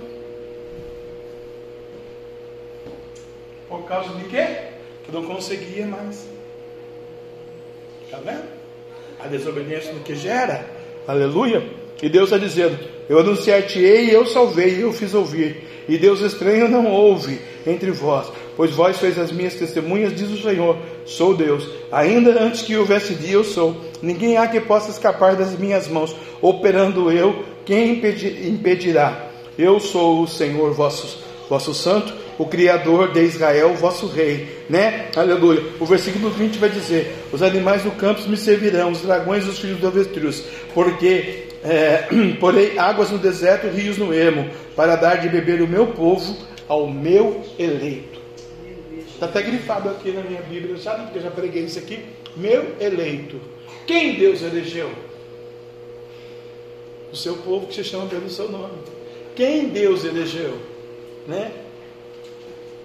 Por 3.68 3.84
causa 3.86 4.14
de 4.14 4.26
quê? 4.26 4.46
Que 5.04 5.12
não 5.12 5.26
conseguia 5.26 5.88
mais. 5.88 6.28
Está 8.06 8.18
vendo? 8.18 8.44
A 9.20 9.28
desobediência 9.28 9.92
do 9.92 10.02
que 10.02 10.16
gera, 10.16 10.66
aleluia. 11.08 11.85
E 12.06 12.10
Deus 12.10 12.26
está 12.26 12.38
dizendo: 12.38 12.78
Eu 13.10 13.18
anunciar-te-ei 13.18 14.16
eu 14.16 14.28
salvei, 14.28 14.84
eu 14.84 14.94
fiz 14.94 15.16
ouvir. 15.16 15.58
E 15.90 15.98
Deus 15.98 16.22
estranho 16.22 16.68
não 16.68 16.86
ouve 16.86 17.40
entre 17.66 17.90
vós, 17.90 18.28
pois 18.56 18.70
vós 18.70 18.98
sois 18.98 19.18
as 19.18 19.32
minhas 19.32 19.56
testemunhas, 19.56 20.14
diz 20.14 20.30
o 20.30 20.40
Senhor: 20.40 20.78
Sou 21.04 21.36
Deus. 21.36 21.68
Ainda 21.92 22.40
antes 22.40 22.62
que 22.62 22.78
houvesse 22.78 23.16
dia, 23.16 23.34
eu 23.34 23.44
sou. 23.44 23.76
Ninguém 24.04 24.38
há 24.38 24.48
que 24.48 24.62
possa 24.62 24.92
escapar 24.92 25.36
das 25.36 25.58
minhas 25.58 25.88
mãos. 25.88 26.16
Operando 26.44 27.12
eu, 27.12 27.44
quem 27.66 27.94
impedirá? 27.94 29.32
Eu 29.58 29.80
sou 29.80 30.22
o 30.22 30.28
Senhor 30.28 30.74
vosso, 30.74 31.18
vosso 31.50 31.74
santo, 31.74 32.14
o 32.38 32.46
Criador 32.46 33.14
de 33.14 33.24
Israel, 33.24 33.74
vosso 33.74 34.06
rei, 34.06 34.48
né? 34.70 35.08
Aleluia. 35.16 35.64
O 35.80 35.88
versículo 35.88 36.30
20 36.30 36.60
vai 36.60 36.70
dizer: 36.70 37.16
Os 37.32 37.42
animais 37.42 37.82
do 37.82 37.90
campo 37.90 38.22
me 38.30 38.38
servirão, 38.38 38.92
os 38.92 39.02
dragões 39.02 39.44
e 39.44 39.50
os 39.50 39.58
filhos 39.58 39.80
do 39.80 39.88
avestruz, 39.88 40.44
porque 40.72 41.55
é, 41.66 42.08
porei 42.40 42.78
águas 42.78 43.12
no 43.12 43.18
deserto, 43.18 43.68
rios 43.68 43.98
no 43.98 44.14
ermo, 44.14 44.50
para 44.76 44.96
dar 44.96 45.16
de 45.16 45.30
beber 45.30 45.62
o 45.62 45.68
meu 45.68 45.88
povo 45.88 46.38
ao 46.68 46.88
meu 46.88 47.44
eleito. 47.58 48.20
Está 49.08 49.26
até 49.28 49.42
grifado 49.42 49.90
aqui 49.90 50.12
na 50.12 50.22
minha 50.22 50.42
Bíblia, 50.42 50.78
sabe? 50.78 51.04
Porque 51.04 51.20
eu 51.20 51.24
já 51.24 51.32
preguei 51.32 51.64
isso 51.64 51.80
aqui. 51.80 52.06
Meu 52.36 52.76
eleito. 52.80 53.40
Quem 53.88 54.16
Deus 54.16 54.42
elegeu? 54.42 54.92
O 57.12 57.16
seu 57.16 57.38
povo 57.38 57.68
que 57.68 57.76
se 57.76 57.84
chama 57.84 58.08
pelo 58.08 58.30
seu 58.30 58.52
nome. 58.52 58.74
Quem 59.36 59.70
Deus 59.70 60.04
elegeu? 60.04 60.58
Né? 61.28 61.52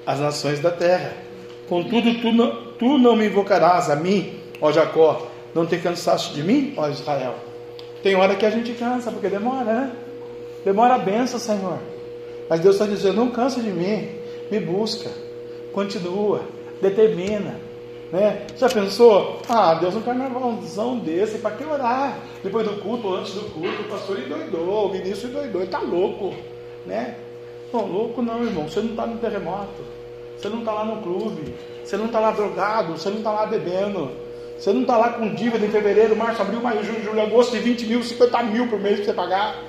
As 0.06 0.20
nações 0.20 0.60
da 0.60 0.70
terra. 0.70 1.14
Contudo, 1.68 2.14
tu 2.20 2.32
não, 2.32 2.72
tu 2.78 2.96
não 2.96 3.16
me 3.16 3.26
invocarás 3.26 3.90
a 3.90 3.96
mim, 3.96 4.38
ó 4.60 4.70
Jacó. 4.70 5.28
Não 5.52 5.66
te 5.66 5.78
cansaste 5.78 6.32
de 6.34 6.44
mim, 6.44 6.74
ó 6.76 6.88
Israel. 6.88 7.49
Tem 8.02 8.14
hora 8.14 8.34
que 8.34 8.46
a 8.46 8.50
gente 8.50 8.72
cansa, 8.72 9.10
porque 9.10 9.28
demora, 9.28 9.64
né? 9.64 9.92
Demora 10.64 10.94
a 10.94 10.98
benção, 10.98 11.38
Senhor. 11.38 11.78
Mas 12.48 12.60
Deus 12.60 12.76
está 12.76 12.86
dizendo: 12.86 13.16
não 13.16 13.30
cansa 13.30 13.60
de 13.60 13.70
mim, 13.70 14.08
me 14.50 14.60
busca, 14.60 15.10
continua, 15.72 16.42
determina. 16.80 17.54
Né? 18.12 18.44
Já 18.56 18.68
pensou? 18.68 19.40
Ah, 19.48 19.74
Deus 19.74 19.94
um 19.94 20.02
carnavalzão 20.02 20.98
desse, 20.98 21.38
para 21.38 21.52
que 21.52 21.64
orar? 21.64 22.18
Depois 22.42 22.66
do 22.66 22.82
culto, 22.82 23.14
antes 23.14 23.34
do 23.34 23.42
culto, 23.52 23.82
o 23.82 23.84
pastor 23.84 24.18
endoidou, 24.18 24.86
o 24.86 24.92
ministro 24.92 25.28
endoidou, 25.28 25.60
ele 25.60 25.68
está 25.68 25.78
louco. 25.78 26.34
Né? 26.84 27.14
Não, 27.72 27.86
louco 27.86 28.20
não, 28.20 28.42
irmão. 28.42 28.68
Você 28.68 28.80
não 28.80 28.90
está 28.90 29.06
no 29.06 29.18
terremoto, 29.18 29.84
você 30.36 30.48
não 30.48 30.58
está 30.58 30.72
lá 30.72 30.84
no 30.84 31.00
clube, 31.02 31.54
você 31.84 31.96
não 31.96 32.06
está 32.06 32.18
lá 32.18 32.32
drogado, 32.32 32.98
você 32.98 33.10
não 33.10 33.18
está 33.18 33.30
lá 33.30 33.46
bebendo. 33.46 34.10
Você 34.60 34.74
não 34.74 34.82
está 34.82 34.98
lá 34.98 35.14
com 35.14 35.34
dívida 35.34 35.64
em 35.64 35.70
fevereiro, 35.70 36.14
março, 36.14 36.42
abril, 36.42 36.60
maio, 36.60 36.84
junho, 36.84 37.02
julho, 37.02 37.22
agosto 37.22 37.52
de 37.52 37.60
20 37.60 37.86
mil, 37.86 38.02
50 38.02 38.42
mil 38.42 38.68
por 38.68 38.78
mês 38.78 38.96
para 38.96 39.06
você 39.06 39.12
pagar. 39.14 39.64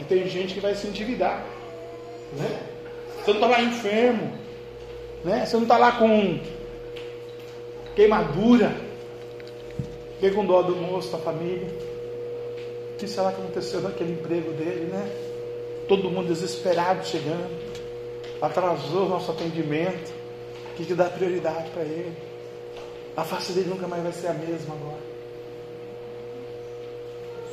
E 0.00 0.02
tem 0.02 0.28
gente 0.28 0.54
que 0.54 0.58
vai 0.58 0.74
se 0.74 0.88
endividar. 0.88 1.46
Né? 2.36 2.60
Você 3.24 3.30
não 3.30 3.36
está 3.36 3.46
lá 3.46 3.62
enfermo. 3.62 4.32
Né? 5.22 5.46
Você 5.46 5.54
não 5.54 5.62
está 5.62 5.78
lá 5.78 5.92
com 5.92 6.40
queimadura. 7.94 8.74
Fiquei 10.14 10.32
com 10.32 10.44
dó 10.44 10.60
do 10.62 10.74
moço, 10.74 11.12
da 11.12 11.18
família. 11.18 11.68
O 12.94 12.96
que 12.98 13.06
será 13.06 13.30
que 13.30 13.40
aconteceu 13.40 13.80
naquele 13.80 14.14
emprego 14.14 14.50
dele, 14.54 14.90
né? 14.92 15.08
Todo 15.86 16.10
mundo 16.10 16.26
desesperado 16.26 17.06
chegando. 17.06 17.48
Atrasou 18.42 19.06
o 19.06 19.08
nosso 19.08 19.30
atendimento. 19.30 20.12
O 20.72 20.76
que, 20.76 20.84
que 20.84 20.94
dá 20.94 21.04
prioridade 21.04 21.70
para 21.70 21.82
ele? 21.82 22.29
A 23.16 23.24
face 23.24 23.52
dele 23.52 23.68
nunca 23.70 23.86
mais 23.86 24.02
vai 24.02 24.12
ser 24.12 24.28
a 24.28 24.34
mesma 24.34 24.74
agora. 24.74 25.10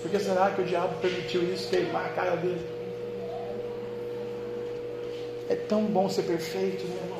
Por 0.01 0.11
que 0.11 0.19
será 0.19 0.51
que 0.51 0.61
o 0.61 0.65
diabo 0.65 0.95
permitiu 1.01 1.43
isso 1.43 1.69
queimar 1.69 2.05
a 2.05 2.09
cara 2.09 2.35
dele? 2.37 2.61
É 5.49 5.55
tão 5.55 5.83
bom 5.83 6.09
ser 6.09 6.23
perfeito, 6.23 6.85
né, 6.87 6.95
irmão? 7.03 7.19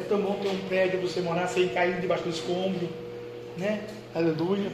É 0.00 0.04
tão 0.04 0.20
bom 0.20 0.38
ter 0.42 0.48
um 0.48 0.58
prédio 0.68 0.98
para 0.98 1.08
você 1.08 1.20
morar 1.20 1.48
sem 1.48 1.68
cair 1.68 2.00
debaixo 2.00 2.24
do 2.24 2.30
escombro, 2.30 2.88
né? 3.56 3.82
Aleluia. 4.14 4.70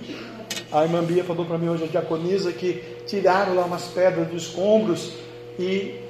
A 0.71 0.85
irmã 0.85 1.03
Bia 1.03 1.25
falou 1.25 1.47
para 1.47 1.59
mim 1.59 1.69
hoje, 1.69 1.85
a 1.85 1.87
diaconisa, 1.87 2.53
que 2.53 2.83
tiraram 3.07 3.55
lá 3.55 3.65
umas 3.65 3.87
pedras 3.89 4.29
dos 4.29 4.45
escombros 4.45 5.13
e 5.59 6.01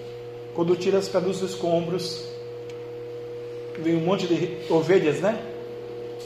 quando 0.54 0.76
tira 0.76 0.98
as 0.98 1.09
pedras 1.09 1.38
dos 1.40 1.50
escombros, 1.50 2.26
vem 3.78 3.96
um 3.96 4.00
monte 4.00 4.26
de 4.26 4.59
ovelhas, 4.70 5.20
né? 5.20 5.51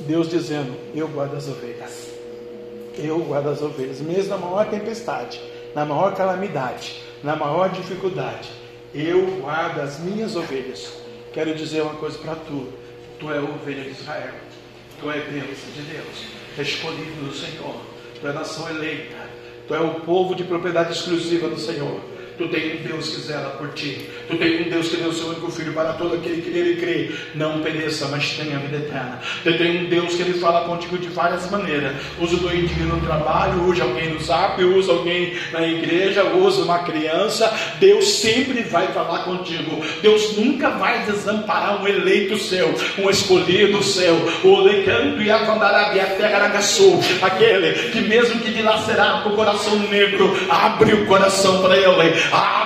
Deus 0.00 0.28
dizendo: 0.28 0.74
Eu 0.94 1.08
guardo 1.08 1.36
as 1.36 1.48
ovelhas. 1.48 2.10
Eu 2.98 3.18
guardo 3.20 3.50
as 3.50 3.60
ovelhas, 3.60 4.00
mesmo 4.00 4.30
na 4.30 4.38
maior 4.38 4.68
tempestade, 4.68 5.40
na 5.74 5.84
maior 5.84 6.14
calamidade, 6.14 7.02
na 7.22 7.36
maior 7.36 7.68
dificuldade. 7.68 8.50
Eu 8.94 9.26
guardo 9.40 9.80
as 9.80 9.98
minhas 10.00 10.34
ovelhas. 10.34 10.92
Quero 11.32 11.54
dizer 11.54 11.82
uma 11.82 11.94
coisa 11.94 12.16
para 12.18 12.34
tu: 12.34 12.68
Tu 13.18 13.30
é 13.30 13.38
ovelha 13.38 13.82
de 13.82 13.90
Israel, 13.90 14.34
tu 15.00 15.10
é 15.10 15.20
bênção 15.20 15.70
de 15.74 15.82
Deus, 15.82 16.24
escolhido 16.58 17.26
do 17.26 17.34
Senhor, 17.34 17.76
tu 18.20 18.26
é 18.26 18.32
nação 18.32 18.68
eleita, 18.70 19.16
tu 19.68 19.74
é 19.74 19.80
o 19.80 20.00
povo 20.00 20.34
de 20.34 20.44
propriedade 20.44 20.92
exclusiva 20.92 21.48
do 21.48 21.58
Senhor. 21.58 22.15
Tu 22.38 22.48
tem 22.48 22.76
um 22.76 22.82
Deus 22.82 23.08
que 23.08 23.20
zela 23.22 23.50
por 23.50 23.68
ti. 23.72 24.08
Tu 24.28 24.36
tem 24.36 24.66
um 24.66 24.70
Deus 24.70 24.88
que 24.88 24.96
deu 24.96 25.12
seu 25.12 25.28
único 25.28 25.50
filho 25.50 25.72
para 25.72 25.94
todo 25.94 26.16
aquele 26.16 26.42
que 26.42 26.50
nele 26.50 26.76
crê. 26.76 27.10
Não 27.34 27.60
pereça, 27.60 28.08
mas 28.08 28.30
tenha 28.32 28.58
vida 28.58 28.76
eterna. 28.76 29.20
Tu 29.42 29.56
tem 29.56 29.84
um 29.84 29.88
Deus 29.88 30.14
que 30.14 30.22
ele 30.22 30.38
fala 30.38 30.66
contigo 30.66 30.98
de 30.98 31.08
várias 31.08 31.50
maneiras. 31.50 31.96
Usa 32.20 32.36
o 32.36 32.40
doidinho 32.40 32.86
no 32.86 33.00
trabalho, 33.00 33.64
usa 33.64 33.84
alguém 33.84 34.12
no 34.12 34.20
zap, 34.20 34.62
usa 34.62 34.92
alguém 34.92 35.34
na 35.52 35.66
igreja, 35.66 36.24
usa 36.24 36.62
uma 36.62 36.80
criança. 36.80 37.52
Deus 37.80 38.06
sempre 38.18 38.62
vai 38.62 38.88
falar 38.88 39.20
contigo. 39.20 39.82
Deus 40.02 40.36
nunca 40.36 40.70
vai 40.70 41.04
desamparar 41.04 41.82
um 41.82 41.88
eleito 41.88 42.36
seu, 42.38 42.74
um 42.98 43.08
escolhido 43.08 43.82
seu. 43.82 44.14
O 44.44 44.60
lecanto 44.60 45.22
e 45.22 45.30
a 45.30 45.46
aquele 47.22 47.72
que 47.90 48.00
mesmo 48.00 48.40
que 48.40 48.50
dilacerar 48.50 49.22
com 49.22 49.30
o 49.30 49.36
coração 49.36 49.78
negro, 49.78 50.36
abre 50.48 50.92
o 50.92 51.06
coração 51.06 51.62
para 51.62 51.76
ele 51.76 51.86
ah, 52.32 52.65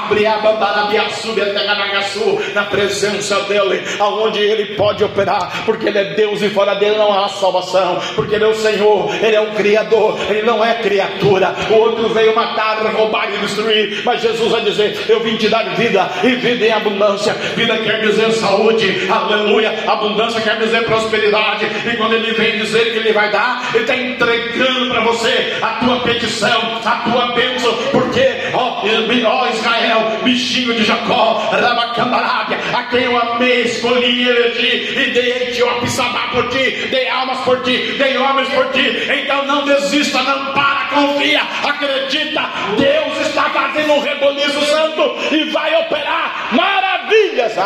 na 2.55 2.65
presença 2.65 3.41
dele, 3.43 3.83
aonde 3.99 4.41
ele 4.41 4.77
pode 4.77 5.05
operar, 5.05 5.65
porque 5.65 5.87
ele 5.89 5.99
é 5.99 6.15
Deus 6.15 6.43
e 6.43 6.51
fora 6.51 6.75
dele 6.75 6.97
não 6.97 7.13
há 7.13 7.29
salvação, 7.29 8.01
porque 8.15 8.35
ele 8.35 8.45
é 8.45 8.49
o 8.49 8.55
Senhor, 8.55 9.15
ele 9.15 9.37
é 9.37 9.41
o 9.41 9.53
Criador, 9.53 10.19
ele 10.29 10.43
não 10.43 10.65
é 10.65 10.75
criatura. 10.75 11.55
O 11.71 11.75
outro 11.75 12.09
veio 12.09 12.35
matar, 12.35 12.79
roubar 12.95 13.33
e 13.33 13.39
destruir, 13.39 14.03
mas 14.05 14.21
Jesus 14.21 14.51
vai 14.51 14.63
dizer: 14.63 15.05
Eu 15.09 15.21
vim 15.21 15.37
te 15.37 15.49
dar 15.49 15.75
vida 15.77 16.11
e 16.23 16.35
vida 16.37 16.67
em 16.67 16.73
abundância. 16.73 17.33
Vida 17.55 17.79
quer 17.79 18.01
dizer 18.01 18.33
saúde, 18.33 19.09
aleluia. 19.11 19.85
Abundância 19.87 20.41
quer 20.41 20.59
dizer 20.59 20.85
prosperidade. 20.85 21.67
E 21.87 21.97
quando 21.97 22.15
ele 22.15 22.33
vem 22.33 22.59
dizer 22.59 22.93
que 22.93 22.99
ele 22.99 23.13
vai 23.13 23.31
dar, 23.31 23.71
ele 23.75 23.85
está 23.85 23.97
entregando 23.97 24.91
para 24.91 25.01
você 25.03 25.57
a 25.61 25.69
tua 25.85 26.01
petição, 26.01 26.79
a 26.85 26.97
tua 27.11 27.33
bênção, 27.33 27.73
porque, 27.93 28.51
ó, 28.55 28.83
ó 29.27 29.49
Israel, 29.49 30.00
bichinho 30.23 30.75
de 30.75 30.85
Jacó, 30.85 31.51
Rabacandarábia, 31.51 32.59
a 32.75 32.83
quem 32.85 33.05
eu 33.05 33.19
amei, 33.19 33.63
escolhi, 33.63 34.29
elegi 34.29 34.99
e 34.99 35.11
dei 35.13 35.31
Etiópia 35.43 35.87
e 35.87 35.91
por 36.33 36.49
ti, 36.49 36.89
dei 36.91 37.09
almas 37.09 37.39
por 37.39 37.63
ti, 37.63 37.77
dei 37.99 38.17
homens 38.17 38.49
por 38.49 38.67
ti. 38.71 39.09
Então 39.23 39.45
não 39.47 39.65
desista, 39.65 40.23
não 40.23 40.53
para, 40.53 40.89
confia, 40.89 41.43
acredita. 41.65 42.43
Deus 42.77 43.27
está 43.27 43.51
fazendo 43.51 43.93
um 43.95 44.01
reboliço 44.01 44.61
santo 44.65 45.35
e 45.35 45.45
vai 45.51 45.75
operar 45.83 46.49
maravilhas. 46.53 47.57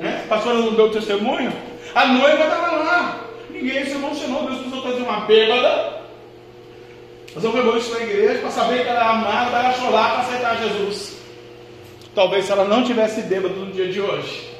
Né? 0.00 0.22
Pastor 0.28 0.54
não 0.54 0.74
deu 0.74 0.90
testemunho? 0.90 1.52
A 1.94 2.06
noiva 2.06 2.44
estava 2.44 2.76
lá. 2.76 3.20
Ninguém 3.50 3.84
se 3.84 3.92
emocionou. 3.92 4.44
Deus 4.44 4.58
precisou 4.58 4.82
trazer 4.82 5.02
uma 5.02 5.20
bêbada. 5.20 6.00
Fazer 7.34 7.46
um 7.46 7.52
rebuliço 7.52 7.92
na 7.92 8.00
igreja 8.00 8.40
para 8.40 8.50
saber 8.50 8.82
que 8.82 8.88
ela 8.88 9.00
era 9.00 9.10
amada, 9.10 9.58
ela 9.58 9.72
chorar 9.74 10.10
para 10.10 10.20
aceitar 10.20 10.56
Jesus. 10.56 11.16
Talvez 12.14 12.44
se 12.44 12.52
ela 12.52 12.64
não 12.64 12.82
tivesse 12.82 13.22
bêbado 13.22 13.54
no 13.54 13.72
dia 13.72 13.88
de 13.88 14.00
hoje, 14.00 14.50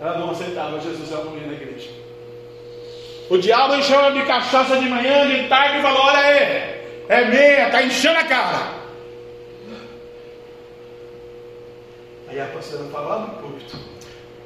ela 0.00 0.18
não 0.18 0.30
aceitava 0.30 0.80
Jesus, 0.80 1.12
ela 1.12 1.24
não 1.24 1.38
ia 1.38 1.46
na 1.46 1.52
igreja. 1.52 1.90
O 3.30 3.38
diabo 3.38 3.76
encheu 3.76 4.00
ela 4.00 4.10
de 4.10 4.26
cachaça 4.26 4.76
de 4.76 4.88
manhã, 4.88 5.28
de 5.28 5.48
tarde 5.48 5.78
e 5.78 5.82
falou: 5.82 6.02
Olha 6.02 6.18
aí, 6.18 6.36
é 7.08 7.24
meia, 7.26 7.66
está 7.66 7.82
enchendo 7.82 8.18
a 8.18 8.24
cara. 8.24 8.82
Aí 12.28 12.40
a 12.40 12.46
pastora 12.46 12.84
falou 12.90 13.08
lá 13.08 13.18
no 13.20 13.28
púlpito: 13.40 13.76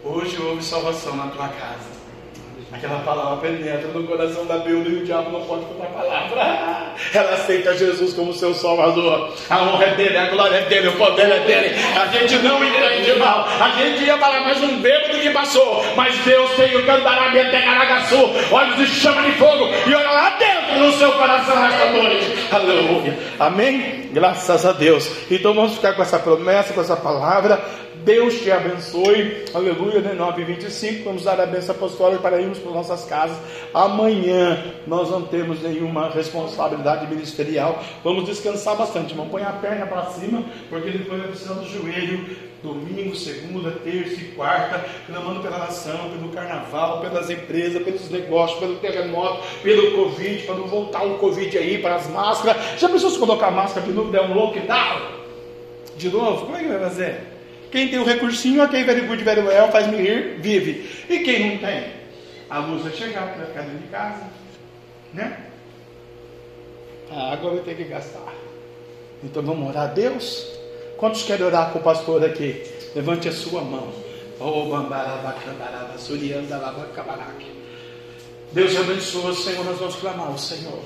Hoje 0.05 0.41
houve 0.41 0.62
salvação 0.62 1.16
na 1.16 1.28
tua 1.28 1.49
casa. 1.49 1.95
Aquela 2.77 2.98
palavra 3.01 3.36
penetra 3.39 3.89
no 3.89 4.07
coração 4.07 4.44
da 4.44 4.59
Bíblia 4.59 4.98
e 4.98 5.03
o 5.03 5.07
diabo 5.07 5.31
não 5.31 5.40
pode 5.47 5.65
contar 5.65 5.85
a 5.85 6.28
palavra. 6.28 6.94
Ela 7.15 7.32
aceita 7.32 7.74
Jesus 7.74 8.12
como 8.12 8.35
seu 8.35 8.53
Salvador. 8.53 9.32
A 9.48 9.62
honra 9.62 9.85
é 9.85 9.94
dele, 9.94 10.19
a 10.19 10.28
glória 10.28 10.57
é 10.57 10.62
dele, 10.66 10.89
o 10.89 10.93
poder 10.93 11.31
é 11.31 11.40
dele. 11.40 11.74
A 11.98 12.07
gente 12.09 12.36
não 12.40 12.62
entende 12.62 13.19
mal. 13.19 13.48
A 13.48 13.70
gente 13.70 14.05
ia 14.05 14.19
falar 14.19 14.40
mais 14.43 14.62
um 14.62 14.78
bêbado 14.82 15.19
que 15.19 15.31
passou. 15.31 15.82
Mas 15.97 16.15
Deus 16.19 16.51
tem 16.51 16.77
o 16.77 16.85
Candarabia 16.85 17.48
até 17.48 17.62
Caragaçu, 17.62 18.31
olhos 18.51 18.77
de 18.77 18.86
chama 18.86 19.23
de 19.23 19.32
fogo 19.32 19.69
e 19.86 19.94
olha 19.94 20.11
lá 20.11 20.36
dentro 20.39 20.78
no 20.78 20.93
seu 20.93 21.12
coração 21.12 21.59
nesta 21.59 21.86
noite. 21.93 22.36
Aleluia. 22.53 23.19
Amém? 23.40 24.11
Graças 24.12 24.66
a 24.66 24.73
Deus. 24.73 25.11
Então 25.31 25.55
vamos 25.55 25.77
ficar 25.77 25.94
com 25.94 26.03
essa 26.03 26.19
promessa, 26.19 26.74
com 26.74 26.81
essa 26.82 26.97
palavra. 26.97 27.86
Deus 28.07 28.35
te 28.39 28.53
abençoe. 28.53 29.47
Aleluia, 29.53 29.99
né? 29.99 30.12
9 30.12 30.45
25 30.45 31.03
Vamos 31.03 31.24
dar 31.24 31.41
a 31.41 31.45
benção 31.45 31.74
apostólica 31.74 32.23
para 32.23 32.41
irmos 32.41 32.57
para 32.57 32.70
nossas 32.70 33.05
casas. 33.05 33.37
Amanhã 33.74 34.74
nós 34.87 35.11
não 35.11 35.23
temos 35.23 35.61
nenhuma 35.61 36.09
responsabilidade 36.11 37.12
ministerial. 37.12 37.83
Vamos 38.05 38.24
descansar 38.27 38.77
bastante, 38.77 39.11
irmão. 39.11 39.28
Põe 39.28 39.43
a 39.43 39.51
perna 39.51 39.87
para 39.87 40.07
cima, 40.11 40.45
porque 40.70 40.91
depois 40.91 41.19
vai 41.19 41.31
precisar 41.31 41.55
do 41.55 41.69
joelho. 41.69 42.47
Domingo, 42.62 43.15
segunda, 43.16 43.73
terça 43.73 44.20
e 44.20 44.33
quarta, 44.37 44.85
clamando 45.09 45.41
pela 45.41 45.59
nação, 45.59 46.09
pelo 46.11 46.28
carnaval, 46.28 47.01
pelas 47.01 47.28
empresas, 47.28 47.83
pelos 47.83 48.09
negócios, 48.09 48.61
pelo 48.61 48.77
terremoto, 48.77 49.43
pelo 49.65 49.97
Covid, 49.97 50.45
para 50.45 50.55
não 50.55 50.69
voltar 50.69 51.05
o 51.05 51.19
Covid 51.19 51.59
aí, 51.59 51.78
para 51.78 51.97
as 51.97 52.09
máscaras. 52.09 52.78
Já 52.78 52.89
pensou 52.89 53.11
se 53.11 53.19
colocar 53.19 53.51
máscara 53.51 53.85
de 53.85 53.93
novo, 53.93 54.12
der 54.12 54.23
um 54.23 54.35
lockdown? 54.35 55.03
De 55.97 56.09
novo? 56.09 56.47
Como 56.47 56.57
é 56.57 56.62
que 56.62 56.69
vai 56.69 56.78
fazer? 56.78 57.36
Quem 57.77 57.89
tem 57.89 57.98
o 57.98 58.05
recursinho, 58.05 58.62
ok, 58.62 58.85
very 58.85 59.03
good, 59.03 59.23
very 59.23 59.43
well, 59.43 59.70
faz 59.70 59.86
me 59.89 59.98
rir, 59.98 60.39
vive. 60.40 61.05
E 61.11 61.19
quem 61.19 61.51
não 61.51 61.59
tem? 61.59 61.85
A 62.48 62.61
luz 62.61 62.81
vai 62.81 62.93
chegar, 62.93 63.36
vai 63.36 63.44
ficar 63.44 63.61
dentro 63.65 63.81
de 63.81 63.89
casa. 63.89 64.23
Né? 65.12 65.36
A 67.11 67.35
água 67.35 67.51
vai 67.51 67.61
ter 67.61 67.77
que 67.77 67.85
gastar. 67.85 68.32
Então 69.23 69.43
vamos 69.43 69.69
orar 69.69 69.82
a 69.82 69.86
Deus? 69.89 70.47
Quantos 70.97 71.24
querem 71.24 71.44
orar 71.44 71.70
com 71.70 71.78
o 71.78 71.82
pastor 71.82 72.24
aqui? 72.24 72.65
Levante 72.94 73.28
a 73.28 73.32
sua 73.32 73.61
mão. 73.61 73.93
Oh, 74.40 74.65
Deus 78.53 78.74
abençoe, 78.74 79.35
Senhor. 79.35 79.66
Nós 79.66 79.78
vamos 79.78 79.97
clamar 79.97 80.28
ao 80.28 80.39
Senhor 80.39 80.82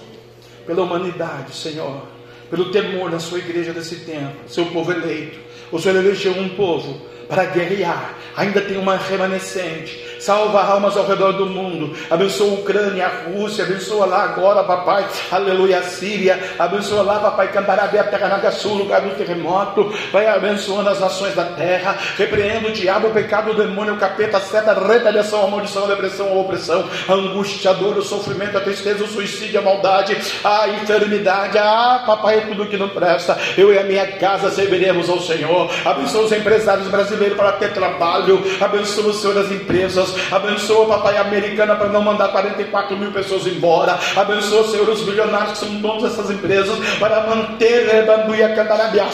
pela 0.66 0.82
humanidade, 0.82 1.54
Senhor, 1.54 2.02
pelo 2.50 2.72
temor 2.72 3.12
na 3.12 3.20
sua 3.20 3.38
igreja 3.38 3.72
desse 3.72 4.00
tempo, 4.00 4.48
seu 4.48 4.66
povo 4.66 4.90
eleito. 4.90 5.49
O 5.72 5.78
Senhor 5.78 5.96
elegeu 5.96 6.32
um 6.32 6.48
povo 6.50 7.00
para 7.28 7.44
guerrear. 7.44 8.14
Ainda 8.36 8.60
tem 8.60 8.76
uma 8.76 8.96
remanescente 8.96 10.09
salva 10.20 10.62
almas 10.62 10.96
ao 10.96 11.06
redor 11.06 11.32
do 11.32 11.46
mundo, 11.46 11.96
abençoa 12.10 12.50
a 12.50 12.54
Ucrânia, 12.54 13.06
a 13.06 13.30
Rússia, 13.30 13.64
abençoa 13.64 14.06
lá 14.06 14.24
agora, 14.24 14.62
papai, 14.62 15.06
aleluia, 15.30 15.78
a 15.78 15.82
Síria, 15.82 16.38
abençoa 16.58 17.02
lá, 17.02 17.18
papai, 17.18 17.48
Cantarabé, 17.48 18.00
a 18.00 18.28
Nagaçu, 18.28 18.68
lugar 18.68 19.00
do 19.00 19.14
terremoto, 19.16 19.92
vai 20.12 20.26
abençoando 20.26 20.90
as 20.90 21.00
nações 21.00 21.34
da 21.34 21.44
terra, 21.44 21.96
repreenda 22.16 22.68
o 22.68 22.72
diabo, 22.72 23.08
o 23.08 23.12
pecado, 23.12 23.50
o 23.50 23.54
demônio, 23.54 23.94
o 23.94 23.98
capeta, 23.98 24.36
a 24.36 24.40
seta, 24.40 24.72
a 24.72 24.86
retaliação, 24.86 25.44
a 25.44 25.48
maldição, 25.48 25.84
a 25.84 25.88
depressão, 25.88 26.28
a 26.28 26.34
opressão, 26.34 26.88
a 27.08 27.12
angústia, 27.12 27.70
a 27.70 27.74
dor, 27.74 27.96
o 27.96 28.02
sofrimento, 28.02 28.56
a 28.56 28.60
tristeza, 28.60 29.02
o 29.02 29.08
suicídio, 29.08 29.58
a 29.58 29.62
maldade, 29.62 30.16
a 30.44 30.68
enfermidade, 30.68 31.58
ah, 31.58 32.02
papai, 32.06 32.38
é 32.38 32.40
tudo 32.42 32.66
que 32.66 32.76
não 32.76 32.88
presta, 32.88 33.38
eu 33.56 33.72
e 33.72 33.78
a 33.78 33.84
minha 33.84 34.06
casa 34.18 34.50
serviremos 34.50 35.08
ao 35.08 35.20
Senhor, 35.20 35.70
abençoa 35.84 36.24
os 36.24 36.32
empresários 36.32 36.88
brasileiros 36.88 37.36
para 37.36 37.52
ter 37.52 37.72
trabalho, 37.72 38.42
abençoa 38.60 39.06
o 39.06 39.14
Senhor 39.14 39.38
as 39.38 39.50
empresas, 39.50 40.09
Abençoa, 40.30 40.86
papai, 40.86 41.16
a 41.16 41.22
americana 41.22 41.76
para 41.76 41.88
não 41.88 42.02
mandar 42.02 42.28
44 42.28 42.96
mil 42.96 43.12
pessoas 43.12 43.46
embora. 43.46 43.98
Abençoa, 44.16 44.66
Senhor, 44.68 44.88
os 44.88 45.02
bilionários 45.02 45.52
que 45.52 45.58
são 45.58 45.74
donos 45.76 46.02
dessas 46.02 46.30
empresas 46.30 46.78
para 46.98 47.26
manter 47.26 47.86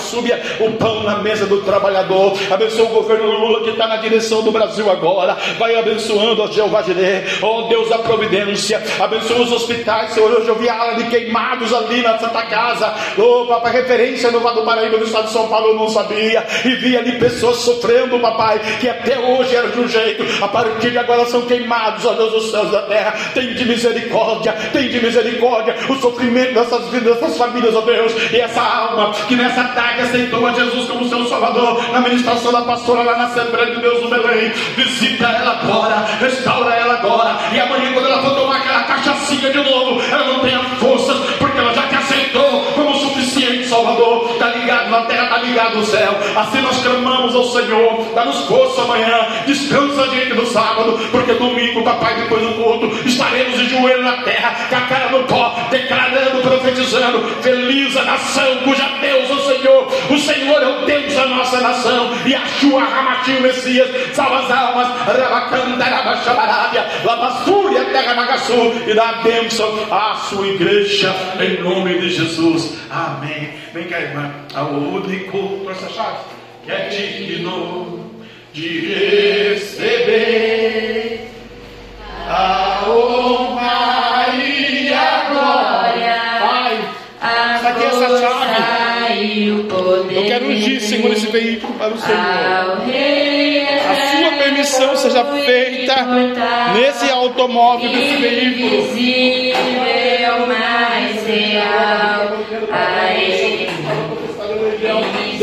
súbia, 0.06 0.40
o 0.60 0.72
pão 0.72 1.02
na 1.02 1.18
mesa 1.18 1.46
do 1.46 1.60
trabalhador. 1.62 2.32
Abençoa 2.50 2.86
o 2.86 2.94
governo 2.94 3.30
Lula 3.30 3.64
que 3.64 3.70
está 3.70 3.86
na 3.86 3.96
direção 3.96 4.42
do 4.42 4.52
Brasil 4.52 4.90
agora. 4.90 5.36
Vai 5.58 5.76
abençoando, 5.76 6.42
ó 6.42 6.46
Jeová 6.50 6.82
Jireh, 6.82 7.24
ó 7.42 7.68
Deus 7.68 7.88
da 7.88 7.98
providência. 7.98 8.82
Abençoa 9.00 9.42
os 9.42 9.52
hospitais, 9.52 10.12
Senhor. 10.12 10.30
Hoje 10.30 10.48
eu 10.48 10.56
vi 10.56 10.68
a 10.68 10.80
ala 10.80 10.94
de 10.94 11.04
queimados 11.04 11.72
ali 11.72 12.02
na 12.02 12.18
Santa 12.18 12.42
Casa. 12.42 12.94
Oh, 13.18 13.46
papai, 13.46 13.72
referência 13.72 14.30
no 14.30 14.40
Vado 14.40 14.60
do 14.60 14.66
Paraíba, 14.66 14.96
no 14.96 15.04
estado 15.04 15.26
de 15.26 15.32
São 15.32 15.48
Paulo, 15.48 15.68
eu 15.68 15.74
não 15.74 15.88
sabia. 15.88 16.46
E 16.64 16.74
vi 16.76 16.96
ali 16.96 17.18
pessoas 17.18 17.58
sofrendo, 17.58 18.18
papai, 18.18 18.60
que 18.80 18.88
até 18.88 19.18
hoje 19.18 19.54
era 19.54 19.68
de 19.68 19.80
um 19.80 19.88
jeito. 19.88 20.24
A 20.42 20.48
partir 20.48 20.85
de 20.90 20.98
agora 20.98 21.24
são 21.26 21.42
queimados, 21.42 22.04
ó 22.04 22.12
Deus 22.14 22.32
dos 22.32 22.50
céus 22.50 22.70
da 22.70 22.82
terra. 22.82 23.14
Tem 23.34 23.54
de 23.54 23.64
misericórdia, 23.64 24.52
tem 24.72 24.88
de 24.88 25.00
misericórdia 25.00 25.76
o 25.88 25.94
sofrimento 25.96 26.54
dessas 26.54 26.88
vidas, 26.88 27.14
dessas 27.14 27.36
famílias, 27.38 27.74
ó 27.74 27.80
Deus. 27.82 28.12
E 28.32 28.40
essa 28.40 28.60
alma 28.60 29.12
que 29.28 29.36
nessa 29.36 29.64
tarde 29.64 30.02
aceitou 30.02 30.46
a 30.46 30.52
Jesus 30.52 30.88
como 30.88 31.08
seu 31.08 31.26
Salvador, 31.26 31.82
na 31.92 32.00
ministração 32.00 32.52
da 32.52 32.62
pastora 32.62 33.02
lá 33.02 33.16
na 33.16 33.24
Assembleia 33.24 33.74
de 33.74 33.80
Deus 33.80 34.02
no 34.02 34.10
Belém. 34.10 34.50
Visita 34.76 35.26
ela 35.26 35.60
agora, 35.62 36.06
restaura 36.20 36.74
ela 36.74 36.94
agora. 36.94 37.36
E 37.52 37.60
amanhã, 37.60 37.92
quando 37.92 38.06
ela 38.06 38.22
for 38.22 38.34
tomar 38.34 38.56
aquela 38.56 38.82
cachaçinha 38.84 39.50
de 39.50 39.58
novo, 39.58 40.00
ela 40.02 40.24
não 40.24 40.40
tenha 40.40 40.62
forças, 40.78 41.16
porque 41.38 41.58
ela 41.58 41.74
já 41.74 41.82
te 41.88 41.94
aceitou 41.96 42.62
como 42.74 42.94
suficiente 42.94 43.68
Salvador. 43.68 44.25
No 45.74 45.84
céu. 45.84 46.14
Assim 46.36 46.60
nós 46.60 46.80
clamamos 46.82 47.34
ao 47.34 47.44
Senhor, 47.44 48.12
dá-nos 48.14 48.44
força 48.46 48.82
amanhã, 48.82 49.26
descansa 49.46 50.06
diante 50.08 50.34
do 50.34 50.46
sábado 50.46 50.66
sábado, 50.76 50.98
porque 51.10 51.32
domingo, 51.34 51.82
papai, 51.82 52.22
depois 52.22 52.42
do 52.42 52.54
culto, 52.54 53.08
estaremos 53.08 53.58
de 53.58 53.68
joelho 53.68 54.02
na 54.02 54.18
terra, 54.22 54.68
com 54.68 54.76
a 54.76 54.80
cara 54.82 55.10
no 55.10 55.24
pó, 55.24 55.54
declarando, 55.70 56.42
profetizando: 56.42 57.20
Feliz 57.42 57.96
a 57.96 58.04
nação 58.04 58.56
cuja 58.64 58.86
Deus, 59.00 59.30
o 59.30 59.44
Senhor, 59.46 59.92
o 60.10 60.18
Senhor 60.18 60.62
é 60.62 60.66
o 60.66 60.86
Deus 60.86 61.14
da 61.14 61.26
nossa 61.26 61.60
nação, 61.60 62.12
e 62.24 62.34
a 62.34 62.46
Shua 62.46 62.82
Ramatinho 62.82 63.42
Messias, 63.42 63.88
salva 64.14 64.40
as 64.40 64.50
almas, 64.50 64.88
Rabacanda, 65.06 65.84
Rabaxabarábia, 65.84 66.86
Labassúria, 67.04 67.84
Terra 67.86 68.14
Nagaçu, 68.14 68.72
e 68.86 68.94
dá 68.94 69.08
a 69.08 69.22
bênção 69.22 69.72
à 69.90 70.14
sua 70.14 70.46
igreja, 70.46 71.14
em 71.40 71.62
nome 71.62 71.98
de 71.98 72.10
Jesus. 72.10 72.78
Amém. 72.90 73.65
Vem 73.76 73.88
cá, 73.88 74.00
irmã, 74.00 74.32
ao 74.54 74.70
único, 74.70 75.60
trouxe 75.62 75.84
a 75.84 75.88
chave, 75.90 76.16
que 76.64 76.72
é 76.72 76.88
digno 76.88 78.10
de 78.50 78.94
receber 79.50 81.28
a 82.26 82.86
honra 82.88 84.34
e 84.34 84.90
a 84.94 85.26
glória. 85.28 86.16
Pai, 86.40 86.88
está 87.56 87.68
aqui 87.68 87.84
essa 87.84 88.08
chave. 88.18 89.66
Eu 90.10 90.24
quero 90.24 90.46
ungir, 90.46 90.80
Senhor, 90.80 91.12
esse 91.12 91.26
veículo 91.26 91.74
para 91.74 91.92
o 91.92 91.98
Senhor. 91.98 92.18
A 93.90 93.94
sua 93.94 94.30
permissão 94.38 94.96
seja 94.96 95.22
feita 95.22 96.02
nesse 96.72 97.10
automóvel, 97.10 97.90
nesse 97.90 98.16
veículo. 98.22 98.86
mais 100.46 101.26
real, 101.26 102.38
a 102.72 103.35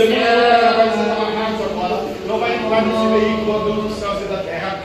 ele. 0.02 0.14
Não 2.28 2.40
vai 2.40 2.56
entrar 2.56 2.82
nesse 2.84 3.08
veículo, 3.08 3.56
ó 3.56 3.60
Deus 3.66 3.84
dos 3.84 4.00
céus 4.00 4.22
e 4.22 4.26
da 4.26 4.38
terra. 4.38 4.80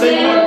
Senhor 0.00 0.40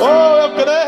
Oh, 0.00 0.38
eu 0.42 0.50
creio. 0.50 0.81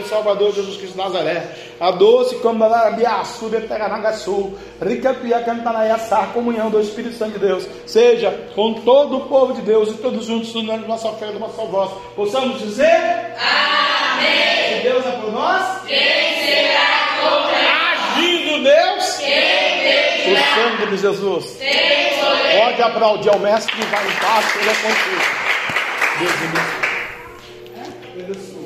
E 0.00 0.08
Salvador 0.08 0.52
Jesus 0.52 0.76
Cristo 0.76 0.92
de 0.92 0.98
Nazaré, 0.98 1.46
a 1.78 1.90
doce 1.92 2.36
Camarabiaçu, 2.40 3.48
Beteranagaçu, 3.48 4.54
Ricapia 4.82 5.40
Cantanaiaçá, 5.40 6.28
comunhão 6.34 6.68
do 6.68 6.80
Espírito 6.80 7.16
Santo 7.16 7.34
de 7.34 7.46
Deus, 7.46 7.66
seja 7.86 8.48
com 8.54 8.74
todo 8.74 9.18
o 9.18 9.28
povo 9.28 9.52
de 9.52 9.62
Deus 9.62 9.90
e 9.90 9.94
todos 9.94 10.26
juntos, 10.26 10.52
de 10.52 10.88
nossa 10.88 11.12
fé 11.12 11.30
e 11.34 11.38
nossa 11.38 11.64
voz, 11.64 11.90
possamos 12.16 12.58
dizer: 12.60 13.34
Amém. 13.38 14.78
Se 14.78 14.82
Deus 14.82 15.06
é 15.06 15.10
por 15.12 15.32
nós, 15.32 15.82
quem 15.86 15.96
será 15.96 17.08
contra 17.20 17.64
Agindo 18.14 18.64
Deus, 18.64 19.16
quem 19.16 19.64
o 20.32 20.36
sangue 20.36 20.86
de 20.90 20.96
Jesus. 20.96 21.58
Pode 22.58 22.82
aplaudir 22.82 23.28
ao 23.30 23.38
Mestre 23.38 23.74
que 23.74 23.86
vai 23.86 24.06
em 24.06 24.12
paz, 24.12 24.56
ele 24.56 24.70
é 24.70 24.74
contigo. 24.74 25.44
Deus 26.18 26.32
abençoe. 26.32 26.83
Isso. 28.30 28.63